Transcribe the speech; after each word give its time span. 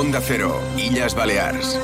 Onda 0.00 0.18
Cero, 0.22 0.62
Illas 0.78 1.14
Balears. 1.14 1.76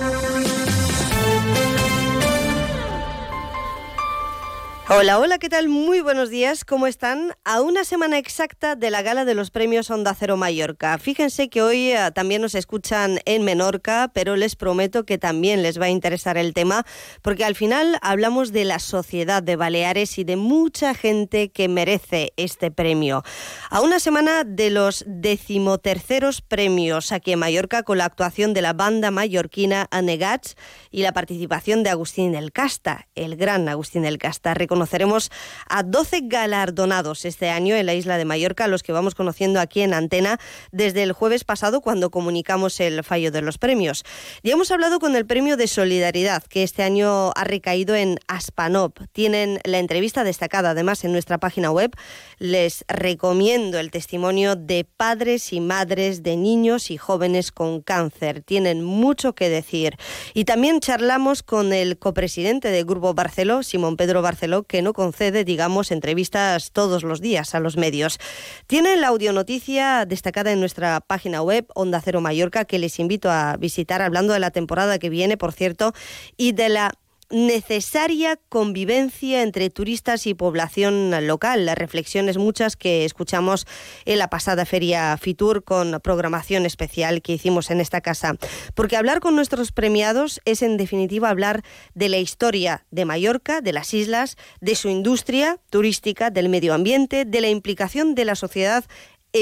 Hola, 4.88 5.18
hola, 5.18 5.38
¿qué 5.38 5.48
tal? 5.48 5.68
Muy 5.68 6.00
buenos 6.00 6.30
días, 6.30 6.64
¿cómo 6.64 6.86
están? 6.86 7.32
A 7.44 7.60
una 7.60 7.82
semana 7.82 8.18
exacta 8.18 8.76
de 8.76 8.92
la 8.92 9.02
gala 9.02 9.24
de 9.24 9.34
los 9.34 9.50
premios 9.50 9.90
Onda 9.90 10.14
Cero 10.14 10.36
Mallorca. 10.36 10.96
Fíjense 10.98 11.48
que 11.48 11.60
hoy 11.60 11.90
eh, 11.90 12.12
también 12.14 12.40
nos 12.40 12.54
escuchan 12.54 13.18
en 13.24 13.42
Menorca, 13.42 14.12
pero 14.14 14.36
les 14.36 14.54
prometo 14.54 15.04
que 15.04 15.18
también 15.18 15.64
les 15.64 15.80
va 15.80 15.86
a 15.86 15.90
interesar 15.90 16.38
el 16.38 16.54
tema, 16.54 16.86
porque 17.20 17.44
al 17.44 17.56
final 17.56 17.98
hablamos 18.00 18.52
de 18.52 18.64
la 18.64 18.78
sociedad 18.78 19.42
de 19.42 19.56
Baleares 19.56 20.18
y 20.18 20.24
de 20.24 20.36
mucha 20.36 20.94
gente 20.94 21.48
que 21.48 21.66
merece 21.66 22.32
este 22.36 22.70
premio. 22.70 23.24
A 23.70 23.80
una 23.80 23.98
semana 23.98 24.44
de 24.44 24.70
los 24.70 25.02
decimoterceros 25.08 26.42
premios 26.42 27.10
aquí 27.10 27.32
en 27.32 27.40
Mallorca, 27.40 27.82
con 27.82 27.98
la 27.98 28.04
actuación 28.04 28.54
de 28.54 28.62
la 28.62 28.72
banda 28.72 29.10
mallorquina 29.10 29.88
Anegats 29.90 30.54
y 30.92 31.02
la 31.02 31.12
participación 31.12 31.82
de 31.82 31.90
Agustín 31.90 32.30
del 32.30 32.52
Casta, 32.52 33.08
el 33.16 33.34
gran 33.34 33.68
Agustín 33.68 34.02
del 34.02 34.18
Casta 34.18 34.54
conoceremos 34.76 35.30
a 35.70 35.82
12 35.82 36.24
galardonados 36.24 37.24
este 37.24 37.48
año 37.48 37.74
en 37.76 37.86
la 37.86 37.94
isla 37.94 38.18
de 38.18 38.26
Mallorca, 38.26 38.66
los 38.66 38.82
que 38.82 38.92
vamos 38.92 39.14
conociendo 39.14 39.58
aquí 39.58 39.80
en 39.80 39.94
Antena 39.94 40.38
desde 40.70 41.02
el 41.02 41.12
jueves 41.12 41.44
pasado 41.44 41.80
cuando 41.80 42.10
comunicamos 42.10 42.78
el 42.80 43.02
fallo 43.02 43.30
de 43.30 43.40
los 43.40 43.56
premios. 43.56 44.04
Ya 44.42 44.52
hemos 44.52 44.70
hablado 44.70 44.98
con 44.98 45.16
el 45.16 45.24
premio 45.24 45.56
de 45.56 45.66
solidaridad 45.66 46.42
que 46.42 46.62
este 46.62 46.82
año 46.82 47.30
ha 47.34 47.44
recaído 47.44 47.94
en 47.94 48.18
Aspanop. 48.28 48.98
Tienen 49.12 49.60
la 49.64 49.78
entrevista 49.78 50.24
destacada 50.24 50.70
además 50.70 51.04
en 51.04 51.12
nuestra 51.12 51.38
página 51.38 51.70
web. 51.70 51.92
Les 52.38 52.84
recomiendo 52.86 53.78
el 53.78 53.90
testimonio 53.90 54.56
de 54.56 54.84
padres 54.84 55.54
y 55.54 55.60
madres 55.60 56.22
de 56.22 56.36
niños 56.36 56.90
y 56.90 56.98
jóvenes 56.98 57.50
con 57.50 57.80
cáncer. 57.80 58.42
Tienen 58.42 58.84
mucho 58.84 59.34
que 59.34 59.48
decir. 59.48 59.96
Y 60.34 60.44
también 60.44 60.80
charlamos 60.80 61.42
con 61.42 61.72
el 61.72 61.98
copresidente 61.98 62.68
del 62.68 62.84
Grupo 62.84 63.14
Barceló, 63.14 63.62
Simón 63.62 63.96
Pedro 63.96 64.20
Barceló, 64.20 64.65
que 64.66 64.82
no 64.82 64.92
concede, 64.92 65.44
digamos, 65.44 65.90
entrevistas 65.90 66.72
todos 66.72 67.02
los 67.02 67.20
días 67.20 67.54
a 67.54 67.60
los 67.60 67.76
medios. 67.76 68.18
Tienen 68.66 69.00
la 69.00 69.08
audionoticia 69.08 70.04
destacada 70.06 70.52
en 70.52 70.60
nuestra 70.60 71.00
página 71.00 71.42
web, 71.42 71.66
Onda 71.74 72.00
Cero 72.00 72.20
Mallorca, 72.20 72.64
que 72.64 72.78
les 72.78 72.98
invito 72.98 73.30
a 73.30 73.56
visitar, 73.58 74.02
hablando 74.02 74.32
de 74.32 74.40
la 74.40 74.50
temporada 74.50 74.98
que 74.98 75.10
viene, 75.10 75.36
por 75.36 75.52
cierto, 75.52 75.92
y 76.36 76.52
de 76.52 76.68
la 76.68 76.92
necesaria 77.30 78.38
convivencia 78.48 79.42
entre 79.42 79.70
turistas 79.70 80.26
y 80.26 80.34
población 80.34 81.26
local. 81.26 81.66
Las 81.66 81.78
reflexiones 81.78 82.38
muchas 82.38 82.76
que 82.76 83.04
escuchamos 83.04 83.66
en 84.04 84.18
la 84.18 84.30
pasada 84.30 84.64
feria 84.64 85.16
Fitur 85.16 85.64
con 85.64 86.00
programación 86.02 86.66
especial 86.66 87.22
que 87.22 87.32
hicimos 87.32 87.70
en 87.70 87.80
esta 87.80 88.00
casa. 88.00 88.36
Porque 88.74 88.96
hablar 88.96 89.20
con 89.20 89.34
nuestros 89.34 89.72
premiados 89.72 90.40
es 90.44 90.62
en 90.62 90.76
definitiva 90.76 91.30
hablar 91.30 91.62
de 91.94 92.08
la 92.08 92.18
historia 92.18 92.86
de 92.90 93.04
Mallorca, 93.04 93.60
de 93.60 93.72
las 93.72 93.92
islas, 93.94 94.36
de 94.60 94.74
su 94.74 94.88
industria 94.88 95.58
turística, 95.70 96.30
del 96.30 96.48
medio 96.48 96.74
ambiente, 96.74 97.24
de 97.24 97.40
la 97.40 97.48
implicación 97.48 98.14
de 98.14 98.24
la 98.24 98.34
sociedad 98.34 98.84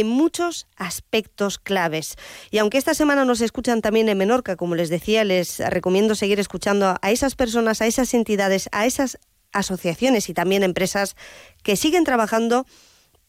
en 0.01 0.09
muchos 0.09 0.67
aspectos 0.77 1.59
claves. 1.59 2.17
Y 2.51 2.59
aunque 2.59 2.79
esta 2.79 2.95
semana 2.95 3.25
nos 3.25 3.41
escuchan 3.41 3.81
también 3.81 4.09
en 4.09 4.19
Menorca, 4.19 4.57
como 4.57 4.75
les 4.75 4.89
decía, 4.89 5.25
les 5.25 5.59
recomiendo 5.59 6.15
seguir 6.15 6.41
escuchando 6.41 6.97
a 7.01 7.11
esas 7.11 7.37
personas, 7.37 7.81
a 7.81 7.87
esas 7.87 8.13
entidades, 8.15 8.69
a 8.73 8.87
esas 8.87 9.19
asociaciones 9.53 10.29
y 10.29 10.35
también 10.35 10.63
empresas 10.63 11.17
que 11.63 11.77
siguen 11.77 12.05
trabajando 12.05 12.67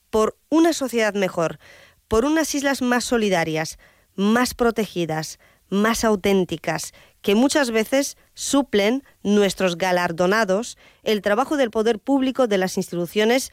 por 0.10 0.38
una 0.50 0.74
sociedad 0.74 1.14
mejor, 1.14 1.60
por 2.08 2.26
unas 2.26 2.54
islas 2.56 2.82
más 2.82 3.04
solidarias, 3.04 3.78
más 4.16 4.54
protegidas, 4.54 5.40
más 5.70 6.04
auténticas, 6.04 6.94
que 7.22 7.36
muchas 7.36 7.72
veces 7.72 8.18
suplen 8.34 9.04
nuestros 9.24 9.78
galardonados, 9.78 10.78
el 11.04 11.22
trabajo 11.22 11.58
del 11.58 11.72
poder 11.72 12.00
público 12.00 12.48
de 12.48 12.58
las 12.58 12.78
instituciones 12.78 13.52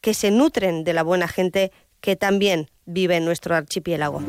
que 0.00 0.14
se 0.14 0.30
nutren 0.30 0.84
de 0.84 0.92
la 0.92 1.02
buena 1.02 1.28
gente 1.28 1.72
que 2.02 2.16
también 2.16 2.68
vive 2.84 3.16
en 3.16 3.24
nuestro 3.24 3.54
archipiélago. 3.54 4.20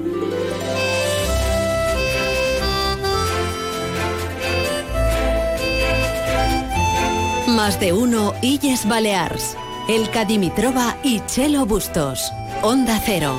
Más 7.47 7.79
de 7.79 7.93
uno 7.93 8.33
Illes 8.41 8.87
Balears. 8.87 9.57
El 9.89 10.09
Cadimitrova 10.09 10.97
y 11.03 11.19
Chelo 11.25 11.65
Bustos. 11.65 12.31
Onda 12.61 13.01
Cero. 13.05 13.35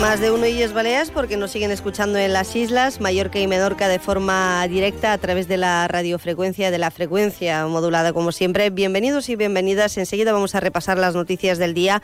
Más 0.00 0.20
de 0.20 0.30
uno 0.30 0.46
Illes 0.46 0.72
Baleas 0.72 1.10
porque 1.10 1.36
nos 1.36 1.50
siguen 1.50 1.70
escuchando 1.70 2.18
en 2.18 2.32
las 2.32 2.54
islas, 2.56 3.00
Mallorca 3.00 3.38
y 3.38 3.46
Menorca 3.46 3.88
de 3.88 3.98
forma 3.98 4.66
directa 4.68 5.12
a 5.12 5.18
través 5.18 5.48
de 5.48 5.56
la 5.56 5.88
radiofrecuencia, 5.88 6.70
de 6.70 6.78
la 6.78 6.90
frecuencia 6.90 7.66
modulada 7.66 8.12
como 8.12 8.32
siempre. 8.32 8.70
Bienvenidos 8.70 9.28
y 9.28 9.36
bienvenidas. 9.36 9.96
Enseguida 9.96 10.32
vamos 10.32 10.54
a 10.54 10.60
repasar 10.60 10.98
las 10.98 11.14
noticias 11.14 11.58
del 11.58 11.74
día 11.74 12.02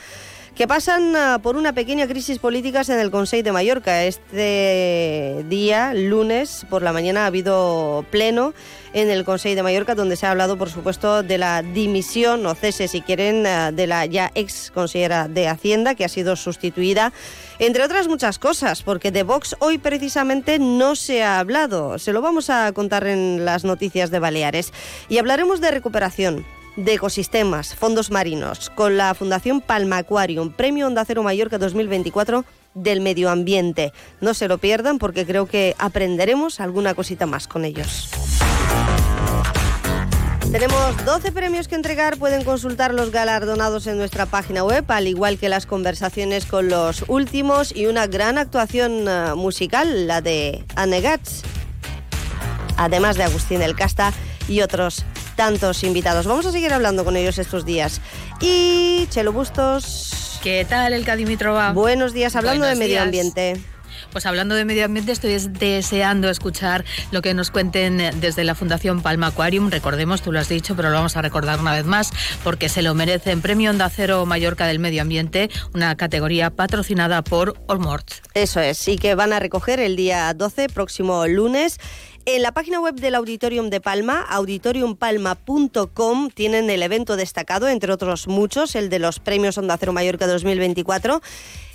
que 0.55 0.66
pasan 0.66 1.15
ah, 1.16 1.38
por 1.43 1.56
una 1.56 1.72
pequeña 1.72 2.06
crisis 2.06 2.38
política 2.38 2.83
en 2.87 3.00
el 3.00 3.11
Consejo 3.11 3.43
de 3.43 3.53
Mallorca. 3.53 4.05
Este 4.05 5.44
día, 5.49 5.94
lunes, 5.94 6.66
por 6.69 6.83
la 6.83 6.93
mañana, 6.93 7.25
ha 7.25 7.27
habido 7.27 8.05
pleno 8.11 8.53
en 8.93 9.10
el 9.10 9.25
Consejo 9.25 9.56
de 9.56 9.62
Mallorca, 9.62 9.94
donde 9.94 10.16
se 10.16 10.27
ha 10.27 10.33
hablado, 10.33 10.59
por 10.59 10.71
supuesto, 10.71 11.22
de 11.22 11.39
la 11.39 11.62
dimisión 11.62 12.44
o 12.47 12.55
cese, 12.55 12.89
si 12.89 13.00
quieren, 13.00 13.47
ah, 13.47 13.72
de 13.72 13.87
la 13.87 14.06
ya 14.06 14.31
ex 14.34 14.71
consejera 14.72 15.28
de 15.28 15.49
Hacienda, 15.49 15.94
que 15.94 16.05
ha 16.05 16.09
sido 16.09 16.37
sustituida, 16.37 17.12
entre 17.59 17.84
otras 17.84 18.09
muchas 18.09 18.39
cosas, 18.39 18.83
porque 18.83 19.10
de 19.10 19.22
Vox 19.22 19.56
hoy 19.60 19.78
precisamente 19.78 20.59
no 20.59 20.97
se 20.97 21.22
ha 21.22 21.39
hablado. 21.39 21.99
Se 21.99 22.12
lo 22.12 22.21
vamos 22.21 22.50
a 22.50 22.72
contar 22.72 23.06
en 23.06 23.44
las 23.44 23.65
noticias 23.65 24.10
de 24.10 24.19
Baleares. 24.19 24.72
Y 25.09 25.19
hablaremos 25.19 25.60
de 25.60 25.71
recuperación 25.71 26.44
de 26.77 26.95
ecosistemas, 26.95 27.75
fondos 27.75 28.11
marinos, 28.11 28.71
con 28.71 28.97
la 28.97 29.15
Fundación 29.15 29.61
Palma 29.61 29.99
Aquarium, 29.99 30.53
Premio 30.53 30.87
Onda 30.87 31.05
Cero 31.05 31.23
Mallorca 31.23 31.59
2024 31.59 32.45
del 32.75 33.01
medio 33.01 33.31
ambiente. 33.31 33.93
No 34.21 34.35
se 34.35 34.49
lo 34.49 34.59
pierdan 34.59 34.99
porque 34.99 35.27
creo 35.27 35.47
que 35.47 35.75
aprenderemos 35.79 36.61
alguna 36.61 36.95
cosita 36.95 37.27
más 37.27 37.49
con 37.49 37.65
ellos. 37.65 38.11
Tenemos 40.53 41.05
12 41.05 41.31
premios 41.31 41.69
que 41.69 41.77
entregar, 41.77 42.17
pueden 42.17 42.43
consultar 42.43 42.93
los 42.93 43.13
galardonados 43.13 43.87
en 43.87 43.97
nuestra 43.97 44.27
página 44.27 44.65
web, 44.65 44.85
al 44.89 45.07
igual 45.07 45.39
que 45.39 45.49
las 45.49 45.65
conversaciones 45.65 46.45
con 46.45 46.69
los 46.69 47.05
últimos 47.07 47.75
y 47.75 47.87
una 47.87 48.09
gran 48.09 48.37
actuación 48.37 49.07
eh, 49.07 49.35
musical, 49.37 50.09
la 50.09 50.21
de 50.21 50.65
Anne 50.75 51.03
Gats, 51.03 51.43
además 52.77 53.17
de 53.17 53.23
Agustín 53.23 53.61
del 53.61 53.77
Casta 53.77 54.13
y 54.49 54.63
otros 54.63 55.05
tantos 55.41 55.84
invitados. 55.84 56.27
Vamos 56.27 56.45
a 56.45 56.53
seguir 56.53 56.71
hablando 56.71 57.03
con 57.03 57.17
ellos 57.17 57.39
estos 57.39 57.65
días. 57.65 58.03
Y 58.43 59.06
Chelo 59.09 59.33
Bustos. 59.33 60.39
¿Qué 60.43 60.67
tal, 60.69 60.93
el 60.93 61.03
Cadimitrova? 61.03 61.73
Buenos 61.73 62.12
días, 62.12 62.37
hablando 62.37 62.67
de 62.67 62.75
medio 62.75 63.01
ambiente. 63.01 63.59
Pues 64.12 64.27
hablando 64.27 64.55
de 64.55 64.67
medio 64.67 64.84
ambiente, 64.84 65.12
estoy 65.12 65.39
deseando 65.39 66.28
escuchar 66.28 66.84
lo 67.11 67.23
que 67.23 67.33
nos 67.33 67.51
cuenten 67.51 68.21
desde 68.21 68.45
la 68.45 68.55
Fundación 68.55 69.01
Palma 69.01 69.28
Aquarium. 69.28 69.71
Recordemos, 69.71 70.21
tú 70.21 70.31
lo 70.31 70.41
has 70.41 70.49
dicho, 70.51 70.77
pero 70.77 70.91
lo 70.91 70.97
vamos 70.97 71.17
a 71.17 71.23
recordar 71.23 71.59
una 71.59 71.72
vez 71.72 71.87
más, 71.87 72.11
porque 72.45 72.69
se 72.69 72.83
lo 72.83 72.95
merecen. 72.95 73.41
Premio 73.41 73.71
Onda 73.71 73.89
Cero 73.89 74.27
Mallorca 74.27 74.67
del 74.67 74.78
Medio 74.78 75.01
Ambiente, 75.01 75.49
una 75.72 75.97
categoría 75.97 76.51
patrocinada 76.51 77.22
por 77.22 77.57
Olmort. 77.67 78.11
Eso 78.34 78.61
es, 78.61 78.87
y 78.89 78.99
que 78.99 79.15
van 79.15 79.33
a 79.33 79.39
recoger 79.39 79.81
el 79.81 79.97
día 79.97 80.34
12, 80.34 80.69
próximo 80.69 81.27
lunes. 81.27 81.78
En 82.27 82.43
la 82.43 82.53
página 82.53 82.81
web 82.81 82.97
del 82.97 83.15
Auditorium 83.15 83.71
de 83.71 83.81
Palma, 83.81 84.21
auditoriumpalma.com, 84.21 86.31
tienen 86.31 86.69
el 86.69 86.83
evento 86.83 87.17
destacado, 87.17 87.67
entre 87.69 87.93
otros 87.93 88.29
muchos, 88.29 88.75
el 88.75 88.91
de 88.91 88.99
los 88.99 89.21
premios 89.21 89.57
Onda 89.57 89.79
Cero 89.79 89.95
Mallorca 89.95 90.27
2024 90.27 91.23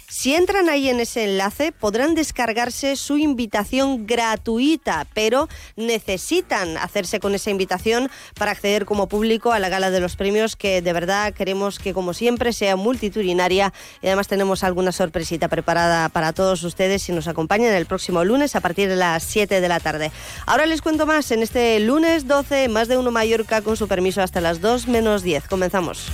si 0.08 0.36
entran 0.36 0.70
ahí 0.70 0.90
en 0.90 1.00
ese 1.00 1.24
enlace 1.24 1.72
podrán 1.72 2.16
descargarse 2.16 2.96
su 2.96 3.18
invitación 3.18 4.06
gratuita, 4.06 5.08
pero 5.14 5.50
necesitan 5.76 6.78
hacerse 6.78 7.20
con 7.20 7.34
esa 7.36 7.50
invitación 7.50 8.10
para 8.36 8.52
acceder 8.52 8.86
como 8.86 9.08
público 9.08 9.52
a 9.52 9.60
la 9.60 9.70
gala 9.70 9.92
de 9.92 10.00
los 10.00 10.16
premios 10.16 10.56
que 10.56 10.82
de 10.82 10.94
verdad 10.94 11.34
queremos 11.34 11.80
que 11.80 11.94
como 11.94 12.14
siempre 12.14 12.54
sea 12.54 12.76
multitudinaria 12.76 13.74
y 14.02 14.08
además 14.08 14.28
tenemos 14.28 14.64
alguna 14.64 14.92
sorpresita 14.92 15.48
preparada 15.48 16.10
para 16.10 16.34
todos 16.34 16.64
ustedes 16.64 17.02
si 17.02 17.12
nos 17.12 17.28
acompañan 17.28 17.74
el 17.74 17.86
próximo 17.86 18.24
lunes 18.24 18.56
a 18.56 18.62
partir 18.62 18.90
de 18.90 18.96
las 18.96 19.24
7 19.24 19.60
de 19.60 19.68
la 19.68 19.80
tarde. 19.80 20.12
Ahora 20.46 20.66
les 20.66 20.82
cuento 20.82 21.06
más 21.06 21.32
en 21.32 21.42
este 21.42 21.80
lunes 21.80 22.28
12, 22.28 22.70
más 22.70 22.88
de 22.88 22.98
uno 22.98 23.12
Mallorca 23.12 23.62
con 23.62 23.78
su 23.78 23.88
permiso 23.88 24.22
hasta 24.22 24.42
las 24.42 24.62
2 24.62 24.88
menos 24.88 25.24
10. 25.24 25.48
Comenzamos. 25.48 26.12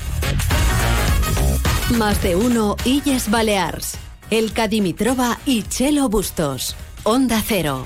Más 1.98 2.24
de 2.24 2.36
uno 2.36 2.78
Illes 2.86 3.30
Balears. 3.30 3.96
El 4.30 4.54
Cadimitrova 4.54 5.40
y 5.46 5.64
Chelo 5.64 6.08
Bustos. 6.08 6.76
Onda 7.04 7.44
Cero. 7.46 7.86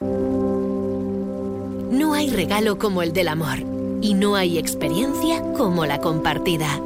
No 0.00 1.88
hay 2.14 2.30
regalo 2.30 2.78
como 2.78 3.02
el 3.02 3.12
del 3.12 3.28
amor 3.28 3.58
y 4.00 4.14
no 4.14 4.36
hay 4.36 4.58
experiencia 4.58 5.42
como 5.54 5.86
la 5.86 6.00
compartida. 6.00 6.80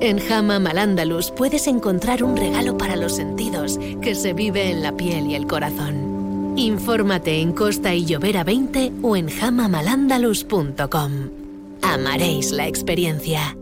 En 0.00 0.20
Hamam 0.32 0.66
al 0.66 0.78
Andalus 0.78 1.30
puedes 1.30 1.66
encontrar 1.66 2.22
un 2.22 2.36
regalo 2.36 2.78
para 2.78 2.96
los 2.96 3.16
sentidos 3.16 3.78
que 4.00 4.14
se 4.14 4.32
vive 4.32 4.70
en 4.70 4.82
la 4.82 4.96
piel 4.96 5.26
y 5.26 5.34
el 5.34 5.46
corazón. 5.46 6.54
Infórmate 6.56 7.40
en 7.40 7.52
Costa 7.52 7.94
y 7.94 8.04
Llovera 8.04 8.44
20 8.44 8.92
o 9.02 9.16
en 9.16 9.28
hamamalandalus.com. 9.28 11.12
Amaréis 11.82 12.52
la 12.52 12.66
experiencia. 12.66 13.56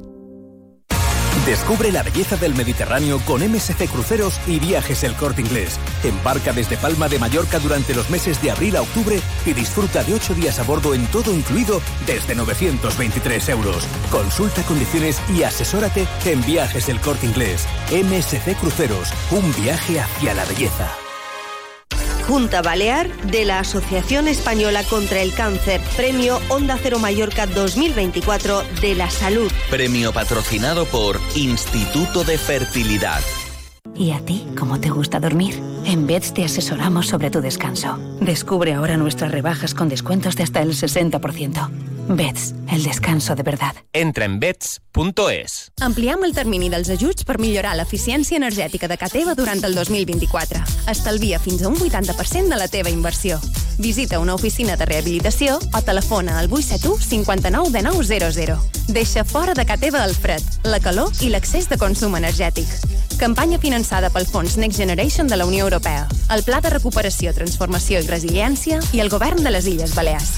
Descubre 1.47 1.91
la 1.91 2.03
belleza 2.03 2.37
del 2.37 2.55
Mediterráneo 2.55 3.21
con 3.25 3.41
MSC 3.41 3.89
Cruceros 3.91 4.39
y 4.47 4.59
Viajes 4.59 5.03
El 5.03 5.15
Corte 5.15 5.41
Inglés. 5.41 5.79
Embarca 6.05 6.53
desde 6.53 6.77
Palma 6.77 7.09
de 7.09 7.19
Mallorca 7.19 7.59
durante 7.59 7.95
los 7.95 8.11
meses 8.11 8.43
de 8.43 8.51
abril 8.51 8.77
a 8.77 8.83
octubre 8.83 9.19
y 9.47 9.53
disfruta 9.55 10.05
de 10.05 10.15
ocho 10.15 10.35
días 10.35 10.59
a 10.59 10.65
bordo 10.65 10.95
en 10.95 11.07
todo 11.07 11.35
incluido 11.35 11.81
desde 12.07 12.35
923 12.35 13.49
euros. 13.49 13.87
Consulta 14.11 14.63
condiciones 14.65 15.21
y 15.35 15.43
asesórate 15.43 16.07
en 16.27 16.45
Viajes 16.45 16.89
El 16.89 17.01
Corte 17.01 17.27
Inglés. 17.27 17.67
MSC 17.91 18.55
Cruceros, 18.61 19.09
un 19.31 19.55
viaje 19.63 20.01
hacia 20.01 20.35
la 20.35 20.45
belleza. 20.45 21.08
Junta 22.29 22.61
Balear 22.61 23.11
de 23.23 23.47
la 23.47 23.59
Asociación 23.61 24.29
Española 24.29 24.85
contra 24.85 25.23
el 25.23 25.33
Cáncer, 25.33 25.81
Premio 25.97 26.39
Onda 26.51 26.79
Cero 26.81 26.99
Mallorca 26.99 27.47
2024 27.47 28.65
de 28.83 28.95
la 28.95 29.09
Salud. 29.09 29.51
Premio 29.71 30.13
patrocinado 30.13 30.85
por 30.85 31.19
Instituto 31.35 32.25
de 32.25 32.37
Fertilidad. 32.37 33.21
¿Y 33.97 34.11
a 34.11 34.21
ti 34.21 34.47
cómo 34.59 34.79
te 34.79 34.91
gusta 34.91 35.21
dormir? 35.21 35.59
En 35.87 36.07
Beds 36.07 36.35
te 36.35 36.45
asesoramos 36.45 37.07
sobre 37.07 37.31
tu 37.31 37.41
descanso. 37.41 37.99
Descubre 38.21 38.75
ahora 38.75 38.99
nuestras 38.99 39.33
rebajas 39.33 39.73
con 39.73 39.89
descuentos 39.89 40.37
de 40.37 40.43
hasta 40.43 40.61
el 40.61 40.75
60%. 40.75 41.71
Beds, 42.09 42.55
el 42.71 42.83
descanso 42.83 43.37
de 43.37 43.43
verdad. 43.43 43.75
Entra 43.95 44.27
en 44.27 44.39
beds.es. 44.99 45.71
Ampliem 45.81 46.25
el 46.25 46.35
termini 46.35 46.69
dels 46.71 46.91
ajuts 46.91 47.25
per 47.25 47.39
millorar 47.39 47.77
l'eficiència 47.79 48.39
energètica 48.39 48.89
de 48.91 48.97
ca 48.99 49.09
teva 49.13 49.35
durant 49.39 49.63
el 49.65 49.75
2024. 49.77 50.63
Estalvia 50.91 51.39
fins 51.39 51.63
a 51.63 51.69
un 51.69 51.79
80% 51.79 52.49
de 52.49 52.59
la 52.59 52.69
teva 52.69 52.91
inversió. 52.91 53.39
Visita 53.79 54.19
una 54.19 54.35
oficina 54.35 54.77
de 54.77 54.87
rehabilitació 54.87 55.59
o 55.59 55.83
telefona 55.83 56.39
al 56.41 56.51
871 56.51 56.99
59 56.99 57.71
de 57.71 57.83
900. 57.83 58.59
Deixa 58.89 59.25
fora 59.25 59.55
de 59.55 59.67
ca 59.67 59.77
teva 59.79 60.05
el 60.05 60.15
fred, 60.15 60.43
la 60.65 60.81
calor 60.81 61.13
i 61.21 61.31
l'accés 61.31 61.69
de 61.69 61.79
consum 61.79 62.17
energètic. 62.17 62.67
Campanya 63.19 63.59
finançada 63.59 64.11
pel 64.11 64.27
Fons 64.27 64.57
Next 64.57 64.79
Generation 64.79 65.29
de 65.29 65.37
la 65.37 65.47
Unió 65.47 65.65
Europea, 65.65 66.09
el 66.35 66.43
Pla 66.43 66.61
de 66.61 66.71
Recuperació, 66.71 67.35
Transformació 67.35 68.01
i 68.01 68.07
Resiliència 68.07 68.81
i 68.93 69.03
el 69.03 69.11
Govern 69.11 69.43
de 69.43 69.55
les 69.55 69.67
Illes 69.67 69.95
Balears. 69.95 70.35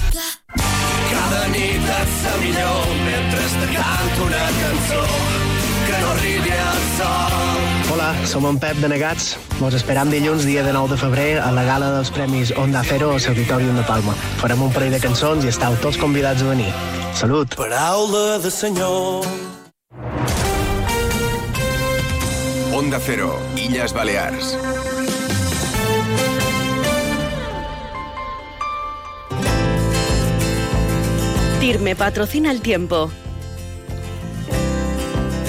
Cada 1.11 1.47
nit 1.47 1.89
et 1.95 2.11
sa 2.21 2.33
millor 2.41 2.87
mentre 3.05 3.43
te 3.61 3.67
canto 3.75 4.25
una 4.25 4.50
cançó 4.59 5.01
que 5.87 6.01
no 6.01 6.09
arribi 6.11 6.51
al 6.51 6.81
sol. 6.97 7.93
Hola, 7.93 8.09
som 8.25 8.45
en 8.47 8.59
Pep 8.59 8.77
de 8.77 8.89
Negats. 8.89 9.37
Vos 9.59 9.75
esperam 9.77 10.09
dilluns, 10.09 10.45
dia 10.47 10.63
de 10.63 10.73
9 10.73 10.95
de 10.95 10.97
febrer, 10.97 11.39
a 11.39 11.51
la 11.51 11.63
gala 11.67 11.91
dels 11.97 12.11
Premis 12.11 12.53
Onda 12.57 12.83
Cero 12.87 13.11
al 13.11 13.27
Auditorium 13.33 13.75
de 13.75 13.83
Palma. 13.83 14.15
Farem 14.41 14.61
un 14.63 14.73
parell 14.73 14.95
de 14.95 14.99
cançons 15.03 15.45
i 15.45 15.51
estàu 15.51 15.75
tots 15.83 15.99
convidats 16.01 16.41
a 16.41 16.51
venir. 16.53 16.71
Salut! 17.13 17.55
Paraula 17.55 18.39
de 18.39 18.51
senyor. 18.51 19.27
Onda 22.73 22.99
Cero, 22.99 23.35
Illas 23.57 23.93
Balears. 23.93 24.55
TIRME 31.61 31.95
patrocina 31.95 32.49
el 32.49 32.61
tiempo. 32.61 33.11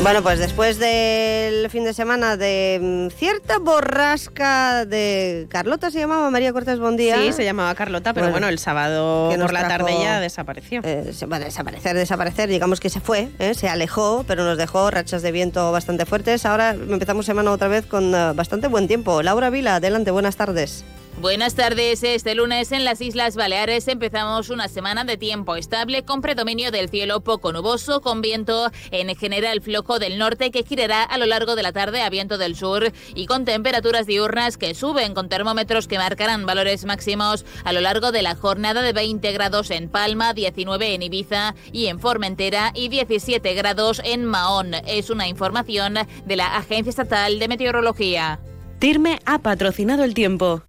Bueno, 0.03 0.21
pues 0.21 0.41
después 0.41 0.81
del 0.81 1.71
fin 1.71 1.85
de 1.85 1.95
semana 1.95 2.37
de 2.37 2.81
mm, 2.83 3.17
cierta 3.17 3.59
borrasca 3.61 4.85
de 4.85 5.47
Carlota 5.49 5.93
se 5.93 6.01
llamaba 6.01 6.29
María 6.29 6.53
Cortés 6.53 6.81
Bondía. 6.81 7.19
Sí, 7.19 7.33
se 7.33 7.45
llamaba 7.45 7.73
Carlota, 7.77 8.13
pero 8.13 8.27
bueno, 8.27 8.35
Bueno, 8.35 8.49
el 8.49 8.59
sábado 8.59 9.31
que 9.31 9.39
por 9.39 9.53
la 9.53 9.61
trajo- 9.61 9.87
tarde 9.87 10.03
ya 10.03 10.19
desapareció. 10.19 10.81
Eh, 10.83 11.13
bueno, 11.29 11.45
desaparecer, 11.45 11.95
desaparecer, 11.97 12.49
digamos 12.49 12.81
que 12.81 12.91
se 12.91 12.99
fue, 13.01 13.29
¿eh? 13.39 13.55
se 13.55 13.69
alejó, 13.69 14.25
pero 14.27 14.43
nos 14.45 14.59
dejó 14.59 14.91
rachas 14.91 15.23
de 15.23 15.31
viento 15.31 15.71
bastante 15.71 16.05
fuertes. 16.05 16.45
Ahora 16.47 16.71
empezamos 16.71 17.25
semana 17.25 17.53
otra 17.53 17.69
vez 17.69 17.87
con 17.87 18.13
eh, 18.13 18.33
bastante 18.35 18.67
buen 18.67 18.89
tiempo. 18.89 19.23
Laura 19.23 19.51
Vila, 19.51 19.77
adelante, 19.77 20.11
buenas 20.11 20.35
tardes. 20.35 20.85
Buenas 21.21 21.55
tardes. 21.55 22.03
Este 22.03 22.35
lunes 22.35 22.73
en 22.73 22.85
las 22.85 23.01
Islas 23.01 23.37
Baleares 23.37 23.87
empezamos 23.87 24.51
una 24.51 24.67
semana 24.67 25.05
de 25.05 25.17
tiempo 25.17 25.55
estable 25.55 26.05
con 26.05 26.21
predominio 26.21 26.73
del 26.73 26.89
cielo 26.89 27.21
poco 27.21 27.53
nuboso, 27.53 28.01
con 28.01 28.23
viento 28.23 28.71
en 28.91 29.15
general 29.15 29.61
flojo 29.61 29.99
del 29.99 30.19
norte 30.19 30.51
que 30.51 30.65
girará 30.65 31.03
a 31.05 31.19
lo 31.19 31.27
largo 31.27 31.55
de 31.55 31.63
la 31.63 31.73
tarde 31.73 32.03
a 32.03 32.11
viento 32.11 32.39
del 32.39 32.57
sur 32.57 32.91
y 33.15 33.27
con 33.27 33.45
temperaturas 33.45 34.07
diurnas 34.07 34.57
que 34.57 34.75
suben 34.75 35.15
con 35.15 35.29
termómetros 35.29 35.87
que 35.87 35.99
marcarán 35.99 36.47
valores 36.47 36.85
máximos 36.87 37.45
a 37.63 37.73
lo 37.73 37.81
largo 37.81 38.11
de 38.11 38.23
la 38.23 38.35
jornada 38.35 38.83
de 38.83 38.93
20 38.93 39.33
grados 39.33 39.71
en 39.71 39.89
Palma, 39.91 40.33
19 40.33 40.95
en 40.95 41.03
Ibiza 41.03 41.55
y 41.73 41.87
en 41.87 42.01
Formentera 42.01 42.73
y 42.75 42.89
17 42.89 43.55
grados 43.55 44.01
en 44.05 44.25
Mahón. 44.25 44.75
Es 44.87 45.11
una 45.11 45.29
información 45.29 45.95
de 46.25 46.37
la 46.37 46.57
Agencia 46.57 46.91
Estatal 46.91 47.39
de 47.39 47.49
Meteorología. 47.49 48.41
TIRME 48.81 49.21
ha 49.25 49.39
patrocinado 49.39 50.03
el 50.03 50.15
tiempo. 50.15 50.63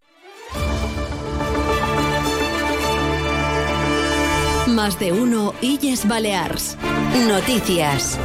Más 4.73 4.97
de 4.97 5.11
uno 5.11 5.53
Illes 5.61 6.07
Balears. 6.07 6.75
Noticias. 7.27 8.17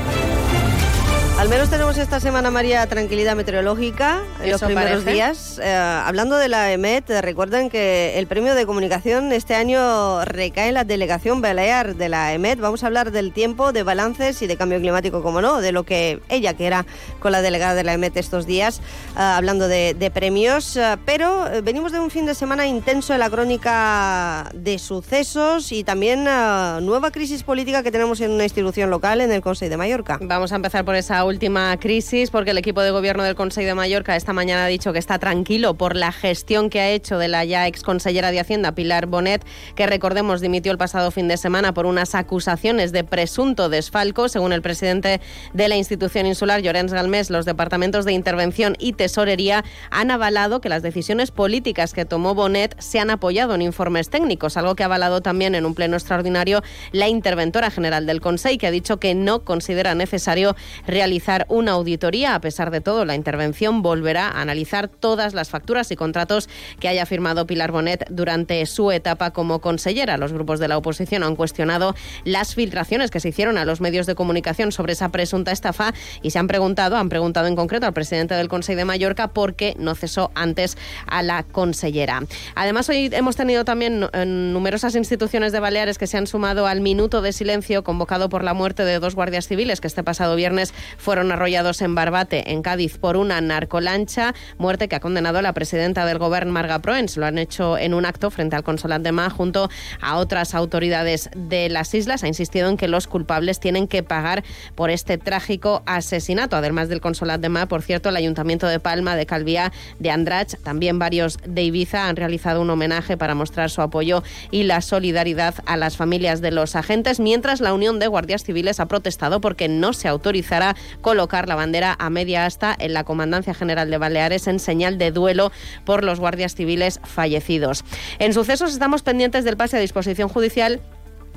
Al 1.39 1.49
menos 1.49 1.71
tenemos 1.71 1.97
esta 1.99 2.19
semana, 2.19 2.51
María, 2.51 2.85
tranquilidad 2.89 3.37
meteorológica 3.37 4.23
en 4.43 4.51
los 4.51 4.61
primeros 4.61 5.05
parece. 5.05 5.13
días. 5.13 5.61
Eh, 5.63 5.73
hablando 5.73 6.37
de 6.37 6.49
la 6.49 6.73
EMET, 6.73 7.09
recuerden 7.21 7.71
que 7.71 8.19
el 8.19 8.27
premio 8.27 8.57
de 8.57 8.67
comunicación 8.67 9.31
este 9.31 9.55
año 9.55 10.25
recae 10.25 10.67
en 10.69 10.75
la 10.75 10.83
delegación 10.83 11.41
Balear 11.41 11.95
de 11.95 12.09
la 12.09 12.35
EMET. 12.35 12.59
Vamos 12.59 12.83
a 12.83 12.89
hablar 12.89 13.13
del 13.13 13.33
tiempo, 13.33 13.71
de 13.73 13.85
balances 13.85 14.43
y 14.43 14.49
de 14.49 14.57
cambio 14.57 14.81
climático, 14.81 15.23
como 15.23 15.41
no, 15.41 15.61
de 15.61 15.71
lo 15.71 15.85
que 15.85 16.21
ella 16.29 16.55
que 16.55 16.67
era 16.67 16.87
con 17.21 17.31
la 17.31 17.41
delegada 17.41 17.77
de 17.77 17.85
la 17.85 17.93
EMET 17.93 18.17
estos 18.17 18.45
días, 18.45 18.81
eh, 19.17 19.21
hablando 19.21 19.69
de, 19.69 19.95
de 19.95 20.11
premios. 20.11 20.77
Eh, 20.77 20.97
pero 21.07 21.47
eh, 21.53 21.61
venimos 21.61 21.93
de 21.93 22.01
un 22.01 22.11
fin 22.11 22.27
de 22.27 22.35
semana 22.35 22.67
intenso 22.67 23.15
en 23.15 23.21
la 23.21 23.31
crónica 23.31 24.51
de 24.55 24.81
sucesos 24.81 25.71
y 25.71 25.85
también 25.85 26.27
eh, 26.27 26.81
nueva 26.83 27.13
crisis 27.13 27.45
política 27.45 27.85
que 27.85 27.93
tenemos 27.93 28.21
en 28.23 28.33
una 28.33 28.43
institución 28.43 28.91
local, 28.91 29.21
en 29.21 29.31
el 29.31 29.41
Consejo 29.41 29.71
de 29.71 29.77
Mallorca. 29.77 30.19
Vamos 30.21 30.51
a 30.51 30.57
empezar 30.57 30.85
por 30.85 30.97
esa 30.97 31.28
última 31.29 31.77
crisis, 31.79 32.31
porque 32.31 32.53
el 32.53 32.59
equipo 32.59 32.81
de 32.81 32.91
gobierno 32.91 33.23
del 33.23 33.35
Consejo 33.35 33.67
de 33.67 33.75
Mallorca 33.75 34.17
esta 34.17 34.33
mañana 34.33 34.65
ha 34.65 34.69
dicho 34.69 34.95
que 34.95 34.99
está 34.99 35.19
tranquilo 35.19 35.75
por 35.75 35.95
la 35.95 36.11
gestión 36.11 36.71
que 36.71 36.81
ha 36.81 36.89
hecho 36.89 37.19
de 37.19 37.29
la 37.29 37.45
ya 37.45 37.67
ex 37.67 37.83
consellera 37.83 38.31
de 38.31 38.41
Hacienda, 38.41 38.73
Pilar 38.73 39.07
Bonet, 39.07 39.45
que 39.75 39.87
recordemos 39.87 40.41
dimitió 40.41 40.73
el 40.73 40.79
pasado 40.79 41.11
fin 41.11 41.29
de 41.29 41.37
semana 41.37 41.75
por 41.75 41.85
unas 41.85 42.15
acusaciones 42.15 42.93
de 42.93 43.05
presunto 43.05 43.69
desfalco. 43.69 44.29
Según 44.31 44.55
el 44.55 44.63
presidente 44.63 45.21
de 45.53 45.69
la 45.69 45.77
institución 45.77 46.27
insular, 46.27 46.63
Llorens 46.63 46.95
Galmés, 46.95 47.29
los 47.29 47.45
departamentos 47.45 48.07
de 48.07 48.15
intervención 48.15 48.75
y 48.79 48.95
tesorería 48.95 49.65
han 49.91 50.11
avalado 50.11 50.63
que 50.63 50.71
las 50.71 50.83
decisiones 50.83 51.31
políticas 51.31 51.93
que 51.93 52.07
tomó 52.07 52.35
Bonet 52.35 52.75
se 52.81 53.01
han 53.01 53.11
apoyado 53.11 53.55
en 53.55 53.61
informes 53.63 54.09
técnicos, 54.09 54.57
algo 54.57 54.75
que 54.75 54.83
ha 54.83 54.87
avalado 54.87 55.21
también 55.21 55.55
en 55.55 55.67
un 55.67 55.75
pleno 55.75 55.97
extraordinario 55.97 56.63
la 56.93 57.09
interventora 57.09 57.71
general 57.71 58.07
del 58.07 58.23
Consejo, 58.23 58.59
que 58.59 58.67
ha 58.67 58.71
dicho 58.71 58.99
que 58.99 59.15
no 59.15 59.45
considera 59.45 59.95
necesario 59.95 60.57
realizar 60.87 61.18
realizar 61.19 61.47
una 61.49 61.73
auditoría. 61.73 62.37
A 62.37 62.41
pesar 62.41 62.71
de 62.71 62.81
todo, 62.81 63.05
la 63.05 63.17
intervención 63.17 63.83
volverá 63.83 64.29
a 64.29 64.41
analizar 64.41 64.87
todas 64.87 65.35
las 65.35 65.51
facturas 65.51 65.91
y 65.91 65.97
contratos 65.97 66.49
que 66.79 66.87
haya 66.87 67.07
firmado 67.07 67.45
Pilar 67.45 67.73
Bonet 67.73 68.07
durante 68.09 68.65
su 68.67 68.93
etapa 68.93 69.33
como 69.33 69.61
consellera. 69.61 70.17
Los 70.17 70.33
grupos 70.33 70.61
de 70.61 70.69
la 70.69 70.79
oposición 70.79 71.25
han 71.25 71.35
cuestionado 71.35 71.97
las 72.25 72.55
filtraciones 72.55 73.11
que 73.11 73.19
se 73.19 73.31
hicieron 73.31 73.59
a 73.59 73.65
los 73.65 73.81
medios 73.81 74.07
de 74.07 74.15
comunicación 74.15 74.71
sobre 74.71 74.93
esa 74.93 75.09
presunta 75.09 75.51
estafa 75.51 75.93
y 76.23 76.31
se 76.31 76.39
han 76.39 76.47
preguntado, 76.47 76.97
han 76.97 77.09
preguntado 77.09 77.49
en 77.49 77.57
concreto 77.57 77.87
al 77.87 77.95
presidente 77.95 78.35
del 78.35 78.49
Consejo 78.49 78.79
de 78.79 78.85
Mallorca 78.85 79.27
por 79.29 79.55
qué 79.55 79.75
no 79.77 79.97
cesó 79.97 80.31
antes 80.37 80.79
a 81.07 81.25
la 81.25 81.43
consellera. 81.43 82.23
Además, 82.55 82.89
hoy 82.91 83.11
hemos 83.13 83.35
tenido 83.35 83.65
también 83.65 84.07
eh, 84.13 84.25
numerosas 84.25 84.95
instituciones 84.95 85.51
de 85.51 85.59
Baleares 85.59 85.99
que 85.99 86.07
se 86.07 86.17
han 86.17 86.29
sumado 86.29 86.69
al 86.69 86.81
minuto 86.81 87.23
de 87.23 87.33
silencio 87.33 87.83
convocado 87.83 88.29
por 88.29 88.45
la 88.45 88.55
muerte 88.55 88.85
de 88.85 89.01
dos 89.01 89.17
guardias 89.17 89.49
civiles 89.49 89.81
que 89.81 89.89
este 89.89 90.05
pasado 90.05 90.37
viernes 90.37 90.73
fueron 91.09 91.33
arrollados 91.33 91.81
en 91.81 91.95
Barbate, 91.95 92.53
en 92.53 92.61
Cádiz, 92.61 92.99
por 92.99 93.17
una 93.17 93.41
narcolancha, 93.41 94.35
muerte 94.59 94.89
que 94.89 94.97
ha 94.97 95.01
condenado 95.01 95.41
la 95.41 95.55
presidenta 95.55 96.05
del 96.05 96.19
gobierno, 96.19 96.53
Marga 96.53 96.81
Proens. 96.81 97.17
Lo 97.17 97.25
han 97.25 97.39
hecho 97.39 97.79
en 97.79 97.95
un 97.95 98.05
acto 98.05 98.31
frente 98.31 98.57
al 98.57 98.63
Consolat 98.63 99.01
de 99.01 99.11
Ma 99.11 99.31
junto 99.31 99.71
a 100.03 100.19
otras 100.19 100.55
autoridades 100.55 101.31
de 101.35 101.71
las 101.71 101.95
islas. 101.95 102.25
Ha 102.25 102.29
insistido 102.29 102.69
en 102.69 102.77
que 102.77 102.89
los 102.89 103.07
culpables 103.07 103.59
tienen 103.59 103.89
que 103.89 104.03
pagar 104.03 104.45
por 104.75 104.91
este 104.91 105.17
trágico 105.17 105.83
asesinato. 105.87 106.57
Además 106.57 106.91
del 106.91 107.01
Consolat 107.01 107.41
de 107.41 107.49
Ma, 107.49 107.65
por 107.65 107.81
cierto, 107.81 108.11
el 108.11 108.17
Ayuntamiento 108.17 108.67
de 108.67 108.79
Palma, 108.79 109.17
de 109.17 109.25
Calviá, 109.25 109.73
de 109.99 110.11
Andrach, 110.11 110.57
también 110.63 110.99
varios 110.99 111.39
de 111.43 111.63
Ibiza 111.63 112.07
han 112.11 112.17
realizado 112.17 112.61
un 112.61 112.69
homenaje 112.69 113.17
para 113.17 113.35
mostrar 113.35 113.71
su 113.71 113.81
apoyo 113.81 114.23
y 114.51 114.65
la 114.65 114.83
solidaridad 114.83 115.55
a 115.65 115.79
las 115.79 115.97
familias 115.97 116.43
de 116.43 116.51
los 116.51 116.77
agentes, 116.77 117.19
mientras 117.19 117.63
la 117.63 117.73
Unión 117.73 117.99
de 117.99 118.09
Guardias 118.09 118.45
Civiles 118.45 118.79
ha 118.79 118.89
protestado 118.89 119.41
porque 119.41 119.69
no 119.69 119.95
se 119.95 120.07
autorizará 120.07 120.77
colocar 121.01 121.49
la 121.49 121.55
bandera 121.55 121.97
a 121.99 122.11
media 122.11 122.47
asta 122.47 122.75
en 122.79 122.93
la 122.93 123.05
Comandancia 123.05 123.55
General 123.55 123.91
de 123.91 123.99
Baleares 123.99 124.47
en 124.47 124.59
señal 124.59 124.99
de 124.99 125.11
duelo 125.11 125.53
por 125.85 126.05
los 126.05 126.21
guardias 126.21 126.55
civiles 126.55 127.01
fallecidos. 127.05 127.85
En 128.19 128.33
sucesos 128.35 128.73
estamos 128.73 129.03
pendientes 129.03 129.45
del 129.45 129.57
pase 129.57 129.77
a 129.77 129.81
disposición 129.81 130.29
judicial 130.29 130.81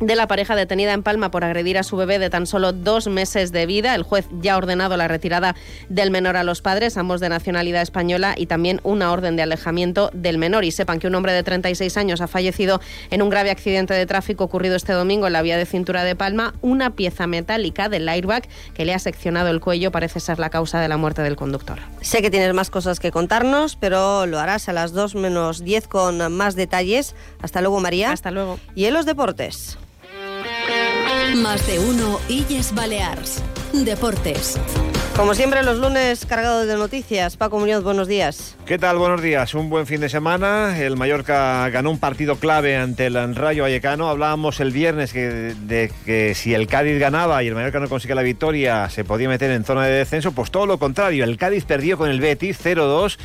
de 0.01 0.15
la 0.15 0.27
pareja 0.27 0.55
detenida 0.55 0.93
en 0.93 1.03
Palma 1.03 1.31
por 1.31 1.43
agredir 1.43 1.77
a 1.77 1.83
su 1.83 1.95
bebé 1.95 2.17
de 2.17 2.29
tan 2.29 2.47
solo 2.47 2.73
dos 2.73 3.07
meses 3.07 3.51
de 3.51 3.67
vida. 3.67 3.93
El 3.93 4.03
juez 4.03 4.25
ya 4.41 4.55
ha 4.55 4.57
ordenado 4.57 4.97
la 4.97 5.07
retirada 5.07 5.55
del 5.89 6.09
menor 6.09 6.37
a 6.37 6.43
los 6.43 6.61
padres, 6.61 6.97
ambos 6.97 7.21
de 7.21 7.29
nacionalidad 7.29 7.83
española, 7.83 8.33
y 8.35 8.47
también 8.47 8.81
una 8.83 9.11
orden 9.11 9.35
de 9.35 9.43
alejamiento 9.43 10.09
del 10.13 10.39
menor. 10.39 10.65
Y 10.65 10.71
sepan 10.71 10.99
que 10.99 11.07
un 11.07 11.15
hombre 11.15 11.33
de 11.33 11.43
36 11.43 11.95
años 11.97 12.19
ha 12.21 12.27
fallecido 12.27 12.81
en 13.11 13.21
un 13.21 13.29
grave 13.29 13.51
accidente 13.51 13.93
de 13.93 14.05
tráfico 14.07 14.43
ocurrido 14.43 14.75
este 14.75 14.93
domingo 14.93 15.27
en 15.27 15.33
la 15.33 15.43
vía 15.43 15.57
de 15.57 15.65
cintura 15.65 16.03
de 16.03 16.15
Palma. 16.15 16.55
Una 16.61 16.95
pieza 16.95 17.27
metálica 17.27 17.87
del 17.87 18.09
airbag 18.09 18.47
que 18.73 18.85
le 18.85 18.95
ha 18.95 18.99
seccionado 18.99 19.49
el 19.49 19.59
cuello 19.59 19.91
parece 19.91 20.19
ser 20.19 20.39
la 20.39 20.49
causa 20.49 20.79
de 20.79 20.87
la 20.87 20.97
muerte 20.97 21.21
del 21.21 21.35
conductor. 21.35 21.77
Sé 22.01 22.23
que 22.23 22.31
tienes 22.31 22.53
más 22.55 22.71
cosas 22.71 22.99
que 22.99 23.11
contarnos, 23.11 23.75
pero 23.75 24.25
lo 24.25 24.39
harás 24.39 24.67
a 24.67 24.73
las 24.73 24.93
2 24.93 25.13
menos 25.13 25.63
10 25.63 25.87
con 25.87 26.33
más 26.33 26.55
detalles. 26.55 27.15
Hasta 27.41 27.61
luego, 27.61 27.79
María. 27.79 28.11
Hasta 28.11 28.31
luego. 28.31 28.59
Y 28.73 28.85
en 28.85 28.95
los 28.95 29.05
deportes. 29.05 29.77
Más 31.35 31.65
de 31.65 31.79
uno 31.79 32.19
Illes 32.27 32.75
Balears. 32.75 33.41
Deportes. 33.71 34.59
Como 35.15 35.33
siempre, 35.33 35.63
los 35.63 35.77
lunes 35.77 36.25
cargados 36.25 36.67
de 36.67 36.75
noticias. 36.75 37.37
Paco 37.37 37.57
Muñoz, 37.57 37.83
buenos 37.83 38.09
días. 38.09 38.57
¿Qué 38.65 38.77
tal? 38.77 38.97
Buenos 38.97 39.21
días. 39.21 39.53
Un 39.53 39.69
buen 39.69 39.87
fin 39.87 40.01
de 40.01 40.09
semana. 40.09 40.77
El 40.77 40.97
Mallorca 40.97 41.69
ganó 41.69 41.89
un 41.89 41.99
partido 41.99 42.35
clave 42.35 42.75
ante 42.75 43.05
el 43.05 43.35
Rayo 43.35 43.63
Vallecano. 43.63 44.09
Hablábamos 44.09 44.59
el 44.59 44.71
viernes 44.71 45.13
que, 45.13 45.27
de 45.29 45.91
que 46.05 46.35
si 46.35 46.53
el 46.53 46.67
Cádiz 46.67 46.99
ganaba 46.99 47.41
y 47.43 47.47
el 47.47 47.55
Mallorca 47.55 47.79
no 47.79 47.87
consigue 47.87 48.13
la 48.13 48.23
victoria, 48.23 48.89
se 48.89 49.05
podía 49.05 49.29
meter 49.29 49.51
en 49.51 49.63
zona 49.63 49.85
de 49.85 49.93
descenso. 49.93 50.33
Pues 50.33 50.51
todo 50.51 50.65
lo 50.65 50.79
contrario. 50.79 51.23
El 51.23 51.37
Cádiz 51.37 51.63
perdió 51.63 51.97
con 51.97 52.09
el 52.09 52.19
Betis 52.19 52.59
0-2 52.61 53.17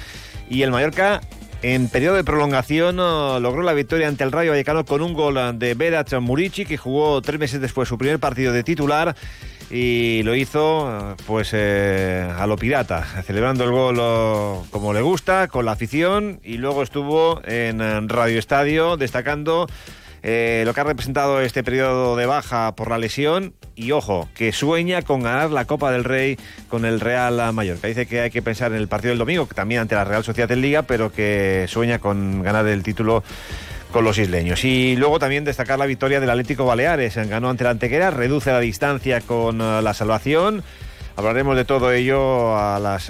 y 0.48 0.62
el 0.62 0.70
Mallorca 0.70 1.22
en 1.62 1.88
periodo 1.88 2.16
de 2.16 2.24
prolongación 2.24 3.00
uh, 3.00 3.40
logró 3.40 3.62
la 3.62 3.72
victoria 3.72 4.08
ante 4.08 4.24
el 4.24 4.32
Rayo 4.32 4.50
Vallecano 4.50 4.84
con 4.84 5.02
un 5.02 5.14
gol 5.14 5.58
de 5.58 5.74
Berat 5.74 6.12
Murici, 6.20 6.64
que 6.64 6.76
jugó 6.76 7.22
tres 7.22 7.40
meses 7.40 7.60
después 7.60 7.88
su 7.88 7.98
primer 7.98 8.18
partido 8.18 8.52
de 8.52 8.62
titular 8.62 9.16
y 9.70 10.22
lo 10.22 10.34
hizo 10.36 10.86
uh, 10.86 11.16
pues 11.26 11.50
eh, 11.52 12.30
a 12.36 12.46
lo 12.46 12.56
pirata, 12.56 13.04
celebrando 13.24 13.64
el 13.64 13.70
gol 13.70 13.96
como 14.70 14.92
le 14.92 15.00
gusta, 15.00 15.48
con 15.48 15.64
la 15.64 15.72
afición 15.72 16.40
y 16.44 16.58
luego 16.58 16.82
estuvo 16.82 17.40
en 17.44 18.08
Radio 18.08 18.38
Estadio 18.38 18.96
destacando 18.96 19.66
eh, 20.28 20.64
lo 20.66 20.74
que 20.74 20.80
ha 20.80 20.84
representado 20.84 21.40
este 21.40 21.62
periodo 21.62 22.16
de 22.16 22.26
baja 22.26 22.74
por 22.74 22.90
la 22.90 22.98
lesión 22.98 23.54
y 23.76 23.92
ojo, 23.92 24.28
que 24.34 24.52
sueña 24.52 25.02
con 25.02 25.22
ganar 25.22 25.52
la 25.52 25.66
Copa 25.66 25.92
del 25.92 26.02
Rey 26.02 26.36
con 26.68 26.84
el 26.84 26.98
Real 26.98 27.52
Mallorca. 27.52 27.86
Dice 27.86 28.06
que 28.06 28.22
hay 28.22 28.30
que 28.30 28.42
pensar 28.42 28.72
en 28.72 28.78
el 28.78 28.88
partido 28.88 29.10
del 29.10 29.20
domingo, 29.20 29.46
también 29.54 29.82
ante 29.82 29.94
la 29.94 30.02
Real 30.02 30.24
Sociedad 30.24 30.50
en 30.50 30.62
Liga, 30.62 30.82
pero 30.82 31.12
que 31.12 31.66
sueña 31.68 32.00
con 32.00 32.42
ganar 32.42 32.66
el 32.66 32.82
título 32.82 33.22
con 33.92 34.02
los 34.02 34.18
isleños. 34.18 34.64
Y 34.64 34.96
luego 34.96 35.20
también 35.20 35.44
destacar 35.44 35.78
la 35.78 35.86
victoria 35.86 36.18
del 36.18 36.30
Atlético 36.30 36.64
Baleares. 36.64 37.14
Ganó 37.28 37.48
ante 37.48 37.62
la 37.62 37.70
Antequera, 37.70 38.10
reduce 38.10 38.50
la 38.50 38.58
distancia 38.58 39.20
con 39.20 39.60
uh, 39.60 39.80
la 39.80 39.94
salvación. 39.94 40.64
Hablaremos 41.16 41.56
de 41.56 41.64
todo 41.64 41.92
ello 41.92 42.56
a 42.56 42.78
las 42.78 43.06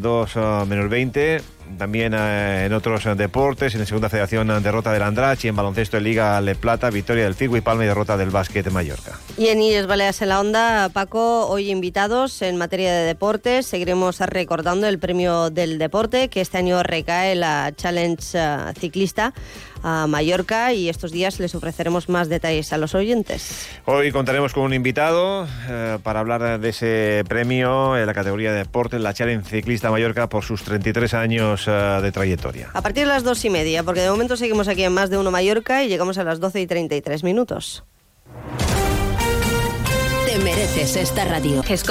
2 0.00 0.36
uh, 0.36 0.38
uh, 0.38 0.66
menos 0.66 0.88
20 0.88 1.42
también 1.78 2.14
eh, 2.14 2.66
en 2.66 2.72
otros 2.72 3.06
eh, 3.06 3.14
deportes, 3.14 3.74
en 3.74 3.80
la 3.80 3.86
segunda 3.86 4.08
federación 4.08 4.50
eh, 4.50 4.60
derrota 4.60 4.92
del 4.92 5.02
Andrach 5.02 5.44
y 5.44 5.48
en 5.48 5.56
baloncesto 5.56 5.96
en 5.96 6.04
Liga 6.04 6.40
Le 6.40 6.54
Plata, 6.54 6.90
victoria 6.90 7.24
del 7.24 7.36
Tigui 7.36 7.60
Palma 7.60 7.84
y 7.84 7.86
derrota 7.86 8.16
del 8.16 8.30
Básquet 8.30 8.64
de 8.64 8.70
Mallorca. 8.70 9.18
Y 9.36 9.48
en 9.48 9.62
Illes 9.62 9.86
Baleas 9.86 10.22
en 10.22 10.28
la 10.28 10.40
Onda, 10.40 10.88
Paco, 10.92 11.46
hoy 11.48 11.70
invitados 11.70 12.42
en 12.42 12.56
materia 12.56 12.92
de 12.92 13.04
deportes, 13.04 13.66
seguiremos 13.66 14.20
recordando 14.20 14.86
el 14.86 14.98
premio 14.98 15.50
del 15.50 15.78
deporte 15.78 16.28
que 16.28 16.40
este 16.40 16.58
año 16.58 16.82
recae 16.82 17.34
la 17.34 17.72
Challenge 17.74 18.22
Ciclista 18.78 19.32
a 19.82 20.06
Mallorca 20.06 20.72
y 20.72 20.88
estos 20.88 21.12
días 21.12 21.40
les 21.40 21.54
ofreceremos 21.54 22.08
más 22.08 22.28
detalles 22.28 22.72
a 22.72 22.78
los 22.78 22.94
oyentes. 22.94 23.68
Hoy 23.84 24.12
contaremos 24.12 24.52
con 24.52 24.64
un 24.64 24.74
invitado 24.74 25.46
eh, 25.68 25.98
para 26.02 26.20
hablar 26.20 26.60
de 26.60 26.68
ese 26.68 27.24
premio 27.28 27.96
en 27.96 28.06
la 28.06 28.14
categoría 28.14 28.52
de 28.52 28.58
deportes, 28.58 29.00
la 29.00 29.14
Challenge 29.14 29.48
Ciclista 29.48 29.90
Mallorca 29.90 30.28
por 30.28 30.44
sus 30.44 30.62
33 30.62 31.14
años 31.14 31.64
eh, 31.66 31.70
de 31.70 32.12
trayectoria. 32.12 32.70
A 32.72 32.82
partir 32.82 33.04
de 33.04 33.08
las 33.08 33.24
dos 33.24 33.44
y 33.44 33.50
media, 33.50 33.82
porque 33.82 34.00
de 34.00 34.10
momento 34.10 34.36
seguimos 34.36 34.68
aquí 34.68 34.84
en 34.84 34.92
Más 34.92 35.10
de 35.10 35.18
Uno 35.18 35.30
Mallorca 35.30 35.82
y 35.82 35.88
llegamos 35.88 36.18
a 36.18 36.24
las 36.24 36.40
12 36.40 36.60
y 36.60 36.66
33 36.66 37.24
minutos 37.24 37.84
mereces 40.38 40.96
esta 40.96 41.24
radio. 41.24 41.62
Es 41.68 41.84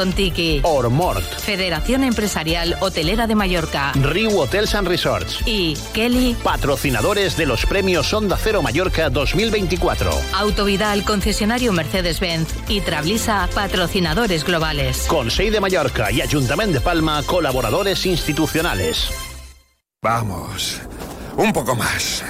Ormort. 0.63 1.24
Federación 1.39 2.03
Empresarial 2.03 2.77
Hotelera 2.79 3.27
de 3.27 3.36
Mallorca. 3.36 3.91
Riu 3.93 4.39
Hotels 4.39 4.75
and 4.75 4.88
Resorts. 4.88 5.39
Y 5.45 5.75
Kelly. 5.93 6.36
Patrocinadores 6.43 7.38
de 7.38 7.45
los 7.45 7.65
premios 7.65 8.13
Onda 8.13 8.38
Cero 8.41 8.62
Mallorca 8.62 9.10
2024. 9.10 10.12
Autovidal, 10.36 11.03
concesionario 11.03 11.71
Mercedes-Benz. 11.74 12.50
Y 12.67 12.81
Trablisa, 12.81 13.50
patrocinadores 13.53 14.43
globales. 14.43 15.05
Consejo 15.07 15.51
de 15.51 15.62
Mallorca 15.62 16.12
y 16.12 16.21
Ayuntamiento 16.21 16.79
de 16.79 16.81
Palma, 16.81 17.21
colaboradores 17.24 18.05
institucionales. 18.05 19.10
Vamos, 20.01 20.79
un 21.38 21.53
poco 21.53 21.75
más. 21.75 22.24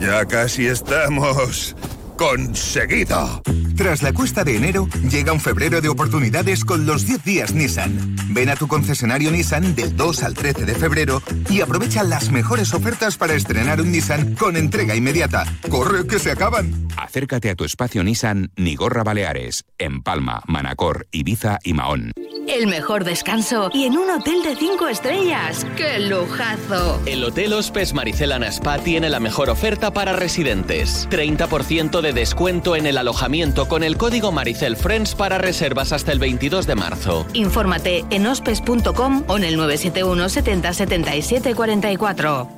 Ya 0.00 0.24
casi 0.26 0.66
estamos 0.66 1.74
conseguido. 2.20 3.40
Tras 3.76 4.02
la 4.02 4.12
cuesta 4.12 4.44
de 4.44 4.54
enero, 4.54 4.86
llega 5.10 5.32
un 5.32 5.40
febrero 5.40 5.80
de 5.80 5.88
oportunidades 5.88 6.66
con 6.66 6.84
los 6.84 7.06
10 7.06 7.24
días 7.24 7.54
Nissan. 7.54 8.14
Ven 8.28 8.50
a 8.50 8.56
tu 8.56 8.68
concesionario 8.68 9.30
Nissan 9.30 9.74
del 9.74 9.96
2 9.96 10.22
al 10.24 10.34
13 10.34 10.66
de 10.66 10.74
febrero 10.74 11.22
y 11.48 11.62
aprovecha 11.62 12.02
las 12.02 12.30
mejores 12.30 12.74
ofertas 12.74 13.16
para 13.16 13.32
estrenar 13.32 13.80
un 13.80 13.90
Nissan 13.90 14.34
con 14.34 14.58
entrega 14.58 14.94
inmediata. 14.94 15.46
¡Corre 15.70 16.06
que 16.06 16.18
se 16.18 16.30
acaban! 16.30 16.88
Acércate 16.98 17.48
a 17.48 17.54
tu 17.54 17.64
espacio 17.64 18.04
Nissan 18.04 18.50
Nigorra 18.54 19.02
Baleares, 19.02 19.64
en 19.78 20.02
Palma, 20.02 20.42
Manacor, 20.46 21.06
Ibiza 21.12 21.58
y 21.64 21.72
Mahón. 21.72 22.12
El 22.46 22.66
mejor 22.66 23.04
descanso 23.04 23.70
y 23.72 23.84
en 23.84 23.96
un 23.96 24.10
hotel 24.10 24.42
de 24.42 24.56
5 24.56 24.88
estrellas. 24.88 25.66
¡Qué 25.76 26.00
lujazo! 26.00 27.00
El 27.06 27.24
Hotel 27.24 27.54
Hospes 27.54 27.94
Maricelana 27.94 28.48
Spa 28.48 28.78
tiene 28.78 29.08
la 29.08 29.20
mejor 29.20 29.48
oferta 29.48 29.92
para 29.92 30.12
residentes. 30.12 31.08
30% 31.10 32.02
de 32.02 32.09
descuento 32.12 32.76
en 32.76 32.86
el 32.86 32.98
alojamiento 32.98 33.68
con 33.68 33.82
el 33.82 33.96
código 33.96 34.32
Maricel 34.32 34.76
Friends 34.76 35.14
para 35.14 35.38
reservas 35.38 35.92
hasta 35.92 36.12
el 36.12 36.18
22 36.18 36.66
de 36.66 36.74
marzo. 36.74 37.26
Infórmate 37.32 38.04
en 38.10 38.26
hospes.com 38.26 39.24
o 39.26 39.36
en 39.36 39.44
el 39.44 39.56
971 39.56 40.28
70 40.28 40.72
77 40.74 41.54
44. 41.54 42.48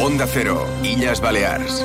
Onda 0.00 0.26
Cero, 0.26 0.66
Illas 0.82 1.20
Baleares. 1.20 1.84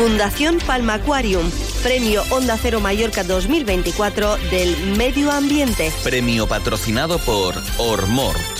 Fundación 0.00 0.58
Palma 0.66 0.94
Aquarium, 0.94 1.50
Premio 1.82 2.22
Onda 2.30 2.58
Cero 2.60 2.80
Mallorca 2.80 3.24
2024 3.24 4.36
del 4.50 4.76
Medio 4.98 5.30
Ambiente. 5.30 5.90
Premio 6.02 6.46
patrocinado 6.46 7.18
por 7.18 7.54
Ormort. 7.78 8.59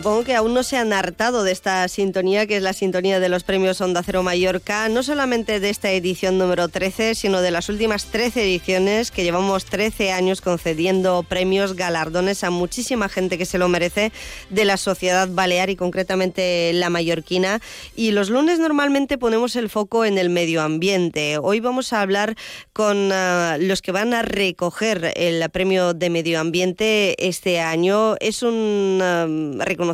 Supongo 0.00 0.24
que 0.24 0.34
aún 0.34 0.54
no 0.54 0.62
se 0.62 0.78
han 0.78 0.94
hartado 0.94 1.44
de 1.44 1.52
esta 1.52 1.86
sintonía, 1.86 2.46
que 2.46 2.56
es 2.56 2.62
la 2.62 2.72
sintonía 2.72 3.20
de 3.20 3.28
los 3.28 3.44
premios 3.44 3.82
Onda 3.82 4.02
Cero 4.02 4.22
Mallorca, 4.22 4.88
no 4.88 5.02
solamente 5.02 5.60
de 5.60 5.68
esta 5.68 5.90
edición 5.90 6.38
número 6.38 6.68
13, 6.68 7.14
sino 7.14 7.42
de 7.42 7.50
las 7.50 7.68
últimas 7.68 8.06
13 8.06 8.44
ediciones, 8.44 9.10
que 9.10 9.24
llevamos 9.24 9.66
13 9.66 10.12
años 10.12 10.40
concediendo 10.40 11.22
premios, 11.22 11.74
galardones 11.74 12.44
a 12.44 12.50
muchísima 12.50 13.10
gente 13.10 13.36
que 13.36 13.44
se 13.44 13.58
lo 13.58 13.68
merece 13.68 14.10
de 14.48 14.64
la 14.64 14.78
sociedad 14.78 15.28
balear 15.30 15.68
y 15.68 15.76
concretamente 15.76 16.72
la 16.72 16.88
mallorquina. 16.88 17.60
Y 17.94 18.12
los 18.12 18.30
lunes 18.30 18.58
normalmente 18.58 19.18
ponemos 19.18 19.54
el 19.54 19.68
foco 19.68 20.06
en 20.06 20.16
el 20.16 20.30
medio 20.30 20.62
ambiente. 20.62 21.36
Hoy 21.36 21.60
vamos 21.60 21.92
a 21.92 22.00
hablar 22.00 22.36
con 22.72 23.12
uh, 23.12 23.58
los 23.58 23.82
que 23.82 23.92
van 23.92 24.14
a 24.14 24.22
recoger 24.22 25.12
el 25.16 25.46
premio 25.50 25.92
de 25.92 26.08
medio 26.08 26.40
ambiente 26.40 27.28
este 27.28 27.60
año. 27.60 28.14
Es 28.18 28.42
un 28.42 29.02
uh, 29.02 29.62
reconocimiento 29.62 29.89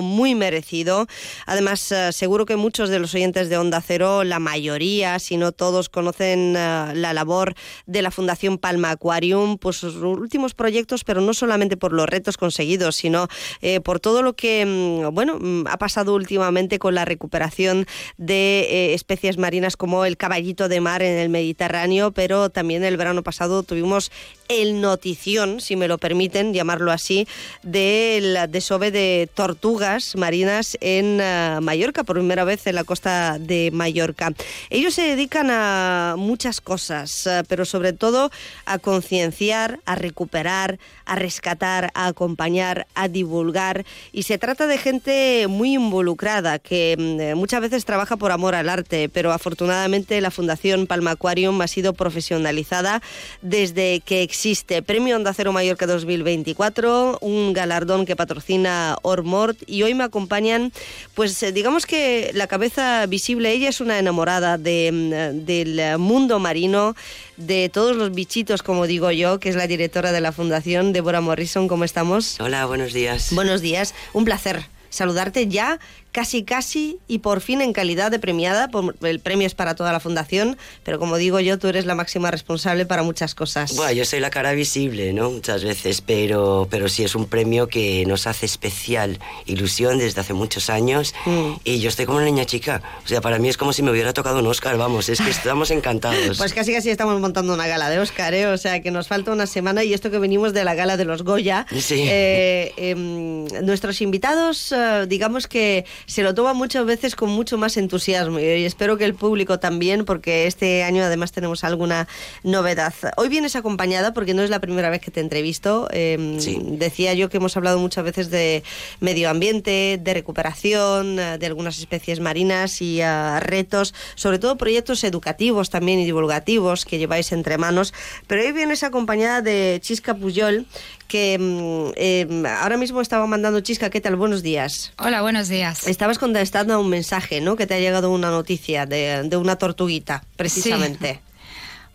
muy 0.00 0.34
merecido. 0.34 1.06
Además, 1.46 1.90
uh, 1.92 2.12
seguro 2.12 2.46
que 2.46 2.56
muchos 2.56 2.88
de 2.90 2.98
los 2.98 3.14
oyentes 3.14 3.48
de 3.48 3.58
Onda 3.58 3.80
Cero, 3.80 4.24
la 4.24 4.38
mayoría, 4.38 5.18
si 5.18 5.36
no 5.36 5.52
todos, 5.52 5.88
conocen 5.88 6.54
la 6.54 7.12
labor 7.12 7.54
de 7.86 8.02
la 8.02 8.10
Fundación 8.10 8.58
Palma 8.58 8.90
Aquarium, 8.90 9.58
pues 9.58 9.76
sus 9.76 9.96
últimos 9.96 10.54
proyectos, 10.54 11.04
pero 11.04 11.20
no 11.20 11.34
solamente 11.34 11.76
por 11.76 11.92
los 11.92 12.08
retos 12.08 12.36
conseguidos, 12.36 12.96
sino 12.96 13.28
eh, 13.60 13.80
por 13.80 14.00
todo 14.00 14.22
lo 14.22 14.34
que 14.34 14.64
mm, 14.64 15.14
bueno 15.14 15.38
mm, 15.40 15.66
ha 15.68 15.78
pasado 15.78 16.14
últimamente 16.14 16.78
con 16.78 16.94
la 16.94 17.04
recuperación 17.04 17.86
de 18.16 18.60
eh, 18.60 18.94
especies 18.94 19.38
marinas 19.38 19.76
como 19.76 20.04
el 20.04 20.16
caballito 20.16 20.68
de 20.68 20.80
mar 20.80 21.02
en 21.02 21.18
el 21.18 21.28
Mediterráneo, 21.28 22.12
pero 22.12 22.50
también 22.50 22.84
el 22.84 22.96
verano 22.96 23.22
pasado 23.22 23.62
tuvimos 23.62 24.10
el 24.48 24.80
notición, 24.80 25.60
si 25.60 25.76
me 25.76 25.88
lo 25.88 25.98
permiten 25.98 26.52
llamarlo 26.52 26.92
así, 26.92 27.26
del 27.62 28.38
desove 28.50 28.90
de 28.90 29.28
tortugas 29.32 30.16
marinas 30.16 30.76
en 30.80 31.20
uh, 31.20 31.60
Mallorca, 31.60 32.04
por 32.04 32.16
primera 32.16 32.44
vez 32.44 32.66
en 32.66 32.74
la 32.74 32.84
costa 32.84 33.38
de 33.38 33.70
Mallorca. 33.72 34.32
Ellos 34.70 34.94
se 34.94 35.02
dedican 35.02 35.50
a 35.50 36.14
muchas 36.18 36.60
cosas, 36.60 37.26
uh, 37.26 37.44
pero 37.48 37.64
sobre 37.64 37.92
todo 37.92 38.30
a 38.66 38.78
concienciar, 38.78 39.80
a 39.86 39.94
recuperar, 39.94 40.78
a 41.06 41.16
rescatar, 41.16 41.90
a 41.94 42.06
acompañar, 42.06 42.86
a 42.94 43.08
divulgar. 43.08 43.84
Y 44.12 44.24
se 44.24 44.38
trata 44.38 44.66
de 44.66 44.78
gente 44.78 45.46
muy 45.48 45.74
involucrada, 45.74 46.58
que 46.58 46.96
um, 46.98 47.38
muchas 47.38 47.60
veces 47.60 47.84
trabaja 47.84 48.16
por 48.16 48.32
amor 48.32 48.54
al 48.54 48.68
arte, 48.68 49.08
pero 49.08 49.32
afortunadamente 49.32 50.20
la 50.20 50.30
Fundación 50.30 50.86
Palma 50.86 51.12
Aquarium 51.12 51.60
ha 51.60 51.68
sido 51.68 51.94
profesionalizada 51.94 53.02
desde 53.42 54.00
que 54.00 54.22
existe 54.34 54.82
Premio 54.82 55.14
Onda 55.14 55.32
Cero 55.32 55.52
Mallorca 55.52 55.86
2024, 55.86 57.18
un 57.20 57.52
galardón 57.52 58.04
que 58.04 58.16
patrocina 58.16 58.98
Ormort 59.02 59.56
y 59.68 59.84
hoy 59.84 59.94
me 59.94 60.02
acompañan, 60.02 60.72
pues 61.14 61.40
eh, 61.44 61.52
digamos 61.52 61.86
que 61.86 62.32
la 62.34 62.48
cabeza 62.48 63.06
visible, 63.06 63.52
ella 63.52 63.68
es 63.68 63.80
una 63.80 63.96
enamorada 63.96 64.58
de, 64.58 64.90
mm, 64.92 65.46
del 65.46 65.98
mundo 65.98 66.40
marino, 66.40 66.96
de 67.36 67.68
todos 67.68 67.94
los 67.94 68.12
bichitos, 68.12 68.64
como 68.64 68.88
digo 68.88 69.12
yo, 69.12 69.38
que 69.38 69.50
es 69.50 69.54
la 69.54 69.68
directora 69.68 70.10
de 70.10 70.20
la 70.20 70.32
Fundación, 70.32 70.92
Débora 70.92 71.20
Morrison, 71.20 71.68
¿cómo 71.68 71.84
estamos? 71.84 72.40
Hola, 72.40 72.66
buenos 72.66 72.92
días. 72.92 73.32
Buenos 73.32 73.60
días, 73.60 73.94
un 74.14 74.24
placer 74.24 74.64
saludarte 74.94 75.48
ya 75.48 75.80
casi 76.14 76.44
casi 76.44 77.00
y 77.08 77.18
por 77.18 77.40
fin 77.40 77.60
en 77.60 77.72
calidad 77.72 78.12
de 78.12 78.20
premiada. 78.20 78.70
El 79.02 79.18
premio 79.18 79.48
es 79.48 79.54
para 79.56 79.74
toda 79.74 79.92
la 79.92 79.98
fundación, 79.98 80.56
pero 80.84 81.00
como 81.00 81.16
digo 81.16 81.40
yo, 81.40 81.58
tú 81.58 81.66
eres 81.66 81.86
la 81.86 81.96
máxima 81.96 82.30
responsable 82.30 82.86
para 82.86 83.02
muchas 83.02 83.34
cosas. 83.34 83.74
Bueno, 83.74 83.90
yo 83.90 84.04
soy 84.04 84.20
la 84.20 84.30
cara 84.30 84.52
visible, 84.52 85.12
¿no? 85.12 85.32
Muchas 85.32 85.64
veces, 85.64 86.02
pero, 86.02 86.68
pero 86.70 86.88
sí 86.88 87.02
es 87.02 87.16
un 87.16 87.26
premio 87.26 87.66
que 87.66 88.06
nos 88.06 88.28
hace 88.28 88.46
especial 88.46 89.18
ilusión 89.46 89.98
desde 89.98 90.20
hace 90.20 90.34
muchos 90.34 90.70
años 90.70 91.14
mm. 91.26 91.54
y 91.64 91.80
yo 91.80 91.88
estoy 91.88 92.06
como 92.06 92.18
una 92.18 92.26
niña 92.26 92.44
chica. 92.44 92.80
O 93.04 93.08
sea, 93.08 93.20
para 93.20 93.40
mí 93.40 93.48
es 93.48 93.56
como 93.56 93.72
si 93.72 93.82
me 93.82 93.90
hubiera 93.90 94.12
tocado 94.12 94.38
un 94.38 94.46
Oscar, 94.46 94.78
vamos, 94.78 95.08
es 95.08 95.20
que 95.20 95.30
estamos 95.30 95.72
encantados. 95.72 96.38
pues 96.38 96.54
casi 96.54 96.72
casi 96.72 96.90
estamos 96.90 97.20
montando 97.20 97.52
una 97.52 97.66
gala 97.66 97.90
de 97.90 97.98
Oscar, 97.98 98.34
¿eh? 98.34 98.46
O 98.46 98.56
sea, 98.56 98.80
que 98.80 98.92
nos 98.92 99.08
falta 99.08 99.32
una 99.32 99.48
semana 99.48 99.82
y 99.82 99.92
esto 99.92 100.12
que 100.12 100.20
venimos 100.20 100.52
de 100.52 100.62
la 100.62 100.76
gala 100.76 100.96
de 100.96 101.06
los 101.06 101.24
Goya. 101.24 101.66
Sí. 101.76 102.04
Eh, 102.06 102.72
eh, 102.76 102.94
nuestros 102.94 104.00
invitados, 104.00 104.70
eh, 104.70 105.06
digamos 105.08 105.48
que 105.48 105.84
se 106.06 106.22
lo 106.22 106.34
toma 106.34 106.52
muchas 106.52 106.84
veces 106.86 107.16
con 107.16 107.30
mucho 107.30 107.58
más 107.58 107.76
entusiasmo 107.76 108.38
y 108.38 108.64
espero 108.64 108.96
que 108.96 109.04
el 109.04 109.14
público 109.14 109.58
también, 109.58 110.04
porque 110.04 110.46
este 110.46 110.84
año 110.84 111.02
además 111.02 111.32
tenemos 111.32 111.64
alguna 111.64 112.08
novedad. 112.42 112.94
Hoy 113.16 113.28
vienes 113.28 113.56
acompañada 113.56 114.12
porque 114.12 114.34
no 114.34 114.42
es 114.42 114.50
la 114.50 114.60
primera 114.60 114.90
vez 114.90 115.00
que 115.00 115.10
te 115.10 115.20
entrevisto. 115.20 115.88
Eh, 115.90 116.38
Decía 116.62 117.14
yo 117.14 117.28
que 117.28 117.38
hemos 117.38 117.56
hablado 117.56 117.78
muchas 117.78 118.04
veces 118.04 118.30
de 118.30 118.62
medio 119.00 119.30
ambiente, 119.30 119.98
de 120.00 120.14
recuperación, 120.14 121.18
eh, 121.18 121.38
de 121.38 121.46
algunas 121.46 121.78
especies 121.78 122.20
marinas 122.20 122.80
y 122.80 123.00
uh, 123.00 123.40
retos, 123.40 123.94
sobre 124.14 124.38
todo 124.38 124.56
proyectos 124.56 125.04
educativos 125.04 125.70
también 125.70 126.00
y 126.00 126.04
divulgativos 126.04 126.84
que 126.84 126.98
lleváis 126.98 127.32
entre 127.32 127.58
manos. 127.58 127.94
Pero 128.26 128.42
hoy 128.42 128.52
vienes 128.52 128.82
acompañada 128.82 129.42
de 129.42 129.78
Chisca 129.82 130.14
Puyol, 130.14 130.66
que 131.08 131.92
eh, 131.96 132.42
ahora 132.60 132.76
mismo 132.76 133.00
estaba 133.00 133.26
mandando 133.26 133.60
Chisca, 133.60 133.90
¿qué 133.90 134.00
tal? 134.00 134.16
Buenos 134.16 134.42
días. 134.42 134.92
Hola, 134.98 135.22
buenos 135.22 135.48
días. 135.48 135.86
Estabas 135.86 136.18
contestando 136.18 136.74
a 136.74 136.78
un 136.78 136.88
mensaje, 136.88 137.40
¿no? 137.40 137.56
Que 137.56 137.66
te 137.66 137.74
ha 137.74 137.80
llegado 137.80 138.10
una 138.10 138.30
noticia 138.30 138.86
de, 138.86 139.22
de 139.24 139.36
una 139.36 139.56
tortuguita, 139.56 140.24
precisamente. 140.36 141.14
Sí. 141.14 141.20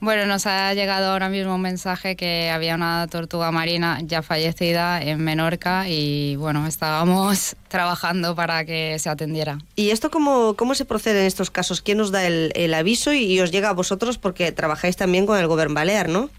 Bueno, 0.02 0.26
nos 0.26 0.46
ha 0.46 0.74
llegado 0.74 1.12
ahora 1.12 1.28
mismo 1.28 1.56
un 1.56 1.62
mensaje 1.62 2.16
que 2.16 2.50
había 2.50 2.76
una 2.76 3.06
tortuga 3.08 3.52
marina 3.52 4.00
ya 4.02 4.22
fallecida 4.22 5.02
en 5.02 5.22
Menorca 5.22 5.90
y 5.90 6.38
bueno, 6.38 6.68
estábamos 6.68 7.58
trabajando 7.68 8.34
para 8.34 8.64
que 8.64 8.98
se 8.98 9.10
atendiera. 9.10 9.58
¿Y 9.76 9.90
esto 9.90 10.10
cómo, 10.10 10.54
cómo 10.56 10.74
se 10.74 10.86
procede 10.86 11.22
en 11.22 11.26
estos 11.26 11.52
casos? 11.52 11.82
¿Quién 11.82 12.00
os 12.00 12.12
da 12.12 12.26
el, 12.26 12.54
el 12.56 12.74
aviso 12.76 13.12
y, 13.12 13.26
y 13.26 13.42
os 13.42 13.52
llega 13.52 13.70
a 13.70 13.74
vosotros 13.74 14.18
porque 14.18 14.54
trabajáis 14.54 14.96
también 14.96 15.26
con 15.26 15.38
el 15.38 15.48
Gobierno 15.48 15.76
Balear, 15.76 16.08
¿no? 16.08 16.30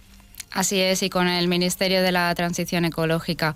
Así 0.50 0.80
es, 0.80 1.02
y 1.02 1.10
con 1.10 1.28
el 1.28 1.48
Ministerio 1.48 2.02
de 2.02 2.12
la 2.12 2.34
Transición 2.34 2.84
Ecológica. 2.84 3.54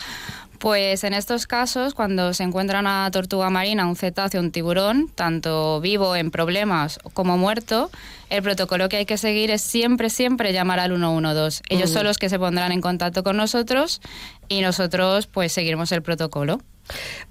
Pues 0.58 1.04
en 1.04 1.12
estos 1.12 1.46
casos, 1.46 1.92
cuando 1.92 2.32
se 2.32 2.42
encuentra 2.42 2.80
una 2.80 3.10
tortuga 3.10 3.50
marina, 3.50 3.86
un 3.86 3.96
cetáceo, 3.96 4.40
un 4.40 4.50
tiburón, 4.50 5.10
tanto 5.14 5.80
vivo 5.80 6.16
en 6.16 6.30
problemas 6.30 6.98
como 7.12 7.36
muerto, 7.36 7.90
el 8.30 8.42
protocolo 8.42 8.88
que 8.88 8.96
hay 8.98 9.04
que 9.04 9.18
seguir 9.18 9.50
es 9.50 9.60
siempre, 9.60 10.08
siempre 10.08 10.52
llamar 10.54 10.80
al 10.80 10.92
112. 10.96 11.62
Ellos 11.68 11.90
Ujú. 11.90 11.98
son 11.98 12.04
los 12.06 12.16
que 12.16 12.30
se 12.30 12.38
pondrán 12.38 12.72
en 12.72 12.80
contacto 12.80 13.22
con 13.22 13.36
nosotros 13.36 14.00
y 14.48 14.62
nosotros 14.62 15.26
pues 15.26 15.52
seguiremos 15.52 15.92
el 15.92 16.00
protocolo. 16.02 16.62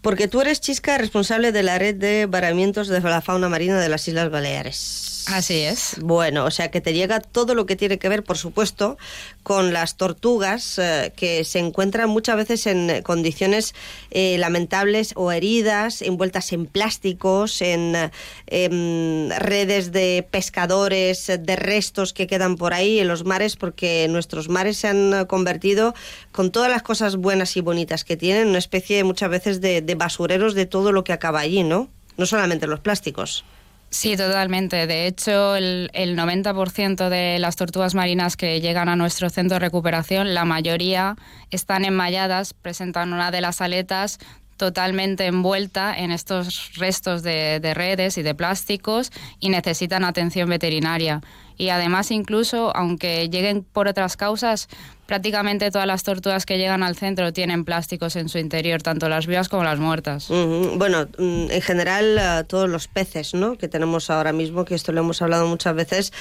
Porque 0.01 0.27
tú 0.27 0.41
eres, 0.41 0.61
Chisca, 0.61 0.97
responsable 0.97 1.51
de 1.51 1.63
la 1.63 1.79
red 1.79 1.95
de 1.95 2.25
varamientos 2.27 2.87
de 2.87 2.99
la 2.99 3.21
fauna 3.21 3.49
marina 3.49 3.79
de 3.79 3.89
las 3.89 4.07
Islas 4.07 4.29
Baleares. 4.29 5.12
Así 5.27 5.59
es. 5.59 5.97
Bueno, 6.01 6.45
o 6.45 6.51
sea 6.51 6.69
que 6.69 6.81
te 6.81 6.93
llega 6.93 7.21
todo 7.21 7.55
lo 7.55 7.65
que 7.65 7.75
tiene 7.75 7.97
que 7.97 8.09
ver, 8.09 8.23
por 8.23 8.37
supuesto, 8.37 8.97
con 9.41 9.71
las 9.71 9.95
tortugas 9.95 10.77
eh, 10.79 11.13
que 11.15 11.43
se 11.45 11.59
encuentran 11.59 12.09
muchas 12.09 12.35
veces 12.35 12.67
en 12.67 13.01
condiciones 13.03 13.73
eh, 14.11 14.37
lamentables 14.37 15.13
o 15.15 15.31
heridas, 15.31 16.01
envueltas 16.01 16.51
en 16.51 16.65
plásticos, 16.65 17.61
en, 17.61 18.11
en 18.47 19.33
redes 19.37 19.91
de 19.91 20.27
pescadores, 20.29 21.27
de 21.39 21.55
restos 21.55 22.11
que 22.11 22.27
quedan 22.27 22.57
por 22.57 22.73
ahí 22.73 22.99
en 22.99 23.07
los 23.07 23.23
mares, 23.23 23.55
porque 23.55 24.07
nuestros 24.09 24.49
mares 24.49 24.77
se 24.77 24.89
han 24.89 25.25
convertido, 25.25 25.93
con 26.31 26.51
todas 26.51 26.69
las 26.69 26.83
cosas 26.83 27.15
buenas 27.15 27.55
y 27.55 27.61
bonitas 27.61 28.03
que 28.03 28.17
tienen, 28.17 28.43
en 28.43 28.49
una 28.49 28.57
especie 28.57 29.03
muchas 29.03 29.29
veces 29.29 29.61
de, 29.61 29.81
de 29.81 29.95
basureros 29.95 30.53
de 30.53 30.65
todo 30.65 30.91
lo 30.91 31.03
que 31.03 31.13
acaba 31.13 31.39
allí, 31.39 31.63
¿no? 31.63 31.89
No 32.17 32.25
solamente 32.25 32.67
los 32.67 32.79
plásticos. 32.81 33.45
Sí, 33.93 34.17
totalmente. 34.17 34.87
De 34.87 35.05
hecho, 35.05 35.55
el, 35.55 35.91
el 35.93 36.17
90% 36.17 37.09
de 37.09 37.37
las 37.37 37.55
tortugas 37.55 37.93
marinas 37.93 38.35
que 38.35 38.59
llegan 38.59 38.89
a 38.89 38.95
nuestro 38.95 39.29
centro 39.29 39.57
de 39.57 39.59
recuperación, 39.59 40.33
la 40.33 40.45
mayoría 40.45 41.15
están 41.51 41.85
enmalladas, 41.85 42.55
presentan 42.55 43.13
una 43.13 43.29
de 43.29 43.41
las 43.41 43.61
aletas 43.61 44.17
totalmente 44.57 45.27
envuelta 45.27 45.95
en 45.95 46.09
estos 46.09 46.73
restos 46.73 47.21
de, 47.21 47.59
de 47.59 47.73
redes 47.75 48.17
y 48.17 48.23
de 48.23 48.33
plásticos 48.33 49.11
y 49.39 49.49
necesitan 49.49 50.05
atención 50.05 50.49
veterinaria. 50.49 51.21
Y 51.55 51.69
además, 51.69 52.09
incluso, 52.09 52.75
aunque 52.75 53.29
lleguen 53.29 53.63
por 53.63 53.87
otras 53.87 54.17
causas, 54.17 54.69
prácticamente 55.05 55.69
todas 55.71 55.87
las 55.87 56.03
tortugas 56.03 56.45
que 56.45 56.57
llegan 56.57 56.83
al 56.83 56.95
centro 56.95 57.33
tienen 57.33 57.65
plásticos 57.65 58.15
en 58.15 58.29
su 58.29 58.37
interior, 58.37 58.81
tanto 58.81 59.09
las 59.09 59.27
vivas 59.27 59.49
como 59.49 59.63
las 59.63 59.79
muertas. 59.79 60.29
Ujú. 60.29 60.73
Bueno, 60.77 61.07
mm, 61.17 61.51
en 61.51 61.61
general 61.61 62.45
todos 62.47 62.69
los 62.69 62.87
peces 62.87 63.33
¿no? 63.33 63.57
que 63.57 63.67
tenemos 63.67 64.09
ahora 64.09 64.31
mismo, 64.33 64.65
que 64.65 64.75
esto 64.75 64.91
lo 64.91 65.01
hemos 65.01 65.21
hablado 65.21 65.47
muchas 65.47 65.75
veces. 65.75 66.13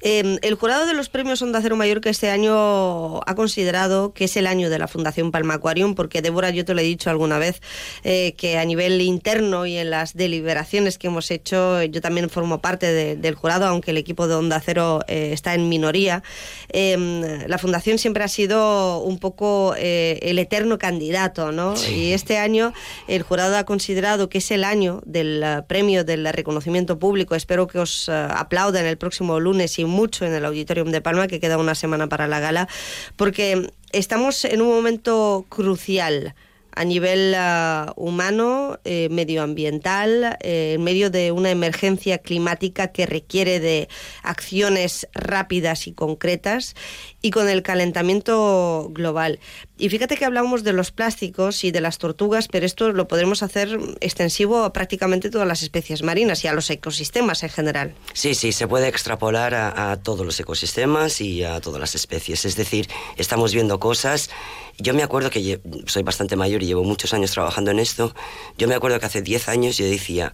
Eh, 0.00 0.38
el 0.42 0.54
jurado 0.54 0.86
de 0.86 0.94
los 0.94 1.08
premios 1.08 1.42
Onda 1.42 1.60
Cero 1.62 1.76
Mallorca 1.76 2.10
este 2.10 2.30
año 2.30 3.20
ha 3.26 3.34
considerado 3.34 4.12
que 4.12 4.24
es 4.24 4.36
el 4.36 4.46
año 4.46 4.70
de 4.70 4.78
la 4.78 4.88
Fundación 4.88 5.30
Palma 5.30 5.54
Aquarium, 5.54 5.94
porque 5.94 6.22
Débora, 6.22 6.50
yo 6.50 6.64
te 6.64 6.74
lo 6.74 6.80
he 6.80 6.84
dicho 6.84 7.10
alguna 7.10 7.38
vez, 7.38 7.60
eh, 8.04 8.34
que 8.36 8.58
a 8.58 8.64
nivel 8.64 9.00
interno 9.00 9.66
y 9.66 9.76
en 9.76 9.90
las 9.90 10.14
deliberaciones 10.14 10.98
que 10.98 11.08
hemos 11.08 11.30
hecho, 11.30 11.82
yo 11.82 12.00
también 12.00 12.30
formo 12.30 12.60
parte 12.60 12.86
de- 12.92 13.16
del 13.16 13.34
jurado, 13.34 13.66
aunque 13.66 13.90
el 13.90 13.96
equipo 13.96 14.28
de 14.28 14.34
Onda 14.34 14.60
Cero 14.64 15.00
eh, 15.08 15.30
está 15.32 15.54
en 15.54 15.68
minoría. 15.68 16.22
Eh, 16.70 17.44
la 17.46 17.58
Fundación 17.58 17.98
siempre 17.98 18.24
ha 18.24 18.27
ha 18.28 18.30
sido 18.30 19.00
un 19.00 19.18
poco 19.18 19.74
eh, 19.78 20.18
el 20.20 20.38
eterno 20.38 20.76
candidato, 20.76 21.50
¿no? 21.50 21.72
Y 21.90 22.12
este 22.12 22.36
año 22.36 22.74
el 23.06 23.22
jurado 23.22 23.56
ha 23.56 23.64
considerado 23.64 24.28
que 24.28 24.36
es 24.36 24.50
el 24.50 24.64
año 24.64 25.00
del 25.06 25.42
uh, 25.42 25.66
premio 25.66 26.04
del 26.04 26.30
reconocimiento 26.30 26.98
público. 26.98 27.34
Espero 27.34 27.66
que 27.66 27.78
os 27.78 28.06
uh, 28.08 28.12
aplaudan 28.28 28.84
el 28.84 28.98
próximo 28.98 29.40
lunes 29.40 29.78
y 29.78 29.86
mucho 29.86 30.26
en 30.26 30.34
el 30.34 30.44
Auditorium 30.44 30.90
de 30.90 31.00
Palma, 31.00 31.26
que 31.26 31.40
queda 31.40 31.56
una 31.56 31.74
semana 31.74 32.06
para 32.06 32.26
la 32.26 32.38
gala, 32.38 32.68
porque 33.16 33.70
estamos 33.92 34.44
en 34.44 34.60
un 34.60 34.68
momento 34.68 35.46
crucial 35.48 36.34
a 36.78 36.84
nivel 36.84 37.34
uh, 37.34 37.90
humano, 37.96 38.78
eh, 38.84 39.08
medioambiental, 39.10 40.38
eh, 40.40 40.74
en 40.74 40.84
medio 40.84 41.10
de 41.10 41.32
una 41.32 41.50
emergencia 41.50 42.18
climática 42.18 42.92
que 42.92 43.04
requiere 43.04 43.58
de 43.58 43.88
acciones 44.22 45.08
rápidas 45.12 45.88
y 45.88 45.92
concretas 45.92 46.76
y 47.20 47.32
con 47.32 47.48
el 47.48 47.64
calentamiento 47.64 48.90
global. 48.92 49.40
Y 49.78 49.88
fíjate 49.88 50.16
que 50.16 50.24
hablamos 50.24 50.64
de 50.64 50.72
los 50.72 50.90
plásticos 50.90 51.62
y 51.64 51.70
de 51.70 51.80
las 51.80 51.98
tortugas, 51.98 52.48
pero 52.48 52.66
esto 52.66 52.92
lo 52.92 53.06
podremos 53.06 53.42
hacer 53.42 53.78
extensivo 54.00 54.64
a 54.64 54.72
prácticamente 54.72 55.30
todas 55.30 55.46
las 55.46 55.62
especies 55.62 56.02
marinas 56.02 56.44
y 56.44 56.48
a 56.48 56.52
los 56.52 56.68
ecosistemas 56.70 57.42
en 57.44 57.50
general. 57.50 57.94
Sí, 58.12 58.34
sí, 58.34 58.52
se 58.52 58.66
puede 58.66 58.88
extrapolar 58.88 59.54
a, 59.54 59.96
todos 60.02 60.26
los 60.26 60.38
ecosistemas 60.40 61.20
y 61.20 61.44
a 61.44 61.60
todas 61.60 61.80
las 61.80 61.94
especies. 61.94 62.44
Es 62.44 62.56
decir, 62.56 62.88
estamos 63.16 63.54
viendo 63.54 63.78
cosas 63.78 64.30
yo 64.78 64.94
me 64.94 65.02
acuerdo 65.02 65.30
que 65.30 65.60
soy 65.86 66.02
bastante 66.04 66.36
mayor 66.36 66.62
y 66.62 66.66
llevo 66.66 66.84
muchos 66.84 67.12
años 67.12 67.32
trabajando 67.32 67.72
en 67.72 67.80
esto. 67.80 68.14
Yo 68.56 68.68
me 68.68 68.74
acuerdo 68.74 69.00
que 69.00 69.06
hace 69.06 69.22
10 69.22 69.48
años 69.48 69.76
yo 69.76 69.84
decía, 69.84 70.32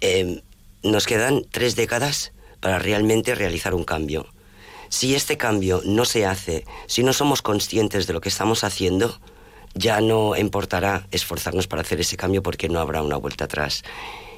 em, 0.00 0.42
nos 0.82 1.06
quedan 1.06 1.42
tres 1.50 1.74
décadas 1.74 2.32
para 2.60 2.78
realmente 2.78 3.34
realizar 3.34 3.74
un 3.74 3.84
cambio. 3.84 4.26
Si 4.94 5.16
este 5.16 5.36
cambio 5.36 5.82
no 5.84 6.04
se 6.04 6.24
hace, 6.24 6.64
si 6.86 7.02
no 7.02 7.12
somos 7.12 7.42
conscientes 7.42 8.06
de 8.06 8.12
lo 8.12 8.20
que 8.20 8.28
estamos 8.28 8.62
haciendo, 8.62 9.18
ya 9.74 10.00
no 10.00 10.36
importará 10.36 11.08
esforzarnos 11.10 11.66
para 11.66 11.82
hacer 11.82 12.00
ese 12.00 12.16
cambio 12.16 12.44
porque 12.44 12.68
no 12.68 12.78
habrá 12.78 13.02
una 13.02 13.16
vuelta 13.16 13.46
atrás. 13.46 13.82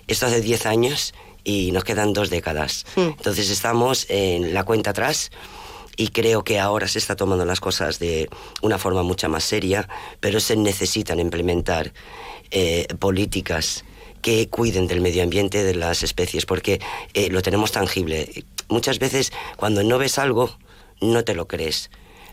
Esto 0.07 0.25
hace 0.25 0.40
10 0.40 0.64
años 0.64 1.12
y 1.45 1.73
nos 1.73 1.85
quedan 1.85 2.14
dos 2.14 2.31
décadas. 2.31 2.87
Entonces 2.97 3.51
estamos 3.51 4.07
en 4.09 4.55
la 4.55 4.64
cuenta 4.64 4.92
atrás 4.92 5.31
y 5.95 6.09
creo 6.09 6.42
que 6.42 6.59
ahora 6.59 6.88
se 6.88 7.01
está 7.01 7.16
tomando 7.16 7.45
las 7.45 7.61
cosas 7.61 7.99
de 7.99 8.31
una 8.62 8.79
forma 8.79 9.03
mucho 9.03 9.29
más 9.29 9.45
seria, 9.45 9.90
pero 10.21 10.40
se 10.40 10.57
necesitan 10.57 11.21
implementar 11.21 11.92
eh, 12.51 12.87
políticas 12.99 13.85
que 14.27 14.49
cuiden 14.49 14.89
del 14.89 15.01
medio 15.01 15.23
ambiente, 15.23 15.62
de 15.62 15.77
las 15.77 16.03
especies, 16.03 16.47
porque 16.47 16.81
eh, 17.15 17.31
lo 17.31 17.43
tenemos 17.43 17.71
tangible. 17.71 18.29
Muchas 18.69 18.99
veces 18.99 19.33
cuando 19.55 19.85
no 19.85 19.99
ves 19.99 20.19
algo, 20.19 20.59
no 21.01 21.23
te 21.23 21.37
lo 21.37 21.47
crees. 21.47 21.93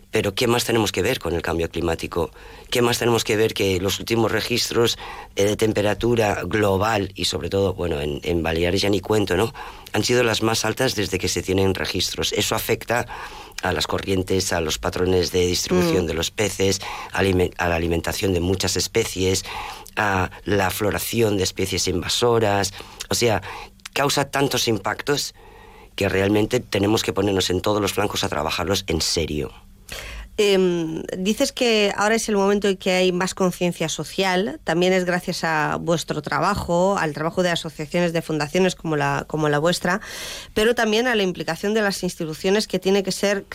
Pero 0.10 0.34
¿qué 0.34 0.48
más 0.48 0.66
tenemos 0.66 0.92
que 0.92 1.04
ver 1.04 1.20
con 1.20 1.36
el 1.36 1.44
cambio 1.44 1.70
climático? 1.70 2.32
¿Qué 2.72 2.82
más 2.82 2.98
tenemos 2.98 3.24
que 3.24 3.36
ver 3.36 3.54
que 3.54 3.80
los 3.80 4.00
últimos 4.00 4.32
registros 4.32 4.98
eh, 5.36 5.44
de 5.44 5.56
temperatura 5.56 6.42
global 6.46 7.12
y 7.14 7.26
sobre 7.26 7.52
todo, 7.52 7.76
bueno, 7.76 8.02
en, 8.02 8.20
en 8.24 8.42
Baleares 8.42 8.82
ya 8.82 8.90
ni 8.90 9.00
cuento, 9.00 9.38
¿no? 9.38 9.54
Han 9.92 10.04
sido 10.04 10.24
las 10.24 10.42
más 10.42 10.66
altas 10.66 10.96
desde 10.96 11.20
que 11.20 11.28
se 11.28 11.44
tienen 11.44 11.76
registros. 11.76 12.34
Eso 12.34 12.56
afecta 12.56 13.06
a 13.62 13.72
las 13.72 13.88
corrientes, 13.88 14.52
a 14.52 14.62
los 14.62 14.78
patrones 14.78 15.32
de 15.32 15.46
distribución 15.46 16.06
Mm. 16.06 16.08
de 16.08 16.14
los 16.16 16.32
peces, 16.32 16.82
a 17.12 17.22
la 17.24 17.76
alimentación 17.76 18.34
de 18.34 18.40
muchas 18.40 18.76
especies, 18.76 19.46
a 19.96 20.30
la 20.46 20.70
floración 20.70 21.38
de 21.38 21.44
especies 21.44 21.88
invasoras. 21.88 22.74
O 23.10 23.16
sea, 23.16 23.42
causa 23.94 24.26
tantos 24.26 24.68
impactos 24.68 25.34
que 25.96 26.10
realmente 26.10 26.60
tenemos 26.60 27.04
que 27.04 27.14
ponernos 27.14 27.50
en 27.50 27.62
todos 27.62 27.82
los 27.82 27.94
flancos 27.94 28.24
a 28.24 28.30
trabajarlos 28.30 28.84
en 28.88 29.02
serio. 29.02 29.52
Em, 30.38 31.04
dices 31.16 31.52
que 31.52 31.94
ahora 31.96 32.16
es 32.16 32.28
el 32.28 32.36
momento 32.36 32.68
en 32.68 32.78
que 32.78 32.92
hay 32.92 33.12
más 33.12 33.36
conciencia 33.36 33.88
social. 33.88 34.60
También 34.64 34.92
es 34.92 35.06
gracias 35.06 35.44
a 35.44 35.78
vuestro 35.80 36.24
trabajo, 36.24 36.98
al 36.98 37.14
trabajo 37.14 37.44
de 37.44 37.52
asociaciones, 37.52 38.14
de 38.14 38.24
fundaciones 38.24 38.74
como 38.74 38.96
la, 38.96 39.26
como 39.28 39.48
la 39.48 39.60
vuestra, 39.60 40.02
pero 40.56 40.74
también 40.74 41.06
a 41.06 41.14
la 41.14 41.22
implicación 41.22 41.76
de 41.76 41.84
las 41.84 42.02
instituciones 42.02 42.68
que 42.68 42.80
tiene 42.80 43.04
que 43.04 43.12
ser. 43.12 43.46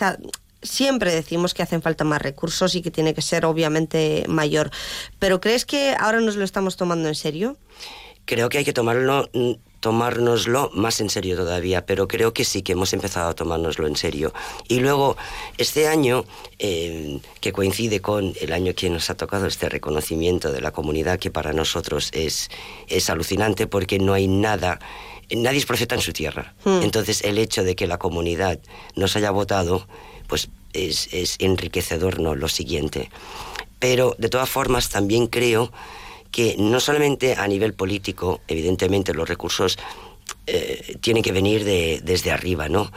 Siempre 0.61 1.13
decimos 1.13 1.53
que 1.53 1.63
hacen 1.63 1.81
falta 1.81 2.03
más 2.03 2.21
recursos 2.21 2.75
y 2.75 2.81
que 2.81 2.91
tiene 2.91 3.13
que 3.13 3.21
ser 3.21 3.45
obviamente 3.45 4.25
mayor. 4.27 4.71
Pero 5.17 5.39
¿crees 5.39 5.65
que 5.65 5.95
ahora 5.99 6.19
nos 6.19 6.35
lo 6.35 6.43
estamos 6.43 6.75
tomando 6.75 7.07
en 7.07 7.15
serio? 7.15 7.57
Creo 8.25 8.49
que 8.49 8.59
hay 8.59 8.65
que 8.65 8.73
tomarlo, 8.73 9.29
mm, 9.33 9.53
tomárnoslo 9.79 10.69
más 10.73 10.99
en 11.01 11.09
serio 11.09 11.35
todavía, 11.35 11.85
pero 11.85 12.07
creo 12.07 12.33
que 12.33 12.43
sí 12.43 12.61
que 12.61 12.73
hemos 12.73 12.93
empezado 12.93 13.29
a 13.29 13.33
tomárnoslo 13.33 13.87
en 13.87 13.95
serio. 13.95 14.33
Y 14.67 14.79
luego, 14.79 15.17
este 15.57 15.87
año, 15.87 16.25
eh, 16.59 17.19
que 17.39 17.53
coincide 17.53 18.01
con 18.01 18.33
el 18.39 18.53
año 18.53 18.73
que 18.75 18.89
nos 18.89 19.09
ha 19.09 19.15
tocado 19.15 19.47
este 19.47 19.69
reconocimiento 19.69 20.51
de 20.51 20.61
la 20.61 20.71
comunidad, 20.71 21.19
que 21.19 21.31
para 21.31 21.53
nosotros 21.53 22.09
es, 22.13 22.49
es 22.87 23.09
alucinante 23.09 23.67
porque 23.67 23.99
no 23.99 24.13
hay 24.13 24.27
nada, 24.27 24.79
nadie 25.31 25.59
es 25.59 25.65
profeta 25.65 25.95
en 25.95 26.01
su 26.01 26.13
tierra. 26.13 26.53
Hmm. 26.65 26.81
Entonces, 26.83 27.23
el 27.23 27.37
hecho 27.37 27.63
de 27.63 27.75
que 27.75 27.87
la 27.87 27.97
comunidad 27.97 28.59
nos 28.95 29.15
haya 29.15 29.31
votado, 29.31 29.87
pues 30.29 30.47
es, 30.71 31.09
es 31.11 31.35
enriquecedor, 31.39 32.19
¿no? 32.21 32.35
Lo 32.35 32.47
siguiente. 32.47 33.09
Pero, 33.79 34.15
de 34.17 34.29
todas 34.29 34.49
formas, 34.49 34.89
también 34.89 35.27
creo 35.27 35.71
que 36.31 36.55
no 36.59 36.79
solamente 36.79 37.35
a 37.35 37.47
nivel 37.47 37.73
político, 37.73 38.39
evidentemente 38.47 39.13
los 39.13 39.27
recursos 39.27 39.77
eh, 40.47 40.95
tienen 41.01 41.23
que 41.23 41.31
venir 41.31 41.63
de- 41.65 42.01
desde 42.03 42.31
arriba, 42.31 42.69
¿no? 42.69 42.91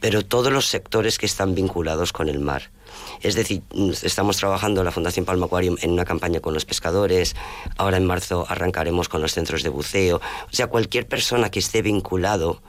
Pero 0.00 0.24
todos 0.24 0.52
los 0.52 0.66
sectores 0.66 1.18
que 1.18 1.26
están 1.26 1.54
vinculados 1.54 2.12
con 2.12 2.28
el 2.28 2.38
mar. 2.38 2.70
Es 3.20 3.34
decir, 3.34 3.62
mm, 3.74 3.90
estamos 4.02 4.36
trabajando 4.38 4.82
la 4.84 4.92
Fundación 4.92 5.24
Palma 5.26 5.46
Aquarium 5.46 5.76
en 5.82 5.90
una 5.90 6.04
campaña 6.04 6.40
con 6.40 6.54
los 6.54 6.64
pescadores, 6.64 7.34
ahora 7.76 7.96
en 7.96 8.06
marzo 8.06 8.46
arrancaremos 8.48 9.08
con 9.08 9.20
los 9.20 9.32
centros 9.34 9.62
de 9.62 9.68
buceo. 9.70 10.16
O 10.16 10.52
sea, 10.54 10.68
cualquier 10.68 11.06
persona 11.08 11.50
que 11.50 11.58
esté 11.58 11.82
vinculado 11.82 12.62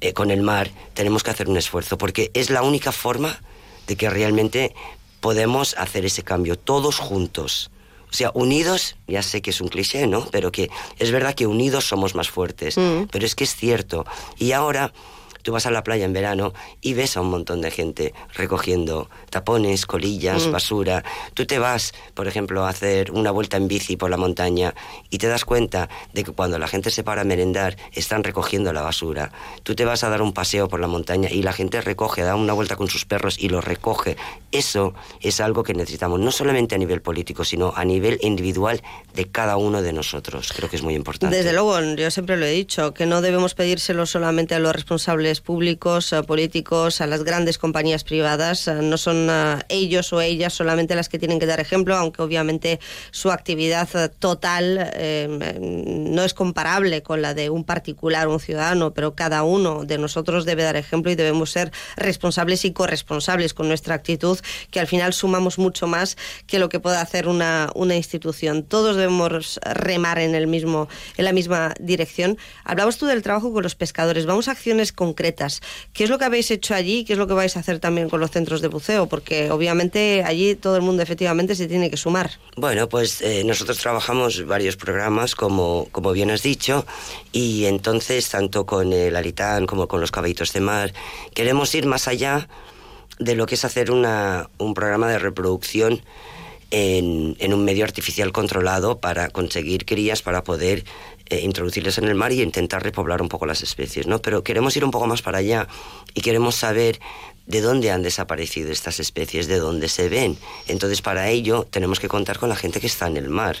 eh, 0.00 0.12
con 0.12 0.30
el 0.30 0.42
mar, 0.42 0.70
tenemos 0.94 1.22
que 1.22 1.30
hacer 1.30 1.48
un 1.48 1.56
esfuerzo, 1.56 1.98
porque 1.98 2.30
es 2.34 2.50
la 2.50 2.62
única 2.62 2.92
forma 2.92 3.40
de 3.86 3.96
que 3.96 4.10
realmente 4.10 4.74
podemos 5.20 5.74
hacer 5.78 6.04
ese 6.04 6.22
cambio, 6.22 6.56
todos 6.56 6.98
juntos. 6.98 7.70
O 8.10 8.12
sea, 8.12 8.30
unidos, 8.34 8.96
ya 9.06 9.22
sé 9.22 9.42
que 9.42 9.50
es 9.50 9.60
un 9.60 9.68
cliché, 9.68 10.06
¿no? 10.06 10.26
Pero 10.30 10.50
que 10.50 10.70
es 10.98 11.10
verdad 11.10 11.34
que 11.34 11.46
unidos 11.46 11.86
somos 11.86 12.14
más 12.14 12.30
fuertes. 12.30 12.76
Pero 13.10 13.26
es 13.26 13.34
que 13.34 13.44
es 13.44 13.54
cierto. 13.54 14.06
Y 14.38 14.52
ahora 14.52 14.92
tú 15.42 15.52
vas 15.52 15.66
a 15.66 15.70
la 15.70 15.82
playa 15.84 16.04
en 16.04 16.12
verano 16.12 16.52
y 16.80 16.94
ves 16.94 17.16
a 17.16 17.20
un 17.20 17.30
montón 17.30 17.60
de 17.60 17.70
gente 17.70 18.14
recogiendo 18.34 19.10
tapones, 19.30 19.86
colillas, 19.86 20.46
Mm. 20.46 20.52
basura. 20.52 21.04
Tú 21.34 21.46
te 21.46 21.58
vas, 21.58 21.92
por 22.14 22.28
ejemplo, 22.28 22.64
a 22.64 22.70
hacer 22.70 23.10
una 23.12 23.30
vuelta 23.30 23.56
en 23.56 23.68
bici 23.68 23.96
por 23.96 24.10
la 24.10 24.16
montaña 24.16 24.74
y 25.10 25.18
te 25.18 25.26
das 25.28 25.44
cuenta 25.44 25.88
de 26.14 26.24
que 26.24 26.32
cuando 26.32 26.58
la 26.58 26.68
gente 26.68 26.90
se 26.90 27.02
para 27.02 27.22
a 27.22 27.24
merendar 27.24 27.76
están 27.92 28.24
recogiendo 28.24 28.72
la 28.72 28.82
basura. 28.82 29.32
Tú 29.62 29.74
te 29.74 29.84
vas 29.84 30.04
a 30.04 30.08
dar 30.08 30.22
un 30.22 30.32
paseo 30.32 30.68
por 30.68 30.80
la 30.80 30.86
montaña 30.86 31.28
y 31.30 31.42
la 31.42 31.52
gente 31.52 31.80
recoge, 31.80 32.22
da 32.22 32.36
una 32.36 32.52
vuelta 32.52 32.76
con 32.76 32.88
sus 32.88 33.04
perros 33.04 33.38
y 33.38 33.48
lo 33.48 33.60
recoge. 33.60 34.16
Eso 34.52 34.94
es 35.20 35.40
algo 35.40 35.62
que 35.62 35.74
necesitamos, 35.74 36.20
no 36.20 36.30
solamente 36.32 36.74
a 36.74 36.78
nivel 36.78 37.02
político, 37.02 37.44
sino 37.44 37.72
a 37.76 37.84
nivel 37.84 38.18
individual 38.22 38.82
de 39.14 39.26
cada 39.30 39.56
uno 39.56 39.82
de 39.82 39.92
nosotros. 39.92 40.52
Creo 40.54 40.68
que 40.70 40.76
es 40.76 40.82
muy 40.82 40.94
importante. 40.94 41.36
Desde 41.36 41.52
luego, 41.52 41.78
yo 41.96 42.10
siempre 42.10 42.36
lo 42.36 42.46
he 42.46 42.50
dicho, 42.52 42.94
que 42.94 43.06
no 43.06 43.20
debemos 43.20 43.54
pedírselo 43.54 44.06
solamente 44.06 44.54
a 44.54 44.58
los 44.58 44.72
responsables 44.72 45.27
públicos, 45.40 46.12
a 46.12 46.22
políticos, 46.22 47.00
a 47.00 47.06
las 47.06 47.22
grandes 47.22 47.58
compañías 47.58 48.04
privadas. 48.04 48.68
eh, 48.68 48.74
No 48.82 48.96
son 48.96 49.28
eh, 49.30 49.58
ellos 49.68 50.12
o 50.12 50.20
ellas 50.20 50.52
solamente 50.52 50.94
las 50.94 51.08
que 51.08 51.18
tienen 51.18 51.38
que 51.38 51.46
dar 51.46 51.60
ejemplo, 51.60 51.96
aunque 51.96 52.22
obviamente 52.22 52.80
su 53.10 53.30
actividad 53.30 53.88
eh, 53.94 54.08
total 54.08 54.90
eh, 54.94 55.58
no 55.60 56.24
es 56.24 56.34
comparable 56.34 57.02
con 57.02 57.20
la 57.22 57.34
de 57.34 57.50
un 57.50 57.64
particular, 57.64 58.28
un 58.28 58.40
ciudadano, 58.40 58.92
pero 58.94 59.14
cada 59.14 59.42
uno 59.42 59.84
de 59.84 59.98
nosotros 59.98 60.44
debe 60.44 60.62
dar 60.62 60.76
ejemplo 60.76 61.12
y 61.12 61.14
debemos 61.14 61.50
ser 61.50 61.70
responsables 61.96 62.64
y 62.64 62.72
corresponsables 62.72 63.54
con 63.54 63.68
nuestra 63.68 63.94
actitud, 63.94 64.38
que 64.70 64.80
al 64.80 64.86
final 64.86 65.12
sumamos 65.12 65.58
mucho 65.58 65.86
más 65.86 66.16
que 66.46 66.58
lo 66.58 66.68
que 66.68 66.80
pueda 66.80 67.00
hacer 67.00 67.28
una, 67.28 67.70
una 67.74 67.94
institución. 67.96 68.62
Todos 68.62 68.96
debemos 68.96 69.60
remar 69.62 70.18
en, 70.18 70.34
el 70.34 70.46
mismo, 70.46 70.88
en 71.16 71.24
la 71.24 71.32
misma 71.32 71.74
dirección. 71.78 72.38
Hablabas 72.64 72.96
tú 72.98 73.06
del 73.06 73.22
trabajo 73.22 73.52
con 73.52 73.62
los 73.62 73.74
pescadores. 73.74 74.26
Vamos 74.26 74.48
a 74.48 74.52
acciones 74.52 74.92
concretas. 74.92 75.17
¿Qué 75.92 76.04
es 76.04 76.10
lo 76.10 76.18
que 76.18 76.24
habéis 76.24 76.50
hecho 76.50 76.74
allí? 76.74 77.04
¿Qué 77.04 77.14
es 77.14 77.18
lo 77.18 77.26
que 77.26 77.34
vais 77.34 77.56
a 77.56 77.60
hacer 77.60 77.80
también 77.80 78.08
con 78.08 78.20
los 78.20 78.30
centros 78.30 78.60
de 78.60 78.68
buceo? 78.68 79.06
Porque 79.06 79.50
obviamente 79.50 80.22
allí 80.24 80.54
todo 80.54 80.76
el 80.76 80.82
mundo 80.82 81.02
efectivamente 81.02 81.54
se 81.54 81.66
tiene 81.66 81.90
que 81.90 81.96
sumar. 81.96 82.30
Bueno, 82.56 82.88
pues 82.88 83.20
eh, 83.22 83.42
nosotros 83.44 83.78
trabajamos 83.78 84.46
varios 84.46 84.76
programas, 84.76 85.34
como, 85.34 85.88
como 85.92 86.12
bien 86.12 86.30
has 86.30 86.42
dicho, 86.42 86.86
y 87.32 87.66
entonces, 87.66 88.28
tanto 88.28 88.66
con 88.66 88.92
el 88.92 89.16
Aritán 89.16 89.66
como 89.66 89.88
con 89.88 90.00
los 90.00 90.10
caballitos 90.10 90.52
de 90.52 90.60
mar, 90.60 90.92
queremos 91.34 91.74
ir 91.74 91.86
más 91.86 92.08
allá 92.08 92.48
de 93.18 93.34
lo 93.34 93.46
que 93.46 93.56
es 93.56 93.64
hacer 93.64 93.90
un 93.90 94.74
programa 94.74 95.08
de 95.08 95.18
reproducción 95.18 96.02
en 96.70 97.54
un 97.54 97.64
medio 97.64 97.84
artificial 97.84 98.30
controlado 98.30 98.98
para 99.00 99.30
conseguir 99.30 99.86
crías, 99.86 100.22
para 100.22 100.44
poder 100.44 100.84
eh, 101.30 101.40
introducirles 101.40 101.98
en 101.98 102.04
el 102.04 102.14
mar 102.14 102.32
y 102.32 102.42
intentar 102.42 102.82
repoblar 102.82 103.22
un 103.22 103.28
poco 103.28 103.46
las 103.46 103.62
especies, 103.62 104.06
¿no? 104.06 104.20
Pero 104.20 104.42
queremos 104.42 104.76
ir 104.76 104.84
un 104.84 104.90
poco 104.90 105.06
más 105.06 105.22
para 105.22 105.38
allá 105.38 105.68
y 106.14 106.20
queremos 106.20 106.54
saber 106.54 107.00
de 107.46 107.60
dónde 107.60 107.90
han 107.90 108.02
desaparecido 108.02 108.70
estas 108.70 109.00
especies, 109.00 109.46
de 109.46 109.58
dónde 109.58 109.88
se 109.88 110.08
ven. 110.08 110.38
Entonces, 110.66 111.02
para 111.02 111.28
ello 111.28 111.66
tenemos 111.70 112.00
que 112.00 112.08
contar 112.08 112.38
con 112.38 112.48
la 112.48 112.56
gente 112.56 112.80
que 112.80 112.86
está 112.86 113.06
en 113.06 113.16
el 113.16 113.28
mar. 113.28 113.56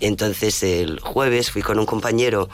Entonces, 0.00 0.62
el 0.62 1.00
jueves 1.00 1.50
fui 1.50 1.62
con 1.62 1.78
un 1.78 1.86
compañero 1.86 2.48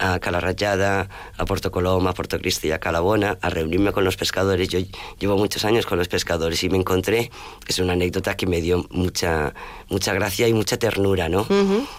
a 0.00 0.18
Calarrayada, 0.18 1.08
a 1.36 1.44
Puerto 1.44 1.70
Coloma, 1.70 2.10
a 2.10 2.14
Puerto 2.14 2.38
Cristo 2.38 2.66
y 2.66 2.72
a 2.72 2.80
Calabona 2.80 3.38
a 3.42 3.50
reunirme 3.50 3.92
con 3.92 4.02
los 4.02 4.16
pescadores. 4.16 4.68
Yo 4.68 4.80
llevo 5.18 5.36
muchos 5.36 5.64
años 5.64 5.86
con 5.86 5.98
los 5.98 6.08
pescadores 6.08 6.64
y 6.64 6.70
me 6.70 6.78
encontré, 6.78 7.30
es 7.68 7.78
una 7.78 7.92
anécdota 7.92 8.36
que 8.36 8.46
me 8.46 8.60
dio 8.62 8.86
mucha, 8.90 9.54
mucha 9.88 10.14
gracia 10.14 10.48
y 10.48 10.54
mucha 10.54 10.78
ternura, 10.78 11.28
¿no? 11.28 11.46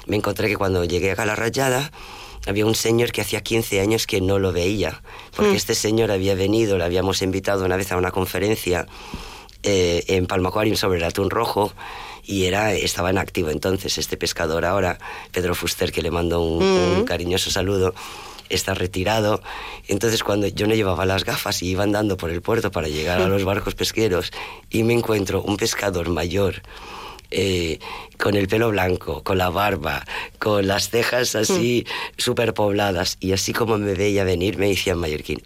Me 0.07 0.17
encontré 0.17 0.47
que 0.49 0.57
cuando 0.57 0.83
llegué 0.83 1.11
a 1.11 1.15
Calarrayada 1.15 1.91
había 2.47 2.65
un 2.65 2.73
señor 2.73 3.11
que 3.11 3.21
hacía 3.21 3.41
15 3.41 3.81
años 3.81 4.07
que 4.07 4.19
no 4.19 4.39
lo 4.39 4.51
veía, 4.51 5.03
porque 5.35 5.55
este 5.55 5.75
señor 5.75 6.09
había 6.09 6.33
venido, 6.33 6.79
le 6.79 6.83
habíamos 6.83 7.21
invitado 7.21 7.63
una 7.65 7.77
vez 7.77 7.91
a 7.91 7.97
una 7.97 8.09
conferencia 8.09 8.87
eh, 9.61 10.03
en 10.07 10.25
Palma 10.25 10.49
Aquarium 10.49 10.75
sobre 10.75 10.97
el 10.97 11.03
atún 11.03 11.29
rojo 11.29 11.71
y 12.31 12.45
era, 12.45 12.73
estaba 12.73 13.09
en 13.09 13.17
activo 13.17 13.49
entonces 13.49 13.97
este 13.97 14.15
pescador 14.17 14.63
ahora, 14.65 14.97
Pedro 15.31 15.53
Fuster, 15.53 15.91
que 15.91 16.01
le 16.01 16.11
mando 16.11 16.41
un, 16.41 16.63
un 16.63 17.03
cariñoso 17.05 17.51
saludo, 17.51 17.93
está 18.49 18.73
retirado. 18.73 19.41
Entonces 19.87 20.23
cuando 20.23 20.47
yo 20.47 20.65
no 20.67 20.73
llevaba 20.75 21.05
las 21.05 21.25
gafas 21.25 21.61
y 21.61 21.67
iba 21.69 21.83
andando 21.83 22.15
por 22.17 22.29
el 22.29 22.41
puerto 22.41 22.71
para 22.71 22.87
llegar 22.87 23.21
a 23.21 23.27
los 23.27 23.43
barcos 23.43 23.75
pesqueros 23.75 24.31
y 24.69 24.83
me 24.83 24.93
encuentro 24.93 25.41
un 25.41 25.57
pescador 25.57 26.09
mayor. 26.09 26.61
eh, 27.33 27.79
con 28.17 28.35
el 28.35 28.47
pelo 28.49 28.69
blanco, 28.71 29.23
con 29.23 29.37
la 29.37 29.49
barba, 29.49 30.05
con 30.37 30.67
las 30.67 30.89
cejas 30.89 31.33
así 31.35 31.85
súper 32.17 32.53
pobladas. 32.53 33.15
Y 33.21 33.31
así 33.31 33.53
como 33.53 33.77
me 33.77 33.93
veía 33.93 34.25
venir, 34.25 34.57
me 34.57 34.67
decía 34.67 34.93
en 34.93 34.99
mallorquín, 34.99 35.41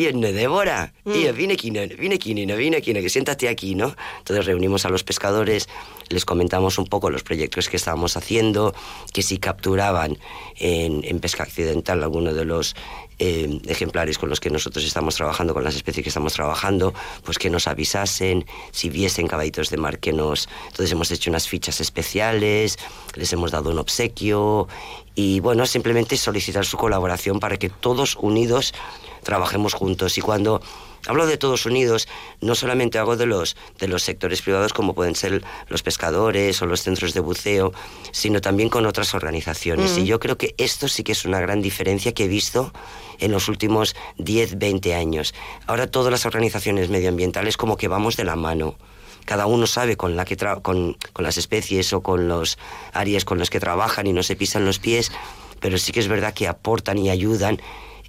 "Ué, 0.00 0.04
y 0.04 0.06
en 0.06 0.20
Débora, 0.20 0.92
y 1.04 1.24
yo, 1.24 1.32
vine 1.32 1.54
aquí, 1.54 1.70
vine 1.70 2.14
aquí, 2.14 2.34
vine 2.34 2.76
aquí, 2.76 2.92
que 2.92 3.08
siéntate 3.10 3.48
aquí, 3.48 3.74
¿no? 3.74 3.94
Entonces 4.18 4.46
reunimos 4.46 4.84
a 4.84 4.88
los 4.88 5.04
pescadores, 5.04 5.68
les 6.10 6.24
comentamos 6.24 6.76
un 6.78 6.86
poco 6.86 7.08
los 7.08 7.22
proyectos 7.22 7.68
que 7.68 7.76
estábamos 7.76 8.16
haciendo, 8.16 8.74
que 9.12 9.22
si 9.22 9.38
capturaban 9.38 10.18
en, 10.56 11.20
pesca 11.20 11.44
accidental 11.44 12.02
alguno 12.02 12.34
de 12.34 12.44
los 12.44 12.74
eh, 13.18 13.60
ejemplares 13.66 14.18
con 14.18 14.28
los 14.28 14.40
que 14.40 14.50
nosotros 14.50 14.84
estamos 14.84 15.14
trabajando, 15.14 15.54
con 15.54 15.62
las 15.62 15.76
especies 15.76 16.02
que 16.02 16.08
estamos 16.08 16.32
trabajando, 16.32 16.92
pues 17.24 17.38
que 17.38 17.48
nos 17.48 17.68
avisasen, 17.68 18.44
si 18.72 18.90
viesen 18.90 19.28
caballitos 19.28 19.70
de 19.70 19.76
mar 19.76 19.98
que 19.98 20.12
nos... 20.12 20.48
Entonces 20.66 20.90
hemos 20.92 21.10
hecho 21.12 21.30
unas 21.30 21.46
fichas 21.46 21.80
especiales, 21.80 22.78
les 23.14 23.32
hemos 23.32 23.52
dado 23.52 23.70
un 23.70 23.78
obsequio 23.78 24.68
y 25.14 25.40
bueno, 25.40 25.64
simplemente 25.66 26.16
solicitar 26.16 26.66
su 26.66 26.76
colaboración 26.76 27.38
para 27.38 27.56
que 27.56 27.68
todos 27.68 28.16
unidos 28.16 28.74
trabajemos 29.22 29.74
juntos. 29.74 30.18
Y 30.18 30.22
cuando 30.22 30.60
hablo 31.06 31.26
de 31.26 31.36
todos 31.36 31.66
unidos, 31.66 32.08
no 32.40 32.54
solamente 32.54 32.98
hago 32.98 33.16
de 33.16 33.26
los, 33.26 33.56
de 33.78 33.88
los 33.88 34.02
sectores 34.02 34.42
privados 34.42 34.72
como 34.72 34.94
pueden 34.94 35.14
ser 35.14 35.42
los 35.68 35.82
pescadores 35.82 36.60
o 36.62 36.66
los 36.66 36.82
centros 36.82 37.14
de 37.14 37.20
buceo, 37.20 37.72
sino 38.12 38.40
también 38.40 38.68
con 38.68 38.86
otras 38.86 39.14
organizaciones. 39.14 39.96
Mm. 39.96 40.00
Y 40.00 40.04
yo 40.06 40.20
creo 40.20 40.36
que 40.36 40.54
esto 40.58 40.88
sí 40.88 41.02
que 41.02 41.12
es 41.12 41.24
una 41.24 41.40
gran 41.40 41.62
diferencia 41.62 42.12
que 42.12 42.24
he 42.24 42.28
visto 42.28 42.72
en 43.18 43.32
los 43.32 43.48
últimos 43.48 43.94
10, 44.18 44.58
20 44.58 44.94
años. 44.94 45.34
Ahora 45.66 45.86
todas 45.90 46.10
las 46.10 46.26
organizaciones 46.26 46.88
medioambientales 46.90 47.56
como 47.56 47.76
que 47.76 47.88
vamos 47.88 48.16
de 48.16 48.24
la 48.24 48.36
mano. 48.36 48.76
Cada 49.26 49.46
uno 49.46 49.66
sabe 49.66 49.96
con, 49.96 50.16
la 50.16 50.24
que 50.24 50.36
tra- 50.36 50.62
con, 50.62 50.96
con 51.12 51.24
las 51.24 51.36
especies 51.36 51.92
o 51.92 52.02
con 52.02 52.26
los 52.28 52.58
áreas 52.92 53.24
con 53.24 53.38
las 53.38 53.50
que 53.50 53.60
trabajan 53.60 54.06
y 54.06 54.12
no 54.12 54.22
se 54.22 54.34
pisan 54.34 54.64
los 54.64 54.78
pies, 54.78 55.12
pero 55.60 55.76
sí 55.76 55.92
que 55.92 56.00
es 56.00 56.08
verdad 56.08 56.32
que 56.32 56.48
aportan 56.48 56.96
y 56.98 57.10
ayudan 57.10 57.60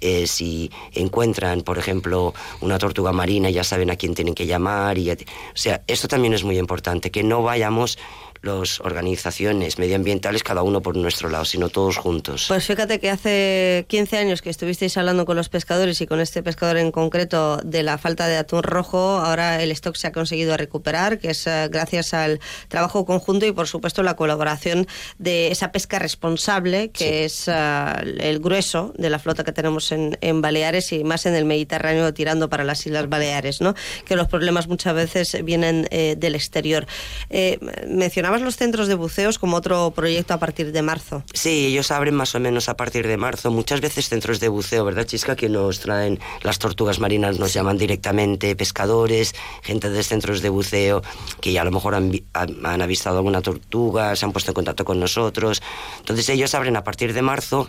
eh, 0.02 0.26
si 0.26 0.70
encuentran, 0.92 1.62
por 1.62 1.78
ejemplo, 1.78 2.34
una 2.60 2.78
tortuga 2.78 3.12
marina, 3.12 3.48
ya 3.50 3.62
saben 3.62 3.90
a 3.90 3.96
quién 3.96 4.14
tienen 4.14 4.34
que 4.34 4.46
llamar. 4.46 4.98
Y, 4.98 5.10
o 5.10 5.16
sea, 5.54 5.82
esto 5.86 6.08
también 6.08 6.34
es 6.34 6.42
muy 6.42 6.58
importante, 6.58 7.10
que 7.10 7.22
no 7.22 7.42
vayamos 7.42 7.98
las 8.42 8.80
organizaciones 8.80 9.78
medioambientales 9.78 10.42
cada 10.42 10.62
uno 10.62 10.82
por 10.82 10.96
nuestro 10.96 11.28
lado, 11.28 11.44
sino 11.44 11.68
todos 11.68 11.96
juntos. 11.96 12.46
Pues 12.48 12.66
fíjate 12.66 13.00
que 13.00 13.10
hace 13.10 13.86
15 13.88 14.18
años 14.18 14.42
que 14.42 14.50
estuvisteis 14.50 14.96
hablando 14.96 15.24
con 15.24 15.36
los 15.36 15.48
pescadores 15.48 16.00
y 16.00 16.06
con 16.06 16.20
este 16.20 16.42
pescador 16.42 16.76
en 16.76 16.90
concreto 16.90 17.58
de 17.58 17.82
la 17.82 17.98
falta 17.98 18.26
de 18.26 18.36
atún 18.36 18.62
rojo, 18.62 18.98
ahora 18.98 19.62
el 19.62 19.70
stock 19.70 19.96
se 19.96 20.08
ha 20.08 20.12
conseguido 20.12 20.56
recuperar, 20.56 21.18
que 21.18 21.30
es 21.30 21.46
eh, 21.46 21.68
gracias 21.70 22.14
al 22.14 22.40
trabajo 22.68 23.04
conjunto 23.04 23.46
y 23.46 23.52
por 23.52 23.68
supuesto 23.68 24.02
la 24.02 24.16
colaboración 24.16 24.86
de 25.18 25.50
esa 25.50 25.72
pesca 25.72 25.98
responsable, 25.98 26.90
que 26.90 27.24
es 27.24 27.48
eh, 27.48 27.52
el 28.20 28.40
grueso 28.40 28.92
de 28.98 29.10
la 29.10 29.18
flota 29.18 29.44
que 29.44 29.52
tenemos 29.52 29.92
en, 29.92 30.18
en 30.20 30.40
Baleares 30.42 30.92
y 30.92 31.04
más 31.04 31.26
en 31.26 31.34
el 31.34 31.44
Mediterráneo 31.44 32.12
tirando 32.12 32.48
para 32.48 32.64
las 32.64 32.84
Islas 32.86 33.08
Baleares, 33.08 33.60
¿no? 33.60 33.74
que 34.04 34.16
los 34.16 34.28
problemas 34.28 34.68
muchas 34.68 34.94
veces 34.94 35.44
vienen 35.44 35.86
eh, 35.90 36.16
del 36.18 36.34
exterior. 36.34 36.86
Eh, 37.30 37.58
mencionabas 38.32 38.42
los 38.42 38.56
centros 38.56 38.88
de 38.88 38.94
buceos 38.94 39.38
como 39.38 39.56
otro 39.56 39.90
proyecto 39.90 40.34
a 40.34 40.38
partir 40.38 40.72
de 40.72 40.82
marzo. 40.82 41.22
Sí, 41.34 41.66
ellos 41.66 41.90
abren 41.90 42.14
más 42.14 42.34
o 42.34 42.40
menos 42.40 42.68
a 42.68 42.76
partir 42.76 43.06
de 43.06 43.16
marzo. 43.16 43.50
Muchas 43.50 43.80
veces 43.80 44.08
centros 44.08 44.40
de 44.40 44.48
buceo, 44.48 44.84
¿verdad, 44.84 45.04
Chisca? 45.04 45.36
Que 45.36 45.48
nos 45.48 45.80
traen 45.80 46.18
las 46.42 46.58
tortugas 46.58 46.98
marinas, 46.98 47.38
nos 47.38 47.52
llaman 47.52 47.76
directamente 47.76 48.56
pescadores, 48.56 49.34
gente 49.62 49.90
de 49.90 50.02
centros 50.02 50.40
de 50.40 50.48
buceo 50.48 51.02
que 51.40 51.52
ya 51.52 51.62
a 51.62 51.64
lo 51.64 51.72
mejor 51.72 51.94
han, 51.94 52.12
han 52.32 52.82
avistado 52.82 53.18
alguna 53.18 53.42
tortuga, 53.42 54.16
se 54.16 54.24
han 54.24 54.32
puesto 54.32 54.52
en 54.52 54.54
contacto 54.54 54.84
con 54.84 54.98
nosotros. 54.98 55.62
Entonces 55.98 56.28
ellos 56.28 56.54
abren 56.54 56.76
a 56.76 56.84
partir 56.84 57.12
de 57.12 57.22
marzo 57.22 57.68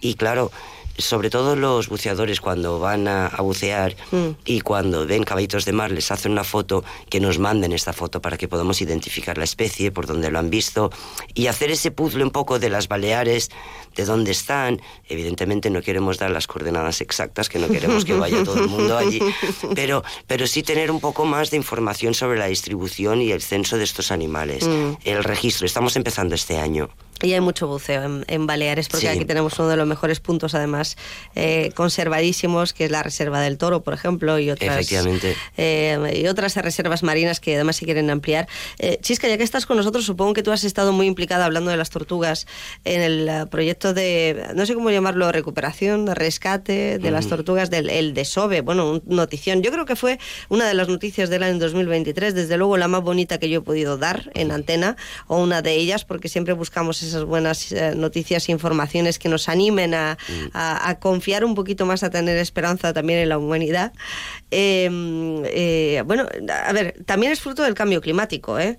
y 0.00 0.14
claro, 0.14 0.50
sobre 0.98 1.30
todo 1.30 1.56
los 1.56 1.88
buceadores 1.88 2.40
cuando 2.40 2.78
van 2.78 3.08
a, 3.08 3.26
a 3.26 3.42
bucear 3.42 3.96
y 4.44 4.60
cuando 4.60 5.06
ven 5.06 5.24
caballitos 5.24 5.64
de 5.64 5.72
mar 5.72 5.90
les 5.90 6.10
hacen 6.10 6.32
una 6.32 6.44
foto, 6.44 6.84
que 7.08 7.20
nos 7.20 7.38
manden 7.38 7.72
esta 7.72 7.92
foto 7.92 8.20
para 8.20 8.36
que 8.36 8.48
podamos 8.48 8.80
identificar 8.80 9.38
la 9.38 9.44
especie, 9.44 9.92
por 9.92 10.06
donde 10.06 10.30
lo 10.30 10.38
han 10.38 10.50
visto 10.50 10.90
y 11.34 11.46
hacer 11.48 11.70
ese 11.70 11.90
puzzle 11.90 12.24
un 12.24 12.30
poco 12.30 12.58
de 12.58 12.70
las 12.70 12.88
Baleares, 12.88 13.50
de 13.96 14.04
dónde 14.04 14.30
están. 14.30 14.80
Evidentemente 15.08 15.70
no 15.70 15.82
queremos 15.82 16.18
dar 16.18 16.30
las 16.30 16.46
coordenadas 16.46 17.00
exactas, 17.00 17.48
que 17.48 17.58
no 17.58 17.68
queremos 17.68 18.04
que 18.04 18.12
vaya 18.12 18.44
todo 18.44 18.62
el 18.62 18.68
mundo 18.68 18.96
allí, 18.96 19.20
pero, 19.74 20.04
pero 20.26 20.46
sí 20.46 20.62
tener 20.62 20.90
un 20.90 21.00
poco 21.00 21.24
más 21.24 21.50
de 21.50 21.56
información 21.56 22.14
sobre 22.14 22.38
la 22.38 22.46
distribución 22.46 23.20
y 23.22 23.32
el 23.32 23.42
censo 23.42 23.76
de 23.78 23.84
estos 23.84 24.10
animales. 24.12 24.66
Mm. 24.66 24.94
El 25.04 25.24
registro, 25.24 25.66
estamos 25.66 25.96
empezando 25.96 26.34
este 26.34 26.58
año. 26.58 26.90
Y 27.22 27.32
hay 27.32 27.40
mucho 27.40 27.66
buceo 27.66 28.02
en, 28.02 28.24
en 28.28 28.46
Baleares, 28.46 28.88
porque 28.88 29.06
Sí. 29.06 29.12
aquí 29.16 29.24
tenemos 29.24 29.58
uno 29.58 29.68
de 29.68 29.76
los 29.76 29.86
mejores 29.86 30.20
puntos, 30.20 30.54
además, 30.54 30.98
eh, 31.34 31.72
conservadísimos, 31.74 32.74
que 32.74 32.84
es 32.84 32.90
la 32.90 33.02
Reserva 33.02 33.40
del 33.40 33.56
Toro, 33.56 33.82
por 33.82 33.94
ejemplo, 33.94 34.38
y 34.38 34.50
otras, 34.50 34.86
eh, 35.56 36.20
y 36.22 36.26
otras 36.26 36.56
reservas 36.56 37.02
marinas 37.02 37.40
que 37.40 37.54
además 37.54 37.76
se 37.76 37.86
quieren 37.86 38.10
ampliar. 38.10 38.48
Eh, 38.78 38.98
Chisca, 39.00 39.28
ya 39.28 39.38
que 39.38 39.44
estás 39.44 39.64
con 39.64 39.78
nosotros, 39.78 40.04
supongo 40.04 40.34
que 40.34 40.42
tú 40.42 40.52
has 40.52 40.64
estado 40.64 40.92
muy 40.92 41.06
implicada 41.06 41.46
hablando 41.46 41.70
de 41.70 41.78
las 41.78 41.88
tortugas 41.88 42.46
en 42.84 43.00
el 43.00 43.28
eh, 43.28 43.46
de, 43.94 44.48
no 44.54 44.66
sé 44.66 44.74
cómo 44.74 44.90
llamarlo, 44.90 45.30
recuperación, 45.32 46.06
rescate 46.14 46.98
de 46.98 47.10
las 47.10 47.26
tortugas 47.28 47.70
del 47.70 47.90
el 47.90 48.14
desove, 48.14 48.60
bueno, 48.60 48.90
un 48.90 49.02
notición. 49.06 49.62
Yo 49.62 49.70
creo 49.72 49.84
que 49.86 49.96
fue 49.96 50.18
una 50.48 50.66
de 50.66 50.74
las 50.74 50.88
noticias 50.88 51.30
del 51.30 51.42
año 51.42 51.58
2023, 51.58 52.34
desde 52.34 52.56
luego 52.56 52.76
la 52.76 52.88
más 52.88 53.02
bonita 53.02 53.38
que 53.38 53.48
yo 53.48 53.58
he 53.60 53.62
podido 53.62 53.96
dar 53.98 54.30
en 54.34 54.50
antena, 54.52 54.96
o 55.26 55.42
una 55.42 55.62
de 55.62 55.74
ellas, 55.74 56.04
porque 56.04 56.28
siempre 56.28 56.54
buscamos 56.54 57.02
esas 57.02 57.24
buenas 57.24 57.72
eh, 57.72 57.92
noticias 57.96 58.48
e 58.48 58.52
informaciones 58.52 59.18
que 59.18 59.28
nos 59.28 59.48
animen 59.48 59.94
a, 59.94 60.18
a- 60.52 60.88
a 60.90 60.98
confiar 60.98 61.44
un 61.44 61.54
poquito 61.54 61.86
más, 61.86 62.02
a 62.02 62.10
tener 62.10 62.36
esperanza 62.38 62.92
también 62.92 63.18
en 63.20 63.28
la 63.28 63.38
humanidad. 63.38 63.92
Eh, 64.50 64.88
eh, 65.46 66.02
bueno, 66.06 66.26
a 66.66 66.72
ver, 66.72 66.96
también 67.04 67.32
es 67.32 67.40
fruto 67.40 67.62
del 67.62 67.74
cambio 67.74 68.00
climático, 68.00 68.58
¿eh? 68.58 68.78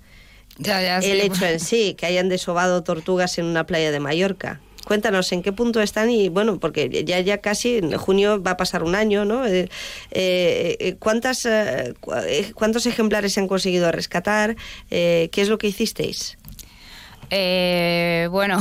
Ya, 0.59 0.81
ya, 0.81 1.01
sí, 1.01 1.11
El 1.11 1.21
hecho 1.21 1.39
bueno. 1.41 1.45
en 1.53 1.59
sí, 1.59 1.93
que 1.95 2.07
hayan 2.07 2.29
desovado 2.29 2.83
tortugas 2.83 3.37
en 3.37 3.45
una 3.45 3.65
playa 3.67 3.91
de 3.91 3.99
Mallorca. 3.99 4.59
Cuéntanos 4.87 5.29
en 5.33 5.41
qué 5.41 5.51
punto 5.51 5.81
están 5.81 6.09
y 6.09 6.29
bueno, 6.29 6.61
porque 6.61 7.03
ya 7.03 7.19
ya 7.19 7.39
casi 7.39 7.79
en 7.79 7.91
junio 7.97 8.41
va 8.41 8.51
a 8.51 8.57
pasar 8.57 8.83
un 8.83 8.95
año, 8.95 9.25
¿no? 9.25 9.45
Eh, 9.45 9.67
eh, 10.11 10.77
eh, 10.79 10.95
¿Cuántas 10.97 11.45
eh, 11.45 11.93
cu- 11.99 12.13
cuántos 12.55 12.85
ejemplares 12.85 13.33
se 13.33 13.41
han 13.41 13.49
conseguido 13.49 13.91
rescatar? 13.91 14.55
¿Qué 14.89 15.29
es 15.35 15.49
lo 15.49 15.57
que 15.57 15.67
hicisteis? 15.67 16.37
Eh, 17.29 18.29
bueno, 18.31 18.57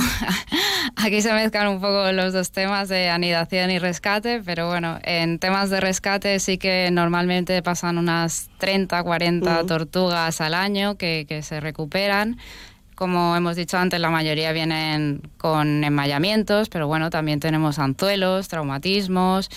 aquí 0.97 1.23
se 1.23 1.33
mezclan 1.33 1.69
un 1.69 1.81
poco 1.81 2.11
los 2.11 2.33
dos 2.33 2.51
temas 2.51 2.89
de 2.89 3.09
anidación 3.09 3.71
y 3.71 3.79
rescate, 3.79 4.43
pero 4.45 4.67
bueno, 4.67 4.99
en 5.05 5.39
temas 5.39 5.71
de 5.71 5.81
rescate 5.81 6.41
sí 6.41 6.59
que 6.59 6.89
normalmente 6.91 7.63
pasan 7.63 7.99
unas 7.99 8.51
30, 8.59 9.01
40 9.05 9.59
Ujú. 9.59 9.67
tortugas 9.69 10.41
al 10.41 10.55
año 10.55 10.97
que, 10.97 11.27
que 11.29 11.43
se 11.45 11.61
recuperan. 11.61 12.39
Como 12.97 13.37
hemos 13.37 13.57
dicho 13.57 13.77
antes, 13.77 14.01
la 14.01 14.09
mayoría 14.09 14.53
vienen 14.53 15.21
con 15.37 15.85
enmayamientos, 15.85 16.71
pero 16.71 16.87
bueno, 16.87 17.11
también 17.11 17.41
tenemos 17.41 17.79
anzuelos, 17.79 18.49
traumatismos. 18.49 19.51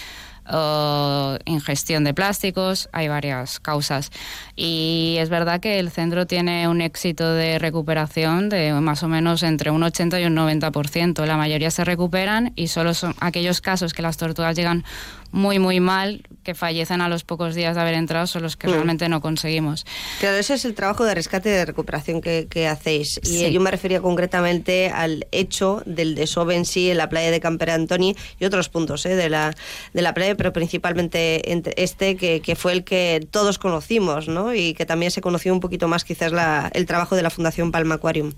ingestión 1.46 2.04
de 2.04 2.14
plásticos, 2.14 2.90
hay 2.92 3.08
varias 3.08 3.62
causas. 3.62 4.12
Y 4.58 5.16
es 5.20 5.30
verdad 5.30 5.62
que 5.62 5.80
el 5.80 5.90
centro 5.90 6.28
tiene 6.28 6.68
un 6.68 6.82
éxito 6.82 7.34
de 7.34 7.60
recuperación 7.60 8.50
de 8.50 8.74
más 8.74 9.04
o 9.04 9.08
menos 9.08 9.42
entre 9.44 9.72
un 9.72 9.84
80 9.84 10.20
y 10.20 10.26
un 10.26 10.36
90%. 10.36 11.26
La 11.26 11.38
mayoría 11.38 11.72
se 11.72 11.86
recuperan 11.86 12.52
y 12.58 12.68
solo 12.68 12.94
son 12.94 13.16
aquellos 13.22 13.62
casos 13.62 13.94
que 13.94 14.02
las 14.02 14.18
tortugas 14.18 14.58
llegan 14.58 14.84
muy, 15.32 15.60
muy 15.60 15.80
mal, 15.80 16.24
que 16.44 16.56
fallecen 16.56 17.02
a 17.02 17.10
los 17.10 17.24
pocos 17.24 17.54
días 17.56 17.76
de 17.76 17.82
haber 17.82 17.94
entrado, 17.94 18.26
son 18.28 18.42
los 18.44 18.56
que 18.58 18.68
Mm. 18.68 18.72
realmente 18.72 19.10
no 19.10 19.22
conseguimos. 19.22 19.86
Claro, 20.20 20.38
ese 20.38 20.56
es 20.56 20.66
el 20.66 20.74
trabajo 20.74 21.04
de 21.06 21.14
rescate 21.14 21.50
y 21.50 21.52
de 21.52 21.66
recuperación 21.66 22.22
que, 22.22 22.48
que 22.50 22.68
hacéis. 22.68 23.20
Y 23.24 23.28
Sí. 23.28 23.52
yo 23.52 23.62
me 23.62 23.70
refería 23.72 24.02
concretamente 24.02 24.90
al 24.90 25.28
hecho 25.32 25.84
del 25.86 26.16
desove 26.16 26.56
en 26.56 26.66
sí 26.66 26.90
en 26.90 26.98
la 26.98 27.10
playa 27.10 27.30
de 27.32 27.40
Camper 27.40 27.70
Antoni 27.72 28.16
y 28.40 28.46
otros 28.46 28.70
puntos 28.70 29.06
eh, 29.06 29.16
de, 29.16 29.30
la, 29.30 29.56
de 29.94 30.02
la 30.02 30.14
playa, 30.14 30.36
pero 30.36 30.52
principalmente 30.54 31.52
entre 31.52 31.74
este 31.78 32.16
que, 32.16 32.42
que 32.42 32.56
fue 32.56 32.72
el 32.74 32.84
que 32.84 33.26
todos 33.30 33.60
conocimos, 33.60 34.28
¿no? 34.28 34.54
Y 34.56 34.74
que 34.74 34.86
también 34.86 35.12
se 35.12 35.22
conoció 35.22 35.54
un 35.54 35.60
poquito 35.60 35.88
más 35.88 36.04
quizás 36.04 36.32
la- 36.32 36.72
el 36.74 36.86
trabajo 36.86 37.16
de 37.16 37.22
la 37.22 37.30
Fundación 37.30 37.72
Palma 37.72 37.96
Aquarium. 37.96 38.34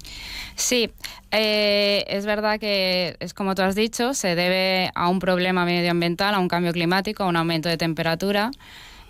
Sí, 0.56 0.92
eh, 1.32 2.04
es 2.08 2.26
verdad 2.26 2.60
que 2.60 3.16
es 3.20 3.34
como 3.34 3.56
tú 3.56 3.62
has 3.62 3.76
dicho, 3.76 4.14
se 4.14 4.36
debe 4.36 4.92
a 4.96 5.08
un 5.10 5.20
problema 5.20 5.66
medioambiental, 5.66 6.34
a 6.36 6.40
un 6.40 6.48
cambio 6.48 6.72
climático, 6.74 7.24
a 7.24 7.28
un 7.28 7.36
aumento 7.38 7.70
de 7.70 7.78
temperatura. 7.78 8.52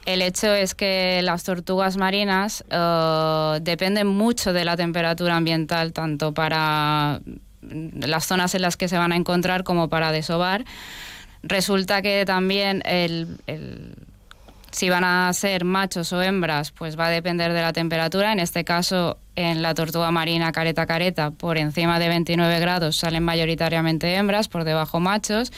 El 0.05 0.21
hecho 0.23 0.53
es 0.53 0.73
que 0.73 1.21
las 1.23 1.43
tortugas 1.43 1.97
marinas 1.97 2.63
eh, 2.69 3.59
dependen 3.61 4.07
mucho 4.07 4.51
de 4.53 4.65
la 4.65 4.75
temperatura 4.75 5.35
ambiental, 5.37 5.93
tanto 5.93 6.33
para 6.33 7.21
las 7.61 8.25
zonas 8.25 8.55
en 8.55 8.63
las 8.63 8.77
que 8.77 8.87
se 8.87 8.97
van 8.97 9.11
a 9.11 9.15
encontrar 9.15 9.63
como 9.63 9.89
para 9.89 10.11
desovar. 10.11 10.65
Resulta 11.43 12.01
que 12.01 12.23
también 12.25 12.81
el, 12.85 13.37
el- 13.47 13.95
si 14.71 14.89
van 14.89 15.03
a 15.03 15.31
ser 15.33 15.65
machos 15.65 16.11
o 16.13 16.21
hembras, 16.21 16.71
pues 16.71 16.97
va 16.97 17.07
a 17.07 17.09
depender 17.09 17.53
de 17.53 17.61
la 17.61 17.73
temperatura. 17.73 18.31
En 18.31 18.39
este 18.39 18.63
caso, 18.63 19.17
en 19.35 19.61
la 19.61 19.73
tortuga 19.73 20.11
marina 20.11 20.51
careta 20.51 20.85
careta, 20.85 21.31
por 21.31 21.57
encima 21.57 21.99
de 21.99 22.07
29 22.09 22.59
grados 22.59 22.97
salen 22.97 23.23
mayoritariamente 23.23 24.13
hembras, 24.15 24.47
por 24.47 24.63
debajo 24.63 24.99
machos. 24.99 25.51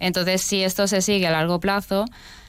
Entonces, 0.00 0.42
si 0.42 0.62
esto 0.62 0.86
se 0.88 1.00
sigue 1.02 1.26
a 1.26 1.30
largo 1.30 1.60
plazo, 1.60 2.04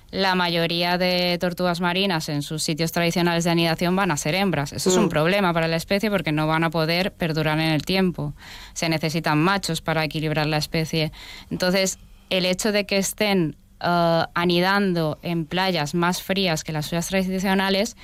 la 0.10 0.36
mayoría 0.36 0.98
de 0.98 1.38
tortugas 1.40 1.82
marinas 1.82 2.30
en 2.30 2.42
sus 2.42 2.64
sitios 2.64 2.92
tradicionales 2.94 3.44
de 3.44 3.50
anidación 3.52 3.96
van 3.96 4.10
a 4.12 4.18
ser 4.18 4.36
hembras. 4.36 4.72
Eso 4.72 4.90
es 4.90 4.96
un 4.96 5.06
Mm. 5.06 5.10
problema 5.10 5.54
para 5.54 5.68
la 5.68 5.76
especie 5.76 6.10
porque 6.10 6.32
no 6.32 6.48
van 6.48 6.64
a 6.64 6.70
poder 6.70 7.12
perdurar 7.12 7.60
en 7.60 7.72
el 7.74 7.82
tiempo. 7.84 8.34
Se 8.74 8.88
necesitan 8.88 9.38
machos 9.38 9.82
para 9.82 10.04
equilibrar 10.06 10.46
la 10.48 10.58
especie. 10.58 11.12
Entonces, 11.52 12.00
el 12.30 12.46
hecho 12.46 12.72
de 12.72 12.86
que 12.86 12.98
estén 12.98 13.58
eh, 13.82 14.24
anidando 14.34 15.20
en 15.22 15.46
playas 15.46 15.94
más 15.94 16.22
frías 16.22 16.64
que 16.64 16.74
las 16.74 16.88
suyas 16.88 17.08
tradicionales 17.08 17.96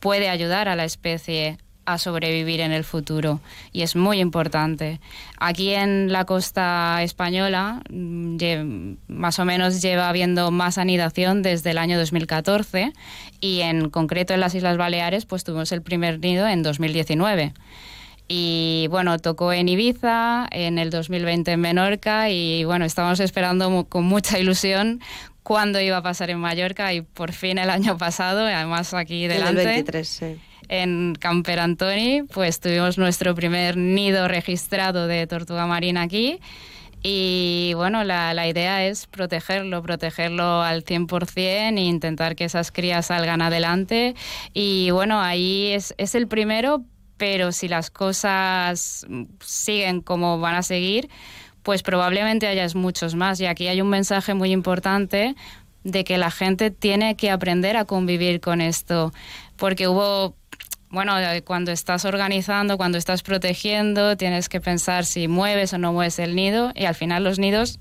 puede 0.00 0.28
ayudar 0.28 0.68
a 0.68 0.76
la 0.76 0.84
especie 0.84 1.58
a 1.88 1.96
sobrevivir 1.96 2.60
en 2.60 2.70
el 2.70 2.84
futuro 2.84 3.40
y 3.72 3.80
es 3.80 3.96
muy 3.96 4.20
importante. 4.20 5.00
Aquí 5.38 5.70
en 5.70 6.12
la 6.12 6.26
costa 6.26 7.02
española 7.02 7.82
mm, 7.88 8.36
más 9.08 9.38
o 9.38 9.46
menos 9.46 9.80
lleva 9.80 10.10
habiendo 10.10 10.50
más 10.50 10.76
anidación 10.76 11.42
desde 11.42 11.70
el 11.70 11.78
año 11.78 11.98
2014 11.98 12.92
y 13.40 13.60
en 13.60 13.88
concreto 13.88 14.34
en 14.34 14.40
las 14.40 14.54
Islas 14.54 14.76
Baleares 14.76 15.24
pues 15.24 15.44
tuvimos 15.44 15.72
el 15.72 15.80
primer 15.80 16.20
nido 16.20 16.46
en 16.46 16.62
2019. 16.62 17.54
Y 18.28 18.86
bueno, 18.90 19.18
tocó 19.18 19.54
en 19.54 19.68
Ibiza, 19.68 20.46
en 20.50 20.78
el 20.78 20.90
2020 20.90 21.52
en 21.52 21.60
Menorca 21.60 22.28
y 22.28 22.62
bueno, 22.64 22.84
estábamos 22.84 23.20
esperando 23.20 23.86
con 23.88 24.04
mucha 24.04 24.38
ilusión 24.38 25.00
cuándo 25.42 25.80
iba 25.80 25.96
a 25.96 26.02
pasar 26.02 26.28
en 26.28 26.38
Mallorca 26.38 26.92
y 26.92 27.00
por 27.00 27.32
fin 27.32 27.56
el 27.56 27.70
año 27.70 27.96
pasado, 27.96 28.44
además 28.46 28.92
aquí 28.92 29.24
En 29.24 29.30
el 29.30 29.38
delante. 29.38 29.64
23, 29.64 30.06
sí. 30.08 30.36
En 30.68 31.14
Camper 31.18 31.60
Antoni, 31.60 32.24
pues 32.24 32.60
tuvimos 32.60 32.98
nuestro 32.98 33.34
primer 33.34 33.78
nido 33.78 34.28
registrado 34.28 35.06
de 35.06 35.26
tortuga 35.26 35.66
marina 35.66 36.02
aquí. 36.02 36.38
Y 37.02 37.72
bueno, 37.76 38.04
la, 38.04 38.34
la 38.34 38.46
idea 38.46 38.84
es 38.84 39.06
protegerlo, 39.06 39.82
protegerlo 39.82 40.60
al 40.60 40.84
100% 40.84 41.78
e 41.78 41.80
intentar 41.80 42.36
que 42.36 42.44
esas 42.44 42.70
crías 42.70 43.06
salgan 43.06 43.40
adelante. 43.40 44.14
Y 44.52 44.90
bueno, 44.90 45.22
ahí 45.22 45.68
es, 45.68 45.94
es 45.96 46.14
el 46.14 46.28
primero, 46.28 46.84
pero 47.18 47.52
si 47.52 47.68
las 47.68 47.90
cosas 47.90 49.06
siguen 49.44 50.00
como 50.00 50.38
van 50.38 50.54
a 50.54 50.62
seguir, 50.62 51.10
pues 51.62 51.82
probablemente 51.82 52.46
hayas 52.46 52.74
muchos 52.74 53.14
más. 53.14 53.40
Y 53.40 53.46
aquí 53.46 53.68
hay 53.68 53.82
un 53.82 53.90
mensaje 53.90 54.32
muy 54.32 54.52
importante 54.52 55.34
de 55.84 56.04
que 56.04 56.16
la 56.16 56.30
gente 56.30 56.70
tiene 56.70 57.16
que 57.16 57.30
aprender 57.30 57.76
a 57.76 57.84
convivir 57.84 58.40
con 58.40 58.60
esto, 58.60 59.12
porque 59.56 59.88
hubo 59.88 60.34
bueno, 60.90 61.12
cuando 61.44 61.70
estás 61.70 62.06
organizando, 62.06 62.78
cuando 62.78 62.96
estás 62.96 63.22
protegiendo, 63.22 64.16
tienes 64.16 64.48
que 64.48 64.60
pensar 64.60 65.04
si 65.04 65.28
mueves 65.28 65.74
o 65.74 65.78
no 65.78 65.92
mueves 65.92 66.18
el 66.18 66.34
nido 66.34 66.72
y 66.74 66.86
al 66.86 66.94
final 66.94 67.24
los 67.24 67.38
nidos, 67.38 67.78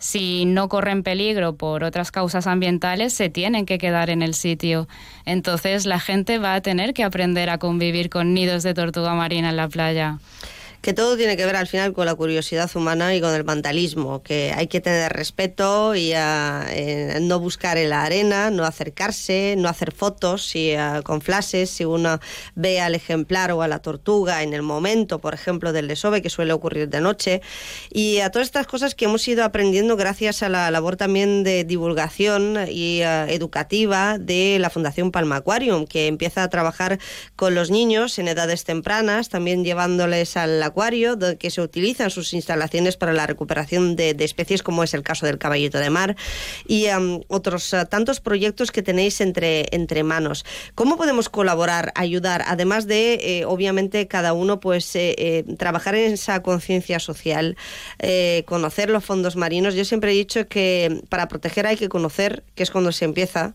si 0.00 0.46
no 0.46 0.70
corren 0.70 1.02
peligro 1.02 1.56
por 1.56 1.84
otras 1.84 2.10
causas 2.10 2.46
ambientales, 2.46 3.12
se 3.12 3.28
tienen 3.28 3.66
que 3.66 3.76
quedar 3.76 4.08
en 4.08 4.22
el 4.22 4.32
sitio. 4.32 4.88
Entonces 5.26 5.84
la 5.84 6.00
gente 6.00 6.38
va 6.38 6.54
a 6.54 6.62
tener 6.62 6.94
que 6.94 7.04
aprender 7.04 7.50
a 7.50 7.58
convivir 7.58 8.08
con 8.08 8.32
nidos 8.32 8.62
de 8.62 8.72
tortuga 8.72 9.14
marina 9.14 9.50
en 9.50 9.56
la 9.56 9.68
playa. 9.68 10.18
Que 10.80 10.94
todo 10.94 11.16
tiene 11.16 11.36
que 11.36 11.44
ver 11.44 11.56
al 11.56 11.66
final 11.66 11.92
con 11.92 12.06
la 12.06 12.14
curiosidad 12.14 12.70
humana 12.74 13.14
y 13.14 13.20
con 13.20 13.34
el 13.34 13.42
vandalismo, 13.42 14.22
que 14.22 14.52
hay 14.56 14.66
que 14.66 14.80
tener 14.80 15.12
respeto 15.12 15.94
y 15.94 16.14
ah, 16.14 16.66
eh, 16.70 17.18
no 17.20 17.38
buscar 17.38 17.76
en 17.76 17.90
la 17.90 18.02
arena, 18.02 18.50
no 18.50 18.64
acercarse, 18.64 19.56
no 19.58 19.68
hacer 19.68 19.92
fotos 19.92 20.46
si, 20.46 20.72
ah, 20.74 21.02
con 21.04 21.20
flashes, 21.20 21.68
si 21.68 21.84
uno 21.84 22.18
ve 22.54 22.80
al 22.80 22.94
ejemplar 22.94 23.52
o 23.52 23.60
a 23.60 23.68
la 23.68 23.80
tortuga 23.80 24.42
en 24.42 24.54
el 24.54 24.62
momento, 24.62 25.18
por 25.18 25.34
ejemplo, 25.34 25.72
del 25.72 25.86
desove, 25.86 26.22
que 26.22 26.30
suele 26.30 26.54
ocurrir 26.54 26.88
de 26.88 27.00
noche, 27.00 27.42
y 27.90 28.20
a 28.20 28.30
todas 28.30 28.48
estas 28.48 28.66
cosas 28.66 28.94
que 28.94 29.04
hemos 29.04 29.26
ido 29.28 29.44
aprendiendo 29.44 29.96
gracias 29.96 30.42
a 30.42 30.48
la 30.48 30.70
labor 30.70 30.96
también 30.96 31.44
de 31.44 31.64
divulgación 31.64 32.56
y 32.70 33.02
ah, 33.02 33.26
educativa 33.28 34.16
de 34.18 34.58
la 34.58 34.70
Fundación 34.70 35.10
Palma 35.10 35.36
Aquarium, 35.36 35.86
que 35.86 36.06
empieza 36.06 36.42
a 36.42 36.48
trabajar 36.48 36.98
con 37.36 37.54
los 37.54 37.70
niños 37.70 38.18
en 38.18 38.28
edades 38.28 38.64
tempranas, 38.64 39.28
también 39.28 39.62
llevándoles 39.62 40.38
al 40.38 40.69
acuario, 40.70 41.18
que 41.38 41.50
se 41.50 41.60
utilizan 41.60 42.10
sus 42.10 42.32
instalaciones 42.32 42.96
para 42.96 43.12
la 43.12 43.26
recuperación 43.26 43.96
de, 43.96 44.16
especies, 44.20 44.62
como 44.62 44.82
es 44.82 44.94
el 44.94 45.02
caso 45.02 45.26
del 45.26 45.38
caballito 45.38 45.78
de 45.78 45.90
mar, 45.90 46.16
y 46.66 46.86
am, 46.86 47.20
otros 47.28 47.74
ah, 47.74 47.84
tantos 47.84 48.20
proyectos 48.20 48.70
que 48.70 48.82
tenéis 48.82 49.20
entre, 49.20 49.66
entre 49.72 50.02
manos. 50.02 50.44
¿Cómo 50.74 50.96
podemos 50.96 51.28
colaborar, 51.28 51.92
ayudar, 51.94 52.42
además 52.46 52.86
de, 52.86 53.14
eh, 53.14 53.44
obviamente, 53.44 54.08
cada 54.08 54.32
uno 54.32 54.60
pues 54.60 54.94
eh, 54.96 55.14
eh, 55.18 55.44
trabajar 55.58 55.94
en 55.94 56.12
esa 56.12 56.42
conciencia 56.42 56.98
social, 56.98 57.56
conocer 58.46 58.90
los 58.90 59.04
fondos 59.04 59.36
marinos? 59.36 59.74
Yo 59.74 59.84
siempre 59.84 60.12
he 60.12 60.14
dicho 60.14 60.46
que 60.48 61.02
para 61.08 61.28
proteger 61.28 61.66
hay 61.66 61.76
que 61.76 61.88
conocer, 61.88 62.44
que 62.54 62.62
es 62.62 62.70
cuando 62.70 62.92
se 62.92 63.04
empieza, 63.04 63.54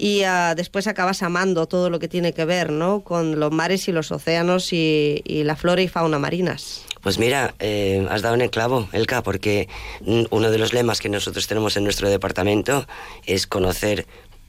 y 0.00 0.22
ah, 0.22 0.54
después 0.54 0.86
acabas 0.86 1.22
amando 1.22 1.68
todo 1.68 1.90
lo 1.90 1.98
que 1.98 2.08
tiene 2.08 2.32
que 2.32 2.46
ver 2.46 2.72
¿no? 2.72 3.04
con 3.04 3.38
los 3.38 3.52
mares 3.52 3.86
y 3.86 3.92
los 3.92 4.10
océanos 4.10 4.72
y, 4.72 5.22
la 5.26 5.56
flora 5.56 5.82
y 5.82 5.88
fauna 5.88 6.18
marinas. 6.18 6.86
Pues 7.02 7.18
mira, 7.18 7.54
eh, 7.58 8.06
has 8.08 8.22
dado 8.22 8.34
en 8.34 8.40
el 8.40 8.50
clavo, 8.50 8.88
Elka, 8.92 9.22
porque 9.22 9.68
uno 10.00 10.50
de 10.50 10.56
los 10.56 10.72
lemas 10.72 11.00
que 11.00 11.10
nosotros 11.10 11.46
tenemos 11.46 11.76
en 11.76 11.84
nuestro 11.84 12.08
departamento 12.08 12.86
es 13.26 13.46
conocer 13.46 14.06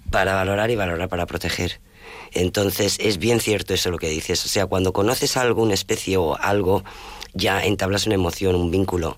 para 0.10 0.36
valorar 0.36 0.72
y 0.72 0.78
valorar 0.78 1.10
para 1.10 1.26
proteger. 1.26 1.82
Entonces, 2.32 2.98
es 3.02 3.18
bien 3.18 3.42
cierto 3.42 3.74
eso 3.74 3.92
lo 3.92 3.98
que 3.98 4.10
dices. 4.10 4.46
O 4.46 4.48
sea, 4.48 4.68
cuando 4.68 4.94
conoces 4.94 5.36
a 5.36 5.42
alguna 5.42 5.74
especie 5.74 6.16
o 6.16 6.38
algo, 6.38 6.86
ya 7.34 7.62
entablas 7.66 8.06
una 8.06 8.16
emoción, 8.16 8.56
un 8.56 8.72
vínculo. 8.72 9.18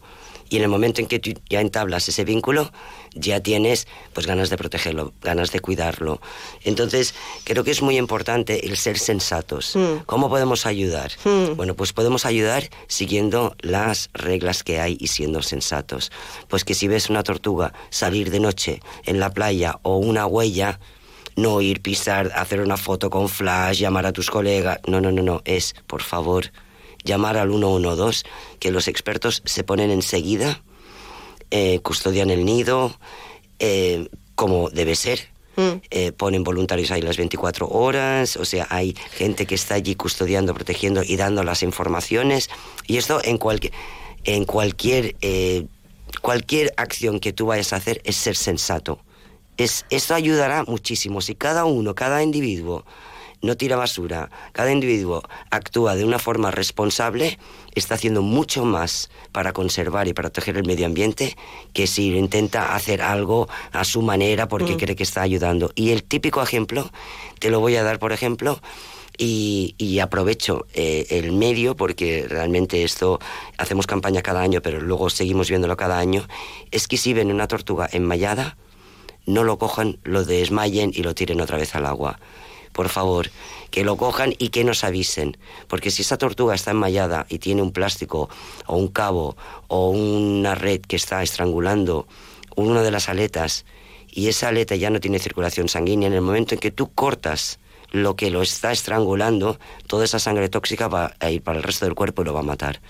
Y 0.50 0.58
en 0.58 0.64
el 0.64 0.70
momento 0.70 1.02
en 1.02 1.08
que 1.08 1.20
tú 1.20 1.32
ya 1.50 1.62
entablas 1.62 2.08
ese 2.10 2.26
vínculo, 2.26 2.72
ya 3.14 3.40
tienes 3.42 3.88
pues 4.14 4.28
ganas 4.28 4.50
de 4.50 4.58
protegerlo, 4.58 5.14
ganas 5.22 5.52
de 5.52 5.60
cuidarlo. 5.60 6.22
Entonces, 6.64 7.14
creo 7.44 7.64
que 7.64 7.72
es 7.72 7.82
muy 7.82 7.98
importante 7.98 8.68
el 8.68 8.78
ser 8.78 8.98
sensatos. 8.98 9.78
¿Cómo 10.06 10.30
podemos 10.30 10.66
ayudar? 10.66 11.12
Bueno, 11.56 11.76
pues 11.76 11.94
podemos 11.94 12.26
ayudar 12.26 12.70
siguiendo 12.88 13.56
las 13.60 14.10
reglas 14.14 14.64
que 14.64 14.80
hay 14.80 14.98
y 15.00 15.08
siendo 15.08 15.42
sensatos. 15.42 16.12
Pues 16.48 16.64
que 16.64 16.76
si 16.76 16.88
ves 16.88 17.10
una 17.10 17.24
tortuga 17.24 17.74
salir 17.90 18.32
de 18.32 18.40
noche 18.40 18.82
en 19.06 19.20
la 19.20 19.32
playa 19.32 19.80
o 19.84 19.98
una 19.98 20.26
huella, 20.26 20.80
no 21.36 21.62
ir, 21.62 21.82
pisar, 21.82 22.32
hacer 22.36 22.62
una 22.62 22.78
foto 22.78 23.10
con 23.10 23.30
flash, 23.30 23.80
llamar 23.80 24.06
a 24.06 24.14
tus 24.14 24.30
colegas. 24.30 24.80
No, 24.88 25.02
no, 25.02 25.12
no, 25.12 25.24
no. 25.24 25.42
Es, 25.46 25.76
por 25.88 26.04
favor, 26.04 26.52
llamar 27.04 27.38
al 27.38 27.50
112, 27.50 28.24
que 28.60 28.72
los 28.72 28.88
expertos 28.88 29.42
se 29.46 29.64
ponen 29.64 29.92
enseguida, 29.92 30.62
eh, 31.56 31.82
custodian 31.84 32.32
el 32.32 32.46
nido, 32.46 32.98
eh, 33.60 34.08
como 34.34 34.72
debe 34.72 34.96
ser. 34.96 35.32
Eh, 35.92 36.12
ponen 36.12 36.44
voluntarios 36.44 36.90
ahí 36.90 37.04
las 37.04 37.18
24 37.18 37.68
horas, 37.68 38.38
o 38.38 38.44
sea, 38.44 38.66
hay 38.72 38.96
gente 39.12 39.46
que 39.46 39.54
está 39.54 39.76
allí 39.76 39.94
custodiando, 39.94 40.56
protegiendo 40.56 41.04
y 41.04 41.16
dando 41.16 41.44
las 41.44 41.62
informaciones. 41.62 42.50
Y 42.88 42.98
esto 42.98 43.22
en, 43.24 43.38
cualquier 43.38 43.72
en 44.24 44.46
cualquier, 44.46 45.16
eh, 45.22 45.68
cualquier 46.24 46.74
acción 46.76 47.20
que 47.20 47.34
tú 47.34 47.46
vayas 47.46 47.72
a 47.72 47.76
hacer 47.76 48.02
es 48.04 48.16
ser 48.16 48.36
sensato 48.36 48.98
Es, 49.58 49.86
esto 49.92 50.16
ayudará 50.16 50.64
muchísimo. 50.64 51.22
Si 51.22 51.36
cada 51.36 51.66
uno, 51.66 51.94
cada 51.94 52.24
individuo 52.24 52.84
no 53.44 53.56
tira 53.58 53.76
basura, 53.76 54.32
cada 54.54 54.72
individuo 54.72 55.22
actúa 55.52 55.96
de 55.96 56.06
una 56.06 56.18
forma 56.18 56.50
responsable, 56.50 57.38
está 57.76 57.94
haciendo 57.96 58.22
mucho 58.22 58.66
más 58.66 59.12
para 59.32 59.54
conservar 59.54 60.08
y 60.08 60.14
proteger 60.14 60.58
el 60.58 60.66
medio 60.66 60.86
ambiente 60.88 61.38
que 61.74 61.86
si 61.86 62.16
intenta 62.16 62.74
hacer 62.74 63.02
algo 63.02 63.48
a 63.72 63.84
su 63.84 64.02
manera 64.02 64.48
porque 64.48 64.74
Mm. 64.74 64.78
cree 64.78 64.96
que 64.96 65.04
está 65.04 65.22
ayudando. 65.22 65.72
Y 65.76 65.92
el 65.92 66.04
típico 66.04 66.42
ejemplo, 66.42 66.90
te 67.40 67.50
lo 67.52 67.60
voy 67.60 67.76
a 67.76 67.84
dar, 67.84 68.00
por 68.00 68.14
ejemplo, 68.14 68.62
y, 69.18 69.76
y 69.78 70.00
aprovecho 70.00 70.66
eh, 70.74 71.06
el 71.10 71.34
medio 71.34 71.76
porque 71.76 72.26
realmente 72.28 72.84
esto 72.84 73.20
hacemos 73.58 73.86
campaña 73.88 74.22
cada 74.22 74.42
año, 74.42 74.62
pero 74.62 74.80
luego 74.80 75.10
seguimos 75.10 75.50
viéndolo 75.50 75.76
cada 75.78 76.00
año, 76.00 76.26
es 76.72 76.88
que 76.88 76.98
si 76.98 77.14
ven 77.14 77.30
una 77.30 77.48
tortuga 77.48 77.88
enmayada, 77.92 78.58
no 79.26 79.44
lo 79.44 79.58
cojan, 79.58 80.00
lo 80.04 80.24
desmayen 80.24 80.92
y 80.96 81.04
lo 81.04 81.14
tiren 81.14 81.42
otra 81.42 81.58
vez 81.58 81.76
al 81.76 81.86
agua. 81.86 82.20
Por 82.74 82.90
favor, 82.90 83.30
que 83.72 83.84
lo 83.84 83.96
cojan 83.96 84.34
y 84.38 84.50
que 84.50 84.64
nos 84.64 84.84
avisen. 84.84 85.38
Porque 85.68 85.92
si 85.92 86.02
esa 86.02 86.18
tortuga 86.18 86.56
está 86.56 86.72
enmayada 86.72 87.26
y 87.30 87.40
tiene 87.40 87.62
un 87.62 87.72
plástico 87.72 88.30
o 88.66 88.76
un 88.76 88.90
cabo 88.90 89.38
o 89.68 89.90
una 89.90 90.56
red 90.56 90.82
que 90.82 90.96
está 90.96 91.24
estrangulando 91.24 92.08
una 92.56 92.82
de 92.82 92.92
las 92.92 93.10
aletas 93.10 93.66
y 94.12 94.28
esa 94.28 94.50
aleta 94.50 94.76
ya 94.76 94.90
no 94.90 95.00
tiene 95.00 95.20
circulación 95.20 95.70
sanguínea, 95.70 96.08
en 96.08 96.14
el 96.14 96.22
momento 96.22 96.54
en 96.54 96.60
que 96.60 96.72
tú 96.72 96.92
cortas 96.94 97.60
lo 97.92 98.16
que 98.16 98.32
lo 98.32 98.42
está 98.42 98.72
estrangulando, 98.72 99.60
toda 99.88 100.06
esa 100.06 100.20
sangre 100.20 100.50
tóxica 100.50 100.88
va 100.88 101.14
a 101.20 101.30
ir 101.30 101.42
para 101.42 101.58
el 101.58 101.64
resto 101.64 101.86
del 101.86 101.96
cuerpo 101.96 102.22
y 102.22 102.26
lo 102.26 102.34
va 102.34 102.42
a 102.42 102.44
matar. 102.44 102.82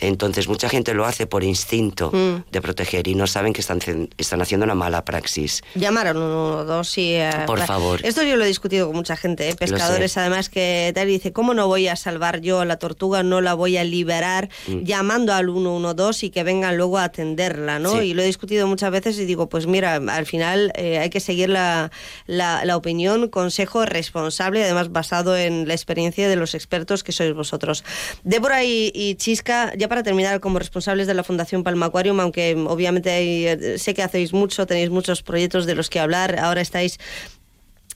Entonces 0.00 0.48
mucha 0.48 0.68
gente 0.68 0.94
lo 0.94 1.04
hace 1.04 1.26
por 1.26 1.44
instinto 1.44 2.10
Mm. 2.12 2.44
de 2.50 2.60
proteger 2.62 3.06
y 3.08 3.14
no 3.14 3.26
saben 3.26 3.52
que 3.52 3.60
están, 3.60 3.78
están 4.18 4.40
haciendo 4.42 4.64
una 4.64 4.74
mala 4.74 5.04
praxis. 5.04 5.62
Llamar 5.74 6.06
al 6.08 6.14
112 6.16 7.00
y... 7.00 7.14
eh, 7.14 7.30
Por 7.46 7.60
favor. 7.60 8.00
Esto 8.04 8.22
yo 8.22 8.36
lo 8.36 8.44
he 8.44 8.48
discutido 8.48 8.86
con 8.86 8.96
mucha 8.96 9.16
gente, 9.16 9.48
¿eh? 9.48 9.54
pescadores 9.54 10.16
además 10.16 10.48
que 10.48 10.92
tal 10.94 11.08
y 11.08 11.12
dice, 11.12 11.32
¿cómo 11.32 11.54
no 11.54 11.66
voy 11.66 11.88
a 11.88 11.96
salvar 11.96 12.40
yo 12.40 12.60
a 12.60 12.64
la 12.64 12.78
tortuga? 12.78 13.22
No 13.22 13.40
la 13.40 13.54
voy 13.54 13.76
a 13.76 13.84
liberar 13.84 14.48
Mm. 14.66 14.84
llamando 14.84 15.32
al 15.34 15.46
112 15.46 16.26
y 16.26 16.30
que 16.30 16.42
vengan 16.42 16.76
luego 16.76 16.98
a 16.98 17.04
atenderla, 17.04 17.78
¿no? 17.78 17.92
Sí. 18.00 18.06
Y 18.10 18.14
lo 18.14 18.22
he 18.22 18.26
discutido 18.26 18.66
muchas 18.66 18.90
veces 18.90 19.18
y 19.18 19.24
digo, 19.24 19.48
pues 19.48 19.66
mira, 19.66 19.96
al 19.96 20.26
final 20.26 20.72
eh, 20.76 20.98
hay 20.98 21.10
que 21.10 21.20
seguir 21.20 21.48
la, 21.50 21.90
la, 22.26 22.64
la 22.64 22.76
opinión, 22.76 23.28
consejo 23.28 23.84
responsable, 23.84 24.64
además 24.64 24.90
basado 24.92 25.36
en 25.36 25.68
la 25.68 25.74
experiencia 25.74 26.28
de 26.28 26.36
los 26.36 26.54
expertos 26.54 27.04
que 27.04 27.12
sois 27.12 27.34
vosotros. 27.34 27.84
Débora 28.24 28.64
y, 28.64 28.90
y 28.94 29.14
Chisca, 29.16 29.72
ya 29.76 29.88
para 29.90 30.04
terminar, 30.04 30.38
como 30.38 30.60
responsables 30.60 31.08
de 31.08 31.14
la 31.14 31.24
Fundación 31.24 31.64
Palma 31.64 31.86
Aquarium, 31.86 32.20
aunque 32.20 32.54
mm, 32.54 32.68
obviamente 32.68 33.10
hay, 33.10 33.46
eh, 33.48 33.76
sé 33.76 33.92
que 33.92 34.04
hacéis 34.04 34.32
mucho, 34.32 34.64
tenéis 34.64 34.88
muchos 34.88 35.24
proyectos 35.24 35.66
de 35.66 35.74
los 35.74 35.90
que 35.90 35.98
hablar, 35.98 36.38
ahora 36.38 36.60
estáis 36.60 37.00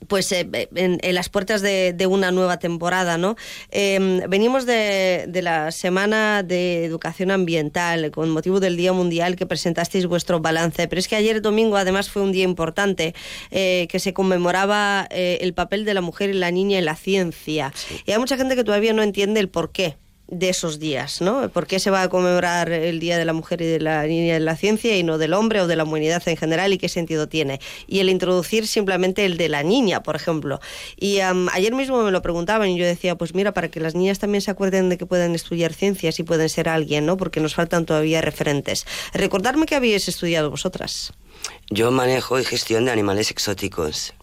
pues 0.08 0.32
eh, 0.32 0.68
en, 0.74 0.98
en 1.00 1.14
las 1.14 1.28
puertas 1.28 1.62
de, 1.62 1.92
de 1.92 2.06
una 2.08 2.32
nueva 2.32 2.58
temporada, 2.58 3.16
¿no? 3.16 3.36
Eh, 3.70 4.26
venimos 4.28 4.66
de, 4.66 5.26
de 5.28 5.40
la 5.40 5.70
Semana 5.70 6.42
de 6.42 6.84
Educación 6.84 7.30
Ambiental 7.30 8.10
con 8.10 8.28
motivo 8.30 8.58
del 8.58 8.76
Día 8.76 8.92
Mundial 8.92 9.36
que 9.36 9.46
presentasteis 9.46 10.06
vuestro 10.06 10.40
balance, 10.40 10.88
pero 10.88 10.98
es 10.98 11.06
que 11.06 11.14
ayer 11.14 11.40
domingo 11.40 11.76
además 11.76 12.10
fue 12.10 12.22
un 12.22 12.32
día 12.32 12.44
importante 12.44 13.14
eh, 13.52 13.86
que 13.88 14.00
se 14.00 14.12
conmemoraba 14.12 15.06
el 15.10 15.54
papel 15.54 15.84
de 15.84 15.94
la 15.94 16.00
mujer 16.00 16.30
y 16.30 16.34
la 16.34 16.50
niña 16.50 16.78
en 16.78 16.84
la 16.86 16.96
ciencia. 16.96 17.72
Y 18.04 18.10
hay 18.10 18.18
mucha 18.18 18.36
gente 18.36 18.56
que 18.56 18.64
todavía 18.64 18.92
no 18.92 19.02
entiende 19.04 19.38
el 19.38 19.48
porqué 19.48 19.96
de 20.28 20.48
esos 20.48 20.78
días, 20.78 21.20
¿no? 21.20 21.48
¿Por 21.50 21.66
qué 21.66 21.78
se 21.78 21.90
va 21.90 22.02
a 22.02 22.08
conmemorar 22.08 22.72
el 22.72 22.98
Día 22.98 23.18
de 23.18 23.24
la 23.24 23.32
Mujer 23.32 23.60
y 23.60 23.66
de 23.66 23.80
la 23.80 24.04
Niña 24.06 24.36
en 24.36 24.44
la 24.44 24.56
Ciencia 24.56 24.96
y 24.96 25.02
no 25.02 25.18
del 25.18 25.34
hombre 25.34 25.60
o 25.60 25.66
de 25.66 25.76
la 25.76 25.84
humanidad 25.84 26.22
en 26.26 26.36
general 26.36 26.72
y 26.72 26.78
qué 26.78 26.88
sentido 26.88 27.28
tiene? 27.28 27.60
Y 27.86 28.00
el 28.00 28.08
introducir 28.08 28.66
simplemente 28.66 29.26
el 29.26 29.36
de 29.36 29.48
la 29.48 29.62
niña, 29.62 30.02
por 30.02 30.16
ejemplo. 30.16 30.60
Y 30.96 31.20
ayer 31.20 31.74
mismo 31.74 32.02
me 32.02 32.10
lo 32.10 32.22
preguntaban 32.22 32.68
y 32.70 32.78
yo 32.78 32.86
decía, 32.86 33.16
pues 33.16 33.34
mira, 33.34 33.52
para 33.52 33.68
que 33.68 33.80
las 33.80 33.94
niñas 33.94 34.18
también 34.18 34.40
se 34.40 34.50
acuerden 34.50 34.88
de 34.88 34.98
que 34.98 35.06
pueden 35.06 35.34
estudiar 35.34 35.74
ciencias 35.74 36.18
y 36.18 36.22
pueden 36.22 36.48
ser 36.48 36.68
alguien, 36.68 37.04
¿no? 37.04 37.16
Porque 37.16 37.40
nos 37.40 37.54
faltan 37.54 37.84
todavía 37.84 38.22
referentes. 38.22 38.86
Recordarme 39.12 39.66
que 39.66 39.74
habéis 39.74 40.08
estudiado 40.08 40.50
vosotras. 40.50 41.12
Yo 41.70 41.90
manejo 41.90 42.40
y 42.40 42.44
gestión 42.44 42.86
de 42.86 42.92
animales 42.92 43.30
exóticos. 43.30 44.14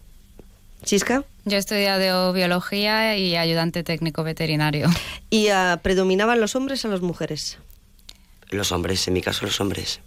¿Chisca? 0.84 1.24
Yo 1.44 1.56
he 1.56 1.60
estudiado 1.60 2.32
biología 2.32 3.16
y 3.16 3.36
ayudante 3.36 3.82
técnico 3.82 4.24
veterinario. 4.24 4.88
¿Y 5.30 5.48
ah, 5.48 5.80
predominaban 5.82 6.40
los 6.40 6.56
hombres 6.56 6.84
o 6.84 6.88
las 6.88 7.00
mujeres? 7.00 7.58
Los 8.50 8.72
hombres, 8.72 9.06
en 9.08 9.14
mi 9.14 9.22
caso 9.22 9.46
los 9.46 9.60
hombres. 9.60 10.00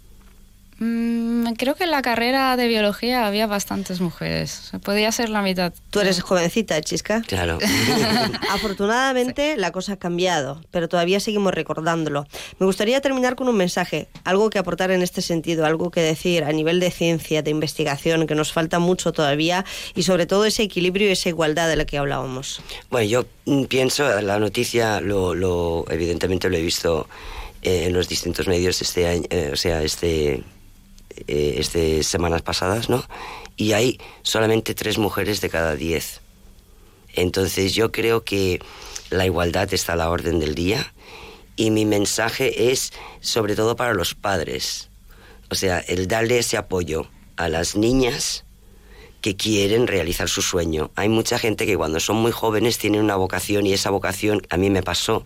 Mm, 0.78 1.54
creo 1.54 1.76
que 1.76 1.86
en 1.86 1.92
la 1.92 2.02
carrera 2.02 2.58
de 2.58 2.68
biología 2.68 3.26
había 3.26 3.48
bastantes 3.48 4.02
mujeres. 4.02 4.72
Podía 4.84 5.12
ser 5.12 5.30
la 5.30 5.42
mitad. 5.42 5.74
Tú 5.90 6.00
eres 6.02 6.22
jovencita, 6.22 6.82
Chisca. 6.82 7.22
Claro. 7.22 7.60
Afortunadamente 8.52 9.56
la 9.58 9.72
cosa 9.72 9.94
ha 9.94 9.98
cambiado, 9.98 10.62
pero 10.72 10.88
todavía 10.90 11.20
seguimos 11.20 11.54
recordándolo. 11.54 12.26
Me 12.60 12.66
gustaría 12.66 13.00
terminar 13.02 13.36
con 13.36 13.48
un 13.48 13.56
mensaje, 13.58 14.08
algo 14.24 14.50
que 14.50 14.60
aportar 14.60 14.92
en 14.92 15.02
este 15.02 15.22
sentido, 15.22 15.66
algo 15.66 15.92
que 15.92 16.02
decir 16.02 16.44
a 16.44 16.52
nivel 16.52 16.80
de 16.80 16.92
ciencia, 16.92 17.42
de 17.42 17.52
investigación, 17.52 18.28
que 18.28 18.36
nos 18.36 18.52
falta 18.52 18.80
mucho 18.80 19.12
todavía 19.14 19.66
y 19.96 20.04
sobre 20.04 20.26
todo 20.26 20.46
ese 20.46 20.64
equilibrio 20.64 21.08
y 21.10 21.12
esa 21.12 21.30
igualdad 21.30 21.70
de 21.70 21.76
la 21.76 21.86
que 21.86 21.98
hablábamos. 21.98 22.62
Bueno, 22.90 23.08
yo 23.08 23.26
mm, 23.46 23.64
pienso, 23.66 24.22
la 24.22 24.40
noticia, 24.40 25.00
lo, 25.02 25.34
lo- 25.36 25.86
evidentemente 25.90 26.50
lo 26.50 26.58
he 26.58 26.62
visto 26.62 27.08
eh, 27.62 27.86
en 27.86 27.94
los 27.94 28.08
distintos 28.10 28.48
medios 28.48 28.82
este 28.82 29.08
año, 29.08 29.24
eh, 29.30 29.50
o 29.54 29.56
sea, 29.56 29.82
este, 29.82 30.44
eh, 31.28 31.56
este 31.58 32.04
semanas 32.04 32.42
pasadas, 32.42 32.90
¿no? 32.90 33.04
Y 33.58 33.74
hay 33.74 34.00
solamente 34.22 34.74
tres 34.74 34.98
mujeres 34.98 35.42
de 35.42 35.50
cada 35.50 35.76
diez. 35.76 36.22
Entonces 37.14 37.74
yo 37.74 37.92
creo 37.92 38.24
que 38.24 38.60
la 39.10 39.26
igualdad 39.26 39.74
está 39.74 39.94
a 39.94 39.96
la 39.96 40.10
orden 40.10 40.40
del 40.40 40.56
día 40.56 40.94
y 41.56 41.72
mi 41.72 41.86
mensaje 41.86 42.72
es 42.72 42.92
sobre 43.22 43.56
todo 43.56 43.76
para 43.76 43.94
los 43.94 44.14
padres. 44.14 44.90
O 45.50 45.56
sea, 45.56 45.80
el 45.80 46.08
darle 46.08 46.40
ese 46.40 46.58
apoyo 46.58 47.08
a 47.38 47.50
las 47.50 47.76
niñas 47.76 48.44
que 49.22 49.36
quieren 49.36 49.88
realizar 49.88 50.30
su 50.30 50.42
sueño. 50.42 50.92
Hay 50.96 51.10
mucha 51.10 51.40
gente 51.40 51.66
que 51.66 51.78
cuando 51.78 52.00
son 52.00 52.18
muy 52.18 52.32
jóvenes 52.32 52.78
tienen 52.78 53.02
una 53.02 53.16
vocación 53.16 53.66
y 53.66 53.74
esa 53.74 53.90
vocación, 53.90 54.42
a 54.50 54.58
mí 54.58 54.70
me 54.70 54.84
pasó, 54.84 55.26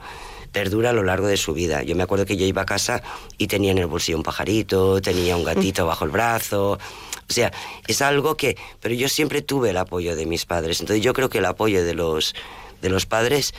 perdura 0.51 0.89
a 0.89 0.93
lo 0.93 1.03
largo 1.03 1.27
de 1.27 1.37
su 1.37 1.53
vida. 1.53 1.83
Yo 1.83 1.95
me 1.95 2.03
acuerdo 2.03 2.25
que 2.25 2.37
yo 2.37 2.45
iba 2.45 2.63
a 2.63 2.65
casa 2.65 3.01
y 3.37 3.47
tenía 3.47 3.71
en 3.71 3.77
el 3.77 3.87
bolsillo 3.87 4.17
un 4.17 4.23
pajarito, 4.23 5.01
tenía 5.01 5.35
un 5.35 5.43
gatito 5.43 5.85
bajo 5.85 6.05
el 6.05 6.11
brazo. 6.11 6.73
O 7.29 7.33
sea, 7.33 7.51
es 7.87 8.01
algo 8.01 8.35
que... 8.35 8.57
Pero 8.79 8.95
yo 8.95 9.07
siempre 9.09 9.41
tuve 9.41 9.69
el 9.69 9.77
apoyo 9.77 10.15
de 10.15 10.25
mis 10.25 10.45
padres. 10.45 10.79
Entonces 10.79 11.03
yo 11.03 11.13
creo 11.13 11.29
que 11.29 11.37
el 11.37 11.45
apoyo 11.45 11.83
de 11.83 11.93
los, 11.93 12.33
de 12.81 12.89
los 12.89 13.05
padres 13.05 13.53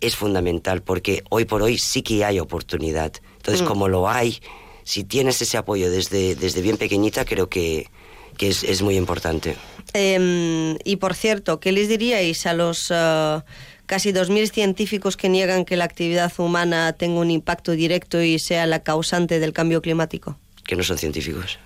es 0.00 0.16
fundamental 0.16 0.82
porque 0.82 1.22
hoy 1.30 1.46
por 1.46 1.62
hoy 1.62 1.78
sí 1.78 2.02
que 2.02 2.24
hay 2.24 2.38
oportunidad. 2.38 3.12
Entonces, 3.36 3.62
Mm. 3.62 3.66
como 3.66 3.88
lo 3.88 4.08
hay, 4.08 4.40
si 4.82 5.04
tienes 5.04 5.40
ese 5.40 5.56
apoyo 5.56 5.90
desde, 5.90 6.34
desde 6.34 6.60
bien 6.60 6.76
pequeñita, 6.76 7.24
creo 7.24 7.48
que, 7.48 7.88
que 8.36 8.48
es, 8.48 8.64
es 8.64 8.82
muy 8.82 8.96
importante. 8.96 9.56
Eh, 9.94 10.76
y 10.84 10.96
por 10.96 11.14
cierto, 11.14 11.60
¿qué 11.60 11.72
les 11.72 11.88
diríais 11.88 12.44
a 12.46 12.52
los 12.52 12.90
eh, 12.90 13.40
casi 13.86 14.12
2.000 14.12 14.50
científicos 14.50 15.16
que 15.16 15.28
niegan 15.28 15.64
que 15.64 15.76
la 15.76 15.84
actividad 15.84 16.32
humana 16.38 16.92
tenga 16.92 17.20
un 17.20 17.30
impacto 17.30 17.72
directo 17.72 18.22
y 18.22 18.38
sea 18.38 18.66
la 18.66 18.80
causante 18.80 19.38
del 19.40 19.52
cambio 19.52 19.82
climático? 19.82 20.38
Que 20.66 20.76
no 20.76 20.82
son 20.82 20.98
científicos. 20.98 21.58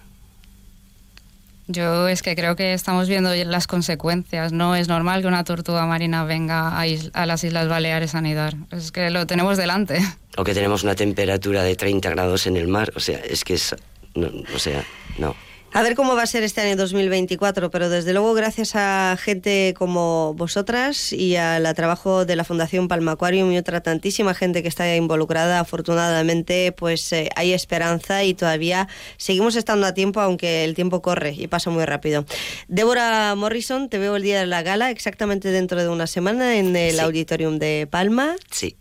Yo 1.71 2.09
es 2.09 2.23
que 2.23 2.35
creo 2.35 2.57
que 2.57 2.73
estamos 2.73 3.09
viendo 3.09 3.35
las 3.45 3.67
consecuencias. 3.67 4.53
No 4.53 4.75
es 4.75 4.89
normal 4.89 5.21
que 5.21 5.29
una 5.29 5.45
tortuga 5.45 5.85
marina 5.85 6.25
venga 6.25 6.79
a, 6.79 6.87
is- 6.87 7.11
a 7.13 7.27
las 7.27 7.45
Islas 7.45 7.69
Baleares 7.69 8.15
a 8.15 8.23
nidar. 8.23 8.55
Es 8.71 8.91
que 8.91 9.11
lo 9.11 9.27
tenemos 9.27 9.59
delante. 9.59 9.99
O 10.39 10.45
que 10.45 10.55
tenemos 10.55 10.83
una 10.83 10.95
temperatura 10.95 11.63
de 11.63 11.77
30 11.77 12.09
grados 12.11 12.47
en 12.47 12.57
el 12.57 12.69
mar. 12.69 12.91
O 12.97 13.01
sea, 13.01 13.19
es 13.19 13.45
que 13.45 13.55
es... 13.55 13.77
no, 14.15 14.31
o 14.55 14.59
sea, 14.59 14.83
no. 15.19 15.37
A 15.75 15.83
ver 15.83 15.95
cómo 15.95 16.17
va 16.17 16.23
a 16.23 16.27
ser 16.27 16.43
este 16.43 16.61
año 16.63 16.77
2024, 16.77 17.71
pero 17.71 17.89
desde 17.89 18.13
luego 18.13 18.35
gracias 18.35 18.75
a 18.75 19.17
gente 19.21 19.75
como 19.79 20.35
vosotras 20.35 21.13
y 21.13 21.37
al 21.37 21.73
trabajo 21.75 22.25
de 22.25 22.35
la 22.37 22.43
Fundación 22.43 22.89
Palma 22.89 23.13
Aquarium 23.13 23.53
y 23.53 23.59
otra 23.59 23.81
tantísima 23.81 24.35
gente 24.35 24.63
que 24.63 24.69
está 24.69 24.97
involucrada, 24.97 25.61
afortunadamente 25.61 26.73
pues 26.73 27.13
eh, 27.13 27.29
hay 27.37 27.53
esperanza 27.53 28.25
y 28.25 28.35
todavía 28.35 28.89
seguimos 29.19 29.55
estando 29.57 29.87
a 29.87 29.95
tiempo, 29.95 30.21
aunque 30.21 30.65
el 30.65 30.75
tiempo 30.75 31.01
corre 31.01 31.35
y 31.37 31.47
pasa 31.47 31.71
muy 31.71 31.85
rápido. 31.85 32.25
Débora 32.67 33.35
Morrison, 33.37 33.89
te 33.89 33.99
veo 33.99 34.17
el 34.17 34.23
día 34.23 34.41
de 34.41 34.47
la 34.47 34.63
gala, 34.63 34.91
exactamente 34.91 35.51
dentro 35.51 35.81
de 35.81 35.89
una 35.89 36.07
semana 36.09 36.57
en 36.57 36.75
el 36.75 36.95
Sí. 36.97 37.01
Auditorium 37.01 37.59
de 37.59 37.87
Palma. 37.89 38.35
Sí. 38.51 38.77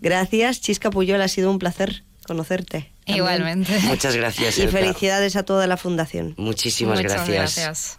Gracias, 0.00 0.60
Chisca 0.60 0.90
Puyol, 0.90 1.20
ha 1.22 1.28
sido 1.28 1.50
un 1.50 1.58
placer 1.60 2.04
conocerte. 2.26 2.91
También. 3.04 3.16
Igualmente. 3.18 3.78
Muchas 3.84 4.16
gracias, 4.16 4.58
Y 4.58 4.62
Elka. 4.62 4.78
felicidades 4.78 5.36
a 5.36 5.42
toda 5.44 5.66
la 5.66 5.76
Fundación. 5.76 6.34
Muchísimas 6.36 6.98
Muchas 7.00 7.12
gracias. 7.26 7.56
gracias. 7.56 7.98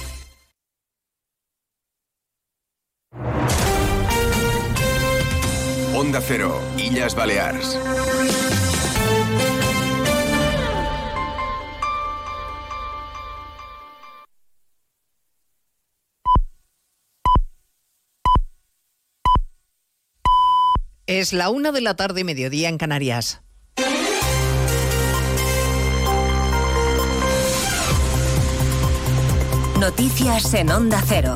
Onda 6.01 6.19
Cero, 6.19 6.59
Illas 6.79 7.13
Balears. 7.13 7.77
Es 21.05 21.33
la 21.33 21.51
una 21.51 21.71
de 21.71 21.81
la 21.81 21.95
tarde, 21.95 22.23
mediodía 22.23 22.67
en 22.67 22.79
Canarias. 22.79 23.43
Noticias 29.79 30.51
en 30.55 30.71
Onda 30.71 31.03
Cero. 31.07 31.35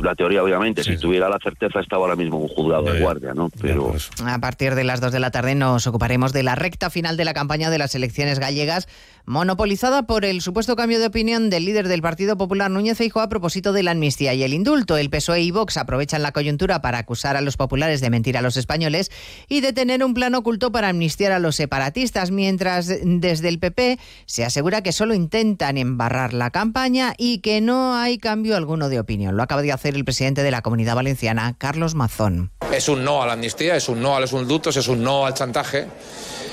la 0.00 0.14
teoría, 0.14 0.42
obviamente. 0.42 0.82
si 0.82 0.96
tuviera 0.96 1.28
la 1.28 1.38
certeza, 1.42 1.80
estaba 1.80 2.02
ahora 2.02 2.16
mismo 2.16 2.38
un 2.38 2.48
juzgado 2.48 2.84
de 2.84 3.00
guardia, 3.00 3.34
¿no? 3.34 3.50
Pero... 3.60 3.94
A 4.24 4.38
partir 4.38 4.74
de 4.74 4.84
las 4.84 5.00
2 5.00 5.12
de 5.12 5.20
la 5.20 5.30
tarde 5.30 5.54
nos 5.54 5.86
ocuparemos 5.86 6.32
de 6.32 6.42
la 6.42 6.54
recta 6.54 6.90
final 6.90 7.16
de 7.16 7.24
la 7.24 7.34
campaña 7.34 7.70
de 7.70 7.78
las 7.78 7.94
elecciones 7.94 8.38
gallegas, 8.38 8.88
monopolizada 9.24 10.06
por 10.06 10.24
el 10.24 10.40
supuesto 10.40 10.76
cambio 10.76 11.00
de 11.00 11.06
opinión 11.06 11.50
del 11.50 11.64
líder 11.64 11.88
del 11.88 12.02
Partido 12.02 12.36
Popular, 12.36 12.70
Núñez 12.70 12.98
Feijóo, 12.98 13.22
a 13.22 13.28
propósito 13.28 13.72
de 13.72 13.82
la 13.82 13.92
amnistía 13.92 14.34
y 14.34 14.42
el 14.42 14.54
indulto. 14.54 14.96
El 14.96 15.10
PSOE 15.10 15.42
y 15.42 15.50
Vox 15.50 15.76
aprovechan 15.76 16.22
la 16.22 16.32
coyuntura 16.32 16.80
para 16.80 16.98
acusar 16.98 17.36
a 17.36 17.40
los 17.40 17.56
populares 17.56 18.00
de 18.00 18.10
mentir 18.10 18.36
a 18.36 18.42
los 18.42 18.56
españoles 18.56 19.10
y 19.48 19.60
de 19.60 19.72
tener 19.72 20.04
un 20.04 20.14
plan 20.14 20.34
oculto 20.34 20.70
para 20.72 20.88
amnistiar 20.88 21.32
a 21.32 21.38
los 21.38 21.56
separatistas, 21.56 22.30
mientras 22.30 22.88
desde 23.02 23.48
el 23.48 23.58
PP 23.58 23.98
se 24.26 24.44
asegura 24.44 24.82
que 24.82 24.92
solo 24.92 25.14
intentan 25.14 25.76
embarrar 25.76 26.32
la 26.32 26.50
campaña 26.50 27.14
y 27.18 27.38
que 27.38 27.60
no 27.60 27.94
hay 27.94 28.18
cambio 28.18 28.56
alguno 28.56 28.88
de 28.88 29.00
opinión. 29.00 29.36
Lo 29.36 29.42
acaba 29.42 29.62
de 29.62 29.72
hacer 29.72 29.85
el 29.94 30.04
presidente 30.04 30.42
de 30.42 30.50
la 30.50 30.62
Comunidad 30.62 30.96
Valenciana, 30.96 31.54
Carlos 31.58 31.94
Mazón. 31.94 32.50
Es 32.72 32.88
un 32.88 33.04
no 33.04 33.22
a 33.22 33.26
la 33.26 33.34
amnistía, 33.34 33.76
es 33.76 33.88
un 33.88 34.02
no 34.02 34.16
a 34.16 34.20
los 34.20 34.32
indultos, 34.32 34.76
es 34.76 34.88
un 34.88 35.02
no 35.02 35.26
al 35.26 35.34
chantaje 35.34 35.86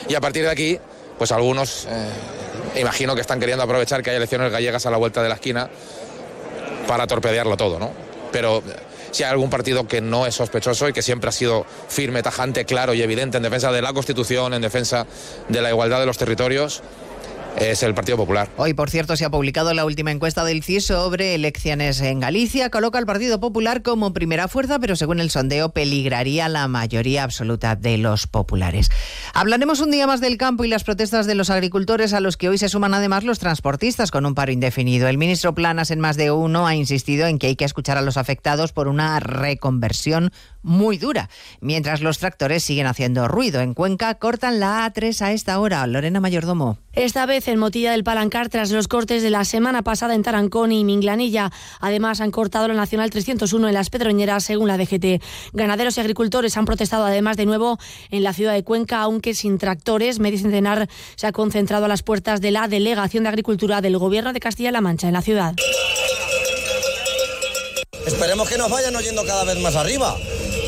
y 0.07 0.15
a 0.15 0.21
partir 0.21 0.43
de 0.43 0.49
aquí, 0.49 0.79
pues 1.17 1.31
algunos 1.31 1.87
eh, 1.89 2.09
imagino 2.79 3.15
que 3.15 3.21
están 3.21 3.39
queriendo 3.39 3.63
aprovechar 3.63 4.03
que 4.03 4.09
hay 4.09 4.17
elecciones 4.17 4.51
gallegas 4.51 4.85
a 4.85 4.91
la 4.91 4.97
vuelta 4.97 5.23
de 5.23 5.29
la 5.29 5.35
esquina 5.35 5.69
para 6.87 7.07
torpedearlo 7.07 7.57
todo, 7.57 7.79
¿no? 7.79 7.91
Pero 8.31 8.61
si 9.11 9.23
hay 9.23 9.29
algún 9.29 9.49
partido 9.49 9.87
que 9.87 10.01
no 10.01 10.25
es 10.25 10.35
sospechoso 10.35 10.89
y 10.89 10.93
que 10.93 11.01
siempre 11.01 11.29
ha 11.29 11.31
sido 11.31 11.65
firme, 11.87 12.23
tajante, 12.23 12.65
claro 12.65 12.93
y 12.93 13.01
evidente 13.01 13.37
en 13.37 13.43
defensa 13.43 13.71
de 13.71 13.81
la 13.81 13.93
Constitución, 13.93 14.53
en 14.53 14.61
defensa 14.61 15.05
de 15.49 15.61
la 15.61 15.69
igualdad 15.69 15.99
de 15.99 16.07
los 16.07 16.17
territorios, 16.17 16.81
es 17.59 17.83
el 17.83 17.93
Partido 17.93 18.17
Popular. 18.17 18.49
Hoy, 18.57 18.73
por 18.73 18.89
cierto, 18.89 19.15
se 19.15 19.25
ha 19.25 19.29
publicado 19.29 19.73
la 19.73 19.85
última 19.85 20.11
encuesta 20.11 20.43
del 20.43 20.63
CIS 20.63 20.87
sobre 20.87 21.35
elecciones 21.35 22.01
en 22.01 22.19
Galicia. 22.19 22.69
Coloca 22.69 22.97
al 22.97 23.05
Partido 23.05 23.39
Popular 23.39 23.81
como 23.81 24.13
primera 24.13 24.47
fuerza, 24.47 24.79
pero 24.79 24.95
según 24.95 25.19
el 25.19 25.29
sondeo 25.29 25.69
peligraría 25.69 26.49
la 26.49 26.67
mayoría 26.67 27.23
absoluta 27.23 27.75
de 27.75 27.97
los 27.97 28.27
populares. 28.27 28.89
Hablaremos 29.33 29.79
un 29.79 29.91
día 29.91 30.07
más 30.07 30.21
del 30.21 30.37
campo 30.37 30.63
y 30.63 30.67
las 30.67 30.83
protestas 30.83 31.25
de 31.25 31.35
los 31.35 31.49
agricultores 31.49 32.13
a 32.13 32.19
los 32.19 32.37
que 32.37 32.49
hoy 32.49 32.57
se 32.57 32.69
suman 32.69 32.93
además 32.93 33.23
los 33.23 33.39
transportistas 33.39 34.11
con 34.11 34.25
un 34.25 34.35
paro 34.35 34.51
indefinido. 34.51 35.07
El 35.07 35.17
ministro 35.17 35.53
Planas 35.53 35.91
en 35.91 35.99
más 35.99 36.17
de 36.17 36.31
uno 36.31 36.67
ha 36.67 36.75
insistido 36.75 37.27
en 37.27 37.39
que 37.39 37.47
hay 37.47 37.55
que 37.55 37.65
escuchar 37.65 37.97
a 37.97 38.01
los 38.01 38.17
afectados 38.17 38.71
por 38.73 38.87
una 38.87 39.19
reconversión 39.19 40.31
muy 40.63 40.97
dura, 40.97 41.29
mientras 41.61 42.01
los 42.01 42.17
tractores 42.17 42.63
siguen 42.63 42.87
haciendo 42.87 43.27
ruido. 43.27 43.61
En 43.61 43.73
Cuenca 43.73 44.15
cortan 44.15 44.59
la 44.59 44.91
A3 44.91 45.21
a 45.21 45.31
esta 45.33 45.59
hora. 45.59 45.85
Lorena 45.85 46.19
Mayordomo. 46.19 46.77
Esta 46.93 47.25
vez 47.25 47.47
en 47.47 47.59
Motilla 47.59 47.91
del 47.91 48.03
Palancar 48.03 48.49
tras 48.49 48.71
los 48.71 48.87
cortes 48.87 49.23
de 49.23 49.29
la 49.29 49.45
semana 49.45 49.81
pasada 49.81 50.15
en 50.15 50.23
Tarancón 50.23 50.71
y 50.71 50.83
Minglanilla. 50.83 51.51
Además 51.79 52.21
han 52.21 52.31
cortado 52.31 52.67
la 52.67 52.75
Nacional 52.75 53.09
301 53.09 53.67
en 53.67 53.73
las 53.73 53.89
Pedroñeras 53.89 54.43
según 54.43 54.67
la 54.67 54.77
DGT. 54.77 55.21
Ganaderos 55.53 55.97
y 55.97 56.01
agricultores 56.01 56.55
han 56.55 56.65
protestado 56.65 57.05
además 57.05 57.35
de 57.35 57.45
nuevo 57.45 57.79
en 58.11 58.23
la 58.23 58.33
ciudad 58.33 58.53
de 58.53 58.63
Cuenca, 58.63 59.01
aunque 59.01 59.33
sin 59.33 59.57
tractores. 59.57 60.19
Medio 60.19 60.39
Centenar 60.39 60.87
se 61.15 61.27
ha 61.27 61.31
concentrado 61.31 61.85
a 61.85 61.87
las 61.87 62.03
puertas 62.03 62.41
de 62.41 62.51
la 62.51 62.67
Delegación 62.67 63.23
de 63.23 63.29
Agricultura 63.29 63.81
del 63.81 63.97
Gobierno 63.97 64.31
de 64.31 64.39
Castilla-La 64.39 64.81
Mancha 64.81 65.07
en 65.07 65.13
la 65.13 65.21
ciudad. 65.21 65.55
Esperemos 68.05 68.49
que 68.49 68.57
nos 68.57 68.69
vayan 68.69 68.95
oyendo 68.95 69.25
cada 69.25 69.43
vez 69.45 69.57
más 69.59 69.75
arriba. 69.75 70.15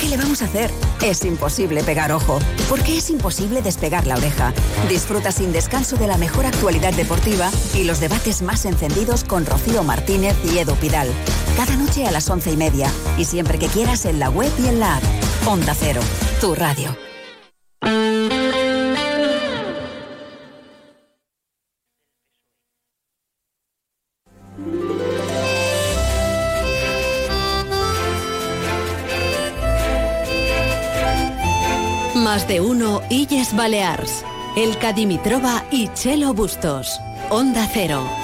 ¿Qué 0.00 0.08
le 0.08 0.16
vamos 0.16 0.42
a 0.42 0.46
hacer? 0.46 0.70
Es 1.02 1.24
imposible 1.24 1.82
pegar 1.82 2.12
ojo, 2.12 2.38
porque 2.68 2.98
es 2.98 3.10
imposible 3.10 3.62
despegar 3.62 4.06
la 4.06 4.16
oreja. 4.16 4.52
Disfruta 4.88 5.32
sin 5.32 5.52
descanso 5.52 5.96
de 5.96 6.06
la 6.06 6.18
mejor 6.18 6.46
actualidad 6.46 6.92
deportiva 6.94 7.50
y 7.74 7.84
los 7.84 8.00
debates 8.00 8.42
más 8.42 8.64
encendidos 8.64 9.24
con 9.24 9.46
Rocío 9.46 9.82
Martínez 9.82 10.36
y 10.44 10.58
Edo 10.58 10.74
Pidal. 10.74 11.08
Cada 11.56 11.76
noche 11.76 12.06
a 12.06 12.10
las 12.10 12.28
once 12.30 12.50
y 12.50 12.56
media 12.56 12.90
y 13.16 13.24
siempre 13.24 13.58
que 13.58 13.68
quieras 13.68 14.04
en 14.04 14.18
la 14.18 14.30
web 14.30 14.52
y 14.62 14.68
en 14.68 14.80
la 14.80 14.96
app. 14.96 15.04
Onda 15.46 15.74
Cero, 15.78 16.00
tu 16.40 16.54
radio. 16.54 16.96
Más 32.34 32.48
de 32.48 32.60
uno 32.60 33.00
Illes 33.10 33.54
Balears. 33.54 34.24
El 34.56 34.76
Cadimitrova 34.78 35.62
y 35.70 35.86
Chelo 35.94 36.34
Bustos. 36.34 37.00
Onda 37.30 37.68
Cero. 37.72 38.23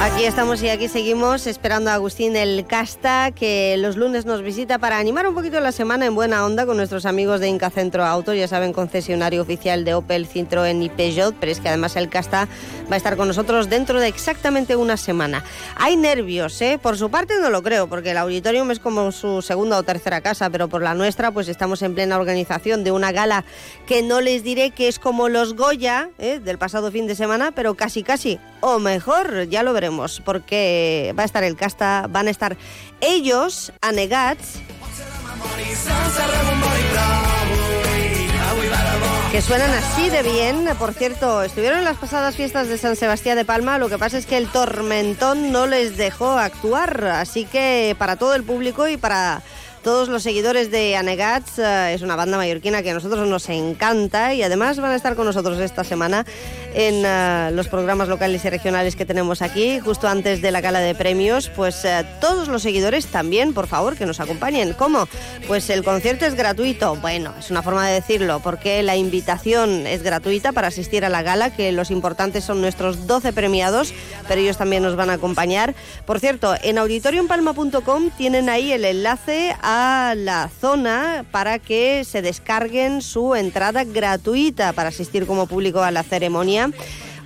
Aquí 0.00 0.24
estamos 0.24 0.62
y 0.62 0.68
aquí 0.68 0.88
seguimos 0.88 1.46
esperando 1.46 1.88
a 1.88 1.94
Agustín 1.94 2.36
el 2.36 2.66
Casta, 2.66 3.30
que 3.30 3.76
los 3.78 3.96
lunes 3.96 4.26
nos 4.26 4.42
visita 4.42 4.78
para 4.78 4.98
animar 4.98 5.26
un 5.26 5.34
poquito 5.34 5.60
la 5.60 5.72
semana 5.72 6.04
en 6.04 6.14
buena 6.14 6.44
onda 6.44 6.66
con 6.66 6.76
nuestros 6.76 7.06
amigos 7.06 7.40
de 7.40 7.48
Inca 7.48 7.70
Centro 7.70 8.04
Auto, 8.04 8.34
ya 8.34 8.46
saben, 8.46 8.74
concesionario 8.74 9.40
oficial 9.40 9.84
de 9.84 9.94
Opel, 9.94 10.28
Citroën 10.28 10.82
y 10.82 10.90
Peugeot, 10.90 11.34
pero 11.40 11.52
es 11.52 11.60
que 11.60 11.68
además 11.68 11.96
el 11.96 12.10
Casta 12.10 12.48
va 12.90 12.94
a 12.94 12.96
estar 12.96 13.16
con 13.16 13.28
nosotros 13.28 13.70
dentro 13.70 13.98
de 13.98 14.08
exactamente 14.08 14.76
una 14.76 14.98
semana. 14.98 15.42
Hay 15.76 15.96
nervios, 15.96 16.60
¿eh? 16.60 16.78
Por 16.80 16.98
su 16.98 17.10
parte 17.10 17.34
no 17.40 17.48
lo 17.48 17.62
creo, 17.62 17.88
porque 17.88 18.10
el 18.10 18.18
auditorium 18.18 18.72
es 18.72 18.80
como 18.80 19.10
su 19.10 19.40
segunda 19.40 19.78
o 19.78 19.84
tercera 19.84 20.20
casa, 20.20 20.50
pero 20.50 20.68
por 20.68 20.82
la 20.82 20.94
nuestra 20.94 21.30
pues 21.30 21.48
estamos 21.48 21.80
en 21.80 21.94
plena 21.94 22.18
organización 22.18 22.84
de 22.84 22.90
una 22.90 23.10
gala 23.12 23.44
que 23.86 24.02
no 24.02 24.20
les 24.20 24.42
diré 24.42 24.70
que 24.70 24.88
es 24.88 24.98
como 24.98 25.30
los 25.30 25.54
Goya 25.54 26.10
¿eh? 26.18 26.40
del 26.40 26.58
pasado 26.58 26.90
fin 26.90 27.06
de 27.06 27.14
semana, 27.14 27.52
pero 27.52 27.74
casi 27.74 28.02
casi, 28.02 28.38
o 28.60 28.78
mejor, 28.78 29.48
ya 29.48 29.62
lo 29.62 29.72
veremos 29.72 29.83
porque 30.24 31.14
va 31.18 31.22
a 31.22 31.26
estar 31.26 31.44
el 31.44 31.56
casta, 31.56 32.06
van 32.08 32.28
a 32.28 32.30
estar 32.30 32.56
ellos 33.00 33.72
anegats 33.80 34.60
que 39.34 39.42
suenan 39.42 39.70
así 39.70 40.10
de 40.10 40.22
bien. 40.22 40.68
Por 40.78 40.94
cierto, 40.94 41.42
estuvieron 41.42 41.80
en 41.80 41.84
las 41.84 41.96
pasadas 41.96 42.36
fiestas 42.36 42.68
de 42.68 42.78
San 42.78 42.94
Sebastián 42.94 43.36
de 43.36 43.44
Palma, 43.44 43.78
lo 43.78 43.88
que 43.88 43.98
pasa 43.98 44.16
es 44.16 44.26
que 44.26 44.36
el 44.36 44.46
tormentón 44.46 45.50
no 45.50 45.66
les 45.66 45.96
dejó 45.96 46.30
actuar, 46.30 47.04
así 47.06 47.44
que 47.44 47.96
para 47.98 48.14
todo 48.14 48.36
el 48.36 48.44
público 48.44 48.86
y 48.86 48.96
para 48.96 49.42
todos 49.84 50.08
los 50.08 50.22
seguidores 50.22 50.70
de 50.70 50.96
Anegats. 50.96 51.58
Eh, 51.58 51.92
es 51.92 52.00
una 52.00 52.16
banda 52.16 52.38
mallorquina 52.38 52.82
que 52.82 52.90
a 52.90 52.94
nosotros 52.94 53.28
nos 53.28 53.48
encanta 53.50 54.32
y 54.32 54.42
además 54.42 54.80
van 54.80 54.92
a 54.92 54.96
estar 54.96 55.14
con 55.14 55.26
nosotros 55.26 55.60
esta 55.60 55.84
semana 55.84 56.24
en 56.72 57.04
eh, 57.04 57.50
los 57.52 57.68
programas 57.68 58.08
locales 58.08 58.42
y 58.46 58.50
regionales 58.50 58.96
que 58.96 59.04
tenemos 59.04 59.42
aquí, 59.42 59.78
justo 59.80 60.08
antes 60.08 60.40
de 60.40 60.50
la 60.50 60.62
gala 60.62 60.80
de 60.80 60.94
premios. 60.94 61.50
Pues 61.50 61.84
eh, 61.84 62.04
todos 62.18 62.48
los 62.48 62.62
seguidores 62.62 63.06
también, 63.06 63.52
por 63.52 63.66
favor, 63.66 63.94
que 63.94 64.06
nos 64.06 64.20
acompañen. 64.20 64.72
¿Cómo? 64.72 65.06
Pues 65.46 65.68
el 65.68 65.84
concierto 65.84 66.24
es 66.24 66.34
gratuito. 66.34 66.96
Bueno, 66.96 67.34
es 67.38 67.50
una 67.50 67.62
forma 67.62 67.86
de 67.86 67.92
decirlo, 67.92 68.40
porque 68.40 68.82
la 68.82 68.96
invitación 68.96 69.86
es 69.86 70.02
gratuita 70.02 70.52
para 70.52 70.68
asistir 70.68 71.04
a 71.04 71.10
la 71.10 71.22
gala, 71.22 71.50
que 71.50 71.72
los 71.72 71.90
importantes 71.90 72.42
son 72.42 72.62
nuestros 72.62 73.06
12 73.06 73.34
premiados, 73.34 73.92
pero 74.26 74.40
ellos 74.40 74.56
también 74.56 74.82
nos 74.82 74.96
van 74.96 75.10
a 75.10 75.14
acompañar. 75.14 75.74
Por 76.06 76.20
cierto, 76.20 76.54
en 76.62 76.78
auditoriumpalma.com 76.78 78.10
tienen 78.16 78.48
ahí 78.48 78.72
el 78.72 78.86
enlace 78.86 79.54
a 79.60 79.73
la 80.14 80.50
zona 80.60 81.24
para 81.30 81.58
que 81.58 82.04
se 82.04 82.22
descarguen 82.22 83.02
su 83.02 83.34
entrada 83.34 83.84
gratuita 83.84 84.72
para 84.72 84.90
asistir 84.90 85.26
como 85.26 85.46
público 85.46 85.82
a 85.82 85.90
la 85.90 86.02
ceremonia. 86.02 86.70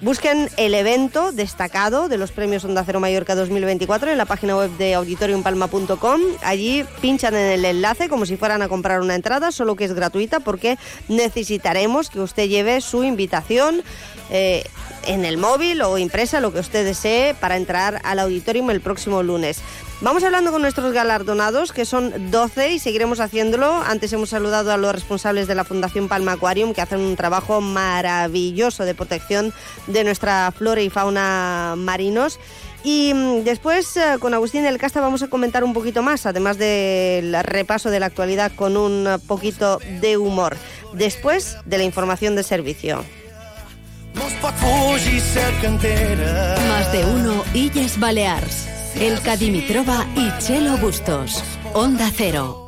Busquen 0.01 0.49
el 0.57 0.75
evento 0.75 1.33
destacado 1.33 2.09
de 2.09 2.19
los 2.19 2.31
premios 2.31 2.65
Onda 2.65 2.85
Cero 2.87 3.01
Mallorca 3.01 3.35
2024 3.35 4.13
en 4.13 4.19
la 4.19 4.27
página 4.27 4.57
web 4.57 4.71
de 4.79 4.95
auditoriumpalma.com. 4.95 6.21
Allí 6.43 6.85
pinchan 7.01 7.35
en 7.35 7.51
el 7.51 7.65
enlace 7.65 8.09
como 8.09 8.25
si 8.25 8.37
fueran 8.37 8.63
a 8.63 8.69
comprar 8.69 9.01
una 9.01 9.17
entrada, 9.17 9.51
solo 9.51 9.75
que 9.75 9.85
es 9.85 9.93
gratuita 9.93 10.39
porque 10.39 10.79
necesitaremos 11.09 12.11
que 12.11 12.21
usted 12.21 12.49
lleve 12.49 12.81
su 12.81 13.03
invitación. 13.03 13.83
Eh, 14.31 14.65
en 15.07 15.25
el 15.25 15.39
móvil 15.39 15.81
o 15.83 15.97
impresa, 15.97 16.39
lo 16.39 16.53
que 16.53 16.61
usted 16.61 16.85
desee, 16.85 17.35
para 17.35 17.57
entrar 17.57 18.01
al 18.05 18.19
auditorium 18.19 18.71
el 18.71 18.81
próximo 18.83 19.23
lunes. 19.23 19.63
Vamos 20.01 20.23
hablando 20.23 20.53
con 20.53 20.63
nuestros 20.63 20.93
galardonados, 20.93 21.73
que 21.73 21.85
son 21.85 22.31
12 22.31 22.75
y 22.75 22.79
seguiremos 22.79 23.19
haciéndolo. 23.19 23.83
Antes 23.83 24.13
hemos 24.13 24.29
saludado 24.29 24.71
a 24.71 24.77
los 24.77 24.95
responsables 24.95 25.49
de 25.49 25.57
la 25.57 25.65
Fundación 25.65 26.07
Palma 26.07 26.33
Aquarium, 26.33 26.73
que 26.73 26.81
hacen 26.81 27.01
un 27.01 27.17
trabajo 27.17 27.61
maravilloso 27.61 28.85
de 28.85 28.95
protección 28.95 29.53
de 29.89 30.05
nuestra 30.05 30.53
flora 30.53 30.83
y 30.83 30.89
fauna 30.89 31.75
marinos. 31.77 32.39
Y 32.85 33.13
mm, 33.13 33.43
después, 33.43 33.97
eh, 33.97 34.19
con 34.21 34.35
Agustín 34.35 34.63
del 34.63 34.79
Casta, 34.79 35.01
vamos 35.01 35.25
a 35.25 35.29
comentar 35.29 35.65
un 35.65 35.73
poquito 35.73 36.01
más, 36.01 36.27
además 36.27 36.59
del 36.59 37.37
repaso 37.43 37.91
de 37.91 37.99
la 37.99 38.07
actualidad 38.07 38.53
con 38.55 38.77
un 38.77 39.21
poquito 39.27 39.81
de 40.01 40.17
humor. 40.17 40.57
Después 40.93 41.57
de 41.65 41.77
la 41.77 41.83
información 41.83 42.37
de 42.37 42.45
servicio. 42.45 43.05
Más 46.69 46.93
de 46.93 47.05
uno 47.05 47.45
Illes 47.53 47.99
Balears. 47.99 48.78
El 49.01 49.21
Cadimitrova 49.23 50.05
y 50.17 50.37
Chelo 50.43 50.77
Bustos. 50.77 51.45
Onda 51.73 52.11
Cero. 52.13 52.68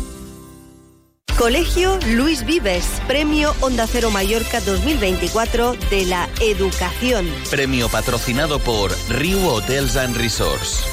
Colegio 1.38 1.98
Luis 2.14 2.44
Vives, 2.44 2.84
Premio 3.08 3.54
Onda 3.60 3.86
Cero 3.86 4.10
Mallorca 4.10 4.60
2024 4.60 5.74
de 5.90 6.04
la 6.06 6.28
Educación. 6.40 7.28
Premio 7.50 7.88
patrocinado 7.88 8.58
por 8.58 8.92
Riu 9.08 9.44
Hotels 9.48 9.96
and 9.96 10.16
Resorts. 10.16 10.84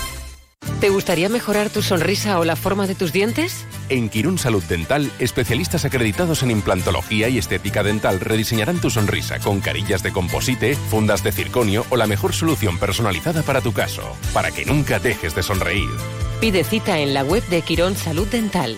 ¿Te 0.79 0.89
gustaría 0.89 1.27
mejorar 1.27 1.69
tu 1.69 1.81
sonrisa 1.81 2.39
o 2.39 2.45
la 2.45 2.55
forma 2.55 2.87
de 2.87 2.95
tus 2.95 3.11
dientes? 3.11 3.65
En 3.89 4.07
Quirón 4.07 4.37
Salud 4.37 4.63
Dental, 4.63 5.11
especialistas 5.19 5.83
acreditados 5.83 6.41
en 6.41 6.51
implantología 6.51 7.27
y 7.27 7.37
estética 7.37 7.83
dental 7.83 8.21
rediseñarán 8.21 8.79
tu 8.79 8.89
sonrisa 8.89 9.39
con 9.39 9.59
carillas 9.59 10.03
de 10.03 10.13
composite, 10.13 10.75
fundas 10.75 11.21
de 11.21 11.33
circonio 11.33 11.85
o 11.89 11.97
la 11.97 12.07
mejor 12.07 12.33
solución 12.33 12.77
personalizada 12.79 13.43
para 13.43 13.59
tu 13.59 13.73
caso, 13.73 14.15
para 14.33 14.51
que 14.51 14.65
nunca 14.65 14.99
dejes 14.99 15.35
de 15.35 15.43
sonreír. 15.43 15.89
Pide 16.39 16.63
cita 16.63 16.99
en 16.99 17.13
la 17.13 17.25
web 17.25 17.45
de 17.49 17.61
Quirón 17.61 17.97
Salud 17.97 18.25
Dental. 18.25 18.77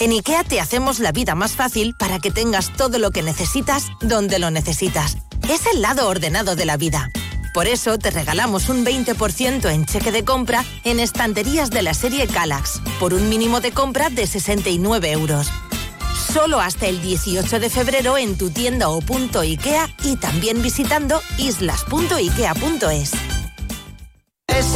En 0.00 0.12
IKEA 0.12 0.44
te 0.44 0.60
hacemos 0.60 1.00
la 1.00 1.10
vida 1.10 1.34
más 1.34 1.52
fácil 1.52 1.94
para 1.98 2.20
que 2.20 2.30
tengas 2.30 2.72
todo 2.76 2.98
lo 2.98 3.10
que 3.10 3.22
necesitas 3.22 3.86
donde 4.00 4.38
lo 4.38 4.50
necesitas. 4.50 5.16
Es 5.48 5.66
el 5.66 5.82
lado 5.82 6.08
ordenado 6.08 6.54
de 6.54 6.64
la 6.66 6.76
vida. 6.76 7.10
Por 7.52 7.66
eso 7.66 7.98
te 7.98 8.12
regalamos 8.12 8.68
un 8.68 8.84
20% 8.84 9.68
en 9.68 9.86
cheque 9.86 10.12
de 10.12 10.24
compra 10.24 10.64
en 10.84 11.00
estanterías 11.00 11.70
de 11.70 11.82
la 11.82 11.94
serie 11.94 12.28
Calax, 12.28 12.80
por 13.00 13.12
un 13.12 13.28
mínimo 13.28 13.60
de 13.60 13.72
compra 13.72 14.08
de 14.08 14.28
69 14.28 15.10
euros. 15.10 15.50
Solo 16.32 16.60
hasta 16.60 16.86
el 16.86 17.02
18 17.02 17.58
de 17.58 17.68
febrero 17.68 18.16
en 18.18 18.38
tu 18.38 18.50
tienda 18.50 18.90
o 18.90 19.00
punto 19.00 19.40
IKEA 19.40 19.88
y 20.04 20.14
también 20.16 20.62
visitando 20.62 21.20
islas.ikea.es. 21.38 23.12
Es 24.46 24.66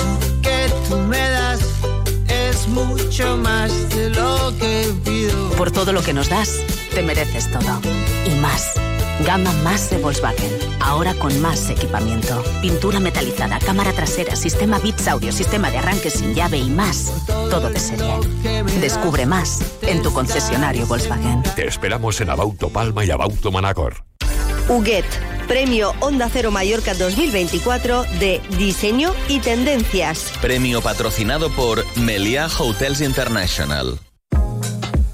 mucho 2.68 3.36
más 3.36 3.88
de 3.90 4.10
lo 4.10 4.52
que 4.58 4.92
pido. 5.04 5.50
Por 5.50 5.70
todo 5.70 5.92
lo 5.92 6.02
que 6.02 6.12
nos 6.12 6.28
das, 6.28 6.58
te 6.94 7.02
mereces 7.02 7.50
todo. 7.50 7.80
Y 8.26 8.34
más. 8.40 8.74
Gama 9.26 9.52
más 9.62 9.90
de 9.90 9.98
Volkswagen. 9.98 10.50
Ahora 10.80 11.14
con 11.14 11.40
más 11.40 11.70
equipamiento. 11.70 12.42
Pintura 12.60 12.98
metalizada, 13.00 13.58
cámara 13.58 13.92
trasera, 13.92 14.34
sistema 14.36 14.78
bits 14.78 15.06
audio, 15.08 15.32
sistema 15.32 15.70
de 15.70 15.78
arranque 15.78 16.10
sin 16.10 16.34
llave 16.34 16.58
y 16.58 16.70
más. 16.70 17.12
Todo 17.26 17.70
de 17.70 17.78
serie. 17.78 18.12
Descubre 18.80 19.26
más 19.26 19.60
en 19.82 20.02
tu 20.02 20.12
concesionario 20.12 20.86
Volkswagen. 20.86 21.42
Te 21.54 21.66
esperamos 21.66 22.20
en 22.20 22.30
Abauto 22.30 22.68
Palma 22.70 23.04
y 23.04 23.10
Abauto 23.10 23.52
Manacor. 23.52 24.04
Huguet, 24.68 25.04
Premio 25.48 25.94
Onda 26.00 26.28
Cero 26.32 26.50
Mallorca 26.50 26.94
2024 26.94 28.04
de 28.20 28.40
Diseño 28.58 29.14
y 29.28 29.40
Tendencias. 29.40 30.32
Premio 30.40 30.80
patrocinado 30.82 31.50
por 31.50 31.84
Meliá 31.96 32.48
Hotels 32.58 33.00
International. 33.00 33.98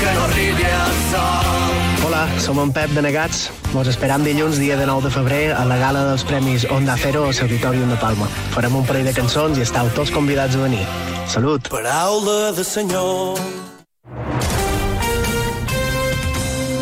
que 0.00 0.14
no 0.14 0.22
arribi 0.24 0.64
al 0.64 0.96
sol. 1.10 2.06
Hola, 2.06 2.40
som 2.40 2.58
en 2.62 2.72
Pep 2.72 2.90
de 2.90 3.02
Negats. 3.02 3.50
Vos 3.72 3.88
esperam 3.90 4.24
dilluns, 4.24 4.58
dia 4.58 4.76
de 4.76 4.86
9 4.86 5.08
de 5.08 5.10
febrer, 5.10 5.52
a 5.52 5.64
la 5.68 5.76
gala 5.76 6.04
dels 6.08 6.24
Premis 6.24 6.64
Onda 6.70 6.96
Cero 6.96 7.26
al 7.26 7.36
Auditorium 7.44 7.90
de 7.90 7.96
Palma. 7.96 8.26
Farem 8.54 8.76
un 8.76 8.86
parell 8.86 9.04
de 9.04 9.12
cançons 9.12 9.58
i 9.58 9.66
estàu 9.66 9.90
tots 9.96 10.10
convidats 10.14 10.56
a 10.56 10.64
venir. 10.64 10.84
Salut! 11.28 11.68
Paraula 11.68 12.52
de 12.52 12.64
senyor. 12.64 13.38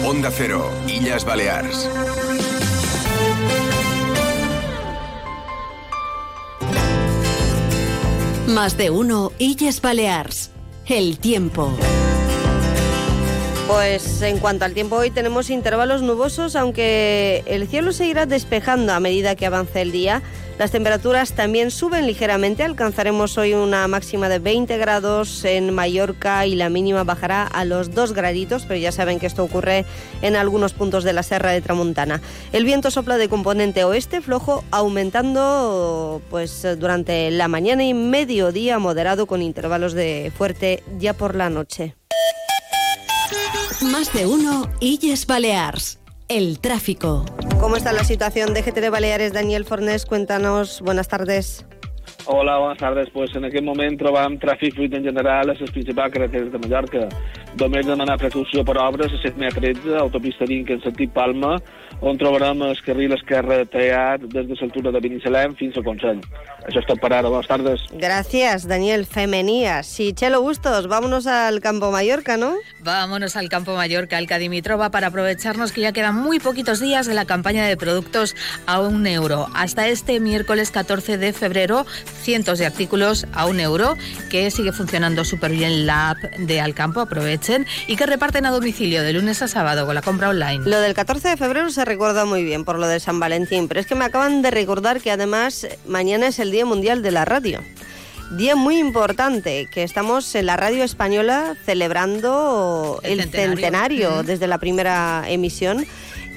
Onda 0.07 0.31
Cero, 0.31 0.71
Illes 0.87 1.25
Balears. 1.25 1.89
Más 8.47 8.77
de 8.77 8.91
uno, 8.91 9.33
Illes 9.39 9.81
Balears. 9.81 10.51
El 10.87 11.19
tiempo. 11.19 11.77
Pues 13.67 14.23
en 14.23 14.39
cuanto 14.39 14.65
al 14.65 14.75
tiempo 14.75 14.95
hoy 14.95 15.11
tenemos 15.11 15.51
intervalos 15.51 16.01
nubosos, 16.01 16.55
aunque 16.55 17.43
el 17.47 17.67
cielo 17.67 17.93
se 17.93 18.07
irá 18.07 18.25
despejando 18.25 18.93
a 18.93 19.01
medida 19.01 19.35
que 19.35 19.45
avance 19.45 19.83
el 19.83 19.91
día. 19.91 20.23
Las 20.57 20.71
temperaturas 20.71 21.33
también 21.33 21.73
suben 21.73 22.07
ligeramente, 22.07 22.63
alcanzaremos 22.63 23.37
hoy 23.37 23.55
una 23.55 23.89
máxima 23.89 24.29
de 24.29 24.39
20 24.39 24.79
grados 24.79 25.45
en 25.45 25.75
Mallorca 25.75 26.47
y 26.47 26.55
la 26.55 26.71
mínima 26.71 27.03
bajará 27.03 27.45
a 27.45 27.65
los 27.65 27.93
2 27.93 28.13
graditos, 28.13 28.65
pero 28.67 28.79
ya 28.79 28.93
saben 28.93 29.19
que 29.19 29.27
esto 29.27 29.43
ocurre 29.43 29.85
en 30.23 30.37
algunos 30.37 30.73
puntos 30.73 31.03
de 31.03 31.13
la 31.13 31.25
Serra 31.25 31.51
de 31.51 31.61
Tramuntana. 31.61 32.23
El 32.53 32.65
viento 32.65 32.91
sopla 32.93 33.19
de 33.19 33.29
componente 33.29 33.85
oeste 33.85 34.21
flojo, 34.21 34.65
aumentando 34.71 36.23
pues 36.31 36.67
durante 36.79 37.31
la 37.33 37.49
mañana 37.49 37.85
y 37.85 37.93
mediodía 37.93 38.79
moderado 38.79 39.27
con 39.27 39.43
intervalos 39.43 39.93
de 39.93 40.33
fuerte 40.35 40.85
ya 40.99 41.15
por 41.15 41.35
la 41.35 41.51
noche. 41.51 41.97
Más 43.83 44.11
de 44.15 44.27
uno, 44.27 44.71
Illes 44.81 45.27
Balears. 45.27 46.01
El 46.29 46.61
tráfico. 46.61 47.27
¿Cómo 47.61 47.77
está 47.77 47.93
la 47.93 48.05
situación 48.05 48.55
de 48.55 48.63
GTD 48.63 48.91
Baleares? 48.91 49.35
Daniel 49.35 49.65
Fornés, 49.65 50.07
cuéntanos. 50.07 50.81
Buenas 50.81 51.09
tardes. 51.09 51.67
Hola, 52.25 52.59
buenas 52.59 52.79
tardes. 52.79 53.09
Pues 53.13 53.35
en 53.37 53.45
aquest 53.45 53.65
moment 53.65 53.99
trobam 54.01 54.39
tràfic 54.41 54.75
fluid 54.75 54.95
en 54.95 55.05
general 55.05 55.51
a 55.51 55.53
les 55.53 55.71
principals 55.71 56.13
carreteres 56.13 56.51
de 56.53 56.59
Mallorca. 56.59 57.09
Només 57.57 57.87
demanar 57.89 58.19
precaució 58.21 58.61
per 58.69 58.77
obres 58.83 59.15
a 59.17 59.19
7M13, 59.23 59.95
autopista 59.97 60.45
Vinca 60.45 60.75
en 60.77 60.83
sentit 60.85 61.13
Palma, 61.15 61.55
on 62.05 62.19
trobarem 62.21 62.61
el 62.67 62.77
carril 62.85 63.15
esquerre 63.17 63.63
tallat 63.73 64.27
des 64.29 64.45
de 64.45 64.59
l'altura 64.59 64.93
de 64.93 65.01
Binissalem 65.01 65.55
fins 65.57 65.79
a 65.79 65.85
Consell. 65.87 66.21
Això 66.67 66.83
és 66.83 66.89
tot 66.89 67.01
per 67.01 67.13
ara. 67.15 67.31
Buenas 67.31 67.49
tardes. 67.49 67.87
Gracias, 67.93 68.67
Daniel. 68.69 69.07
Femenías. 69.07 69.87
Sí, 69.87 70.13
Chelo 70.13 70.43
Bustos, 70.43 70.89
vámonos 70.89 71.27
al 71.27 71.61
Campo 71.61 71.91
Mallorca, 71.91 72.37
¿no? 72.37 72.55
Vámonos 72.81 73.37
al 73.37 73.49
Campo 73.49 73.75
Mallorca, 73.75 74.19
al 74.19 74.27
Cadimitrova, 74.27 74.91
para 74.91 75.07
aprovecharnos 75.07 75.73
que 75.73 75.81
ya 75.81 75.93
quedan 75.93 76.17
muy 76.17 76.41
poquitos 76.41 76.81
días 76.81 77.07
de 77.07 77.15
la 77.15 77.25
campaña 77.25 77.67
de 77.67 77.77
productos 77.77 78.37
a 78.67 78.81
un 78.81 79.07
euro. 79.07 79.47
Hasta 79.55 79.89
este 79.89 80.21
miércoles 80.21 80.71
14 80.71 81.17
de 81.17 81.33
febrero, 81.33 81.87
cientos 82.21 82.59
de 82.59 82.67
artículos 82.67 83.27
a 83.33 83.47
un 83.47 83.61
euro, 83.61 83.97
que 84.31 84.51
sigue 84.51 84.73
funcionando 84.73 85.25
súper 85.25 85.53
bien 85.53 85.87
la 85.87 86.11
app 86.11 86.19
de 86.19 86.61
Alcampo, 86.61 87.07
y 87.87 87.97
que 87.97 88.07
reparten 88.07 88.47
a 88.47 88.51
domicilio 88.51 89.03
de 89.03 89.13
lunes 89.13 89.43
a 89.43 89.49
sábado 89.49 89.87
con 89.87 89.95
la 89.95 90.03
compra 90.03 90.29
online. 90.29 90.65
Lo 90.65 90.81
del 90.81 90.95
14 90.95 91.29
de 91.29 91.37
febrero 91.37 91.71
se 91.71 91.85
recuerda 91.85 92.25
muy 92.25 92.45
bien 92.45 92.65
por 92.65 92.79
lo 92.79 92.87
de 92.87 93.01
San 93.01 93.21
Valentín, 93.21 93.69
pero 93.69 93.81
es 93.81 93.87
que 93.87 93.95
me 93.95 94.05
acaban 94.05 94.43
de 94.43 94.51
recordar 94.51 95.01
que 95.01 95.11
además 95.11 95.67
mañana 95.87 96.29
es 96.29 96.39
el 96.39 96.51
Día 96.51 96.67
Mundial 96.67 97.03
de 97.03 97.11
la 97.11 97.25
Radio. 97.25 97.61
Día 98.33 98.57
muy 98.57 98.79
importante, 98.79 99.69
que 99.71 99.85
estamos 99.85 100.35
en 100.35 100.47
la 100.47 100.57
radio 100.57 100.83
española 100.83 101.55
celebrando 101.65 102.99
el, 103.05 103.21
centenario, 103.21 103.51
centenario 103.51 104.23
desde 104.25 104.49
la 104.49 104.59
primera 104.59 105.25
emisión. 105.29 105.87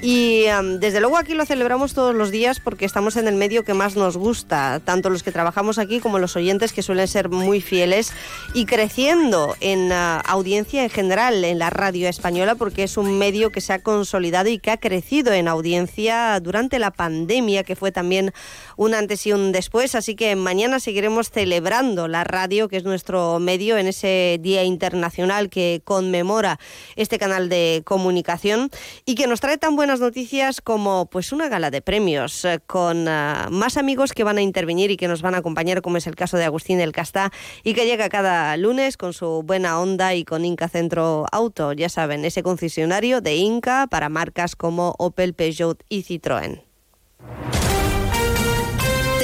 Y 0.02 0.46
um, 0.58 0.80
desde 0.80 0.98
luego 1.00 1.18
aquí 1.18 1.34
lo 1.34 1.44
celebramos 1.44 1.92
todos 1.92 2.14
los 2.14 2.30
días 2.30 2.58
porque 2.58 2.86
estamos 2.86 3.16
en 3.16 3.28
el 3.28 3.34
medio 3.34 3.64
que 3.64 3.74
más 3.74 3.96
nos 3.96 4.16
gusta, 4.16 4.80
tanto 4.82 5.10
los 5.10 5.22
que 5.22 5.30
trabajamos 5.30 5.78
aquí 5.78 6.00
como 6.00 6.18
los 6.18 6.36
oyentes 6.36 6.72
que 6.72 6.82
suelen 6.82 7.06
ser 7.06 7.28
muy 7.28 7.60
fieles 7.60 8.12
y 8.54 8.64
creciendo 8.64 9.56
en 9.60 9.92
uh, 9.92 10.22
audiencia 10.24 10.84
en 10.84 10.90
general 10.90 11.44
en 11.44 11.58
la 11.58 11.68
radio 11.68 12.08
española 12.08 12.54
porque 12.54 12.84
es 12.84 12.96
un 12.96 13.18
medio 13.18 13.50
que 13.50 13.60
se 13.60 13.74
ha 13.74 13.80
consolidado 13.80 14.48
y 14.48 14.58
que 14.58 14.70
ha 14.70 14.78
crecido 14.78 15.34
en 15.34 15.48
audiencia 15.48 16.40
durante 16.40 16.78
la 16.78 16.92
pandemia 16.92 17.62
que 17.62 17.76
fue 17.76 17.92
también 17.92 18.32
un 18.80 18.94
antes 18.94 19.26
y 19.26 19.32
un 19.34 19.52
después, 19.52 19.94
así 19.94 20.14
que 20.14 20.34
mañana 20.36 20.80
seguiremos 20.80 21.30
celebrando 21.30 22.08
la 22.08 22.24
radio 22.24 22.66
que 22.66 22.78
es 22.78 22.84
nuestro 22.84 23.38
medio 23.38 23.76
en 23.76 23.86
ese 23.86 24.38
Día 24.40 24.64
Internacional 24.64 25.50
que 25.50 25.82
conmemora 25.84 26.58
este 26.96 27.18
canal 27.18 27.50
de 27.50 27.82
comunicación 27.84 28.70
y 29.04 29.16
que 29.16 29.26
nos 29.26 29.40
trae 29.40 29.58
tan 29.58 29.76
buenas 29.76 30.00
noticias 30.00 30.62
como 30.62 31.04
pues 31.10 31.30
una 31.30 31.50
gala 31.50 31.70
de 31.70 31.82
premios 31.82 32.42
eh, 32.46 32.58
con 32.66 33.06
uh, 33.06 33.50
más 33.50 33.76
amigos 33.76 34.14
que 34.14 34.24
van 34.24 34.38
a 34.38 34.40
intervenir 34.40 34.90
y 34.90 34.96
que 34.96 35.08
nos 35.08 35.20
van 35.20 35.34
a 35.34 35.38
acompañar, 35.38 35.82
como 35.82 35.98
es 35.98 36.06
el 36.06 36.16
caso 36.16 36.38
de 36.38 36.46
Agustín 36.46 36.78
del 36.78 36.92
Casta, 36.92 37.30
y 37.62 37.74
que 37.74 37.84
llega 37.84 38.08
cada 38.08 38.56
lunes 38.56 38.96
con 38.96 39.12
su 39.12 39.42
buena 39.42 39.78
onda 39.78 40.14
y 40.14 40.24
con 40.24 40.46
Inca 40.46 40.68
Centro 40.68 41.26
Auto, 41.32 41.74
ya 41.74 41.90
saben, 41.90 42.24
ese 42.24 42.42
concesionario 42.42 43.20
de 43.20 43.36
Inca 43.36 43.88
para 43.88 44.08
marcas 44.08 44.56
como 44.56 44.94
Opel, 44.96 45.34
Peugeot 45.34 45.84
y 45.90 46.02
Citroën. 46.02 46.62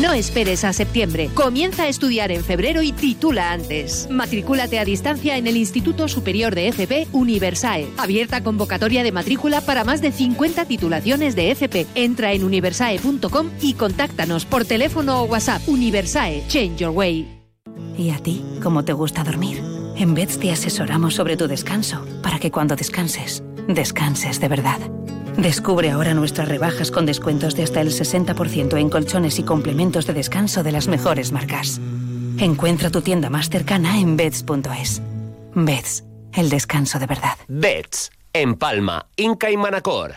No 0.00 0.12
esperes 0.12 0.64
a 0.64 0.72
septiembre. 0.72 1.30
Comienza 1.34 1.84
a 1.84 1.88
estudiar 1.88 2.32
en 2.32 2.42
febrero 2.44 2.82
y 2.82 2.92
titula 2.92 3.52
antes. 3.52 4.08
Matricúlate 4.10 4.78
a 4.78 4.84
distancia 4.84 5.36
en 5.36 5.46
el 5.46 5.56
Instituto 5.56 6.08
Superior 6.08 6.54
de 6.54 6.68
FP 6.68 7.08
Universae. 7.12 7.88
Abierta 7.98 8.42
convocatoria 8.42 9.02
de 9.02 9.12
matrícula 9.12 9.60
para 9.60 9.84
más 9.84 10.00
de 10.00 10.12
50 10.12 10.64
titulaciones 10.64 11.36
de 11.36 11.50
FP. 11.50 11.86
Entra 11.94 12.32
en 12.32 12.44
universae.com 12.44 13.50
y 13.60 13.74
contáctanos 13.74 14.44
por 14.44 14.64
teléfono 14.64 15.22
o 15.22 15.24
WhatsApp. 15.24 15.62
Universae, 15.68 16.42
Change 16.48 16.76
Your 16.78 16.90
Way. 16.90 17.42
¿Y 17.96 18.10
a 18.10 18.18
ti? 18.18 18.42
¿Cómo 18.62 18.84
te 18.84 18.92
gusta 18.92 19.22
dormir? 19.22 19.62
En 19.96 20.14
Beds 20.14 20.38
te 20.38 20.50
asesoramos 20.50 21.14
sobre 21.14 21.36
tu 21.36 21.46
descanso 21.46 22.04
para 22.22 22.38
que 22.38 22.50
cuando 22.50 22.76
descanses, 22.76 23.42
descanses 23.68 24.40
de 24.40 24.48
verdad. 24.48 24.80
Descubre 25.36 25.90
ahora 25.90 26.14
nuestras 26.14 26.48
rebajas 26.48 26.90
con 26.90 27.06
descuentos 27.06 27.54
de 27.54 27.62
hasta 27.62 27.80
el 27.80 27.88
60% 27.88 28.78
en 28.78 28.90
colchones 28.90 29.38
y 29.38 29.42
complementos 29.42 30.06
de 30.06 30.12
descanso 30.12 30.62
de 30.62 30.72
las 30.72 30.88
mejores 30.88 31.32
marcas. 31.32 31.80
Encuentra 32.38 32.90
tu 32.90 33.02
tienda 33.02 33.30
más 33.30 33.48
cercana 33.48 33.98
en 33.98 34.16
beds.es. 34.16 35.02
Beds, 35.54 36.04
el 36.34 36.50
descanso 36.50 36.98
de 36.98 37.06
verdad. 37.06 37.36
Beds, 37.48 38.10
en 38.32 38.56
Palma, 38.56 39.06
Inca 39.16 39.50
y 39.50 39.56
Manacor. 39.56 40.16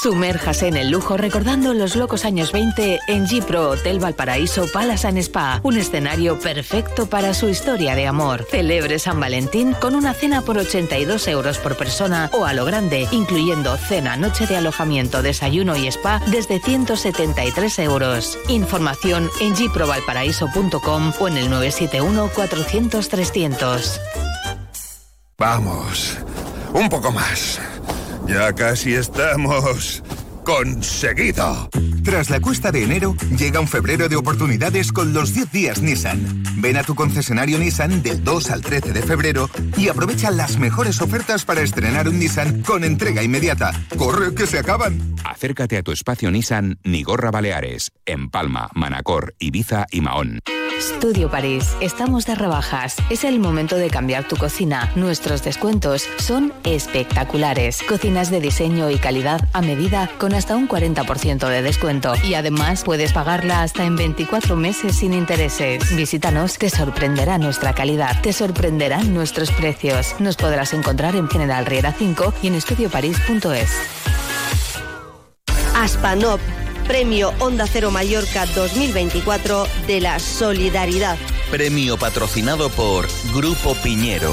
Sumérjase 0.00 0.68
en 0.68 0.76
el 0.76 0.90
lujo 0.90 1.16
recordando 1.16 1.74
los 1.74 1.96
locos 1.96 2.24
años 2.24 2.52
20 2.52 3.00
en 3.08 3.26
Gipro 3.26 3.70
Hotel 3.70 3.98
Valparaíso 3.98 4.70
Palace 4.72 5.08
and 5.08 5.18
Spa, 5.18 5.58
un 5.64 5.76
escenario 5.76 6.38
perfecto 6.38 7.08
para 7.08 7.34
su 7.34 7.48
historia 7.48 7.96
de 7.96 8.06
amor. 8.06 8.46
Celebre 8.48 9.00
San 9.00 9.18
Valentín 9.18 9.74
con 9.80 9.96
una 9.96 10.14
cena 10.14 10.42
por 10.42 10.56
82 10.56 11.26
euros 11.26 11.58
por 11.58 11.76
persona 11.76 12.30
o 12.32 12.44
a 12.44 12.52
lo 12.52 12.64
grande, 12.64 13.08
incluyendo 13.10 13.76
cena, 13.76 14.16
noche 14.16 14.46
de 14.46 14.56
alojamiento, 14.56 15.20
desayuno 15.20 15.76
y 15.76 15.88
spa 15.88 16.22
desde 16.28 16.60
173 16.60 17.78
euros. 17.80 18.38
Información 18.46 19.28
en 19.40 19.56
giprovalparaíso.com 19.56 21.12
o 21.18 21.28
en 21.28 21.36
el 21.38 21.50
971 21.50 22.30
400 22.36 23.08
300. 23.08 24.00
Vamos, 25.36 26.18
un 26.72 26.88
poco 26.88 27.10
más. 27.10 27.60
Ya 28.28 28.52
casi 28.52 28.92
estamos 28.92 30.02
conseguido. 30.48 31.68
Tras 32.02 32.30
la 32.30 32.40
cuesta 32.40 32.72
de 32.72 32.82
enero, 32.82 33.14
llega 33.36 33.60
un 33.60 33.68
febrero 33.68 34.08
de 34.08 34.16
oportunidades 34.16 34.92
con 34.92 35.12
los 35.12 35.34
10 35.34 35.52
días 35.52 35.82
Nissan. 35.82 36.42
Ven 36.56 36.78
a 36.78 36.84
tu 36.84 36.94
concesionario 36.94 37.58
Nissan 37.58 38.02
del 38.02 38.24
2 38.24 38.50
al 38.50 38.62
13 38.62 38.94
de 38.94 39.02
febrero 39.02 39.50
y 39.76 39.88
aprovecha 39.88 40.30
las 40.30 40.56
mejores 40.58 41.02
ofertas 41.02 41.44
para 41.44 41.60
estrenar 41.60 42.08
un 42.08 42.18
Nissan 42.18 42.62
con 42.62 42.82
entrega 42.82 43.22
inmediata. 43.22 43.72
¡Corre 43.98 44.34
que 44.34 44.46
se 44.46 44.58
acaban! 44.58 45.16
Acércate 45.22 45.76
a 45.76 45.82
tu 45.82 45.92
espacio 45.92 46.30
Nissan 46.30 46.78
Nigorra 46.82 47.30
Baleares, 47.30 47.92
en 48.06 48.30
Palma, 48.30 48.70
Manacor, 48.74 49.34
Ibiza 49.38 49.84
y 49.90 50.00
Mahón. 50.00 50.40
Studio 50.80 51.28
París, 51.28 51.76
estamos 51.80 52.24
de 52.24 52.36
rebajas. 52.36 52.96
Es 53.10 53.24
el 53.24 53.40
momento 53.40 53.76
de 53.76 53.90
cambiar 53.90 54.28
tu 54.28 54.36
cocina. 54.36 54.92
Nuestros 54.94 55.42
descuentos 55.42 56.08
son 56.18 56.52
espectaculares. 56.62 57.82
Cocinas 57.88 58.30
de 58.30 58.40
diseño 58.40 58.88
y 58.88 58.98
calidad 58.98 59.48
a 59.52 59.60
medida 59.60 60.08
con 60.18 60.34
hasta 60.38 60.56
un 60.56 60.68
40% 60.68 61.48
de 61.48 61.62
descuento. 61.62 62.14
Y 62.24 62.34
además 62.34 62.84
puedes 62.84 63.12
pagarla 63.12 63.62
hasta 63.62 63.84
en 63.84 63.96
24 63.96 64.56
meses 64.56 64.96
sin 64.96 65.12
intereses. 65.12 65.94
Visítanos, 65.94 66.56
te 66.56 66.70
sorprenderá 66.70 67.38
nuestra 67.38 67.74
calidad, 67.74 68.20
te 68.22 68.32
sorprenderán 68.32 69.12
nuestros 69.12 69.50
precios. 69.50 70.14
Nos 70.20 70.36
podrás 70.36 70.72
encontrar 70.72 71.16
en 71.16 71.28
General 71.28 71.66
Riera 71.66 71.92
5 71.92 72.34
y 72.42 72.46
en 72.46 72.54
estudioparís.es. 72.54 73.70
Aspanop, 75.74 76.40
Premio 76.86 77.32
Onda 77.38 77.66
Cero 77.66 77.90
Mallorca 77.90 78.46
2024 78.46 79.66
de 79.86 80.00
la 80.00 80.18
Solidaridad. 80.18 81.18
Premio 81.50 81.96
patrocinado 81.98 82.70
por 82.70 83.06
Grupo 83.34 83.74
Piñero. 83.82 84.32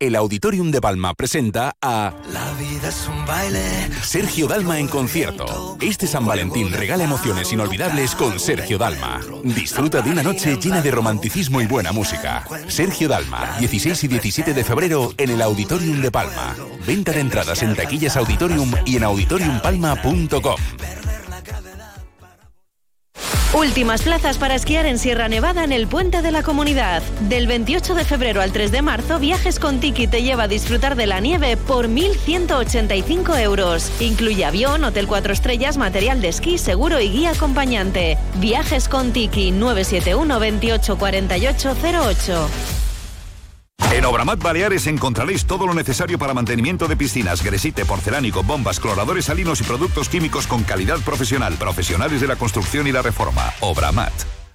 El 0.00 0.16
Auditorium 0.16 0.70
de 0.70 0.80
Palma 0.80 1.12
presenta 1.12 1.76
a 1.82 2.14
La 2.32 2.52
vida 2.54 2.88
es 2.88 3.06
un 3.06 3.26
baile. 3.26 3.60
Sergio 4.02 4.46
Dalma 4.46 4.78
en 4.78 4.88
concierto. 4.88 5.76
Este 5.78 6.06
San 6.06 6.24
Valentín 6.24 6.72
regala 6.72 7.04
emociones 7.04 7.52
inolvidables 7.52 8.14
con 8.14 8.40
Sergio 8.40 8.78
Dalma. 8.78 9.20
Disfruta 9.44 10.00
de 10.00 10.10
una 10.10 10.22
noche 10.22 10.56
llena 10.56 10.80
de 10.80 10.90
romanticismo 10.90 11.60
y 11.60 11.66
buena 11.66 11.92
música. 11.92 12.46
Sergio 12.68 13.08
Dalma, 13.08 13.58
16 13.58 14.04
y 14.04 14.08
17 14.08 14.54
de 14.54 14.64
febrero 14.64 15.12
en 15.18 15.28
el 15.28 15.42
Auditorium 15.42 16.00
de 16.00 16.10
Palma. 16.10 16.56
Venta 16.86 17.12
de 17.12 17.20
entradas 17.20 17.62
en 17.62 17.76
taquillas 17.76 18.16
Auditorium 18.16 18.72
y 18.86 18.96
en 18.96 19.04
auditoriumpalma.com. 19.04 20.56
Últimas 23.52 24.02
plazas 24.02 24.38
para 24.38 24.54
esquiar 24.54 24.86
en 24.86 24.98
Sierra 24.98 25.28
Nevada 25.28 25.64
en 25.64 25.72
el 25.72 25.88
Puente 25.88 26.22
de 26.22 26.30
la 26.30 26.42
Comunidad. 26.42 27.02
Del 27.28 27.46
28 27.46 27.94
de 27.94 28.04
febrero 28.04 28.40
al 28.40 28.52
3 28.52 28.70
de 28.70 28.82
marzo, 28.82 29.18
Viajes 29.18 29.58
con 29.58 29.80
Tiki 29.80 30.06
te 30.06 30.22
lleva 30.22 30.44
a 30.44 30.48
disfrutar 30.48 30.94
de 30.94 31.06
la 31.06 31.20
nieve 31.20 31.56
por 31.56 31.88
1.185 31.88 33.40
euros. 33.40 33.90
Incluye 34.00 34.44
avión, 34.44 34.84
hotel 34.84 35.06
4 35.06 35.32
estrellas, 35.32 35.76
material 35.76 36.20
de 36.20 36.28
esquí, 36.28 36.58
seguro 36.58 37.00
y 37.00 37.10
guía 37.10 37.30
acompañante. 37.30 38.18
Viajes 38.36 38.88
con 38.88 39.12
Tiki 39.12 39.50
971 39.50 40.38
28 40.38 40.98
48 40.98 41.76
08. 41.82 42.89
En 43.92 44.04
Obramat 44.04 44.40
Baleares 44.40 44.86
encontraréis 44.86 45.44
todo 45.44 45.66
lo 45.66 45.74
necesario 45.74 46.18
para 46.18 46.32
mantenimiento 46.32 46.86
de 46.86 46.96
piscinas, 46.96 47.42
gresite, 47.42 47.84
porcelánico, 47.84 48.42
bombas, 48.42 48.78
cloradores 48.78 49.24
salinos 49.24 49.60
y 49.60 49.64
productos 49.64 50.08
químicos 50.08 50.46
con 50.46 50.62
calidad 50.62 50.98
profesional. 51.00 51.54
Profesionales 51.54 52.20
de 52.20 52.28
la 52.28 52.36
construcción 52.36 52.86
y 52.86 52.92
la 52.92 53.02
reforma. 53.02 53.52
Obramat. 53.60 54.12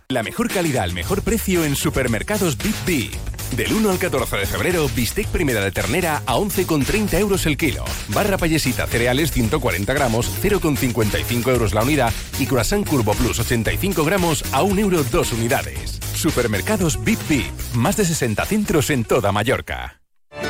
La 0.09 0.23
mejor 0.23 0.49
calidad 0.49 0.84
al 0.84 0.93
mejor 0.93 1.21
precio 1.21 1.65
en 1.65 1.76
supermercados 1.76 2.57
Big 2.57 2.76
B. 2.86 3.09
Del 3.55 3.73
1 3.73 3.89
al 3.89 3.97
14 3.97 4.38
de 4.38 4.45
febrero, 4.45 4.89
bistec 4.95 5.28
primera 5.28 5.61
de 5.61 5.71
ternera 5.71 6.21
a 6.26 6.36
11,30 6.36 7.19
euros 7.19 7.45
el 7.45 7.57
kilo. 7.57 7.86
Barra 8.09 8.38
payesita 8.38 8.88
cereales 8.88 9.32
140 9.32 9.93
gramos, 9.93 10.32
0,55 10.41 11.51
euros 11.51 11.73
la 11.73 11.84
unidad. 11.84 12.13
Y 12.39 12.45
croissant 12.45 12.88
curvo 12.88 13.13
plus 13.13 13.39
85 13.39 14.03
gramos 14.05 14.43
a 14.51 14.61
1 14.63 14.80
euro 14.80 15.03
2 15.03 15.34
unidades. 15.34 15.99
Supermercados 16.26 16.97
Bip 17.03 17.19
Bip. 17.30 17.45
Más 17.76 17.97
de 17.97 18.05
60 18.05 18.45
centros 18.45 18.89
en 18.89 19.03
toda 19.03 19.32
Mallorca. 19.32 20.01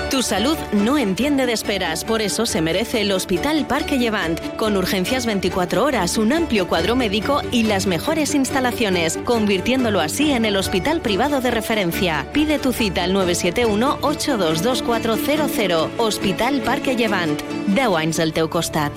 Tu 0.10 0.24
salud 0.24 0.56
no 0.72 0.98
entiende 0.98 1.46
de 1.46 1.52
esperas, 1.52 2.06
por 2.06 2.22
eso 2.22 2.46
se 2.46 2.62
merece 2.62 3.02
el 3.02 3.12
Hospital 3.12 3.68
Parque 3.68 4.00
Llevant, 4.00 4.40
con 4.56 4.78
urgencias 4.78 5.26
24 5.26 5.84
horas, 5.84 6.18
un 6.18 6.32
amplio 6.32 6.70
cuadro 6.70 6.96
médico 6.96 7.42
y 7.52 7.64
las 7.64 7.88
mejores 7.88 8.36
instalaciones, 8.36 9.20
convirtiéndolo 9.26 10.00
así 10.00 10.32
en 10.32 10.46
el 10.46 10.56
hospital 10.56 11.02
privado 11.02 11.42
de 11.42 11.52
referencia. 11.52 12.26
Pide 12.32 12.58
tu 12.58 12.72
cita 12.72 13.04
al 13.04 13.14
971-822400, 13.14 15.90
Hospital 15.98 16.62
Parque 16.62 16.96
Llevant. 16.96 17.42
10 17.68 17.88
anys 17.98 18.22
al 18.22 18.32
teu 18.32 18.50
costat. 18.50 18.94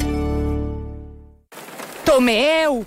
¡Tomeu! 2.05 2.87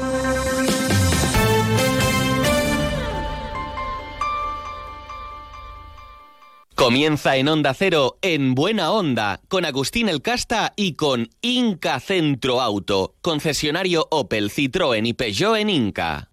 Comienza 6.81 7.35
en 7.35 7.47
Onda 7.47 7.75
Cero, 7.75 8.17
en 8.23 8.55
Buena 8.55 8.91
Onda, 8.91 9.39
con 9.49 9.65
Agustín 9.65 10.09
El 10.09 10.23
Casta 10.23 10.73
y 10.75 10.95
con 10.95 11.29
Inca 11.41 11.99
Centro 11.99 12.59
Auto, 12.59 13.13
concesionario 13.21 14.07
Opel, 14.09 14.49
Citroën 14.49 15.05
y 15.05 15.13
Peugeot 15.13 15.57
en 15.57 15.69
Inca. 15.69 16.31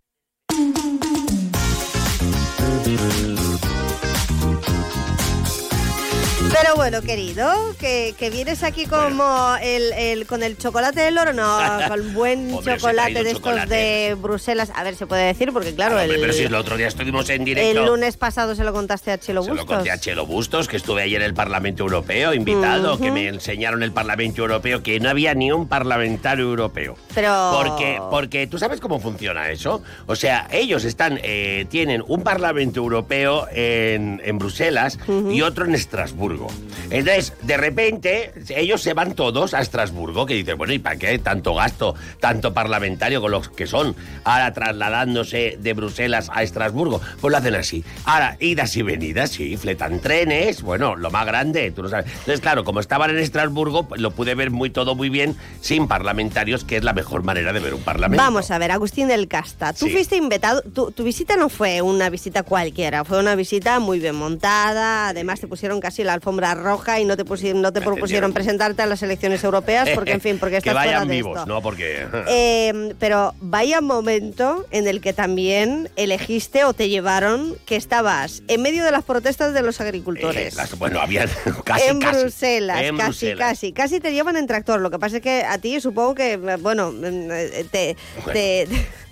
Pero 6.60 6.74
bueno, 6.74 7.02
querido, 7.02 7.50
que, 7.78 8.14
que 8.18 8.30
vienes 8.30 8.62
aquí 8.62 8.86
como 8.86 9.54
el, 9.62 9.92
el- 9.92 10.26
con 10.26 10.42
el 10.42 10.58
chocolate 10.58 11.00
del 11.00 11.16
oro, 11.18 11.32
no, 11.32 11.58
con 11.88 12.14
buen 12.14 12.52
Hombre, 12.54 12.76
chocolate 12.76 13.12
de 13.14 13.20
estos 13.20 13.34
chocolate. 13.36 13.74
de 13.74 14.14
Bruselas. 14.14 14.70
A 14.74 14.82
ver, 14.82 14.96
se 14.96 15.06
puede 15.06 15.24
decir, 15.24 15.52
porque 15.52 15.74
claro, 15.74 15.96
Hombre, 15.96 16.14
el, 16.16 16.20
pero 16.20 16.32
si 16.32 16.42
el 16.44 16.54
otro 16.54 16.76
día 16.76 16.88
estuvimos 16.88 17.28
en 17.30 17.44
directo. 17.44 17.80
el 17.80 17.86
lunes 17.86 18.16
pasado 18.16 18.54
se 18.54 18.64
lo 18.64 18.72
contaste 18.72 19.12
a 19.12 19.18
Chelo 19.18 19.42
Se 19.42 19.50
lo 19.50 19.56
Bustos. 19.56 19.74
conté 19.76 19.90
a 19.90 19.98
Chelo 19.98 20.26
Bustos, 20.26 20.68
que 20.68 20.76
estuve 20.76 21.02
ayer 21.02 21.20
en 21.20 21.26
el 21.28 21.34
Parlamento 21.34 21.82
Europeo, 21.84 22.34
invitado, 22.34 22.98
que 22.98 23.10
me 23.10 23.28
enseñaron 23.28 23.82
el 23.82 23.92
Parlamento 23.92 24.42
Europeo, 24.42 24.82
que 24.82 24.98
no 25.00 25.08
había 25.10 25.34
ni 25.34 25.52
un 25.52 25.68
parlamentario 25.68 26.44
europeo. 26.46 26.96
Pero... 27.14 27.52
Porque, 27.62 28.00
porque 28.10 28.46
tú 28.46 28.58
sabes 28.58 28.80
cómo 28.80 28.98
funciona 29.00 29.50
eso. 29.50 29.82
O 30.06 30.16
sea, 30.16 30.48
ellos 30.50 30.84
están, 30.84 31.20
eh, 31.22 31.66
tienen 31.70 32.02
un 32.06 32.22
Parlamento 32.22 32.80
Europeo 32.80 33.46
en, 33.52 34.20
en 34.24 34.38
Bruselas 34.38 34.98
y 35.30 35.42
otro 35.42 35.64
en 35.64 35.74
Estrasburgo. 35.74 36.47
Entonces, 36.90 37.34
de 37.42 37.56
repente, 37.56 38.32
ellos 38.48 38.80
se 38.82 38.94
van 38.94 39.14
todos 39.14 39.52
a 39.54 39.60
Estrasburgo, 39.60 40.24
que 40.26 40.34
dicen, 40.34 40.56
bueno, 40.56 40.72
¿y 40.72 40.78
para 40.78 40.96
qué 40.96 41.18
tanto 41.18 41.54
gasto, 41.54 41.94
tanto 42.20 42.54
parlamentario 42.54 43.20
con 43.20 43.30
los 43.30 43.48
que 43.50 43.66
son? 43.66 43.94
Ahora 44.24 44.52
trasladándose 44.52 45.58
de 45.60 45.72
Bruselas 45.74 46.30
a 46.32 46.42
Estrasburgo. 46.42 47.00
Pues 47.20 47.30
lo 47.32 47.38
hacen 47.38 47.54
así. 47.56 47.84
Ahora, 48.04 48.36
idas 48.40 48.74
y 48.76 48.82
venidas, 48.82 49.30
sí, 49.30 49.56
fletan 49.56 50.00
trenes, 50.00 50.62
bueno, 50.62 50.96
lo 50.96 51.10
más 51.10 51.26
grande, 51.26 51.70
tú 51.72 51.82
lo 51.82 51.88
sabes. 51.88 52.06
Entonces, 52.10 52.40
claro, 52.40 52.64
como 52.64 52.80
estaban 52.80 53.10
en 53.10 53.18
Estrasburgo, 53.18 53.84
pues 53.88 54.00
lo 54.00 54.10
pude 54.12 54.34
ver 54.34 54.50
muy 54.50 54.70
todo 54.70 54.94
muy 54.94 55.10
bien, 55.10 55.36
sin 55.60 55.88
parlamentarios, 55.88 56.64
que 56.64 56.76
es 56.76 56.84
la 56.84 56.92
mejor 56.92 57.22
manera 57.22 57.52
de 57.52 57.60
ver 57.60 57.74
un 57.74 57.82
parlamento. 57.82 58.22
Vamos 58.22 58.50
a 58.50 58.58
ver, 58.58 58.70
Agustín 58.72 59.08
del 59.08 59.28
Casta, 59.28 59.72
tú 59.72 59.86
Sí. 59.86 59.92
fuiste 59.92 60.16
invitado, 60.16 60.62
tu, 60.62 60.90
tu 60.92 61.04
visita 61.04 61.36
no 61.36 61.48
fue 61.48 61.82
una 61.82 62.08
visita 62.08 62.42
cualquiera, 62.44 63.04
fue 63.04 63.18
una 63.18 63.34
visita 63.34 63.78
muy 63.80 63.98
bien 63.98 64.14
montada, 64.14 65.08
además 65.08 65.40
te 65.40 65.48
pusieron 65.48 65.80
casi 65.80 66.04
la 66.04 66.12
alfombra 66.14 66.37
roja 66.54 67.00
y 67.00 67.04
no 67.04 67.16
te, 67.16 67.24
pusieron, 67.24 67.62
no 67.62 67.72
te 67.72 67.80
propusieron 67.80 68.32
presentarte 68.32 68.82
a 68.82 68.86
las 68.86 69.02
elecciones 69.02 69.42
europeas, 69.44 69.88
porque 69.94 70.12
en 70.12 70.20
fin, 70.20 70.38
porque 70.38 70.54
que 70.60 70.70
estás 70.70 70.74
fuera 70.74 70.92
vayan 70.98 71.08
de 71.08 71.14
vivos, 71.14 71.38
esto. 71.38 71.46
¿no? 71.46 71.62
Porque... 71.62 72.06
Eh, 72.28 72.94
pero 72.98 73.34
vaya 73.40 73.80
momento 73.80 74.66
en 74.70 74.86
el 74.86 75.00
que 75.00 75.12
también 75.12 75.88
elegiste 75.96 76.64
o 76.64 76.72
te 76.72 76.88
llevaron 76.88 77.56
que 77.66 77.76
estabas 77.76 78.42
en 78.48 78.62
medio 78.62 78.84
de 78.84 78.90
las 78.92 79.04
protestas 79.04 79.54
de 79.54 79.62
los 79.62 79.80
agricultores. 79.80 80.54
Eh, 80.54 80.56
las- 80.56 80.78
bueno, 80.78 81.00
había 81.00 81.26
casi, 81.64 81.88
en 81.88 82.00
casi. 82.00 82.20
Bruselas, 82.20 82.82
En 82.82 82.96
casi, 82.96 83.08
Bruselas. 83.08 83.38
casi. 83.48 83.72
Casi 83.72 84.00
te 84.00 84.12
llevan 84.12 84.36
en 84.36 84.46
tractor. 84.46 84.80
Lo 84.80 84.90
que 84.90 84.98
pasa 84.98 85.16
es 85.16 85.22
que 85.22 85.42
a 85.44 85.58
ti 85.58 85.80
supongo 85.80 86.14
que, 86.14 86.36
bueno, 86.36 86.92
eh, 87.02 87.66
te, 87.70 87.96
te, 88.32 88.68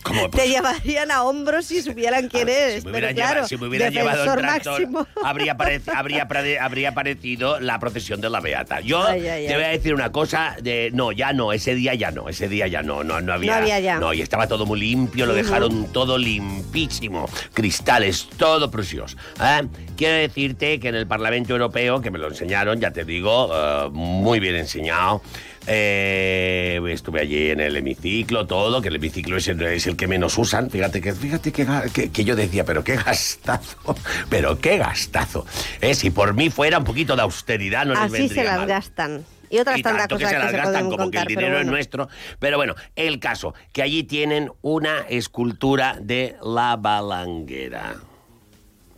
¿Cómo? 0.06 0.30
te 0.30 0.48
llevarían 0.48 1.10
a 1.10 1.22
hombros 1.24 1.66
si 1.66 1.82
supieran 1.82 2.28
quién 2.28 2.48
eres. 2.48 2.82
Si 2.82 2.86
me 2.86 2.92
pero 2.92 3.06
hubieran 3.08 3.14
claro, 3.14 3.30
llevado, 3.34 3.48
si 3.48 3.56
me 3.56 3.66
hubieran 3.66 3.92
llevado 3.92 4.24
el 4.24 4.38
tractor, 4.38 5.06
habría, 5.24 5.56
parec- 5.58 5.92
habría, 5.94 6.28
pare- 6.28 6.58
habría 6.58 6.88
aparecido 6.90 7.58
la 7.60 7.78
procesión 7.78 8.20
de 8.20 8.30
la 8.30 8.40
Beata. 8.40 8.80
Yo 8.80 9.04
Ay, 9.06 9.26
ay, 9.26 9.46
te 9.46 9.54
voy 9.54 9.64
a 9.64 9.68
decir 9.68 9.94
una 9.94 10.12
cosa, 10.12 10.56
de, 10.62 10.90
no, 10.92 11.12
ya 11.12 11.32
no, 11.32 11.52
ese 11.52 11.74
día 11.74 11.94
ya 11.94 12.10
no, 12.10 12.28
ese 12.28 12.48
día 12.48 12.66
ya 12.66 12.82
no, 12.82 13.02
no, 13.04 13.20
no 13.20 13.32
había... 13.32 13.52
No 13.52 13.58
había 13.58 13.80
ya. 13.80 13.98
No, 13.98 14.12
y 14.14 14.20
estaba 14.22 14.46
todo 14.46 14.64
muy 14.66 14.80
limpio, 14.80 15.26
lo 15.26 15.34
dejaron 15.34 15.92
todo 15.92 16.18
limpísimo, 16.18 17.28
cristales, 17.54 18.28
todo 18.36 18.70
precioso. 18.70 19.16
¿eh? 19.40 19.66
Quiero 19.96 20.16
decirte 20.16 20.78
que 20.78 20.88
en 20.88 20.94
el 20.94 21.06
Parlamento 21.06 21.52
Europeo, 21.52 22.00
que 22.00 22.10
me 22.10 22.18
lo 22.18 22.28
enseñaron, 22.28 22.80
ya 22.80 22.90
te 22.92 23.04
digo, 23.04 23.50
eh, 23.52 23.88
muy 23.92 24.40
bien 24.40 24.56
enseñado, 24.56 25.22
eh, 25.66 26.80
estuve 26.88 27.20
allí 27.20 27.50
en 27.50 27.60
el 27.60 27.76
hemiciclo, 27.76 28.46
todo, 28.46 28.80
que 28.82 28.88
el 28.88 28.96
hemiciclo 28.96 29.36
es 29.36 29.48
el, 29.48 29.60
es 29.62 29.86
el 29.86 29.96
que 29.96 30.06
menos 30.06 30.36
usan. 30.38 30.70
Fíjate 30.70 31.00
que, 31.00 31.12
fíjate 31.12 31.52
que, 31.52 31.66
que- 31.92 32.10
que 32.10 32.24
yo 32.24 32.36
decía, 32.36 32.64
pero 32.64 32.82
qué 32.84 32.96
gastazo, 32.96 33.76
pero 34.30 34.58
qué 34.58 34.78
gastazo. 34.78 35.46
Eh, 35.80 35.94
si 35.94 36.10
por 36.10 36.34
mí 36.34 36.50
fuera 36.50 36.78
un 36.78 36.84
poquito 36.84 37.16
de 37.16 37.22
austeridad, 37.22 37.84
no 37.86 37.94
les 37.94 38.12
Así 38.12 38.28
se 38.28 38.44
las 38.44 38.58
mal. 38.58 38.66
gastan. 38.68 39.24
Y 39.48 39.58
otras 39.60 39.78
Y 39.78 39.82
tantas 39.82 40.08
tanto 40.08 40.18
que 40.18 40.24
cosas 40.24 40.30
se 40.30 40.36
que, 40.36 40.42
las 40.42 40.50
se 40.50 40.56
gastan 40.56 40.84
como 40.90 40.96
contar. 40.96 41.26
que 41.26 41.32
el 41.34 41.38
dinero 41.38 41.60
es 41.60 41.66
nuestro. 41.66 42.08
Pero 42.40 42.56
bueno, 42.56 42.74
el 42.96 43.20
caso, 43.20 43.54
que 43.72 43.82
allí 43.82 44.02
tienen 44.02 44.50
una 44.62 45.00
escultura 45.08 45.98
de 46.00 46.34
la 46.42 46.74
balanguera. 46.76 47.94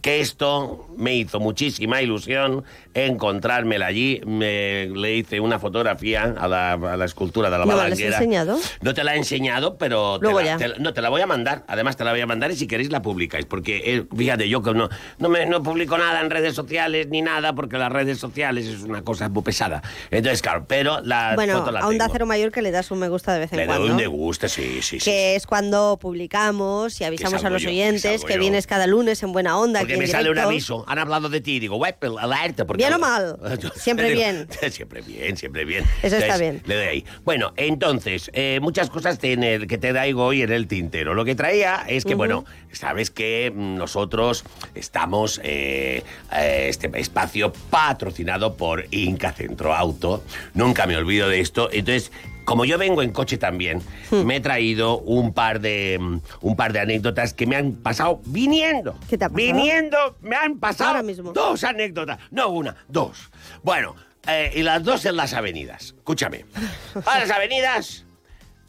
Que 0.01 0.21
esto 0.21 0.87
me 0.97 1.15
hizo 1.17 1.41
muchísima 1.41 2.01
ilusión 2.03 2.65
encontrármela 2.95 3.87
allí. 3.87 4.21
Me, 4.27 4.87
le 4.87 5.17
hice 5.17 5.41
una 5.41 5.59
fotografía 5.59 6.35
a 6.39 6.49
la, 6.49 6.73
a 6.73 6.97
la 6.97 7.05
escultura 7.05 7.51
de 7.51 7.59
la 7.59 7.65
¿No 7.65 7.67
me 7.67 7.75
la 7.75 7.83
has 7.83 7.85
balanguera. 7.91 8.17
enseñado? 8.17 8.59
No 8.81 8.95
te 8.95 9.05
la 9.05 9.15
he 9.15 9.19
enseñado, 9.19 9.77
pero 9.79 10.19
te 10.19 10.25
Luego 10.25 10.41
la- 10.41 10.45
ya. 10.47 10.57
te 10.57 10.79
no 10.81 10.93
te 10.95 11.01
la 11.03 11.09
voy 11.09 11.21
a 11.21 11.27
mandar. 11.27 11.65
Además 11.69 11.97
te 11.97 12.05
la 12.05 12.13
voy 12.13 12.21
a 12.21 12.27
mandar 12.27 12.51
y 12.51 12.57
si 12.57 12.67
queréis 12.67 12.91
la 12.91 13.03
publicáis, 13.03 13.45
porque 13.47 13.83
eh, 13.85 14.05
fíjate 14.17 14.49
yo 14.49 14.63
que 14.63 14.73
no 14.75 14.89
no 15.19 15.29
me 15.29 15.47
no 15.47 15.63
publico 15.63 15.97
nada 15.99 16.21
en 16.21 16.31
redes 16.31 16.55
sociales 16.55 17.09
ni 17.09 17.23
nada 17.23 17.55
porque 17.55 17.79
las 17.79 17.91
redes 17.93 18.19
sociales 18.19 18.67
es 18.67 18.83
una 18.83 19.03
cosa 19.03 19.29
muy 19.29 19.43
pesada. 19.43 19.83
Entonces 20.11 20.43
claro, 20.43 20.65
pero 20.67 21.01
la 21.03 21.33
Bueno, 21.35 21.59
foto 21.59 21.71
la 21.71 21.81
a 21.81 21.87
Onda 21.89 22.05
tengo. 22.07 22.13
Cero 22.15 22.27
Mayor 22.27 22.51
que 22.53 22.63
le 22.63 22.71
das 22.71 22.91
un 22.91 22.99
me 22.99 23.09
gusta 23.09 23.33
de 23.35 23.41
vez 23.41 23.53
en 23.53 23.59
Le 23.61 23.67
cuando. 23.67 23.83
doy 23.85 23.91
un 23.91 23.97
me 23.97 24.07
gusta, 24.07 24.49
sí, 24.49 24.81
sí, 24.83 24.99
sí. 25.01 25.05
que 25.11 25.37
es 25.37 25.47
cuando 25.47 25.99
publicamos 26.01 27.01
y 27.01 27.05
avisamos 27.05 27.45
a 27.45 27.51
los 27.51 27.63
yo, 27.63 27.69
que 27.69 27.75
oyentes 27.75 28.25
que 28.25 28.35
yo. 28.35 28.41
vienes 28.41 28.67
cada 28.67 28.87
lunes 28.87 29.23
en 29.23 29.33
buena 29.33 29.59
onda. 29.59 29.81
Porque 29.81 29.98
me 29.99 30.07
sale 30.07 30.31
un 30.31 30.39
aviso. 30.39 30.85
Han 30.89 30.99
hablado 30.99 31.29
de 31.29 31.41
ti 31.41 31.57
y 31.57 31.61
digo, 31.61 31.77
web, 31.77 31.97
alerta. 32.19 32.67
Porque 32.67 32.83
¿Bien 32.85 32.95
o 32.95 32.99
mal? 32.99 33.37
Siempre 33.77 34.13
bien. 34.13 34.49
siempre 34.71 35.01
bien, 35.03 35.37
siempre 35.37 35.65
bien. 35.65 35.85
Eso 36.03 36.17
está 36.17 36.37
Entonces, 36.37 36.41
bien. 36.41 36.63
Le 36.67 36.75
doy 36.77 36.85
ahí. 36.87 37.05
Bueno, 37.25 37.53
entonces, 37.57 38.31
eh, 38.35 38.59
muchas 38.63 38.91
cosas 38.91 39.19
en 39.23 39.43
el- 39.45 39.67
que 39.67 39.79
te 39.79 39.91
traigo 39.93 40.25
hoy 40.25 40.43
en 40.43 40.53
el 40.53 40.67
tintero. 40.69 41.15
Lo 41.15 41.25
que 41.25 41.35
traía 41.35 41.85
es 41.89 42.05
que, 42.05 42.15
bueno, 42.15 42.45
sabes 42.73 43.11
que 43.11 43.53
nosotros 43.55 44.45
estamos, 44.75 45.41
eh, 45.43 46.03
eh, 46.33 46.67
este 46.69 46.91
espacio 46.99 47.53
patrocinado 47.71 48.57
por 48.57 48.87
Inca 48.91 49.33
Centro 49.33 49.75
Auto. 49.75 50.23
Nunca 50.55 50.87
me 50.87 50.97
olvido 50.97 51.29
de 51.29 51.41
esto. 51.41 51.69
Entonces, 51.73 52.11
como 52.49 52.65
yo 52.65 52.79
vengo 52.79 53.03
en 53.03 53.13
coche 53.13 53.37
también, 53.37 53.83
Hmm. 54.11 54.25
me 54.25 54.37
he 54.37 54.41
traído 54.41 54.99
un 55.01 55.35
par 55.35 55.61
de 55.61 55.99
mm, 56.01 56.21
un 56.41 56.57
par 56.57 56.73
de 56.73 56.81
anécdotas 56.81 57.35
que 57.35 57.47
me 57.47 57.57
han 57.57 57.73
pasado 57.75 58.21
viniendo. 58.25 58.99
¿Qué 59.09 59.19
te 59.19 59.27
ha 59.27 59.29
pasado? 59.29 59.37
Viniendo, 59.47 60.17
me 60.23 60.35
han 60.35 60.59
pasado 60.59 60.91
Ahora 60.91 61.03
mismo. 61.03 61.33
dos 61.33 61.63
anécdotas. 61.63 62.19
No 62.31 62.49
una, 62.49 62.75
dos. 62.89 63.31
Bueno, 63.63 63.95
eh, 64.27 64.51
y 64.57 64.63
las 64.63 64.83
dos 64.83 65.05
en 65.05 65.17
las 65.17 65.35
avenidas. 65.35 65.95
Escúchame. 65.99 66.47
A 67.07 67.19
las 67.19 67.31
avenidas 67.31 68.07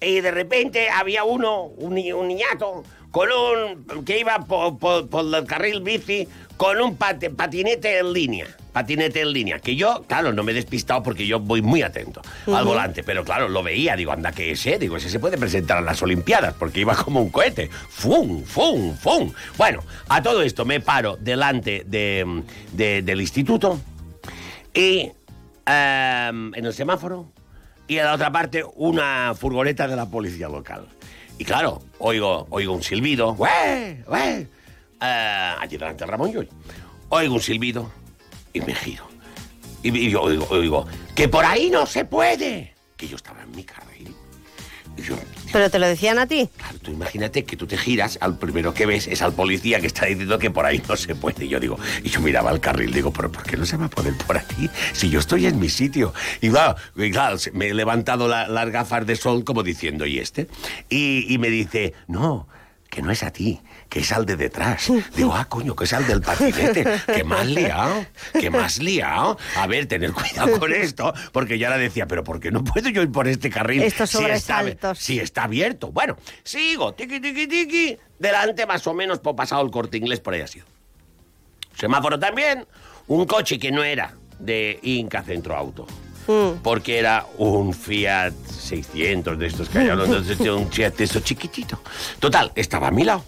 y 0.02 0.20
de 0.22 0.32
repente 0.32 0.90
había 0.90 1.24
uno, 1.24 1.64
un, 1.64 1.94
un 2.14 2.28
niñato, 2.28 2.84
con 3.12 3.28
un 3.32 4.06
que 4.06 4.20
iba 4.20 4.38
por, 4.46 4.78
por- 4.78 5.10
por 5.10 5.26
el 5.36 5.46
carril 5.46 5.82
bici 5.82 6.28
con 6.58 6.80
un 6.82 6.96
pat- 6.96 7.30
patinete 7.36 8.00
en 8.00 8.14
línea. 8.14 8.48
Patinete 8.74 9.22
en 9.22 9.34
línea. 9.34 9.60
Que 9.60 9.76
yo, 9.76 10.04
claro, 10.08 10.32
no 10.32 10.44
me 10.44 10.52
he 10.52 10.56
despistado 10.56 11.02
porque 11.02 11.26
yo 11.26 11.40
voy 11.40 11.62
muy 11.64 11.82
atento 11.82 12.22
al 12.46 12.66
volante. 12.66 13.02
Pero 13.04 13.24
claro, 13.26 13.50
lo 13.50 13.64
veía. 13.64 13.96
Digo, 13.96 14.12
anda, 14.12 14.32
que 14.32 14.52
ese. 14.52 14.78
Digo, 14.78 14.98
ese 14.98 15.10
se 15.10 15.20
puede 15.20 15.38
presentar 15.40 15.78
a 15.78 15.82
las 15.82 16.02
Olimpiadas 16.04 16.54
porque 16.54 16.82
iba 16.82 16.96
como 16.96 17.20
un 17.22 17.30
cohete. 17.30 17.70
¡Fum, 17.90 18.44
fum, 18.44 18.96
fum! 18.96 19.34
Bueno, 19.58 19.82
a 20.08 20.22
todo 20.22 20.44
esto 20.44 20.66
me 20.66 20.80
paro 20.82 21.18
delante 21.18 21.84
de- 21.88 22.44
de- 22.74 23.02
del 23.02 23.22
instituto 23.22 23.80
y 24.74 25.12
em, 25.66 26.54
en 26.56 26.66
el 26.66 26.74
semáforo 26.74 27.32
y 27.88 27.98
en 27.98 28.06
la 28.06 28.14
otra 28.14 28.32
parte 28.32 28.64
una 28.76 29.34
furgoneta 29.36 29.88
de 29.88 29.96
la 29.96 30.06
policía 30.06 30.48
local. 30.48 30.86
Y 31.40 31.46
claro, 31.46 31.82
oigo, 32.00 32.48
oigo 32.50 32.74
un 32.74 32.84
silbido, 32.84 33.32
¡Ué! 33.32 34.04
¡Ué! 34.08 34.48
Eh, 35.02 35.56
allí 35.58 35.78
delante 35.78 36.04
del 36.04 36.10
Ramón 36.10 36.34
Llull. 36.34 36.50
Oigo 37.08 37.34
un 37.34 37.42
silbido 37.42 37.90
y 38.52 38.60
me 38.60 38.76
giro. 38.76 39.08
Y, 39.82 39.98
y 39.98 40.12
yo 40.12 40.22
oigo, 40.22 40.46
oigo, 40.50 40.86
que 41.16 41.30
por 41.30 41.46
ahí 41.46 41.70
no 41.70 41.86
se 41.86 42.04
puede. 42.04 42.76
Que 42.98 43.08
yo 43.08 43.16
estaba 43.16 43.42
en 43.42 43.52
mi 43.52 43.64
carril. 43.64 44.14
Y 44.98 45.02
yo, 45.02 45.16
¿Pero 45.52 45.70
te 45.70 45.80
lo 45.80 45.88
decían 45.88 46.20
a 46.20 46.28
ti? 46.28 46.50
Claro, 46.58 46.78
tú 46.80 46.92
imagínate 46.92 47.44
que 47.44 47.58
tú 47.58 47.66
te 47.66 47.78
giras, 47.78 48.18
al 48.22 48.38
primero 48.38 48.74
que 48.74 48.86
ves 48.86 49.08
es 49.08 49.22
al 49.22 49.34
policía 49.34 49.80
que 49.82 49.88
está 49.88 50.06
diciendo 50.06 50.38
que 50.38 50.52
por 50.52 50.66
ahí 50.66 50.82
no 50.88 50.96
se 50.96 51.16
puede. 51.16 51.46
Y 51.46 51.50
yo 51.50 51.60
digo, 51.60 51.78
y 52.04 52.10
yo 52.10 52.22
miraba 52.22 52.50
al 52.52 52.60
carril, 52.60 52.92
digo, 52.94 53.12
pero 53.12 53.32
¿por 53.32 53.44
qué 53.44 53.58
no 53.58 53.66
se 53.66 53.76
va 53.78 53.86
a 53.86 53.90
poder 53.90 54.14
por 54.28 54.38
aquí? 54.38 54.70
Si 54.94 55.10
yo 55.10 55.20
estoy 55.20 55.46
en 55.48 55.60
mi 55.60 55.70
sitio. 55.70 56.14
Y 56.42 56.50
claro, 56.50 56.76
y 56.96 57.58
me 57.58 57.68
he 57.70 57.74
levantado 57.74 58.28
la- 58.28 58.48
las 58.48 58.70
gafas 58.70 59.06
de 59.06 59.16
sol 59.16 59.44
como 59.44 59.64
diciendo, 59.64 60.06
¿y 60.06 60.20
este? 60.20 60.48
Y, 60.90 61.26
y 61.34 61.38
me 61.38 61.50
dice, 61.50 61.94
no, 62.08 62.48
que 62.90 63.02
no 63.02 63.12
es 63.12 63.24
a 63.24 63.32
ti, 63.32 63.60
que 63.90 64.02
es 64.02 64.12
al 64.12 64.26
de 64.26 64.36
detrás. 64.38 64.92
Digo, 65.16 65.34
ah, 65.36 65.46
coño, 65.46 65.76
que 65.76 65.86
es 65.86 65.94
al 65.94 66.06
del 66.06 66.22
patinete. 66.22 66.86
Que 67.08 67.24
más 67.24 67.46
liado, 67.48 68.06
que 68.40 68.50
más 68.52 68.78
liado. 68.78 69.38
A 69.58 69.66
ver, 69.68 69.88
tener 69.88 70.12
cuidado 70.14 70.60
con 70.60 70.72
esto, 70.72 71.12
porque 71.32 71.58
ya 71.58 71.70
la 71.70 71.78
decía, 71.78 72.08
pero 72.08 72.24
¿por 72.24 72.40
qué 72.40 72.52
no 72.52 72.64
puedo 72.64 72.90
yo 72.90 73.02
ir 73.02 73.12
por 73.12 73.28
este 73.28 73.50
carril? 73.50 73.82
Estos 73.82 74.12
si 74.12 74.24
está- 74.26 74.94
si 74.96 75.20
está 75.20 75.44
abierto. 75.44 75.92
Bueno, 75.92 76.18
sigo, 76.44 76.94
tiqui, 76.94 77.20
tiqui, 77.20 77.48
tiqui. 77.48 77.98
Delante, 78.20 78.66
más 78.68 78.86
o 78.86 78.94
menos, 78.94 79.20
por 79.20 79.36
pasado 79.36 79.64
el 79.66 79.72
corte 79.72 79.98
inglés, 79.98 80.20
por 80.20 80.34
ahí 80.36 80.42
ha 80.42 80.48
sido. 80.48 80.66
Semáforo 81.76 82.20
también. 82.20 82.68
Un 83.08 83.26
coche 83.26 83.58
que 83.58 83.72
no 83.72 83.84
era 83.84 84.14
de 84.38 84.80
Inca 84.84 85.24
Centro 85.24 85.56
Auto. 85.56 85.88
Mm. 86.28 86.62
Porque 86.62 87.00
era 87.00 87.26
un 87.38 87.74
Fiat 87.74 88.34
600 88.48 89.40
de 89.40 89.48
estos 89.48 89.68
que 89.68 89.80
hay 89.80 89.88
de 89.88 90.52
un 90.52 90.72
Fiat 90.72 90.96
de 90.96 91.04
estos 91.06 91.24
chiquitito. 91.24 91.82
Total, 92.20 92.52
estaba 92.54 92.90
a 92.90 92.92
mi 92.92 93.04
lado. 93.04 93.24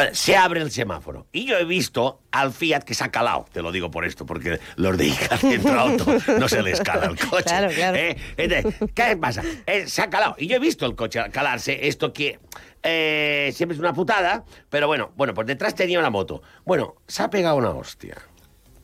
Entonces, 0.00 0.18
se 0.18 0.36
abre 0.36 0.60
el 0.60 0.70
semáforo. 0.70 1.26
Y 1.32 1.46
yo 1.46 1.56
he 1.58 1.64
visto 1.64 2.22
al 2.30 2.52
Fiat 2.52 2.82
que 2.82 2.94
se 2.94 3.04
ha 3.04 3.10
calado. 3.10 3.46
Te 3.52 3.62
lo 3.62 3.72
digo 3.72 3.90
por 3.90 4.04
esto, 4.04 4.26
porque 4.26 4.60
los 4.76 4.96
de 4.96 5.06
ICA 5.06 5.36
dentro 5.42 5.78
auto 5.78 6.06
no 6.38 6.48
se 6.48 6.62
les 6.62 6.80
cala 6.80 7.06
el 7.06 7.18
coche. 7.28 7.44
Claro, 7.44 7.70
claro. 7.70 7.96
¿eh? 7.96 8.16
Entonces, 8.36 8.90
¿Qué 8.94 9.16
pasa? 9.16 9.42
Eh, 9.66 9.86
se 9.86 10.02
ha 10.02 10.10
calado. 10.10 10.36
Y 10.38 10.46
yo 10.46 10.56
he 10.56 10.60
visto 10.60 10.86
el 10.86 10.94
coche 10.94 11.20
calarse. 11.30 11.88
Esto 11.88 12.12
que 12.12 12.38
eh, 12.82 13.50
siempre 13.54 13.74
es 13.74 13.80
una 13.80 13.92
putada, 13.92 14.44
pero 14.68 14.86
bueno, 14.86 15.12
bueno, 15.16 15.34
pues 15.34 15.46
detrás 15.46 15.74
tenía 15.74 15.98
una 15.98 16.10
moto. 16.10 16.42
Bueno, 16.64 16.96
se 17.06 17.22
ha 17.22 17.30
pegado 17.30 17.56
una 17.56 17.70
hostia. 17.70 18.16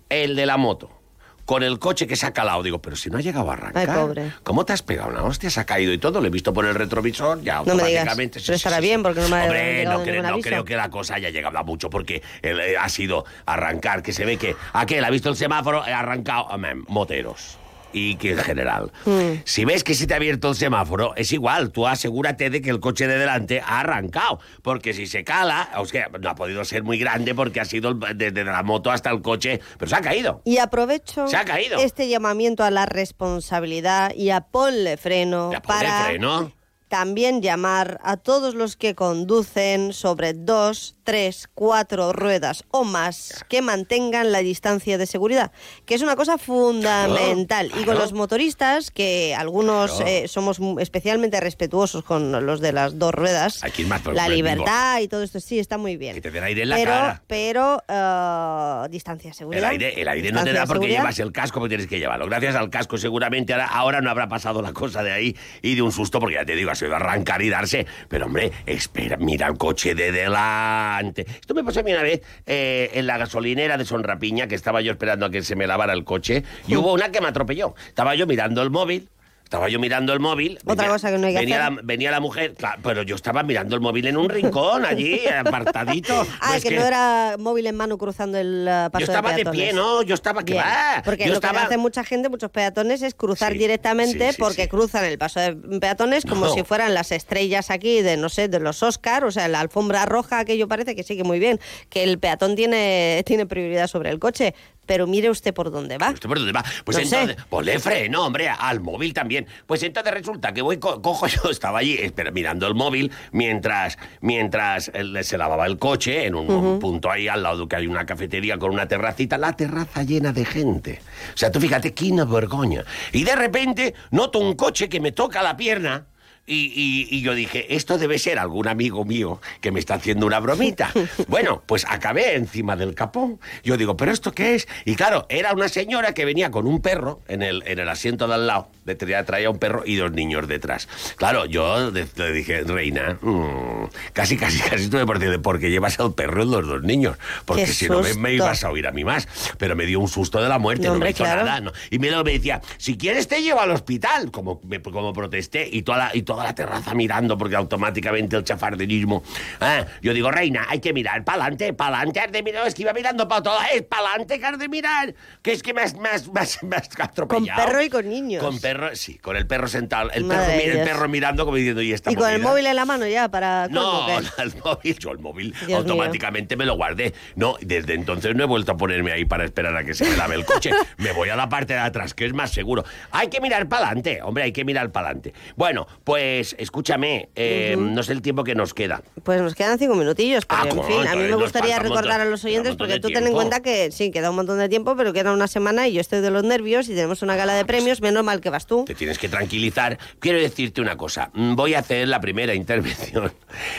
El 0.08 0.36
de 0.36 0.46
la 0.46 0.56
moto. 0.56 1.01
Con 1.44 1.62
el 1.62 1.78
coche 1.78 2.06
que 2.06 2.16
se 2.16 2.26
ha 2.26 2.32
calado. 2.32 2.62
Digo, 2.62 2.80
pero 2.80 2.94
si 2.96 3.10
no 3.10 3.18
ha 3.18 3.20
llegado 3.20 3.50
a 3.50 3.54
arrancar. 3.54 3.88
Ay, 3.90 3.96
pobre. 3.96 4.32
¿Cómo 4.42 4.64
te 4.64 4.72
has 4.72 4.82
pegado 4.82 5.10
una 5.10 5.22
hostia? 5.24 5.50
Se 5.50 5.60
ha 5.60 5.64
caído 5.64 5.92
y 5.92 5.98
todo. 5.98 6.20
Lo 6.20 6.26
he 6.26 6.30
visto 6.30 6.52
por 6.54 6.64
el 6.66 6.74
retrovisor. 6.74 7.42
Ya 7.42 7.56
No 7.56 7.74
me 7.74 7.84
digas. 7.84 7.84
automáticamente. 8.06 8.40
Pero 8.44 8.54
estará 8.56 8.80
bien 8.80 9.02
porque 9.02 9.20
no 9.20 9.28
me 9.28 9.36
ha 9.36 9.42
Hombre, 9.44 9.84
no, 9.84 10.04
cre- 10.04 10.12
ningún 10.22 10.30
no 10.30 10.38
creo 10.40 10.64
que 10.64 10.76
la 10.76 10.88
cosa 10.90 11.16
haya 11.16 11.30
llegado 11.30 11.58
a 11.58 11.62
mucho 11.64 11.90
porque 11.90 12.22
él, 12.42 12.60
eh, 12.60 12.76
ha 12.78 12.88
sido 12.88 13.24
arrancar, 13.46 14.02
que 14.02 14.12
se 14.12 14.24
ve 14.24 14.36
que 14.36 14.54
aquel 14.72 15.04
ha 15.04 15.10
visto 15.10 15.28
el 15.28 15.36
semáforo, 15.36 15.82
ha 15.82 15.98
arrancado, 15.98 16.46
moteros. 16.88 17.58
Y 17.92 18.16
que 18.16 18.32
en 18.32 18.38
general. 18.38 18.90
Mm. 19.04 19.42
Si 19.44 19.64
ves 19.64 19.84
que 19.84 19.94
se 19.94 20.06
te 20.06 20.14
ha 20.14 20.16
abierto 20.16 20.48
el 20.48 20.54
semáforo, 20.54 21.14
es 21.16 21.32
igual, 21.32 21.70
tú 21.70 21.86
asegúrate 21.86 22.50
de 22.50 22.62
que 22.62 22.70
el 22.70 22.80
coche 22.80 23.06
de 23.06 23.18
delante 23.18 23.60
ha 23.60 23.80
arrancado. 23.80 24.40
Porque 24.62 24.92
si 24.94 25.06
se 25.06 25.24
cala, 25.24 25.70
o 25.76 25.84
sea, 25.84 26.08
no 26.20 26.30
ha 26.30 26.34
podido 26.34 26.64
ser 26.64 26.82
muy 26.82 26.98
grande 26.98 27.34
porque 27.34 27.60
ha 27.60 27.64
sido 27.64 27.94
desde 27.94 28.44
la 28.44 28.62
moto 28.62 28.90
hasta 28.90 29.10
el 29.10 29.22
coche, 29.22 29.60
pero 29.78 29.88
se 29.88 29.96
ha 29.96 30.00
caído. 30.00 30.40
Y 30.44 30.58
aprovecho 30.58 31.26
Se 31.28 31.36
ha 31.36 31.44
caído. 31.44 31.78
este 31.78 32.08
llamamiento 32.08 32.64
a 32.64 32.70
la 32.70 32.86
responsabilidad 32.86 34.14
y 34.14 34.30
a 34.30 34.40
ponle 34.40 34.96
freno 34.96 35.44
Ponle 35.46 35.60
para 35.60 36.04
freno. 36.04 36.52
También 36.96 37.40
llamar 37.40 37.98
a 38.04 38.18
todos 38.18 38.54
los 38.54 38.76
que 38.76 38.94
conducen 38.94 39.94
sobre 39.94 40.34
dos, 40.34 40.94
tres, 41.04 41.48
cuatro 41.54 42.12
ruedas 42.12 42.64
o 42.70 42.84
más 42.84 43.46
que 43.48 43.62
mantengan 43.62 44.30
la 44.30 44.40
distancia 44.40 44.98
de 44.98 45.06
seguridad, 45.06 45.52
que 45.86 45.94
es 45.94 46.02
una 46.02 46.16
cosa 46.16 46.36
fundamental. 46.36 47.68
y 47.68 47.70
con 47.70 47.84
claro. 47.84 48.00
los 48.00 48.12
motoristas, 48.12 48.90
que 48.90 49.34
algunos 49.34 49.92
Claro. 49.92 50.06
eh, 50.06 50.28
somos 50.28 50.60
especialmente 50.80 51.40
respetuosos 51.40 52.04
con 52.04 52.44
los 52.44 52.60
de 52.60 52.72
las 52.72 52.98
dos 52.98 53.14
ruedas, 53.14 53.64
Aquí 53.64 53.86
más 53.86 54.04
la 54.04 54.26
el 54.26 54.34
libertad 54.34 55.00
y 55.00 55.08
todo 55.08 55.22
esto, 55.22 55.40
sí, 55.40 55.58
está 55.58 55.78
muy 55.78 55.96
bien. 55.96 56.14
Que 56.14 56.20
te 56.20 56.30
den 56.30 56.44
aire 56.44 56.62
en 56.64 56.68
la 56.68 56.76
pero, 56.76 56.90
cara. 56.90 57.22
pero 57.26 57.82
eh, 57.88 58.88
distancia 58.90 59.28
de 59.30 59.32
El 59.32 59.34
seguridad. 59.38 59.70
aire, 59.70 59.98
el 59.98 60.08
aire 60.08 60.30
no 60.30 60.44
te 60.44 60.52
da 60.52 60.66
porque 60.66 60.88
llevas 60.88 61.18
el 61.20 61.32
casco, 61.32 61.58
porque 61.58 61.70
tienes 61.70 61.86
que 61.86 61.98
llevarlo. 61.98 62.26
Gracias 62.26 62.54
al 62.54 62.68
casco 62.68 62.98
seguramente 62.98 63.54
ahora, 63.54 63.66
ahora 63.66 64.00
no 64.02 64.10
habrá 64.10 64.28
pasado 64.28 64.60
la 64.60 64.74
cosa 64.74 65.02
de 65.02 65.12
ahí 65.12 65.34
y 65.62 65.74
de 65.74 65.80
un 65.80 65.90
susto, 65.90 66.20
porque 66.20 66.34
ya 66.34 66.44
te 66.44 66.54
digo, 66.54 66.70
ha 66.82 66.86
sido 66.86 66.96
arrancar 66.96 67.42
y 67.42 67.48
darse. 67.48 67.86
Pero 68.08 68.26
hombre, 68.26 68.52
espera, 68.66 69.16
mira 69.16 69.46
el 69.46 69.56
coche 69.56 69.94
de 69.94 70.12
delante. 70.12 71.22
Esto 71.22 71.54
me 71.54 71.64
pasó 71.64 71.80
a 71.80 71.82
mí 71.82 71.92
una 71.92 72.02
vez 72.02 72.22
eh, 72.46 72.90
en 72.94 73.06
la 73.06 73.18
gasolinera 73.18 73.76
de 73.76 73.84
Sonrapiña, 73.84 74.46
que 74.46 74.54
estaba 74.54 74.80
yo 74.80 74.92
esperando 74.92 75.26
a 75.26 75.30
que 75.30 75.42
se 75.42 75.56
me 75.56 75.66
lavara 75.66 75.92
el 75.92 76.04
coche, 76.04 76.44
y 76.66 76.76
hubo 76.76 76.92
una 76.92 77.10
que 77.10 77.20
me 77.20 77.28
atropelló. 77.28 77.74
Estaba 77.88 78.14
yo 78.14 78.26
mirando 78.26 78.62
el 78.62 78.70
móvil. 78.70 79.08
Estaba 79.52 79.68
yo 79.68 79.78
mirando 79.78 80.14
el 80.14 80.18
móvil. 80.18 80.58
Otra 80.64 80.88
cosa 80.88 81.10
que 81.10 81.18
no 81.18 81.26
hay 81.26 81.34
que 81.34 81.40
venía 81.40 81.66
hacer. 81.66 81.76
La, 81.76 81.82
venía 81.84 82.10
la 82.10 82.20
mujer, 82.20 82.54
claro, 82.54 82.80
pero 82.82 83.02
yo 83.02 83.16
estaba 83.16 83.42
mirando 83.42 83.74
el 83.74 83.82
móvil 83.82 84.06
en 84.06 84.16
un 84.16 84.30
rincón, 84.30 84.86
allí, 84.86 85.26
apartadito. 85.38 86.26
Ah, 86.40 86.52
Pues 86.52 86.62
que, 86.62 86.74
no 86.74 86.86
era 86.86 87.36
móvil 87.38 87.66
en 87.66 87.76
mano 87.76 87.98
cruzando 87.98 88.38
el 88.38 88.62
uh, 88.62 88.90
paso 88.90 89.04
Yo 89.04 89.12
estaba 89.12 89.34
de, 89.34 89.44
pie, 89.44 89.74
¿no? 89.74 90.00
Yo 90.04 90.14
estaba 90.14 90.42
que 90.42 90.54
va. 90.54 91.02
Porque 91.04 91.24
yo 91.24 91.32
lo 91.32 91.34
estaba... 91.34 91.60
que 91.60 91.66
hace 91.66 91.76
mucha 91.76 92.02
gente, 92.02 92.30
muchos 92.30 92.50
peatones, 92.50 93.02
es 93.02 93.14
cruzar 93.14 93.52
Sí, 93.52 93.58
directamente 93.58 94.28
sí, 94.28 94.32
sí, 94.36 94.40
porque 94.40 94.68
cruzan 94.70 95.04
el 95.04 95.18
paso 95.18 95.38
de 95.38 95.52
peatones 95.80 96.24
como 96.24 96.46
No. 96.46 96.54
si 96.54 96.62
fueran 96.62 96.94
las 96.94 97.12
estrellas 97.12 97.70
aquí 97.70 98.00
de, 98.00 98.16
no 98.16 98.30
sé, 98.30 98.48
de 98.48 98.58
los 98.58 98.82
Oscar, 98.82 99.26
o 99.26 99.30
sea, 99.30 99.48
la 99.48 99.60
alfombra 99.60 100.06
roja, 100.06 100.38
aquello 100.38 100.66
parece 100.66 100.96
que 100.96 101.02
sigue 101.02 101.24
muy 101.24 101.38
bien, 101.38 101.60
que 101.90 102.04
el 102.04 102.18
peatón 102.18 102.56
tiene, 102.56 103.22
tiene 103.26 103.44
prioridad 103.44 103.86
sobre 103.86 104.08
el 104.08 104.18
coche. 104.18 104.54
Pero 104.92 105.06
mire 105.06 105.30
usted 105.30 105.54
por 105.54 105.70
dónde 105.70 105.96
va. 105.96 106.10
¿Usted 106.10 106.28
por 106.28 106.36
dónde 106.36 106.52
va? 106.52 106.62
Pues 106.84 106.98
No 106.98 107.04
sé. 107.06 107.20
entonces, 107.22 107.44
ponle 107.48 107.78
freno, 107.78 108.26
hombre, 108.26 108.50
al 108.50 108.80
móvil 108.80 109.14
también. 109.14 109.46
Pues 109.66 109.82
entonces 109.82 110.12
resulta 110.12 110.52
que 110.52 110.60
voy, 110.60 110.76
co- 110.76 111.00
cojo 111.00 111.26
yo, 111.28 111.48
estaba 111.50 111.78
allí 111.78 111.94
espera, 111.94 112.30
mirando 112.30 112.66
el 112.66 112.74
móvil 112.74 113.10
mientras, 113.32 113.96
mientras 114.20 114.90
él 114.92 115.18
se 115.24 115.38
lavaba 115.38 115.64
el 115.64 115.78
coche 115.78 116.26
en 116.26 116.34
un, 116.34 116.50
un 116.50 116.78
punto 116.78 117.10
ahí 117.10 117.26
al 117.26 117.42
lado 117.42 117.66
que 117.66 117.76
hay 117.76 117.86
una 117.86 118.04
cafetería 118.04 118.58
con 118.58 118.70
una 118.70 118.86
terracita, 118.86 119.38
la 119.38 119.54
terraza 119.54 120.02
llena 120.02 120.30
de 120.34 120.44
gente. 120.44 121.00
O 121.34 121.38
sea, 121.38 121.50
tú 121.50 121.58
fíjate, 121.58 121.94
qué 121.94 122.12
vergüenza. 122.12 122.84
Y 123.12 123.24
de 123.24 123.34
repente 123.34 123.94
noto 124.10 124.40
un 124.40 124.56
coche 124.56 124.90
que 124.90 125.00
me 125.00 125.12
toca 125.12 125.42
la 125.42 125.56
pierna. 125.56 126.04
Y, 126.44 126.72
y- 126.74 127.08
y 127.16 127.22
yo 127.22 127.34
dije, 127.34 127.74
esto 127.76 127.98
debe 127.98 128.18
ser 128.18 128.40
algún 128.40 128.66
amigo 128.66 129.04
mío 129.04 129.40
que 129.60 129.70
me 129.70 129.78
está 129.78 129.94
haciendo 129.94 130.26
una 130.26 130.40
bromita. 130.40 130.92
bueno, 131.28 131.62
pues 131.66 131.84
acabé 131.88 132.34
encima 132.34 132.74
del 132.74 132.94
capón. 132.96 133.38
Yo 133.62 133.76
digo, 133.76 133.96
¿pero 133.96 134.10
esto 134.10 134.32
qué 134.32 134.56
es? 134.56 134.66
Y 134.84 134.96
claro, 134.96 135.24
era 135.28 135.52
una 135.52 135.68
señora 135.68 136.14
que 136.14 136.24
venía 136.24 136.50
con 136.50 136.66
un 136.66 136.80
perro 136.82 137.20
en 137.28 137.42
el, 137.42 137.62
en 137.66 137.78
el 137.78 137.88
asiento 137.88 138.26
de 138.26 138.34
al 138.34 138.46
lado. 138.48 138.68
De- 138.84 138.96
Traía, 138.96 139.24
traía 139.24 139.50
un 139.50 139.58
perro 139.58 139.84
y 139.86 139.94
dos 139.96 140.10
niños 140.12 140.48
detrás. 140.48 140.88
Claro, 141.16 141.46
yo 141.46 141.90
le 141.92 142.32
dije, 142.32 142.62
reina, 142.64 143.18
mm, 143.20 143.84
casi, 144.12 144.36
casi, 144.36 144.58
casi 144.58 144.84
estuve 144.84 145.06
por 145.06 145.18
decirle, 145.20 145.38
porque 145.38 145.70
llevas 145.70 145.98
al 146.00 146.12
perro 146.14 146.42
y 146.42 146.46
los 146.50 146.66
dos 146.66 146.82
niños. 146.82 147.16
Porque 147.44 147.66
si 147.68 147.88
no 147.88 148.02
me, 148.18 148.32
ibas 148.34 148.64
a 148.64 148.70
oír 148.70 148.86
a 148.88 148.90
mí 148.92 149.04
más. 149.04 149.28
Pero 149.58 149.76
me 149.76 149.86
dio 149.86 150.00
un 150.00 150.08
susto 150.08 150.42
de 150.42 150.48
la 150.48 150.58
muerte, 150.58 150.82
No, 150.82 150.88
no, 150.88 150.94
hombre, 150.94 151.06
me 151.06 151.10
hizo 151.12 151.22
claro. 151.24 151.44
nada. 151.44 151.60
no. 151.60 151.72
Y 151.90 151.98
me 152.00 152.10
lo 152.10 152.24
me 152.24 152.32
decía, 152.32 152.60
si 152.78 152.96
quieres 152.98 153.28
te 153.28 153.40
llevo 153.42 153.60
al 153.60 153.70
hospital, 153.70 154.30
como, 154.32 154.60
me- 154.64 154.82
como 154.82 155.12
protesté, 155.12 155.68
y 155.70 155.82
toda, 155.82 155.98
la, 155.98 156.10
y 156.16 156.22
toda 156.22 156.31
la 156.36 156.54
terraza 156.54 156.94
mirando, 156.94 157.36
porque 157.36 157.56
automáticamente 157.56 158.36
el 158.36 158.44
chafarderismo. 158.44 159.22
Ah, 159.60 159.84
yo 160.00 160.12
digo, 160.14 160.30
reina, 160.30 160.66
hay 160.68 160.80
que 160.80 160.92
mirar 160.92 161.24
para 161.24 161.42
adelante, 161.42 161.72
para 161.72 161.96
adelante, 161.98 162.20
has 162.20 162.32
de 162.32 162.42
mirar, 162.42 162.66
es 162.66 162.74
que 162.74 162.82
iba 162.82 162.92
mirando 162.92 163.26
para 163.28 163.42
todo, 163.42 163.58
es 163.74 163.82
para 163.82 164.08
adelante 164.10 164.38
que 164.38 164.46
has 164.46 164.58
de 164.58 164.68
mirar, 164.68 165.14
que 165.42 165.52
es 165.52 165.62
que 165.62 165.74
me 165.74 165.82
has, 165.82 165.94
me 165.96 166.08
has- 166.08 166.30
me 166.32 166.40
has- 166.40 166.62
me 166.62 166.76
has 166.76 166.88
Con 166.88 167.02
atropellado. 167.06 167.64
perro 167.66 167.82
y 167.82 167.88
con 167.90 168.08
niños. 168.08 168.42
Con 168.42 168.58
perro, 168.60 168.94
sí, 168.94 169.18
con 169.18 169.36
el 169.36 169.46
perro 169.46 169.68
sentado, 169.68 170.10
el, 170.12 170.24
perro, 170.26 171.04
el 171.04 171.08
mirando 171.08 171.44
como 171.44 171.56
diciendo, 171.56 171.82
y 171.82 171.92
esta 171.92 172.10
y 172.10 172.14
con 172.14 172.28
el 172.28 172.36
movida?". 172.38 172.50
móvil 172.50 172.66
en 172.66 172.76
la 172.76 172.84
mano 172.84 173.06
ya 173.06 173.28
para... 173.28 173.68
No, 173.68 174.06
el 174.38 174.52
móvil, 174.64 174.98
yo 174.98 175.10
el 175.10 175.18
móvil 175.18 175.54
Dios 175.66 175.80
automáticamente 175.80 176.56
me 176.56 176.64
lo 176.64 176.76
guardé. 176.76 177.12
No, 177.36 177.56
desde 177.60 177.94
entonces 177.94 178.34
no 178.34 178.44
he 178.44 178.46
vuelto 178.46 178.72
a 178.72 178.76
ponerme 178.76 179.12
ahí 179.12 179.24
para 179.24 179.44
esperar 179.44 179.76
a 179.76 179.84
que 179.84 179.94
se 179.94 180.08
me 180.08 180.16
lave 180.16 180.34
el 180.36 180.44
coche. 180.44 180.70
me 180.98 181.12
voy 181.12 181.28
a 181.28 181.36
la 181.36 181.48
parte 181.48 181.74
de 181.74 181.80
atrás, 181.80 182.14
que 182.14 182.26
es 182.26 182.32
más 182.32 182.50
seguro. 182.52 182.84
Hay 183.10 183.28
que 183.28 183.40
mirar 183.40 183.68
para 183.68 183.86
adelante, 183.86 184.20
hombre, 184.22 184.44
hay 184.44 184.52
que 184.52 184.64
mirar 184.64 184.90
para 184.90 185.08
adelante. 185.08 185.32
Bueno, 185.56 185.86
pues 186.04 186.21
escúchame, 186.58 187.28
eh, 187.34 187.76
no 187.78 188.02
sé 188.02 188.12
el 188.12 188.22
tiempo 188.22 188.44
que 188.44 188.54
nos 188.54 188.74
queda. 188.74 189.02
Pues 189.22 189.40
nos 189.40 189.54
quedan 189.54 189.78
cinco 189.78 189.94
minutillos, 189.94 190.44
pero 190.46 190.62
Ah, 190.62 190.68
en 190.68 190.76
coño, 190.76 190.82
fin, 190.88 190.96
a 190.96 191.00
mí 191.00 191.06
entonces 191.24 191.30
me 191.30 191.42
gustaría 191.42 191.78
recordar 191.78 192.20
a 192.20 192.24
los 192.24 192.44
oyentes, 192.44 192.76
porque 192.76 193.00
tú 193.00 193.08
ten 193.10 193.26
en 193.26 193.32
cuenta 193.32 193.60
que 193.60 193.90
sí, 193.90 194.10
queda 194.10 194.30
un 194.30 194.36
montón 194.36 194.58
de 194.58 194.68
tiempo, 194.68 194.96
pero 194.96 195.12
queda 195.12 195.32
una 195.32 195.46
semana 195.48 195.88
y 195.88 195.94
yo 195.94 196.00
estoy 196.00 196.20
de 196.20 196.30
los 196.30 196.42
nervios 196.44 196.88
y 196.88 196.94
tenemos 196.94 197.22
una 197.22 197.36
gala 197.36 197.54
de 197.54 197.64
premios, 197.64 198.00
menos 198.00 198.24
mal 198.24 198.40
que 198.40 198.50
vas 198.50 198.66
tú. 198.66 198.84
Te 198.84 198.94
tienes 198.94 199.18
que 199.18 199.28
tranquilizar. 199.28 199.98
Quiero 200.18 200.38
decirte 200.38 200.80
una 200.80 200.96
cosa. 200.96 201.30
Mm, 201.34 201.54
Voy 201.54 201.74
a 201.74 201.80
hacer 201.80 202.08
la 202.08 202.20
primera 202.20 202.54
intervención. 202.62 203.32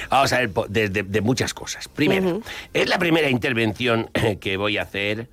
Vamos 0.10 0.34
a 0.34 0.40
ver, 0.40 0.50
de- 0.70 0.90
de 1.04 1.22
muchas 1.22 1.54
cosas. 1.54 1.88
Primero, 1.88 2.42
es 2.74 2.88
la 2.90 2.98
primera 3.00 3.30
intervención 3.30 4.10
que 4.40 4.58
voy 4.58 4.78
a 4.78 4.84
hacer 4.84 5.28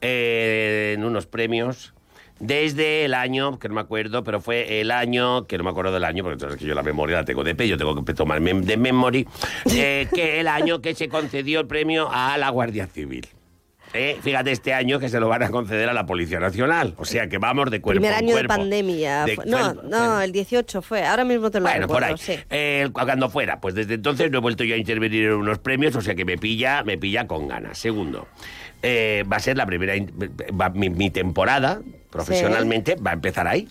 eh, 0.00 0.92
en 0.96 1.04
unos 1.04 1.26
premios 1.26 1.92
desde 2.40 3.04
el 3.04 3.14
año, 3.14 3.58
que 3.58 3.68
no 3.68 3.74
me 3.74 3.80
acuerdo, 3.80 4.22
pero 4.24 4.40
fue 4.40 4.80
el 4.80 4.90
año, 4.90 5.46
que 5.46 5.58
no 5.58 5.64
me 5.64 5.70
acuerdo 5.70 5.92
del 5.92 6.04
año, 6.04 6.22
porque 6.22 6.34
entonces 6.34 6.58
que 6.58 6.66
yo 6.66 6.74
la 6.74 6.82
memoria 6.82 7.16
la 7.16 7.24
tengo 7.24 7.42
de 7.44 7.54
pe, 7.54 7.66
yo 7.68 7.76
tengo 7.76 8.04
que 8.04 8.14
tomar 8.14 8.40
de 8.40 8.76
memory, 8.76 9.26
eh, 9.74 10.06
que 10.14 10.40
el 10.40 10.48
año 10.48 10.80
que 10.80 10.94
se 10.94 11.08
concedió 11.08 11.60
el 11.60 11.66
premio 11.66 12.08
a 12.10 12.38
la 12.38 12.50
Guardia 12.50 12.86
Civil. 12.86 13.26
Eh, 13.94 14.18
fíjate, 14.20 14.52
este 14.52 14.74
año 14.74 14.98
que 14.98 15.08
se 15.08 15.18
lo 15.18 15.28
van 15.30 15.42
a 15.44 15.48
conceder 15.50 15.88
a 15.88 15.94
la 15.94 16.04
Policía 16.04 16.38
Nacional. 16.38 16.92
O 16.98 17.06
sea 17.06 17.26
que 17.26 17.38
vamos 17.38 17.70
de 17.70 17.80
cuerpo 17.80 18.02
Primer 18.02 18.14
año 18.18 18.26
de 18.28 18.32
cuerpo. 18.34 18.48
pandemia. 18.48 19.24
De 19.24 19.34
fue- 19.36 19.46
no, 19.46 19.56
cuerpo- 19.74 19.82
no, 19.88 20.20
el 20.20 20.30
18 20.30 20.82
fue. 20.82 21.06
Ahora 21.06 21.24
mismo 21.24 21.50
te 21.50 21.58
lo 21.58 21.66
bueno, 21.70 21.88
por 21.88 22.04
ahí. 22.04 22.14
sí. 22.18 22.34
Eh, 22.50 22.90
cuando 22.92 23.30
fuera, 23.30 23.62
pues 23.62 23.74
desde 23.74 23.94
entonces 23.94 24.30
no 24.30 24.38
he 24.38 24.40
vuelto 24.42 24.62
yo 24.62 24.74
a 24.74 24.78
intervenir 24.78 25.24
en 25.28 25.32
unos 25.32 25.58
premios, 25.58 25.96
o 25.96 26.02
sea 26.02 26.14
que 26.14 26.26
me 26.26 26.36
pilla, 26.36 26.82
me 26.84 26.98
pilla 26.98 27.26
con 27.26 27.48
ganas. 27.48 27.78
Segundo, 27.78 28.28
eh, 28.82 29.24
va 29.30 29.36
a 29.36 29.40
ser 29.40 29.56
la 29.56 29.66
primera, 29.66 29.94
va- 30.60 30.70
mi, 30.70 30.90
mi 30.90 31.10
temporada 31.10 31.80
profesionalmente 32.10 32.96
va 32.96 33.10
a 33.10 33.14
empezar 33.14 33.46
ahí, 33.46 33.68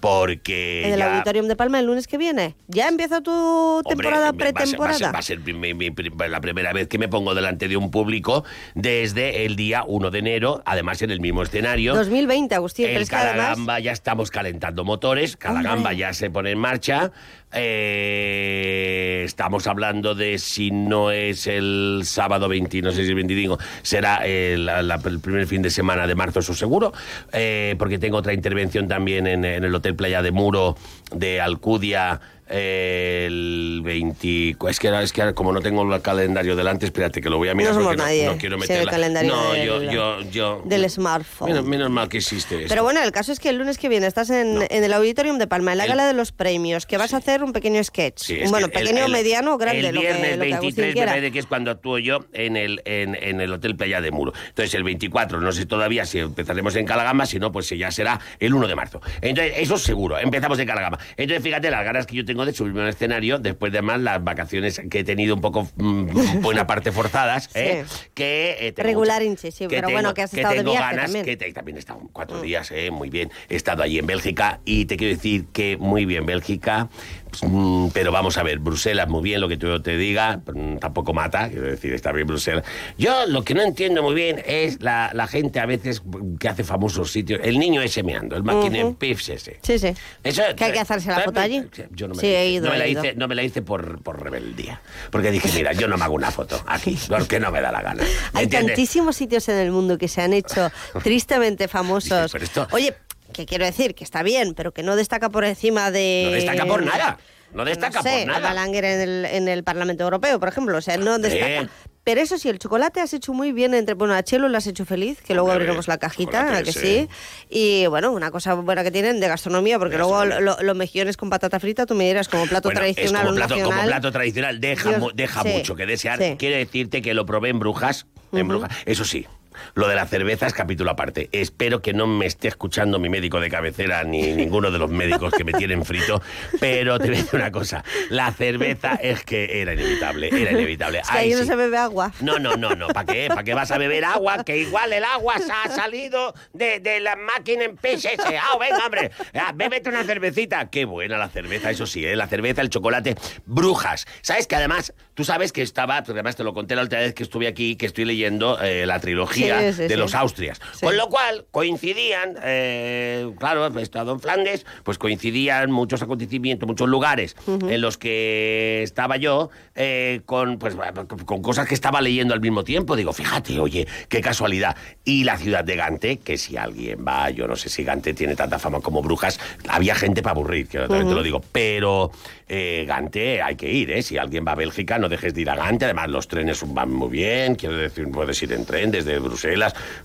porque 0.00 0.86
En 0.86 0.92
el 0.92 0.98
ya- 1.00 1.12
Auditorium 1.14 1.48
de 1.48 1.56
Palma 1.56 1.80
el 1.80 1.86
lunes 1.86 2.06
que 2.06 2.18
viene. 2.18 2.54
¿Ya 2.68 2.88
empieza 2.88 3.20
tu 3.20 3.32
Hombre, 3.32 3.88
temporada 3.88 4.32
me- 4.32 4.38
va 4.38 4.44
a 4.44 4.46
ser- 4.46 4.54
pretemporada? 4.54 5.12
Va 5.12 5.18
a 5.18 5.22
ser, 5.22 5.38
va 5.38 5.42
a 5.42 5.52
ser 5.52 5.74
mi- 5.74 6.28
la 6.28 6.40
primera 6.40 6.72
vez 6.72 6.86
que 6.88 6.98
me 6.98 7.08
pongo 7.08 7.34
delante 7.34 7.66
de 7.66 7.76
un 7.76 7.90
público 7.90 8.44
desde 8.74 9.44
el 9.44 9.56
día 9.56 9.82
1 9.86 10.10
de 10.10 10.18
enero, 10.20 10.62
además 10.66 11.02
en 11.02 11.10
el 11.10 11.20
mismo 11.20 11.42
escenario. 11.42 11.94
2020, 11.94 12.54
Agustín, 12.54 12.86
El 12.88 13.08
que 13.08 13.16
además... 13.16 13.34
Calagamba 13.46 13.80
ya 13.80 13.92
estamos 13.92 14.30
calentando 14.30 14.84
motores, 14.84 15.36
Calagamba 15.36 15.92
ya 15.92 16.12
se 16.12 16.30
pone 16.30 16.52
en 16.52 16.58
marcha. 16.58 17.10
Eh, 17.52 19.22
estamos 19.24 19.66
hablando 19.66 20.14
de 20.14 20.38
si 20.38 20.70
no 20.70 21.10
es 21.10 21.46
el 21.46 22.00
sábado 22.04 22.48
20, 22.48 22.82
no 22.82 22.90
sé 22.92 23.04
si 23.04 23.10
es 23.10 23.14
25, 23.14 23.58
será 23.82 24.16
el, 24.26 24.66
la- 24.66 24.82
la- 24.82 25.00
el 25.04 25.20
primer 25.20 25.46
fin 25.46 25.62
de 25.62 25.70
semana 25.70 26.06
de 26.06 26.14
marzo, 26.14 26.40
eso 26.40 26.54
seguro, 26.54 26.92
eh, 27.32 27.74
porque 27.78 27.98
tengo 27.98 28.18
otra 28.18 28.32
intervención 28.32 28.88
también 28.88 29.26
en 29.26 29.44
el 29.44 29.74
Hotel 29.74 29.94
Playa 29.94 30.22
de 30.22 30.30
Muro 30.32 30.76
de 31.12 31.40
Alcudia 31.40 32.20
el 32.50 33.80
20... 33.82 34.56
Es 34.68 34.78
que, 34.80 34.88
ahora- 34.88 35.02
es 35.02 35.12
que 35.12 35.20
ahora, 35.22 35.34
como 35.34 35.52
no 35.52 35.60
tengo 35.60 35.82
el 35.94 36.02
calendario 36.02 36.56
delante, 36.56 36.86
espérate 36.86 37.20
que 37.20 37.28
lo 37.30 37.38
voy 37.38 37.48
a 37.48 37.54
mirar 37.54 37.72
No 37.72 37.80
somos 37.80 37.94
porque 37.96 38.02
nadie 38.02 38.26
no, 38.26 38.32
no 38.32 38.38
quiero 38.38 38.58
meter 38.58 38.80
el 38.82 38.88
calendario 38.88 39.34
No, 39.34 39.52
del- 39.52 39.66
yo, 39.66 39.82
yo, 39.82 40.20
yo... 40.30 40.62
Del 40.64 40.88
smartphone. 40.90 41.50
Menos, 41.50 41.64
menos 41.66 41.90
mal 41.90 42.08
que 42.08 42.18
existe 42.18 42.56
esto. 42.56 42.68
Pero 42.68 42.82
bueno, 42.82 43.02
el 43.02 43.12
caso 43.12 43.32
es 43.32 43.40
que 43.40 43.48
el 43.50 43.56
lunes 43.56 43.78
que 43.78 43.88
viene 43.88 44.06
estás 44.06 44.30
en, 44.30 44.66
en 44.68 44.84
el 44.84 44.92
Auditorium 44.92 45.38
de 45.38 45.46
Palma, 45.46 45.72
en 45.72 45.78
la 45.78 45.84
El- 45.84 45.90
gala 45.90 46.06
de 46.06 46.12
los 46.14 46.32
premios, 46.32 46.86
que 46.86 46.96
vas 46.96 47.14
a 47.14 47.18
hacer 47.18 47.42
un 47.42 47.52
pequeño 47.52 47.82
sketch. 47.82 48.18
Sí, 48.22 48.38
bueno, 48.48 48.68
que 48.68 48.78
pequeño, 48.80 49.06
el- 49.06 49.12
mediano 49.12 49.56
grande, 49.58 49.88
El 49.88 49.94
lo 49.94 50.00
que, 50.00 50.06
viernes 50.06 50.36
lo 50.38 50.44
que 50.44 50.54
Agustín 50.54 50.76
23 50.76 50.86
me 50.88 50.92
quiera. 50.94 51.12
parece 51.12 51.32
que 51.32 51.38
es 51.38 51.46
cuando 51.46 51.70
actúo 51.70 51.98
yo 51.98 52.24
en 52.32 52.56
el, 52.56 52.82
en, 52.84 53.14
en 53.14 53.40
el 53.40 53.52
Hotel 53.52 53.76
Playa 53.76 54.00
de 54.00 54.10
Muro. 54.10 54.32
Entonces 54.48 54.74
el 54.74 54.84
24, 54.84 55.40
no 55.40 55.52
sé 55.52 55.66
todavía 55.66 56.04
si 56.06 56.18
empezaremos 56.18 56.74
en 56.76 56.86
Calagama, 56.86 57.26
si 57.26 57.38
no, 57.38 57.52
pues 57.52 57.68
ya 57.70 57.90
será 57.90 58.20
el 58.38 58.54
1 58.54 58.66
de 58.68 58.74
marzo. 58.74 59.00
Entonces, 59.20 59.54
eso 59.56 59.78
seguro, 59.78 60.18
empezamos 60.18 60.58
en 60.58 60.66
Calagama. 60.66 60.98
Entonces, 61.16 61.42
fíjate 61.42 61.70
las 61.70 61.84
ganas 61.84 62.06
que 62.06 62.16
yo 62.16 62.24
tengo 62.24 62.37
de 62.46 62.52
subirme 62.52 62.82
al 62.82 62.88
escenario, 62.88 63.38
después 63.38 63.72
de 63.72 63.82
más 63.82 64.00
las 64.00 64.22
vacaciones 64.22 64.80
que 64.90 65.00
he 65.00 65.04
tenido 65.04 65.34
un 65.34 65.40
poco, 65.40 65.68
mm, 65.76 66.06
buena 66.42 66.66
parte 66.66 66.92
forzadas, 66.92 67.48
¿eh? 67.54 67.84
que 68.14 68.56
eh, 68.60 68.72
tengo 68.72 68.86
Regular, 68.88 69.22
mucha- 69.24 69.50
sí, 69.50 69.64
que 69.64 69.68
pero 69.68 69.88
tengo- 69.88 69.92
bueno, 69.92 70.14
que 70.14 70.22
has 70.22 70.30
que 70.30 70.36
estado 70.36 70.54
de 70.54 70.60
tengo 70.60 70.72
viaje 70.72 70.86
ganas, 70.96 71.04
también. 71.06 71.22
Mm. 71.24 71.26
que 71.26 71.36
te- 71.36 71.52
también 71.52 71.76
he 71.76 71.80
estado 71.80 72.00
cuatro 72.12 72.40
días, 72.40 72.70
eh, 72.70 72.90
muy 72.90 73.10
bien. 73.10 73.30
He 73.48 73.56
estado 73.56 73.82
allí 73.82 73.98
en 73.98 74.06
Bélgica 74.06 74.60
y 74.64 74.84
te 74.86 74.96
quiero 74.96 75.14
decir 75.14 75.46
que 75.52 75.76
muy 75.76 76.04
bien 76.04 76.26
Bélgica, 76.26 76.88
pues, 77.30 77.42
mm, 77.44 77.88
pero 77.92 78.12
vamos 78.12 78.38
a 78.38 78.42
ver, 78.42 78.58
Bruselas 78.58 79.08
muy 79.08 79.22
bien, 79.22 79.40
lo 79.40 79.48
que 79.48 79.56
tú 79.56 79.80
te 79.82 79.96
diga, 79.96 80.40
mm, 80.52 80.76
tampoco 80.78 81.12
mata, 81.12 81.48
quiero 81.48 81.66
decir, 81.66 81.92
está 81.94 82.12
bien 82.12 82.26
Bruselas. 82.26 82.64
Yo 82.96 83.26
lo 83.26 83.42
que 83.44 83.54
no 83.54 83.62
entiendo 83.62 84.02
muy 84.02 84.14
bien 84.14 84.42
es 84.46 84.80
la, 84.82 85.10
la 85.14 85.26
gente 85.26 85.60
a 85.60 85.66
veces 85.66 86.02
que 86.38 86.48
hace 86.48 86.64
famosos 86.64 87.12
sitios, 87.12 87.40
el 87.42 87.58
niño 87.58 87.82
ese 87.82 88.02
meando, 88.02 88.36
el 88.36 88.42
máquina 88.42 88.84
Ujú. 88.84 88.96
Piffs 88.96 89.28
ese. 89.28 89.58
Sí, 89.62 89.78
sí. 89.78 89.88
Eso, 90.24 90.42
que 90.56 90.64
hay 90.64 90.72
que 90.72 90.80
hacerse 90.80 91.08
la 91.10 91.20
foto 91.20 91.40
allí. 91.40 91.62
Yo 91.90 92.08
no 92.08 92.14
me, 92.14 92.20
sí, 92.20 92.27
he 92.36 92.48
ido, 92.50 92.66
no 92.66 92.72
me 92.72 92.78
la 92.78 92.86
hice, 92.86 93.14
no 93.14 93.28
me 93.28 93.34
la 93.34 93.42
hice 93.42 93.62
por, 93.62 94.02
por 94.02 94.22
rebeldía. 94.22 94.80
Porque 95.10 95.30
dije, 95.30 95.48
mira, 95.54 95.72
yo 95.72 95.88
no 95.88 95.96
me 95.96 96.04
hago 96.04 96.14
una 96.14 96.30
foto 96.30 96.62
aquí, 96.66 96.98
porque 97.08 97.40
no 97.40 97.50
me 97.50 97.60
da 97.60 97.72
la 97.72 97.82
gana. 97.82 98.02
Hay 98.34 98.44
¿Entiendes? 98.44 98.74
tantísimos 98.74 99.16
sitios 99.16 99.48
en 99.48 99.56
el 99.58 99.70
mundo 99.70 99.98
que 99.98 100.08
se 100.08 100.22
han 100.22 100.32
hecho 100.32 100.70
tristemente 101.02 101.68
famosos. 101.68 102.34
esto- 102.34 102.66
Oye, 102.72 102.94
que 103.32 103.46
quiero 103.46 103.64
decir 103.64 103.94
que 103.94 104.04
está 104.04 104.22
bien, 104.22 104.54
pero 104.54 104.72
que 104.72 104.82
no 104.82 104.96
destaca 104.96 105.28
por 105.30 105.44
encima 105.44 105.90
de... 105.90 106.22
No 106.26 106.32
destaca 106.32 106.66
por 106.66 106.82
nada. 106.84 107.18
No 107.52 107.64
destaca 107.64 108.00
no 108.00 108.02
sé, 108.02 108.18
por 108.18 108.26
nada. 108.26 108.40
Balaguer 108.40 108.84
en 108.84 109.00
el, 109.00 109.24
en 109.24 109.48
el 109.48 109.64
Parlamento 109.64 110.04
Europeo, 110.04 110.38
por 110.38 110.48
ejemplo. 110.48 110.76
O 110.76 110.80
sea, 110.82 110.96
no 110.98 111.18
destaca. 111.18 111.68
Pero 112.08 112.22
eso 112.22 112.38
sí, 112.38 112.48
el 112.48 112.58
chocolate 112.58 113.00
has 113.02 113.12
hecho 113.12 113.34
muy 113.34 113.52
bien 113.52 113.74
entre... 113.74 113.92
Bueno, 113.94 114.14
a 114.14 114.22
Chelo 114.22 114.48
lo 114.48 114.56
has 114.56 114.66
hecho 114.66 114.86
feliz, 114.86 115.20
que 115.20 115.34
luego 115.34 115.52
abriremos 115.52 115.88
la 115.88 115.98
cajita, 115.98 116.40
chocolate, 116.40 116.56
¿a 116.56 116.62
que 116.62 116.72
sí. 116.72 117.06
Y 117.50 117.86
bueno, 117.88 118.12
una 118.12 118.30
cosa 118.30 118.54
buena 118.54 118.82
que 118.82 118.90
tienen 118.90 119.20
de 119.20 119.28
gastronomía, 119.28 119.78
porque 119.78 119.92
De 119.92 119.98
luego 119.98 120.14
gastronomía. 120.14 120.56
lo- 120.56 120.62
los 120.62 120.74
mejillones 120.74 121.18
con 121.18 121.28
patata 121.28 121.60
frita, 121.60 121.84
tú 121.84 121.94
me 121.94 122.06
dirás 122.08 122.26
como 122.28 122.46
plato 122.46 122.68
Bueno, 122.70 122.80
tradicional 122.80 123.24
como 123.26 123.36
plato, 123.36 123.54
como 123.62 123.82
plato 123.82 124.10
tradicional, 124.10 124.58
deja, 124.58 124.88
Dios, 124.98 125.12
deja 125.14 125.42
sí, 125.42 125.48
mucho 125.50 125.76
que 125.76 125.84
desear. 125.84 126.18
sí. 126.18 126.36
Quiero 126.38 126.56
decirte 126.56 127.02
que 127.02 127.12
lo 127.12 127.26
probé 127.26 127.50
en 127.50 127.58
Brujas, 127.58 128.06
en. 128.32 128.48
Brujas. 128.48 128.70
Eso 128.86 129.04
sí, 129.04 129.26
lo 129.74 129.88
de 129.88 129.94
la 129.94 130.06
cerveza 130.06 130.46
es 130.46 130.52
capítulo 130.54 130.90
aparte. 130.90 131.28
Espero 131.32 131.82
que 131.82 131.92
no 131.92 132.06
me 132.06 132.26
esté 132.26 132.48
escuchando 132.48 132.98
mi 132.98 133.08
médico 133.08 133.40
de 133.40 133.50
cabecera 133.50 134.02
ni 134.04 134.22
ninguno 134.34 134.70
de 134.70 134.78
los 134.78 134.90
médicos 134.90 135.32
que 135.34 135.44
me 135.44 135.52
tienen 135.52 135.84
frito, 135.84 136.22
pero 136.60 136.98
te 136.98 137.08
voy 137.08 137.16
a 137.16 137.18
decir 137.22 137.40
una 137.40 137.50
cosa. 137.50 137.84
La 138.10 138.32
cerveza 138.32 138.94
es 138.94 139.24
que 139.24 139.60
era 139.62 139.74
inevitable, 139.74 140.28
era 140.28 140.52
inevitable. 140.52 140.98
Es 141.00 141.08
que 141.08 141.18
Ahí 141.18 141.28
ahí 141.28 141.34
no 141.34 141.42
sí. 141.42 141.46
se 141.48 141.56
bebe 141.56 141.76
agua. 141.78 142.12
No, 142.20 142.38
no, 142.38 142.56
no, 142.56 142.74
no. 142.74 142.88
¿Para 142.88 143.06
qué? 143.12 143.28
¿Para 143.28 143.44
qué 143.44 143.54
vas 143.54 143.70
a 143.70 143.78
beber 143.78 144.04
agua? 144.04 144.44
Que 144.44 144.58
igual 144.58 144.92
el 144.92 145.04
agua 145.04 145.38
se 145.38 145.52
ha 145.52 145.68
salido 145.74 146.34
de, 146.52 146.80
de 146.80 147.00
la 147.00 147.16
máquina 147.16 147.64
en 147.64 147.76
PSS. 147.76 148.18
¡Ah, 148.40 148.56
venga, 148.58 148.84
hombre! 148.84 149.10
Ah, 149.34 149.52
bébete 149.54 149.88
una 149.90 150.04
cervecita. 150.04 150.68
Qué 150.70 150.84
buena 150.84 151.18
la 151.18 151.28
cerveza, 151.28 151.70
eso 151.70 151.86
sí, 151.86 152.04
¿eh? 152.04 152.16
La 152.16 152.26
cerveza, 152.28 152.60
el 152.62 152.70
chocolate. 152.70 153.14
Brujas. 153.46 154.06
¿Sabes 154.22 154.46
que 154.46 154.56
además, 154.56 154.92
tú 155.14 155.24
sabes 155.24 155.52
que 155.52 155.62
estaba, 155.62 155.98
además 155.98 156.36
te 156.36 156.44
lo 156.44 156.54
conté 156.54 156.76
la 156.76 156.82
última 156.82 157.00
vez 157.02 157.14
que 157.14 157.22
estuve 157.22 157.46
aquí, 157.48 157.76
que 157.76 157.86
estoy 157.86 158.04
leyendo 158.04 158.60
eh, 158.60 158.86
la 158.86 159.00
trilogía 159.00 159.46
Sí, 159.46 159.47
sí, 159.72 159.82
de 159.82 159.88
sí. 159.90 159.96
los 159.96 160.14
Austrias. 160.14 160.60
Con 160.80 160.96
lo 160.96 161.08
cual 161.08 161.46
coincidían, 161.50 162.36
eh, 162.42 163.30
claro, 163.38 163.66
he 163.78 163.82
estado 163.82 164.12
en 164.12 164.20
Flandes, 164.20 164.66
pues 164.84 164.98
coincidían 164.98 165.70
muchos 165.70 166.02
acontecimientos, 166.02 166.66
muchos 166.66 166.88
lugares 166.88 167.36
Ujú. 167.46 167.68
en 167.68 167.80
los 167.80 167.98
que 167.98 168.82
estaba 168.82 169.16
yo 169.16 169.50
eh, 169.74 170.20
con, 170.26 170.58
pues, 170.58 170.76
con 171.24 171.42
cosas 171.42 171.66
que 171.68 171.74
estaba 171.74 172.00
leyendo 172.00 172.34
al 172.34 172.40
mismo 172.40 172.64
tiempo. 172.64 172.96
Digo, 172.96 173.12
fíjate, 173.12 173.58
oye, 173.60 173.86
qué 174.08 174.20
casualidad. 174.20 174.76
Y 175.04 175.24
la 175.24 175.36
ciudad 175.36 175.64
de 175.64 175.76
Gante, 175.76 176.16
que 176.18 176.38
si 176.38 176.56
alguien 176.56 177.04
va, 177.06 177.30
yo 177.30 177.46
no 177.46 177.56
sé 177.56 177.68
si 177.68 177.84
Gante 177.84 178.14
tiene 178.14 178.36
tanta 178.36 178.58
fama 178.58 178.80
como 178.80 179.02
Brujas, 179.02 179.38
había 179.68 179.94
gente 179.94 180.22
para 180.22 180.32
aburrir, 180.32 180.68
que 180.68 180.78
también 180.78 181.00
te 181.02 181.06
Ujú. 181.06 181.14
lo 181.14 181.22
digo, 181.22 181.40
pero 181.52 182.10
eh, 182.48 182.84
Gante 182.86 183.42
hay 183.42 183.56
que 183.56 183.70
ir, 183.70 183.90
¿eh? 183.90 184.02
Si 184.02 184.16
alguien 184.18 184.44
va 184.46 184.52
a 184.52 184.54
Bélgica, 184.56 184.98
no 184.98 185.08
dejes 185.08 185.34
de 185.34 185.42
ir 185.42 185.50
a 185.50 185.54
Gante. 185.56 185.84
Además, 185.84 186.08
los 186.08 186.28
trenes 186.28 186.62
van 186.74 186.92
muy 186.92 187.08
bien, 187.10 187.54
quiero 187.54 187.76
decir, 187.76 188.10
puedes 188.10 188.42
ir 188.42 188.52
en 188.52 188.64
tren 188.64 188.90
desde 188.90 189.18
Bruselas, 189.18 189.37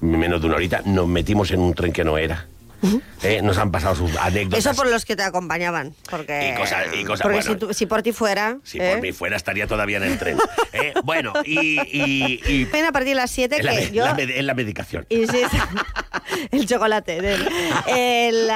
menos 0.02 0.42
de 0.42 0.48
una 0.48 0.56
horita. 0.56 0.82
Nos 0.86 1.08
metimos 1.08 1.52
en 1.52 1.60
un 1.60 1.74
tren 1.74 1.92
que 1.92 2.04
no 2.04 2.18
era. 2.18 2.46
Eh, 3.24 3.42
Nos 3.42 3.58
han 3.58 3.72
pasado 3.72 3.96
sus 3.96 4.16
anécdotas. 4.18 4.60
Eso 4.66 4.76
por 4.76 4.90
los 4.90 5.06
que 5.06 5.16
te 5.16 5.24
acompañaban. 5.24 5.94
Porque, 6.10 6.52
Y 6.54 6.58
cosas- 6.60 6.86
y 6.94 7.06
porque 7.06 7.24
bueno. 7.28 7.74
si, 7.74 7.86
por 7.86 8.02
ti 8.04 8.12
fuera... 8.12 8.58
Si 8.64 8.80
¿eh? 8.80 8.92
por 8.94 9.02
mí 9.02 9.12
fuera, 9.14 9.36
estaría 9.38 9.68
todavía 9.68 9.98
en 9.98 10.04
el 10.04 10.18
tren. 10.20 10.38
Eh, 10.76 10.92
bueno, 11.04 11.34
y... 11.46 11.80
y, 11.82 12.42
y- 12.48 12.66
Ven 12.66 12.86
a 12.86 12.92
partir 12.92 13.10
de 13.10 13.16
las 13.16 13.30
7 13.32 13.58
en, 13.58 13.66
la, 13.66 13.76
que 13.76 13.92
yo... 13.92 14.04
la 14.04 14.18
med- 14.18 14.32
en 14.36 14.48
la 14.48 14.54
medicación. 14.56 15.06
Insisto. 15.10 15.56
el 16.52 16.66
chocolate. 16.66 17.22
del- 17.22 17.48
El, 17.88 18.48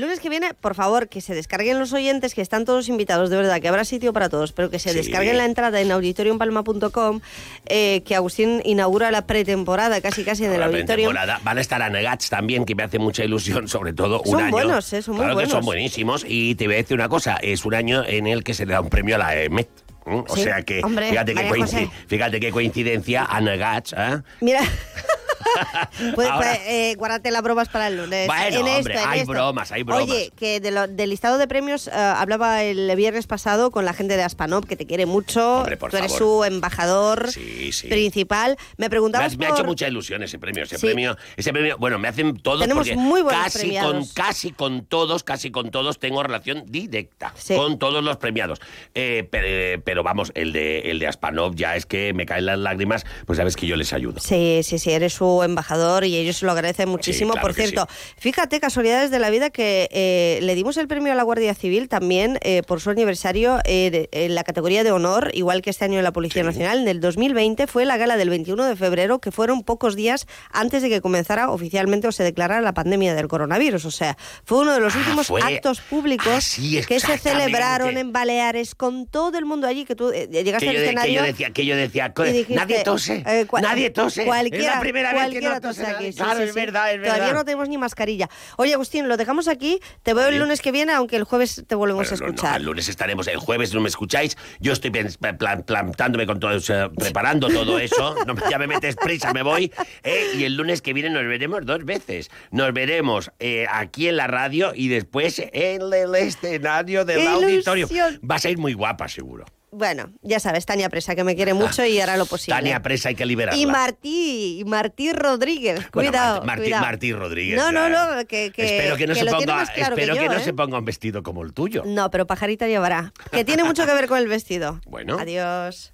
lunes 0.00 0.20
que 0.20 0.30
viene, 0.30 0.54
por 0.54 0.74
favor, 0.74 1.08
que 1.08 1.20
se 1.20 1.34
descarguen 1.34 1.78
los 1.78 1.92
oyentes, 1.92 2.34
que 2.34 2.40
están 2.40 2.64
todos 2.64 2.88
invitados, 2.88 3.28
de 3.30 3.36
verdad, 3.36 3.60
que 3.60 3.68
habrá 3.68 3.84
sitio 3.84 4.12
para 4.14 4.28
todos, 4.30 4.52
pero 4.52 4.70
que 4.70 4.78
se 4.78 4.90
Sí. 4.90 4.96
descarguen 4.96 5.36
la 5.36 5.44
entrada 5.44 5.80
en 5.80 5.92
auditoriumpalma.com, 5.92 7.20
eh, 7.66 8.02
que 8.06 8.14
Agustín 8.14 8.62
inaugura 8.64 9.10
la 9.10 9.26
pretemporada 9.26 10.00
casi 10.00 10.24
casi 10.24 10.44
en 10.46 10.52
el 10.54 10.60
La 10.60 10.70
pretemporada. 10.70 11.40
Van 11.44 11.58
a 11.58 11.60
estar 11.60 11.82
a 11.82 11.90
Negats 11.90 12.30
también, 12.30 12.64
que 12.64 12.74
me 12.74 12.82
hace 12.84 12.98
mucha 12.98 13.22
ilusión, 13.28 13.68
sobre 13.68 13.92
todo 13.92 14.20
un 14.22 14.40
año. 14.40 14.50
buenos, 14.50 14.92
eh, 14.92 15.00
son 15.02 15.14
muy 15.14 15.20
claro 15.20 15.30
que 15.38 15.44
buenos. 15.44 15.52
son 15.52 15.64
buenísimos. 15.64 16.24
Y 16.28 16.54
te 16.56 16.66
voy 16.66 16.74
a 16.74 16.78
decir 16.78 16.94
una 16.96 17.08
cosa, 17.08 17.36
es 17.36 17.64
un 17.64 17.74
año 17.74 18.02
en 18.04 18.26
el 18.26 18.42
que 18.42 18.54
se 18.54 18.66
le 18.66 18.72
da 18.72 18.80
un 18.80 18.88
premio 18.90 19.14
a 19.14 19.18
la 19.18 19.36
EMET. 19.40 19.68
O 20.04 20.36
sea 20.36 20.62
que, 20.62 20.80
hombre, 20.82 21.10
fíjate, 21.10 21.34
coinci- 21.34 21.90
fíjate 22.06 22.40
qué 22.40 22.50
coincidencia 22.50 23.24
a 23.26 23.40
Negats, 23.42 23.94
¿eh? 23.96 24.22
Mira. 24.40 24.60
Pues, 26.14 26.28
Ahora- 26.28 26.48
pues, 26.54 26.60
eh, 26.66 26.94
guárdate 26.96 27.30
las 27.30 27.42
bromas 27.42 27.68
para 27.68 27.88
el 27.88 27.96
lunes. 27.96 28.26
Bueno, 28.26 28.42
En 28.44 28.54
esto, 28.66 28.76
hombre, 28.78 28.94
en 29.02 29.08
hay 29.08 29.20
esto. 29.20 29.32
bromas, 29.32 29.72
hay 29.72 29.82
bromas. 29.82 30.04
Oye, 30.04 30.32
que 30.36 30.60
de 30.60 30.70
lo- 30.70 30.86
del 30.88 31.10
listado 31.10 31.38
de 31.38 31.48
premios 31.48 31.88
eh, 31.88 31.90
hablaba 31.92 32.62
el 32.62 32.94
viernes 32.96 33.26
pasado 33.26 33.70
con 33.70 33.84
la 33.84 33.92
gente 33.92 34.16
de 34.16 34.22
Aspanop, 34.22 34.64
que 34.66 34.76
te 34.76 34.86
quiere 34.86 35.06
mucho. 35.06 35.58
Hombre, 35.58 35.76
por 35.76 35.90
Tú 35.90 35.96
eres 35.96 36.12
favor. 36.12 36.38
su 36.38 36.44
embajador 36.44 37.30
Sí, 37.32 37.72
sí. 37.72 37.88
principal. 37.88 38.56
Me 38.76 38.82
Me 38.82 38.86
ha, 38.86 38.90
preguntabas 38.90 39.36
me 39.36 39.46
ha 39.46 39.48
por- 39.50 39.58
hecho 39.58 39.64
mucha 39.66 39.88
ilusión 39.88 40.22
ese 40.22 40.38
premio, 40.38 40.64
ese 40.64 40.78
Sí. 40.78 40.86
premio, 40.86 41.16
ese 41.36 41.52
premio, 41.52 41.76
bueno, 41.78 41.98
me 41.98 42.08
hacen 42.08 42.36
todos 42.38 42.60
Tenemos 42.60 42.86
porque 42.88 43.00
muy 43.00 43.22
buenos 43.22 43.42
casi 43.44 43.58
premiados. 43.58 43.92
con 43.92 44.06
casi 44.14 44.52
con 44.52 44.84
todos, 44.86 45.24
casi 45.24 45.50
con 45.50 45.70
todos 45.70 45.98
tengo 45.98 46.22
relación 46.22 46.64
directa 46.66 47.34
con 47.56 47.78
todos 47.78 48.02
los 48.04 48.16
premiados. 48.16 48.60
Eh, 48.94 49.26
pero, 49.30 49.82
pero 49.84 50.02
vamos, 50.02 50.32
el 50.34 50.52
de 50.52 50.90
el 50.90 50.98
de 50.98 51.06
Aspanov 51.08 51.54
ya 51.54 51.76
es 51.76 51.86
que 51.86 52.12
me 52.14 52.26
caen 52.26 52.46
las 52.46 52.58
lágrimas, 52.58 53.04
pues 53.26 53.36
sabes 53.36 53.56
que 53.56 53.66
yo 53.66 53.76
les 53.76 53.92
ayudo. 53.92 54.20
Sí, 54.20 54.60
sí, 54.62 54.78
sí, 54.78 54.90
eres 54.92 55.12
su 55.14 55.37
embajador 55.44 56.04
y 56.04 56.16
ellos 56.16 56.36
se 56.38 56.46
lo 56.46 56.52
agradecen 56.52 56.88
muchísimo. 56.88 57.32
claro 57.32 57.46
Por 57.46 57.54
cierto, 57.54 57.86
fíjate, 58.18 58.60
casualidades 58.60 59.10
de 59.10 59.18
la 59.18 59.30
vida, 59.30 59.50
que 59.50 59.88
eh, 59.92 60.38
le 60.42 60.54
dimos 60.54 60.76
el 60.76 60.88
premio 60.88 61.12
a 61.12 61.16
la 61.16 61.22
Guardia 61.22 61.54
Civil 61.54 61.88
también 61.88 62.38
eh, 62.42 62.62
por 62.66 62.80
su 62.80 62.90
aniversario 62.90 63.58
eh, 63.64 64.08
en 64.12 64.34
la 64.34 64.44
categoría 64.44 64.84
de 64.84 64.92
honor, 64.92 65.30
igual 65.34 65.62
que 65.62 65.70
este 65.70 65.84
año 65.84 65.98
en 65.98 66.04
la 66.04 66.12
Policía 66.12 66.42
Nacional. 66.42 66.80
En 66.80 66.88
el 66.88 67.00
2020 67.00 67.66
fue 67.66 67.84
la 67.84 67.96
gala 67.96 68.16
del 68.16 68.30
21 68.30 68.64
de 68.64 68.76
febrero, 68.76 69.18
que 69.20 69.30
fueron 69.32 69.62
pocos 69.62 69.96
días 69.96 70.26
antes 70.52 70.82
de 70.82 70.88
que 70.88 71.00
comenzara 71.00 71.50
oficialmente 71.50 72.08
o 72.08 72.12
se 72.12 72.22
declarara 72.24 72.60
la 72.60 72.74
pandemia 72.74 73.14
del 73.14 73.28
coronavirus. 73.28 73.84
O 73.84 73.90
sea, 73.90 74.16
fue 74.44 74.58
uno 74.58 74.72
de 74.74 74.80
los 74.80 74.94
últimos 74.96 75.26
fue- 75.26 75.42
actos 75.42 75.80
públicos 75.80 76.26
Ah, 76.28 76.40
sí, 76.40 76.80
que 76.86 77.00
se 77.00 77.18
celebraron 77.18 77.96
en 77.96 78.12
Baleares 78.12 78.74
con 78.74 79.06
todo 79.06 79.38
el 79.38 79.44
mundo 79.46 79.66
allí, 79.66 79.84
que 79.84 79.94
tú 79.94 80.10
eh, 80.10 80.28
llegaste 80.30 80.66
Que 80.66 80.70
al 80.70 80.74
yo, 80.76 80.80
de- 80.80 80.84
que 80.84 80.90
escenario... 80.90 81.20
yo 81.20 81.22
decía, 81.26 81.50
que 81.50 81.66
yo 81.66 81.76
decía, 81.76 82.12
nadie 82.48 82.82
tose, 82.84 83.22
eh, 83.26 83.46
nadie 83.62 83.90
tose. 83.90 84.24
Cualquiera, 84.24 84.64
es 84.66 84.74
la 84.74 84.80
primera 84.80 85.12
vez 85.12 85.22
nadie. 85.32 86.12
sí, 86.12 86.18
claro, 86.18 86.36
sí, 86.38 86.42
es 86.44 86.54
sí. 86.54 86.60
verdad, 86.60 86.92
es 86.92 87.00
verdad. 87.00 87.14
Todavía 87.16 87.34
no 87.34 87.44
tenemos 87.44 87.68
ni 87.68 87.78
mascarilla. 87.78 88.28
Oye, 88.56 88.74
Agustín, 88.74 89.08
lo 89.08 89.16
dejamos 89.16 89.48
aquí. 89.48 89.80
Te 90.02 90.14
veo 90.14 90.28
el 90.28 90.38
lunes 90.38 90.60
que 90.60 90.72
viene, 90.72 90.92
aunque 90.92 91.16
el 91.16 91.24
jueves 91.24 91.64
te 91.66 91.74
volvemos 91.74 92.08
Bueno, 92.08 92.16
a 92.16 92.18
no, 92.20 92.26
no, 92.26 92.34
escuchar. 92.34 92.56
el 92.60 92.66
lunes 92.66 92.88
estaremos, 92.88 93.26
el 93.28 93.36
jueves 93.38 93.74
no 93.74 93.80
me 93.80 93.88
escucháis, 93.88 94.36
yo 94.60 94.72
estoy 94.72 94.90
plan- 94.90 95.62
plantándome 95.64 96.26
con 96.26 96.40
todo 96.40 96.52
eso, 96.52 96.90
preparando 96.96 97.48
todo 97.48 97.78
eso, 97.78 98.14
no, 98.26 98.34
ya 98.50 98.58
me 98.58 98.66
metes 98.66 98.96
prisa, 98.96 99.32
me 99.32 99.42
voy, 99.42 99.72
eh, 100.02 100.32
y 100.36 100.44
el 100.44 100.54
lunes 100.56 100.82
que 100.82 100.92
viene 100.92 101.10
nos 101.10 101.24
veremos 101.26 101.64
dos 101.64 101.84
veces. 101.84 102.30
Nos 102.50 102.72
veremos 102.72 103.30
eh, 103.38 103.66
aquí 103.70 104.08
en 104.08 104.16
la 104.16 104.26
radio 104.26 104.72
y 104.74 104.88
después 104.88 105.38
en 105.52 105.82
el 105.92 106.14
escenario 106.14 107.04
del 107.04 107.18
¡Qué 107.20 107.28
auditorio. 107.28 107.88
Vas 108.22 108.44
a 108.44 108.50
ir 108.50 108.58
muy 108.58 108.72
guapa, 108.74 109.08
seguro. 109.08 109.44
Bueno, 109.70 110.10
ya 110.22 110.40
sabes, 110.40 110.64
Tania 110.64 110.88
Presa, 110.88 111.14
que 111.14 111.24
me 111.24 111.36
quiere 111.36 111.52
mucho 111.52 111.84
y 111.84 112.00
hará 112.00 112.16
lo 112.16 112.26
posible. 112.26 112.56
Tania 112.56 112.80
Presa 112.80 113.10
hay 113.10 113.14
que 113.14 113.26
liberarla. 113.26 113.60
Y 113.60 113.66
Martí, 113.66 114.60
y 114.60 114.64
Martí 114.64 115.12
Rodríguez, 115.12 115.86
Bueno, 115.92 116.10
cuidado, 116.10 116.44
Martí, 116.44 116.62
cuidado. 116.62 116.84
Martí 116.84 117.12
Rodríguez. 117.12 117.56
No, 117.56 117.70
no, 117.70 117.88
no, 117.88 118.26
que, 118.26 118.50
que, 118.50 118.76
espero 118.76 118.96
que 118.96 119.06
no, 119.06 119.14
que 119.14 119.20
se 119.20 119.24
lo 119.26 119.32
tiene 119.32 119.46
ponga, 119.46 119.60
más 119.60 119.70
claro 119.70 119.94
espero 119.94 120.14
que, 120.14 120.20
que, 120.20 120.26
yo, 120.26 120.32
no 120.32 120.38
¿eh? 120.38 120.44
se 120.44 120.54
ponga 120.54 120.78
un 120.78 120.84
vestido 120.84 121.22
como 121.22 121.42
el 121.42 121.52
tuyo. 121.52 121.82
No, 121.84 122.10
pero 122.10 122.26
pajarita 122.26 122.66
llevará. 122.66 123.12
Que 123.30 123.44
tiene 123.44 123.64
mucho 123.64 123.84
que 123.86 123.92
ver 123.92 124.08
con 124.08 124.18
el 124.18 124.28
vestido. 124.28 124.80
Bueno. 124.88 125.18
Adiós. 125.18 125.92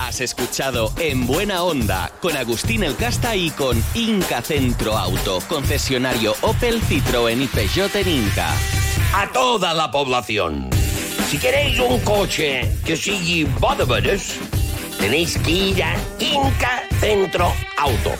Has 0.00 0.20
escuchado 0.20 0.92
En 0.98 1.26
Buena 1.26 1.62
Onda 1.62 2.10
con 2.20 2.36
Agustín 2.36 2.82
El 2.82 2.96
Casta 2.96 3.34
y 3.36 3.50
con 3.50 3.82
Inca 3.94 4.42
Centro 4.42 4.98
Auto, 4.98 5.40
concesionario 5.48 6.34
Opel, 6.42 6.82
Citroën 6.82 7.40
y 7.40 7.46
Peugeot 7.46 7.94
en 7.96 8.08
Inca. 8.08 8.52
A 9.14 9.30
toda 9.32 9.72
la 9.72 9.90
población. 9.90 10.68
Si 11.28 11.38
queréis 11.38 11.80
un 11.80 11.98
coche 12.00 12.70
que 12.84 12.96
sigue 12.96 13.48
bodeberes, 13.58 14.38
tenéis 15.00 15.36
que 15.38 15.50
ir 15.50 15.82
a 15.82 15.96
Inca 16.20 16.84
Centro 17.00 17.52
Auto. 17.76 18.12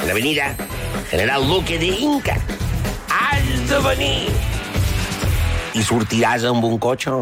En 0.00 0.06
la 0.06 0.12
avenida 0.12 0.54
General 1.10 1.48
Luque 1.48 1.78
de 1.78 1.86
Inca. 1.86 2.36
Has 3.08 3.68
de 3.68 3.78
venir. 3.88 4.28
I 5.72 5.82
sortiràs 5.82 6.44
amb 6.44 6.64
un 6.68 6.76
cotxe. 6.78 7.14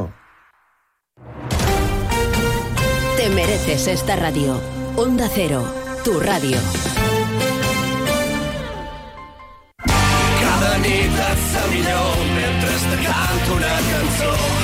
Te 3.16 3.28
mereces 3.30 3.86
esta 3.94 4.16
radio. 4.16 4.58
Onda 4.96 5.28
Cero, 5.32 5.62
tu 6.02 6.18
radio. 6.18 6.58
Cada 9.86 10.74
nit 10.82 11.22
et 11.28 11.46
sa 11.52 11.64
millor 11.70 12.26
mentre 12.34 12.74
te 12.90 13.00
canto 13.06 13.54
una 13.60 13.78
cançó 13.92 14.61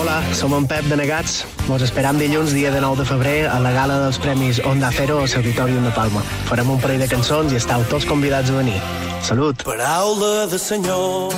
Hola, 0.00 0.22
som 0.34 0.54
en 0.54 0.66
Pep 0.66 0.84
de 0.86 0.96
Negats. 0.96 1.44
Vos 1.66 1.82
esperam 1.82 2.18
dilluns, 2.18 2.52
dia 2.54 2.70
de 2.70 2.80
9 2.80 3.02
de 3.02 3.06
febrer, 3.08 3.48
a 3.50 3.58
la 3.58 3.72
gala 3.74 3.98
dels 4.04 4.18
Premis 4.22 4.60
Onda 4.64 4.90
Cero 4.94 5.18
al 5.18 5.28
Auditorium 5.36 5.84
de 5.84 5.90
Palma. 5.90 6.22
Farem 6.48 6.70
un 6.70 6.80
parell 6.80 7.02
de 7.02 7.08
cançons 7.10 7.52
i 7.52 7.58
estàu 7.58 7.82
tots 7.90 8.06
convidats 8.06 8.50
a 8.50 8.56
venir. 8.56 8.78
Salut! 9.22 9.64
Paraula 9.64 10.46
de 10.46 10.58
senyor. 10.58 11.34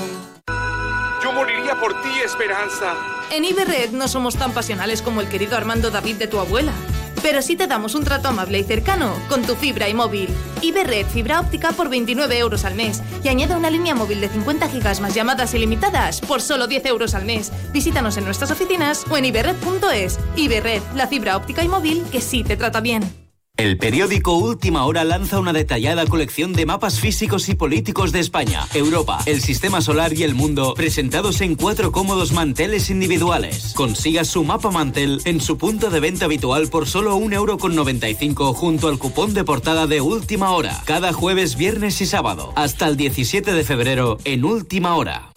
Yo 1.25 1.33
moriría 1.33 1.75
por 1.81 1.95
ti, 2.03 2.21
Esperanza. 2.25 2.95
En 3.31 3.45
Iberred 3.45 3.93
no 3.93 4.07
somos 4.07 4.37
tan 4.37 4.53
pasionales 4.53 5.01
como 5.01 5.21
el 5.21 5.29
querido 5.29 5.57
Armando 5.57 5.91
David 5.91 6.17
de 6.17 6.27
tu 6.27 6.41
abuela. 6.41 6.73
Pero 7.23 7.41
sí 7.41 7.57
te 7.57 7.67
damos 7.67 7.95
un 7.95 8.05
trato 8.05 8.29
amable 8.29 8.59
y 8.59 8.65
cercano 8.65 9.15
con 9.29 9.43
tu 9.43 9.55
fibra 9.55 9.89
y 9.89 9.95
móvil. 9.95 10.29
Iberred 10.61 11.07
Fibra 11.07 11.41
Óptica 11.41 11.73
por 11.73 11.89
29 11.89 12.39
euros 12.39 12.65
al 12.65 12.75
mes. 12.75 13.03
Y 13.23 13.29
añade 13.29 13.55
una 13.55 13.71
línea 13.71 13.95
móvil 13.95 14.21
de 14.21 14.29
50 14.29 14.69
gigas 14.69 15.01
más 15.01 15.15
llamadas 15.15 15.55
ilimitadas 15.55 16.21
por 16.21 16.43
solo 16.43 16.67
10 16.67 16.87
euros 16.87 17.15
al 17.15 17.25
mes. 17.25 17.53
Visítanos 17.73 18.17
en 18.17 18.25
nuestras 18.25 18.51
oficinas 18.51 19.05
o 19.09 19.17
en 19.17 19.27
iberred.es. 19.27 20.19
Iberred, 20.37 20.83
la 20.95 21.07
fibra 21.07 21.37
óptica 21.37 21.63
y 21.63 21.69
móvil 21.69 22.05
que 22.11 22.21
sí 22.21 22.43
te 22.43 22.57
trata 22.57 22.81
bien. 22.81 23.22
El 23.59 23.77
periódico 23.77 24.33
Última 24.33 24.87
Hora 24.87 25.05
lanza 25.05 25.39
una 25.39 25.53
detallada 25.53 26.07
colección 26.07 26.55
de 26.55 26.65
mapas 26.65 26.99
físicos 26.99 27.51
y 27.51 27.55
políticos 27.55 28.11
de 28.11 28.19
España, 28.19 28.67
Europa, 28.73 29.19
el 29.27 29.43
sistema 29.43 29.83
solar 29.83 30.15
y 30.15 30.23
el 30.23 30.35
mundo, 30.35 30.73
presentados 30.75 31.43
en 31.43 31.55
cuatro 31.55 31.93
cómodos 31.93 32.33
manteles 32.33 32.89
individuales. 32.89 33.75
Consiga 33.77 34.25
su 34.25 34.43
mapa 34.43 34.71
mantel 34.71 35.21
en 35.27 35.41
su 35.41 35.59
punto 35.59 35.91
de 35.91 36.01
venta 36.01 36.25
habitual 36.25 36.69
por 36.69 36.89
solo 36.89 37.19
1,95€ 37.19 38.55
junto 38.55 38.89
al 38.89 38.99
cupón 38.99 39.35
de 39.35 39.45
portada 39.45 39.87
de 39.87 40.01
Última 40.01 40.51
Hora, 40.51 40.83
cada 40.87 41.13
jueves, 41.13 41.57
viernes 41.57 42.01
y 42.01 42.07
sábado, 42.07 42.53
hasta 42.57 42.89
el 42.89 42.97
17 42.97 43.53
de 43.53 43.65
febrero 43.65 44.19
en 44.25 44.45
Última 44.45 44.97
Hora. 44.97 45.31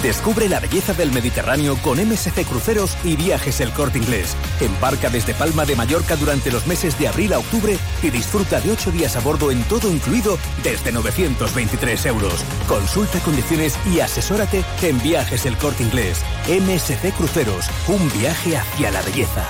Descubre 0.00 0.48
la 0.48 0.58
belleza 0.58 0.94
del 0.94 1.12
Mediterráneo 1.12 1.76
con 1.82 1.98
MSC 1.98 2.44
Cruceros 2.46 2.96
y 3.04 3.16
Viajes 3.16 3.60
El 3.60 3.72
Corte 3.72 3.98
Inglés. 3.98 4.34
Embarca 4.60 5.10
desde 5.10 5.34
Palma 5.34 5.64
de 5.64 5.76
Mallorca 5.76 6.16
durante 6.16 6.50
los 6.50 6.66
meses 6.66 6.98
de 6.98 7.08
abril 7.08 7.32
a 7.34 7.38
octubre 7.38 7.76
y 8.02 8.10
disfruta 8.10 8.60
de 8.60 8.72
ocho 8.72 8.90
días 8.90 9.16
a 9.16 9.20
bordo 9.20 9.50
en 9.50 9.62
todo 9.64 9.92
incluido 9.92 10.38
desde 10.62 10.92
923 10.92 12.06
euros. 12.06 12.44
Consulta 12.66 13.20
condiciones 13.20 13.78
y 13.92 14.00
asesórate 14.00 14.64
en 14.82 15.00
Viajes 15.02 15.44
El 15.46 15.56
Corte 15.58 15.82
Inglés. 15.82 16.20
MSC 16.48 17.12
Cruceros, 17.16 17.66
un 17.88 18.10
viaje 18.18 18.56
hacia 18.56 18.90
la 18.90 19.02
belleza. 19.02 19.46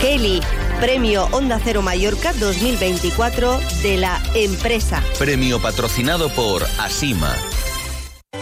Kelly, 0.00 0.40
Premio 0.80 1.28
Onda 1.30 1.60
Cero 1.62 1.82
Mallorca 1.82 2.32
2024 2.34 3.60
de 3.82 3.96
la 3.96 4.22
empresa. 4.34 5.02
Premio 5.18 5.60
patrocinado 5.60 6.28
por 6.30 6.62
Asima. 6.78 7.34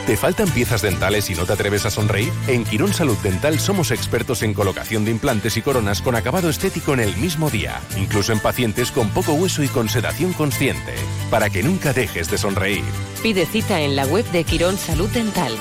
¿Te 0.07 0.17
faltan 0.17 0.49
piezas 0.51 0.83
dentales 0.83 1.31
y 1.31 1.35
no 1.35 1.47
te 1.47 1.53
atreves 1.53 1.87
a 1.87 1.91
sonreír? 1.91 2.33
En 2.49 2.65
Quirón 2.65 2.93
Salud 2.93 3.17
Dental 3.23 3.61
somos 3.61 3.93
expertos 3.93 4.43
en 4.43 4.53
colocación 4.53 5.05
de 5.05 5.13
implantes 5.13 5.57
y 5.57 5.63
coronas 5.63 6.03
con 6.03 6.17
acabado 6.17 6.49
estético 6.49 6.93
en 6.95 7.01
el 7.01 7.17
mismo 7.17 7.51
día, 7.51 7.81
incluso 7.97 8.33
en 8.33 8.41
pacientes 8.41 8.91
con 8.91 9.11
poco 9.11 9.33
hueso 9.35 9.63
y 9.63 9.69
con 9.69 9.89
sedación 9.89 10.33
consciente, 10.33 10.95
para 11.31 11.51
que 11.51 11.63
nunca 11.63 11.93
dejes 11.93 12.31
de 12.31 12.39
sonreír. 12.39 12.85
Pide 13.23 13.47
cita 13.47 13.81
en 13.81 13.95
la 13.95 14.05
web 14.07 14.25
de 14.33 14.43
Quirón 14.43 14.77
Salud 14.77 15.09
Dental. 15.11 15.53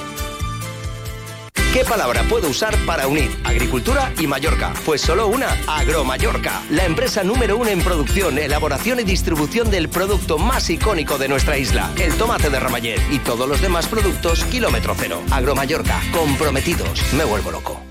¿Qué 1.73 1.85
palabra 1.85 2.23
puedo 2.27 2.49
usar 2.49 2.75
para 2.85 3.07
unir 3.07 3.31
agricultura 3.45 4.11
y 4.19 4.27
Mallorca? 4.27 4.73
Pues 4.85 4.99
solo 4.99 5.27
una, 5.27 5.47
Agromallorca, 5.67 6.61
la 6.69 6.83
empresa 6.83 7.23
número 7.23 7.57
uno 7.57 7.69
en 7.69 7.81
producción, 7.81 8.37
elaboración 8.37 8.99
y 8.99 9.03
distribución 9.05 9.71
del 9.71 9.87
producto 9.87 10.37
más 10.37 10.69
icónico 10.69 11.17
de 11.17 11.29
nuestra 11.29 11.57
isla, 11.57 11.89
el 11.97 12.13
tomate 12.15 12.49
de 12.49 12.59
Ramallet 12.59 13.01
y 13.09 13.19
todos 13.19 13.47
los 13.47 13.61
demás 13.61 13.87
productos 13.87 14.43
kilómetro 14.45 14.95
cero. 14.97 15.21
Agromallorca, 15.31 16.01
comprometidos, 16.11 17.13
me 17.13 17.23
vuelvo 17.23 17.51
loco. 17.51 17.90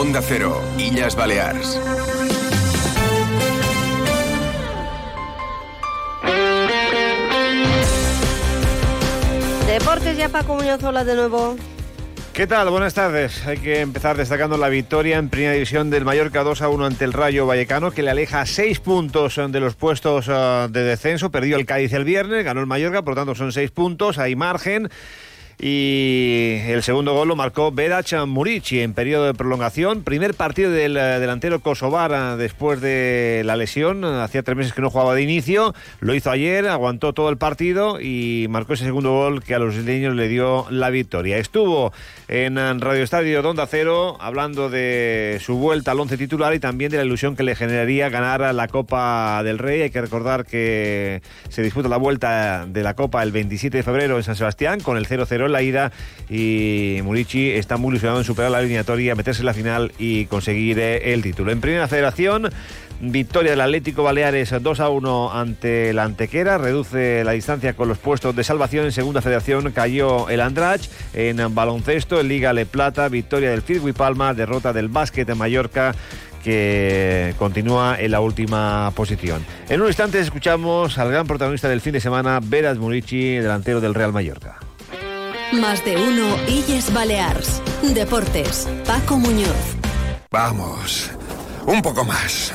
Onda 0.00 0.22
Cero, 0.22 0.58
Illas 0.78 1.14
Balears. 1.14 1.78
Deportes 9.66 10.16
ya 10.16 10.30
Paco 10.30 10.54
Muñoz, 10.54 10.82
hola 10.82 11.04
de 11.04 11.14
nuevo. 11.14 11.54
¿Qué 12.32 12.46
tal? 12.46 12.70
Buenas 12.70 12.94
tardes. 12.94 13.46
Hay 13.46 13.58
que 13.58 13.80
empezar 13.80 14.16
destacando 14.16 14.56
la 14.56 14.70
victoria 14.70 15.18
en 15.18 15.28
primera 15.28 15.52
división 15.52 15.90
del 15.90 16.06
Mallorca 16.06 16.44
2 16.44 16.62
a 16.62 16.70
1 16.70 16.86
ante 16.86 17.04
el 17.04 17.12
Rayo 17.12 17.44
Vallecano, 17.44 17.90
que 17.90 18.02
le 18.02 18.08
aleja 18.08 18.46
seis 18.46 18.80
puntos 18.80 19.36
de 19.36 19.60
los 19.60 19.74
puestos 19.74 20.28
eh, 20.30 20.68
de 20.70 20.82
descenso. 20.82 21.30
Perdió 21.30 21.58
el 21.58 21.66
Cádiz 21.66 21.92
el 21.92 22.04
viernes, 22.04 22.42
ganó 22.42 22.60
el 22.60 22.66
Mallorca, 22.66 23.02
por 23.02 23.16
lo 23.16 23.20
tanto 23.20 23.34
son 23.34 23.52
seis 23.52 23.70
puntos, 23.70 24.16
hay 24.16 24.34
margen. 24.34 24.88
Y 25.62 26.56
el 26.68 26.82
segundo 26.82 27.12
gol 27.12 27.28
lo 27.28 27.36
marcó 27.36 27.70
Vedac 27.70 28.14
Murici 28.26 28.80
en 28.80 28.94
periodo 28.94 29.26
de 29.26 29.34
prolongación. 29.34 30.02
Primer 30.04 30.32
partido 30.32 30.70
del 30.70 30.96
eh, 30.96 31.20
delantero 31.20 31.60
kosovar 31.60 32.12
eh, 32.12 32.36
después 32.38 32.80
de 32.80 33.42
la 33.44 33.56
lesión. 33.56 34.02
Hacía 34.02 34.42
tres 34.42 34.56
meses 34.56 34.72
que 34.72 34.80
no 34.80 34.88
jugaba 34.88 35.14
de 35.14 35.20
inicio. 35.20 35.74
Lo 36.00 36.14
hizo 36.14 36.30
ayer, 36.30 36.66
aguantó 36.66 37.12
todo 37.12 37.28
el 37.28 37.36
partido 37.36 38.00
y 38.00 38.46
marcó 38.48 38.72
ese 38.72 38.86
segundo 38.86 39.12
gol 39.12 39.42
que 39.42 39.54
a 39.54 39.58
los 39.58 39.74
isleños 39.74 40.14
le 40.16 40.28
dio 40.28 40.66
la 40.70 40.88
victoria. 40.88 41.36
Estuvo 41.36 41.92
en 42.28 42.56
Radio 42.80 43.02
Estadio 43.02 43.42
Donda 43.42 43.66
Cero 43.66 44.16
hablando 44.18 44.70
de 44.70 45.38
su 45.42 45.58
vuelta 45.58 45.90
al 45.90 46.00
once 46.00 46.16
titular 46.16 46.54
y 46.54 46.58
también 46.58 46.90
de 46.90 46.96
la 46.96 47.04
ilusión 47.04 47.36
que 47.36 47.42
le 47.42 47.54
generaría 47.54 48.08
ganar 48.08 48.54
la 48.54 48.68
Copa 48.68 49.42
del 49.42 49.58
Rey. 49.58 49.82
Hay 49.82 49.90
que 49.90 50.00
recordar 50.00 50.46
que 50.46 51.20
se 51.50 51.60
disputa 51.60 51.90
la 51.90 51.98
vuelta 51.98 52.64
de 52.66 52.82
la 52.82 52.94
Copa 52.94 53.22
el 53.22 53.30
27 53.30 53.76
de 53.76 53.82
febrero 53.82 54.16
en 54.16 54.22
San 54.22 54.36
Sebastián 54.36 54.80
con 54.80 54.96
el 54.96 55.06
0-0 55.06 55.49
la 55.50 55.62
ida 55.62 55.92
y 56.28 57.00
Murici 57.02 57.50
está 57.50 57.76
muy 57.76 57.90
ilusionado 57.90 58.20
en 58.20 58.24
superar 58.24 58.50
la 58.50 58.60
eliminatoria, 58.60 59.14
meterse 59.14 59.40
en 59.40 59.46
la 59.46 59.54
final 59.54 59.92
y 59.98 60.26
conseguir 60.26 60.78
eh, 60.78 61.12
el 61.12 61.22
título. 61.22 61.50
En 61.50 61.60
primera 61.60 61.88
federación, 61.88 62.50
victoria 63.00 63.50
del 63.52 63.60
Atlético 63.60 64.02
Baleares 64.02 64.54
2 64.60 64.80
a 64.80 64.88
1 64.90 65.32
ante 65.32 65.92
la 65.92 66.04
Antequera, 66.04 66.58
reduce 66.58 67.24
la 67.24 67.32
distancia 67.32 67.74
con 67.74 67.88
los 67.88 67.98
puestos 67.98 68.36
de 68.36 68.44
salvación. 68.44 68.84
En 68.84 68.92
segunda 68.92 69.22
federación 69.22 69.72
cayó 69.72 70.28
el 70.28 70.40
Andrach 70.40 70.82
en 71.14 71.54
baloncesto, 71.54 72.20
en 72.20 72.28
Liga 72.28 72.52
Le 72.52 72.66
Plata, 72.66 73.08
victoria 73.08 73.50
del 73.50 73.62
Firgui 73.62 73.92
Palma, 73.92 74.34
derrota 74.34 74.72
del 74.72 74.88
Básquet 74.88 75.26
de 75.26 75.34
Mallorca 75.34 75.94
que 76.44 77.34
continúa 77.38 77.96
en 77.98 78.12
la 78.12 78.20
última 78.20 78.90
posición. 78.94 79.44
En 79.68 79.80
un 79.82 79.88
instante 79.88 80.20
escuchamos 80.20 80.96
al 80.98 81.10
gran 81.10 81.26
protagonista 81.26 81.68
del 81.68 81.80
fin 81.80 81.92
de 81.92 82.00
semana, 82.00 82.40
Veras 82.42 82.78
Murici, 82.78 83.36
delantero 83.36 83.80
del 83.80 83.94
Real 83.94 84.12
Mallorca. 84.12 84.58
Más 85.52 85.84
de 85.84 85.96
uno 85.96 86.36
Illes 86.46 86.92
Balears. 86.92 87.60
Deportes. 87.82 88.68
Paco 88.86 89.18
Muñoz. 89.18 89.76
Vamos. 90.30 91.10
Un 91.66 91.82
poco 91.82 92.04
más. 92.04 92.52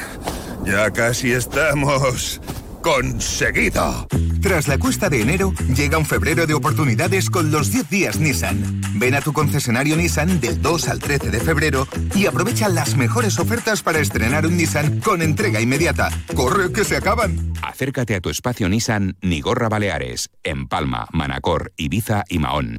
Ya 0.66 0.90
casi 0.92 1.34
estamos 1.34 2.40
conseguido. 2.86 4.08
Tras 4.44 4.68
la 4.68 4.78
cuesta 4.78 5.10
de 5.10 5.20
enero, 5.20 5.52
llega 5.76 5.98
un 5.98 6.06
febrero 6.06 6.46
de 6.46 6.54
oportunidades 6.54 7.32
con 7.32 7.50
los 7.50 7.72
10 7.72 7.90
días 7.90 8.20
Nissan. 8.20 8.80
Ven 8.94 9.16
a 9.16 9.22
tu 9.22 9.34
concesionario 9.34 9.96
Nissan 9.96 10.40
del 10.40 10.62
2 10.62 10.90
al 10.90 11.00
13 11.00 11.32
de 11.32 11.40
febrero 11.40 11.88
y 12.14 12.28
aprovecha 12.28 12.70
las 12.70 12.96
mejores 12.96 13.40
ofertas 13.40 13.82
para 13.82 13.98
estrenar 13.98 14.46
un 14.46 14.56
Nissan 14.56 15.02
con 15.02 15.24
entrega 15.24 15.62
inmediata. 15.62 16.12
¡Corre 16.36 16.72
que 16.72 16.84
se 16.84 16.96
acaban! 16.96 17.54
Acércate 17.64 18.14
a 18.14 18.22
tu 18.22 18.30
espacio 18.30 18.70
Nissan 18.70 19.18
Nigorra 19.24 19.68
Baleares, 19.68 20.30
en 20.44 20.68
Palma, 20.68 21.08
Manacor, 21.12 21.74
Ibiza 21.78 22.24
y 22.30 22.38
Mahón. 22.38 22.78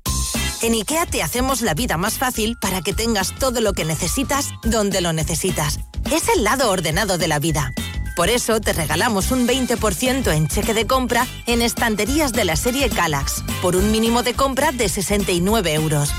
En 0.62 0.73
IKEA 0.74 1.07
te 1.07 1.24
hacemos 1.24 1.62
la 1.62 1.74
vida 1.74 1.97
más 1.97 2.16
fácil 2.16 2.57
para 2.61 2.81
que 2.81 2.93
tengas 2.93 3.35
todo 3.35 3.61
lo 3.61 3.73
que 3.73 3.85
necesitas 3.85 4.55
donde 4.62 5.01
lo 5.01 5.12
necesitas. 5.12 5.81
Es 6.12 6.28
el 6.28 6.45
lado 6.45 6.70
ordenado 6.70 7.19
de 7.19 7.27
la 7.27 7.41
vida. 7.41 7.73
Por 8.17 8.31
eso 8.31 8.63
te 8.63 8.73
regalamos 8.73 9.31
un 9.31 9.47
20% 9.47 10.33
en 10.33 10.49
cheque 10.49 10.73
de 10.73 10.87
compra 10.87 11.27
en 11.45 11.61
estanterías 11.61 12.33
de 12.33 12.47
la 12.47 12.57
serie 12.57 12.89
Calax, 12.89 13.45
por 13.61 13.77
un 13.77 13.91
mínimo 13.91 14.23
de 14.23 14.33
compra 14.33 14.73
de 14.73 14.89
69 14.89 15.75
euros. 15.75 16.15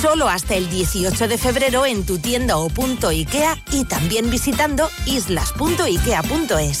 Solo 0.00 0.28
hasta 0.28 0.56
el 0.56 0.68
18 0.68 1.28
de 1.28 1.38
febrero 1.38 1.86
en 1.86 2.04
tu 2.04 2.18
tienda 2.18 2.56
o 2.56 2.68
punto 2.68 3.08
IKEA 3.08 3.56
y 3.70 3.84
también 3.84 4.30
visitando 4.30 4.90
islas.ikea.es. 5.06 6.80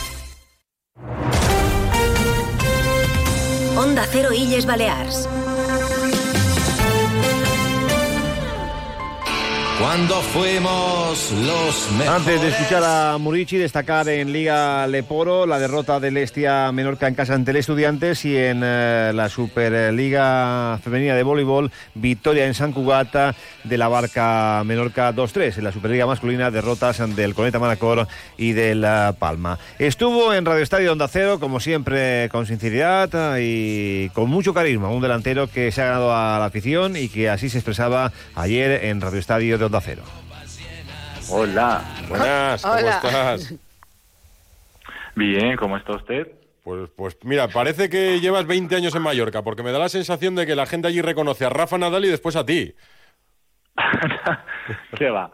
Onda 3.77 4.05
Cero 4.05 4.33
Illes 4.33 4.65
Balears. 4.65 5.40
Cuando 9.81 10.21
fuimos 10.21 11.31
los 11.31 11.91
mejores. 11.93 12.09
Antes 12.09 12.41
de 12.41 12.49
escuchar 12.49 12.83
a 12.83 13.17
Murici, 13.17 13.57
destacar 13.57 14.07
en 14.09 14.31
Liga 14.31 14.85
Leporo 14.85 15.47
la 15.47 15.57
derrota 15.57 15.99
del 15.99 16.17
Estia 16.17 16.71
Menorca 16.71 17.07
en 17.07 17.15
casa 17.15 17.33
ante 17.33 17.49
el 17.49 17.57
Estudiantes 17.57 18.23
y 18.23 18.37
en 18.37 18.61
eh, 18.63 19.11
la 19.15 19.27
Superliga 19.27 20.79
Femenina 20.83 21.15
de 21.15 21.23
Voleibol, 21.23 21.71
victoria 21.95 22.45
en 22.45 22.53
San 22.53 22.73
Cugata 22.73 23.33
de 23.63 23.77
la 23.79 23.87
Barca 23.87 24.61
Menorca 24.63 25.15
2-3. 25.15 25.57
En 25.57 25.63
la 25.63 25.71
Superliga 25.71 26.05
Masculina, 26.05 26.51
derrotas 26.51 26.99
del 27.15 27.33
Coneta 27.33 27.57
Manacor 27.57 28.07
y 28.37 28.51
del 28.51 28.85
Palma. 29.17 29.57
Estuvo 29.79 30.31
en 30.31 30.45
Radio 30.45 30.61
Estadio 30.61 30.91
Onda 30.91 31.07
Cero, 31.07 31.39
como 31.39 31.59
siempre, 31.59 32.29
con 32.29 32.45
sinceridad 32.45 33.37
y 33.39 34.09
con 34.09 34.29
mucho 34.29 34.53
carisma. 34.53 34.89
Un 34.89 35.01
delantero 35.01 35.47
que 35.47 35.71
se 35.71 35.81
ha 35.81 35.85
ganado 35.85 36.15
a 36.15 36.37
la 36.37 36.45
afición 36.45 36.95
y 36.95 37.09
que 37.09 37.31
así 37.31 37.49
se 37.49 37.57
expresaba 37.57 38.11
ayer 38.35 38.85
en 38.85 39.01
Radio 39.01 39.17
Estadio 39.17 39.57
de 39.57 39.65
Onda 39.65 39.70
Cero. 39.79 40.03
Hola. 41.29 41.81
Buenas, 42.09 42.61
¿cómo 42.61 42.73
Hola. 42.73 42.89
estás? 42.89 43.53
Bien, 45.15 45.55
¿cómo 45.55 45.77
está 45.77 45.93
usted? 45.93 46.27
Pues, 46.63 46.89
pues 46.95 47.17
mira, 47.23 47.47
parece 47.47 47.89
que 47.89 48.19
llevas 48.19 48.45
20 48.45 48.75
años 48.75 48.93
en 48.95 49.01
Mallorca, 49.01 49.41
porque 49.41 49.63
me 49.63 49.71
da 49.71 49.79
la 49.79 49.89
sensación 49.89 50.35
de 50.35 50.45
que 50.45 50.55
la 50.55 50.65
gente 50.65 50.87
allí 50.87 51.01
reconoce 51.01 51.45
a 51.45 51.49
Rafa 51.49 51.77
Nadal 51.77 52.05
y 52.05 52.09
después 52.09 52.35
a 52.35 52.45
ti. 52.45 52.75
¿Qué 54.97 55.09
va? 55.09 55.31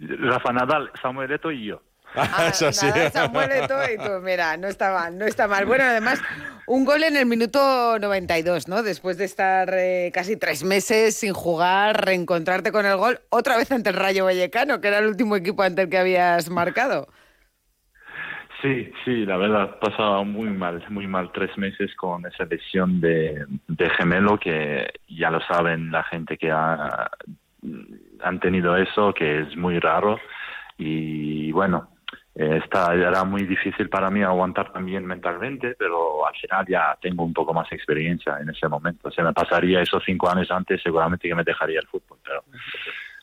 Rafa 0.00 0.52
Nadal, 0.52 0.90
Samuel 1.00 1.32
Eto'o 1.32 1.52
y 1.52 1.66
yo. 1.66 1.82
Ah, 2.14 2.48
es 2.50 2.62
así. 2.62 2.86
Nada, 2.86 3.10
Samuel 3.10 3.52
Eto'o 3.52 3.84
y 3.92 3.96
tú, 3.96 4.20
mira, 4.22 4.56
no 4.56 4.68
está 4.68 4.92
mal, 4.92 5.16
no 5.16 5.24
está 5.24 5.48
mal. 5.48 5.66
Bueno, 5.66 5.84
además, 5.84 6.20
un 6.66 6.84
gol 6.84 7.02
en 7.02 7.16
el 7.16 7.26
minuto 7.26 7.98
92, 7.98 8.68
¿no? 8.68 8.82
Después 8.82 9.18
de 9.18 9.24
estar 9.24 9.70
eh, 9.72 10.10
casi 10.12 10.36
tres 10.36 10.64
meses 10.64 11.16
sin 11.16 11.32
jugar, 11.32 12.04
reencontrarte 12.04 12.72
con 12.72 12.86
el 12.86 12.96
gol, 12.96 13.20
otra 13.30 13.56
vez 13.56 13.72
ante 13.72 13.90
el 13.90 13.96
Rayo 13.96 14.24
Vallecano, 14.24 14.80
que 14.80 14.88
era 14.88 14.98
el 14.98 15.06
último 15.06 15.36
equipo 15.36 15.62
ante 15.62 15.82
el 15.82 15.88
que 15.88 15.98
habías 15.98 16.50
marcado. 16.50 17.08
Sí, 18.60 18.92
sí, 19.04 19.26
la 19.26 19.36
verdad, 19.36 19.80
pasaba 19.80 20.22
muy 20.22 20.48
mal, 20.50 20.84
muy 20.88 21.08
mal 21.08 21.32
tres 21.32 21.56
meses 21.58 21.92
con 21.96 22.24
esa 22.26 22.44
lesión 22.44 23.00
de, 23.00 23.44
de 23.66 23.90
gemelo 23.90 24.38
que 24.38 24.88
ya 25.08 25.30
lo 25.30 25.40
saben 25.40 25.90
la 25.90 26.04
gente 26.04 26.38
que 26.38 26.52
ha, 26.52 27.10
han 28.22 28.40
tenido 28.40 28.76
eso, 28.76 29.12
que 29.14 29.40
es 29.40 29.56
muy 29.56 29.80
raro. 29.80 30.20
Y 30.78 31.50
bueno, 31.50 31.88
eh, 32.34 32.60
está, 32.64 32.94
era 32.94 33.24
muy 33.24 33.44
difícil 33.44 33.90
para 33.90 34.10
mí 34.10 34.22
aguantar 34.22 34.72
también 34.72 35.04
mentalmente, 35.04 35.74
pero 35.78 36.26
al 36.26 36.34
final 36.34 36.64
ya 36.66 36.96
tengo 37.00 37.24
un 37.24 37.34
poco 37.34 37.52
más 37.52 37.70
experiencia 37.72 38.38
en 38.40 38.48
ese 38.48 38.68
momento. 38.68 39.10
Se 39.10 39.22
me 39.22 39.32
pasaría 39.32 39.82
esos 39.82 40.02
cinco 40.04 40.30
años 40.30 40.50
antes, 40.50 40.80
seguramente 40.82 41.28
que 41.28 41.34
me 41.34 41.44
dejaría 41.44 41.80
el 41.80 41.86
fútbol, 41.86 42.18
pero 42.24 42.44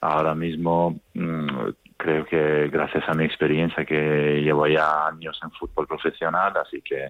ahora 0.01 0.35
mismo 0.35 0.99
mm, 1.15 1.69
creo 1.97 2.25
que 2.25 2.69
gracias 2.69 3.03
a 3.09 3.13
mi 3.13 3.25
experiencia 3.25 3.83
que 3.83 4.41
llevo 4.43 4.67
ya 4.67 5.07
años 5.07 5.39
en 5.43 5.51
fútbol 5.51 5.87
profesional, 5.87 6.53
así 6.57 6.81
que 6.81 7.05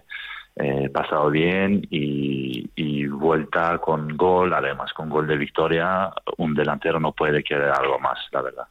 eh, 0.56 0.84
he 0.84 0.88
pasado 0.88 1.28
bien 1.28 1.86
y, 1.90 2.70
y 2.74 3.06
vuelta 3.08 3.78
con 3.78 4.16
gol, 4.16 4.54
además 4.54 4.92
con 4.94 5.10
gol 5.10 5.26
de 5.26 5.36
victoria, 5.36 6.10
un 6.38 6.54
delantero 6.54 6.98
no 6.98 7.12
puede 7.12 7.44
querer 7.44 7.70
algo 7.70 7.98
más, 7.98 8.18
la 8.32 8.40
verdad. 8.40 8.66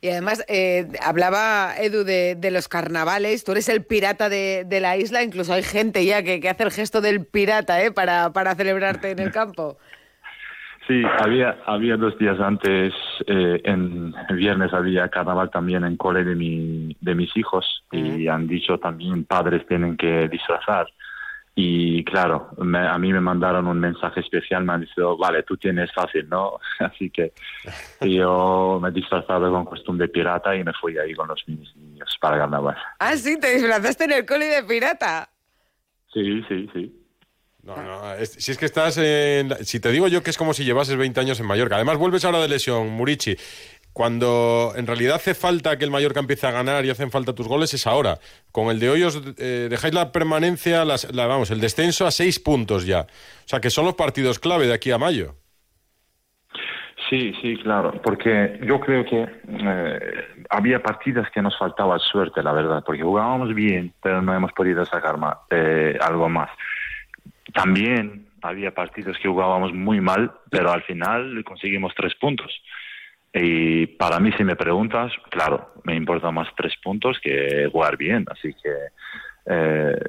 Y 0.00 0.08
además, 0.10 0.44
eh, 0.48 0.88
hablaba 1.02 1.74
Edu 1.78 2.04
de, 2.04 2.34
de 2.34 2.50
los 2.50 2.68
carnavales, 2.68 3.44
tú 3.44 3.52
eres 3.52 3.68
el 3.68 3.84
pirata 3.84 4.28
de, 4.28 4.64
de 4.66 4.80
la 4.80 4.96
isla, 4.96 5.22
incluso 5.22 5.52
hay 5.52 5.62
gente 5.62 6.04
ya 6.04 6.22
que, 6.22 6.40
que 6.40 6.48
hace 6.48 6.64
el 6.64 6.70
gesto 6.70 7.00
del 7.00 7.24
pirata 7.24 7.82
¿eh? 7.82 7.90
para, 7.90 8.32
para 8.32 8.54
celebrarte 8.54 9.10
en 9.10 9.18
el 9.18 9.32
campo. 9.32 9.78
Sí, 10.86 11.02
había, 11.18 11.56
había 11.66 11.96
dos 11.96 12.16
días 12.16 12.38
antes, 12.38 12.94
eh, 13.26 13.60
en 13.64 14.14
el 14.28 14.36
viernes 14.36 14.72
había 14.72 15.08
carnaval 15.08 15.50
también 15.50 15.84
en 15.84 15.96
cole 15.96 16.22
de, 16.22 16.36
mi, 16.36 16.96
de 17.00 17.14
mis 17.14 17.36
hijos 17.36 17.82
y 17.90 18.28
han 18.28 18.46
dicho 18.46 18.78
también 18.78 19.24
padres 19.24 19.66
tienen 19.66 19.96
que 19.96 20.28
disfrazar. 20.28 20.86
Y 21.58 22.04
claro, 22.04 22.50
me- 22.58 22.86
a 22.86 22.98
mí 22.98 23.10
me 23.14 23.20
mandaron 23.20 23.66
un 23.66 23.80
mensaje 23.80 24.20
especial, 24.20 24.62
me 24.62 24.74
han 24.74 24.82
dicho, 24.82 25.16
vale, 25.16 25.42
tú 25.42 25.56
tienes 25.56 25.90
fácil, 25.94 26.28
¿no? 26.28 26.58
Así 26.80 27.08
que 27.10 27.32
yo 28.02 28.78
me 28.82 28.90
he 28.90 28.92
disfrazado 28.92 29.50
con 29.50 29.64
costumbre 29.64 30.06
de 30.06 30.12
pirata 30.12 30.54
y 30.54 30.62
me 30.62 30.72
fui 30.74 30.98
ahí 30.98 31.14
con 31.14 31.28
los 31.28 31.42
mis 31.48 31.74
niños 31.76 32.14
para 32.20 32.38
carnaval. 32.38 32.76
Ah, 32.98 33.16
sí, 33.16 33.40
te 33.40 33.54
disfrazaste 33.54 34.04
en 34.04 34.12
el 34.12 34.26
cole 34.26 34.44
de 34.46 34.64
pirata. 34.64 35.30
Sí, 36.12 36.42
sí, 36.48 36.68
sí. 36.74 37.02
No, 37.62 37.74
no, 37.82 38.12
es- 38.14 38.32
si 38.32 38.52
es 38.52 38.58
que 38.58 38.66
estás 38.66 38.96
en... 38.98 39.48
la- 39.48 39.56
Si 39.56 39.80
te 39.80 39.90
digo 39.90 40.06
yo 40.08 40.22
que 40.22 40.30
es 40.30 40.36
como 40.38 40.52
si 40.54 40.62
llevases 40.64 40.96
20 40.96 41.18
años 41.20 41.40
en 41.40 41.46
Mallorca. 41.46 41.74
Además, 41.76 41.96
vuelves 41.96 42.24
ahora 42.24 42.38
de 42.38 42.48
lesión, 42.48 42.90
Murici. 42.90 43.34
Cuando 43.96 44.74
en 44.76 44.86
realidad 44.86 45.14
hace 45.16 45.34
falta 45.34 45.78
que 45.78 45.84
el 45.86 45.90
Mallorca 45.90 46.20
empiece 46.20 46.46
a 46.46 46.50
ganar 46.50 46.84
y 46.84 46.90
hacen 46.90 47.10
falta 47.10 47.34
tus 47.34 47.48
goles 47.48 47.72
es 47.72 47.86
ahora. 47.86 48.18
Con 48.52 48.68
el 48.68 48.78
de 48.78 48.90
hoy 48.90 49.02
os 49.02 49.22
eh, 49.38 49.68
dejáis 49.70 49.94
la 49.94 50.12
permanencia, 50.12 50.84
las- 50.84 51.10
la, 51.14 51.26
vamos, 51.26 51.50
el 51.50 51.62
descenso 51.62 52.06
a 52.06 52.10
seis 52.10 52.38
puntos 52.38 52.84
ya. 52.84 53.00
O 53.00 53.48
sea, 53.48 53.58
que 53.58 53.70
son 53.70 53.86
los 53.86 53.94
partidos 53.94 54.38
clave 54.38 54.66
de 54.66 54.74
aquí 54.74 54.90
a 54.90 54.98
mayo. 54.98 55.36
Sí, 57.08 57.32
sí, 57.40 57.56
claro, 57.62 57.98
porque 58.02 58.60
yo 58.66 58.80
creo 58.80 59.02
que 59.06 59.22
eh, 59.48 60.00
había 60.50 60.82
partidas 60.82 61.30
que 61.30 61.40
nos 61.40 61.56
faltaba 61.58 61.98
suerte, 61.98 62.42
la 62.42 62.52
verdad, 62.52 62.82
porque 62.84 63.02
jugábamos 63.02 63.54
bien, 63.54 63.94
pero 64.02 64.20
no 64.20 64.34
hemos 64.34 64.52
podido 64.52 64.84
sacar 64.84 65.16
ma- 65.16 65.40
eh, 65.48 65.96
algo 66.02 66.28
más. 66.28 66.50
También 67.54 68.26
había 68.42 68.74
partidos 68.74 69.16
que 69.22 69.28
jugábamos 69.28 69.72
muy 69.72 70.02
mal, 70.02 70.32
pero 70.50 70.70
al 70.70 70.82
final 70.82 71.42
conseguimos 71.44 71.94
tres 71.96 72.14
puntos. 72.16 72.52
Y 73.38 73.86
para 73.86 74.18
mí, 74.18 74.32
si 74.32 74.44
me 74.44 74.56
preguntas, 74.56 75.12
claro, 75.30 75.74
me 75.84 75.94
importa 75.94 76.30
más 76.30 76.48
tres 76.56 76.74
puntos 76.82 77.18
que 77.22 77.68
jugar 77.70 77.98
bien, 77.98 78.24
así 78.30 78.54
que 78.54 78.72
eh, 79.48 80.00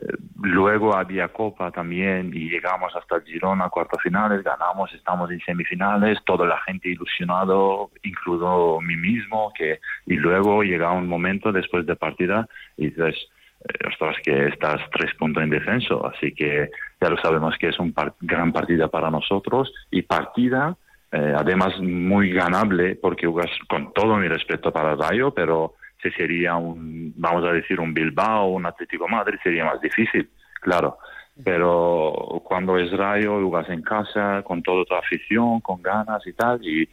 luego 0.41 0.95
había 0.95 1.28
Copa 1.28 1.70
también 1.72 2.32
y 2.34 2.49
llegamos 2.49 2.95
hasta 2.95 3.18
el 3.18 3.24
Girona, 3.24 3.68
cuartos 3.68 4.02
finales, 4.02 4.44
ganamos, 4.44 4.94
estamos 4.94 5.30
en 5.30 5.41
semifinales, 5.41 6.20
toda 6.26 6.48
la 6.48 6.58
gente 6.62 6.88
ilusionado, 6.88 7.91
incluido 8.02 8.80
mí 8.80 8.95
mismo, 8.95 9.52
que 9.58 9.82
y 10.06 10.16
luego 10.16 10.64
llega 10.64 10.94
un 10.94 11.10
momento 11.10 11.52
después 11.52 11.86
de 11.86 11.98
partida 11.98 12.48
y 12.78 12.91
dices, 12.91 13.16
eh, 13.62 13.88
ostras, 13.90 14.16
que 14.24 14.48
estás 14.48 14.80
tres 14.91 15.14
puntos 15.16 15.44
en 15.44 15.49
descenso, 15.49 16.08
así 16.08 16.32
que 16.34 16.70
ya 17.02 17.10
lo 17.10 17.18
sabemos 17.18 17.58
que 17.60 17.68
es 17.68 17.78
un 17.78 17.94
gran 18.22 18.54
partida 18.54 18.88
para 18.88 19.12
nosotros 19.12 19.74
y 19.91 20.04
partida, 20.04 20.78
eh, 21.12 21.34
además 21.38 21.80
muy 21.80 22.32
ganable, 22.32 22.96
porque 22.96 23.28
con 23.70 23.94
todo 23.94 24.18
mi 24.18 24.28
respeto 24.28 24.72
para 24.72 24.96
Rayo, 24.96 25.34
pero 25.34 25.76
si 26.02 26.12
sería 26.12 26.56
un, 26.56 27.14
vamos 27.16 27.46
a 27.46 27.54
decir, 27.54 27.80
un 27.80 27.94
Bilbao 27.94 28.48
un 28.48 28.66
Atlético 28.66 29.08
Madrid, 29.08 29.40
sería 29.42 29.66
más 29.66 29.82
difícil, 29.82 30.30
claro. 30.62 30.98
Pero 31.44 32.42
cuando 32.44 32.78
es 32.78 32.92
Rayo, 32.92 33.40
jugas 33.40 33.70
en 33.70 33.84
casa, 33.84 34.42
con 34.44 34.64
toda 34.64 34.84
tu 34.86 34.96
afición, 34.96 35.62
con 35.62 35.82
ganas 35.82 36.26
y 36.26 36.34
tal, 36.34 36.66
y 36.66 36.90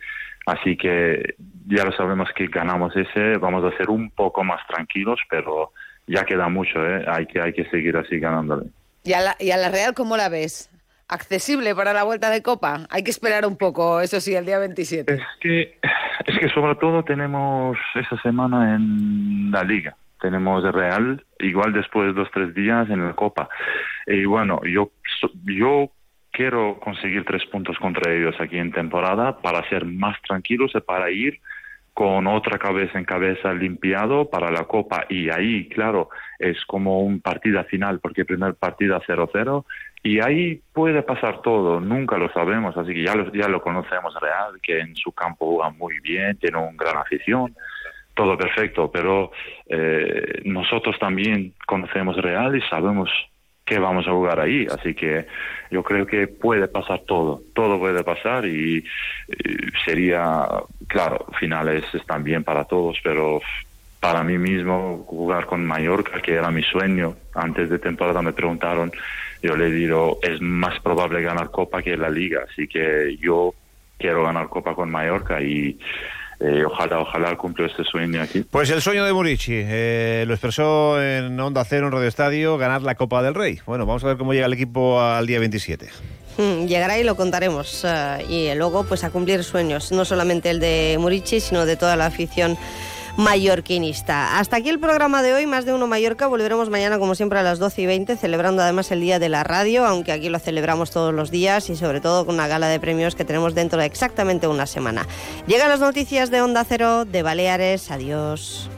así 0.47 0.77
que 0.77 1.35
ya 1.67 1.85
lo 1.85 1.93
sabemos 1.93 2.29
que 2.37 2.47
ganamos 2.49 2.95
ese, 2.95 3.39
vamos 3.39 3.65
a 3.65 3.77
ser 3.77 3.89
un 3.89 4.11
poco 4.11 4.45
más 4.45 4.61
tranquilos, 4.67 5.19
pero 5.31 5.73
ya 6.07 6.25
queda 6.25 6.49
mucho, 6.49 6.87
¿eh? 6.87 7.05
hay, 7.09 7.27
que, 7.27 7.41
hay 7.41 7.55
que 7.55 7.65
seguir 7.71 7.97
así 7.97 8.19
ganándole. 8.19 8.67
¿Y 9.03 9.15
a, 9.15 9.21
la, 9.23 9.37
¿Y 9.41 9.51
a 9.51 9.57
la 9.57 9.71
Real 9.71 9.95
cómo 9.95 10.17
la 10.17 10.29
ves? 10.29 10.71
¿Accesible 11.15 11.77
para 11.77 11.93
la 11.93 12.03
vuelta 12.03 12.29
de 12.29 12.43
Copa? 12.43 12.89
Hay 12.91 13.05
que 13.05 13.13
esperar 13.13 13.47
un 13.47 13.57
poco, 13.57 14.01
eso 14.01 14.21
sí, 14.21 14.35
el 14.35 14.47
día 14.47 14.59
27. 14.59 15.15
Es 15.15 15.21
que, 15.39 15.79
es 16.27 16.39
que 16.41 16.49
sobre 16.49 16.75
todo 16.75 17.05
tenemos 17.05 17.79
esa 17.95 18.21
semana 18.21 18.75
en 18.75 19.49
la 19.53 19.63
Liga. 19.63 19.95
Tenemos 20.21 20.65
Real, 20.73 21.25
igual 21.39 21.73
después 21.73 22.09
de 22.09 22.15
dos 22.15 22.29
tres 22.35 22.53
días 22.53 22.91
en 22.91 23.07
la 23.07 23.13
Copa. 23.13 23.49
Y 24.09 24.25
bueno, 24.25 24.61
yo, 24.65 24.91
yo 25.45 25.93
quiero 26.33 26.81
conseguir 26.81 27.25
tres 27.25 27.47
puntos 27.47 27.79
contra 27.79 28.13
ellos 28.13 28.35
aquí 28.41 28.59
en 28.59 28.73
temporada 28.73 29.39
para 29.39 29.69
ser 29.69 29.85
más 29.85 30.21
tranquilos 30.23 30.73
y 30.75 30.81
para 30.81 31.13
ir 31.13 31.39
con 31.93 32.27
otra 32.27 32.59
cabeza 32.59 32.99
en 32.99 33.05
cabeza 33.05 33.55
limpiado 33.55 34.29
para 34.29 34.51
la 34.51 34.65
Copa 34.65 35.07
y 35.09 35.31
ahí, 35.31 35.69
claro, 35.69 36.09
es 36.41 36.65
como 36.65 37.03
un 37.03 37.21
partido 37.21 37.63
final, 37.67 38.01
porque 38.01 38.25
primer 38.25 38.57
partido 38.57 39.01
0-0 39.01 39.65
y 40.05 40.21
ahí 40.21 40.61
puede 40.73 41.03
pasar 41.03 41.41
todo, 41.41 41.81
nunca 41.81 42.19
lo 42.19 42.31
sabemos, 42.31 42.77
así 42.77 42.93
que 42.93 43.03
ya 43.03 43.15
lo, 43.15 43.33
ya 43.33 43.49
lo 43.49 43.63
conocemos 43.63 44.15
Real, 44.21 44.61
que 44.63 44.79
en 44.81 44.95
su 44.95 45.11
campo 45.13 45.47
juega 45.57 45.71
muy 45.71 45.99
bien, 46.01 46.37
tiene 46.37 46.59
una 46.59 46.77
gran 46.77 46.99
afición, 46.99 47.57
todo 48.15 48.37
perfecto, 48.37 48.91
pero 48.93 49.33
eh, 49.67 50.43
nosotros 50.45 50.99
también 50.99 51.55
conocemos 51.67 52.17
Real 52.19 52.55
y 52.55 52.61
sabemos 52.69 53.11
que 53.65 53.79
vamos 53.79 54.07
a 54.07 54.13
jugar 54.13 54.41
ahí. 54.41 54.67
Así 54.67 54.95
que 54.95 55.27
yo 55.71 55.83
creo 55.83 56.07
que 56.07 56.29
puede 56.29 56.69
pasar 56.69 57.01
todo, 57.07 57.41
todo 57.55 57.79
puede 57.79 58.05
pasar 58.05 58.45
y, 58.47 58.85
sería, 59.85 60.47
claro, 60.87 61.27
finales 61.39 61.83
están 61.95 62.23
bien 62.23 62.45
para 62.45 62.65
todos, 62.65 62.99
pero 63.03 63.41
para 64.01 64.23
mí 64.23 64.37
mismo 64.37 65.05
jugar 65.09 65.47
con 65.47 65.65
Mallorca, 65.65 66.21
que 66.21 66.35
era 66.35 66.51
mi 66.51 66.63
sueño, 66.63 67.17
antes 67.35 67.71
de 67.71 67.79
temporada 67.79 68.21
me 68.21 68.35
preguntaron, 68.35 68.93
yo 69.45 69.57
le 69.57 69.71
digo, 69.71 70.19
es 70.23 70.41
más 70.41 70.81
probable 70.81 71.21
ganar 71.21 71.51
Copa 71.51 71.83
que 71.83 71.99
la 71.99 72.09
Liga, 72.09 72.47
así 72.51 72.67
que 72.67 73.15
yo 73.21 73.55
quiero 73.99 74.25
ganar 74.25 74.49
Copa 74.49 74.75
con 74.75 74.91
Mallorca 74.91 75.43
y 75.43 75.79
eh, 76.41 76.65
ojalá, 76.65 77.01
ojalá 77.01 77.37
cumpla 77.37 77.67
este 77.67 77.85
sueño 77.85 78.23
aquí. 78.23 78.43
Pues 78.51 78.71
el 78.71 78.81
sueño 78.81 79.05
de 79.05 79.13
Murici, 79.13 79.53
eh, 79.55 80.25
lo 80.27 80.33
expresó 80.33 81.01
en 81.03 81.39
Onda 81.39 81.63
Cero, 81.67 81.89
en 81.89 81.93
Radio 81.93 82.09
Estadio, 82.09 82.57
ganar 82.57 82.81
la 82.81 82.95
Copa 82.95 83.23
del 83.23 83.35
Rey. 83.35 83.61
Bueno, 83.67 83.85
vamos 83.85 84.03
a 84.05 84.07
ver 84.07 84.17
cómo 84.17 84.33
llega 84.33 84.47
el 84.47 84.55
equipo 84.55 84.99
al 84.99 85.27
día 85.27 85.39
27. 85.39 85.91
Hmm, 86.39 86.67
llegará 86.67 86.99
y 86.99 87.05
lo 87.05 87.15
contaremos. 87.15 87.85
Eh, 87.85 88.25
y 88.31 88.55
luego, 88.55 88.85
pues 88.85 89.05
a 89.05 89.11
cumplir 89.11 89.45
sueños, 89.45 89.93
no 89.93 90.07
solamente 90.07 90.49
el 90.49 90.59
de 90.59 90.97
Murici, 90.99 91.41
sino 91.41 91.67
de 91.67 91.77
toda 91.77 91.97
la 91.97 92.07
afición 92.07 92.57
mallorquinista. 93.17 94.39
Hasta 94.39 94.57
aquí 94.57 94.69
el 94.69 94.79
programa 94.79 95.23
de 95.23 95.35
hoy, 95.35 95.47
más 95.47 95.65
de 95.65 95.73
uno 95.73 95.87
Mallorca. 95.87 96.27
Volveremos 96.27 96.71
mañana, 96.71 96.99
como 96.99 97.15
siempre, 97.15 97.39
a 97.39 97.43
las 97.43 97.59
12 97.59 97.83
y 97.83 97.87
20, 97.87 98.17
celebrando 98.17 98.63
además 98.63 98.91
el 98.91 99.01
Día 99.01 99.19
de 99.19 99.29
la 99.29 99.45
Radio, 99.45 99.85
aunque 99.85 100.13
aquí 100.13 100.29
lo 100.29 100.39
celebramos 100.39 100.91
todos 100.91 101.15
los 101.15 101.31
días 101.31 101.71
y 101.71 101.77
sobre 101.77 102.01
todo 102.01 102.27
con 102.27 102.35
una 102.35 102.49
gala 102.49 102.69
de 102.69 102.81
premios 102.81 103.15
que 103.15 103.25
tenemos 103.25 103.55
dentro 103.55 103.79
de 103.79 103.87
exactamente 103.87 104.47
una 104.47 104.67
semana. 104.67 105.07
Llegan 105.47 105.69
las 105.69 105.81
noticias 105.81 106.31
de 106.31 106.43
Onda 106.43 106.65
Cero, 106.65 107.05
de 107.05 107.23
Baleares. 107.23 107.91
Adiós. 107.91 108.69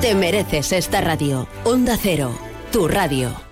Te 0.00 0.14
mereces 0.14 0.72
esta 0.72 1.00
radio. 1.00 1.48
Onda 1.64 1.96
Cero, 2.00 2.30
tu 2.70 2.86
radio. 2.86 3.45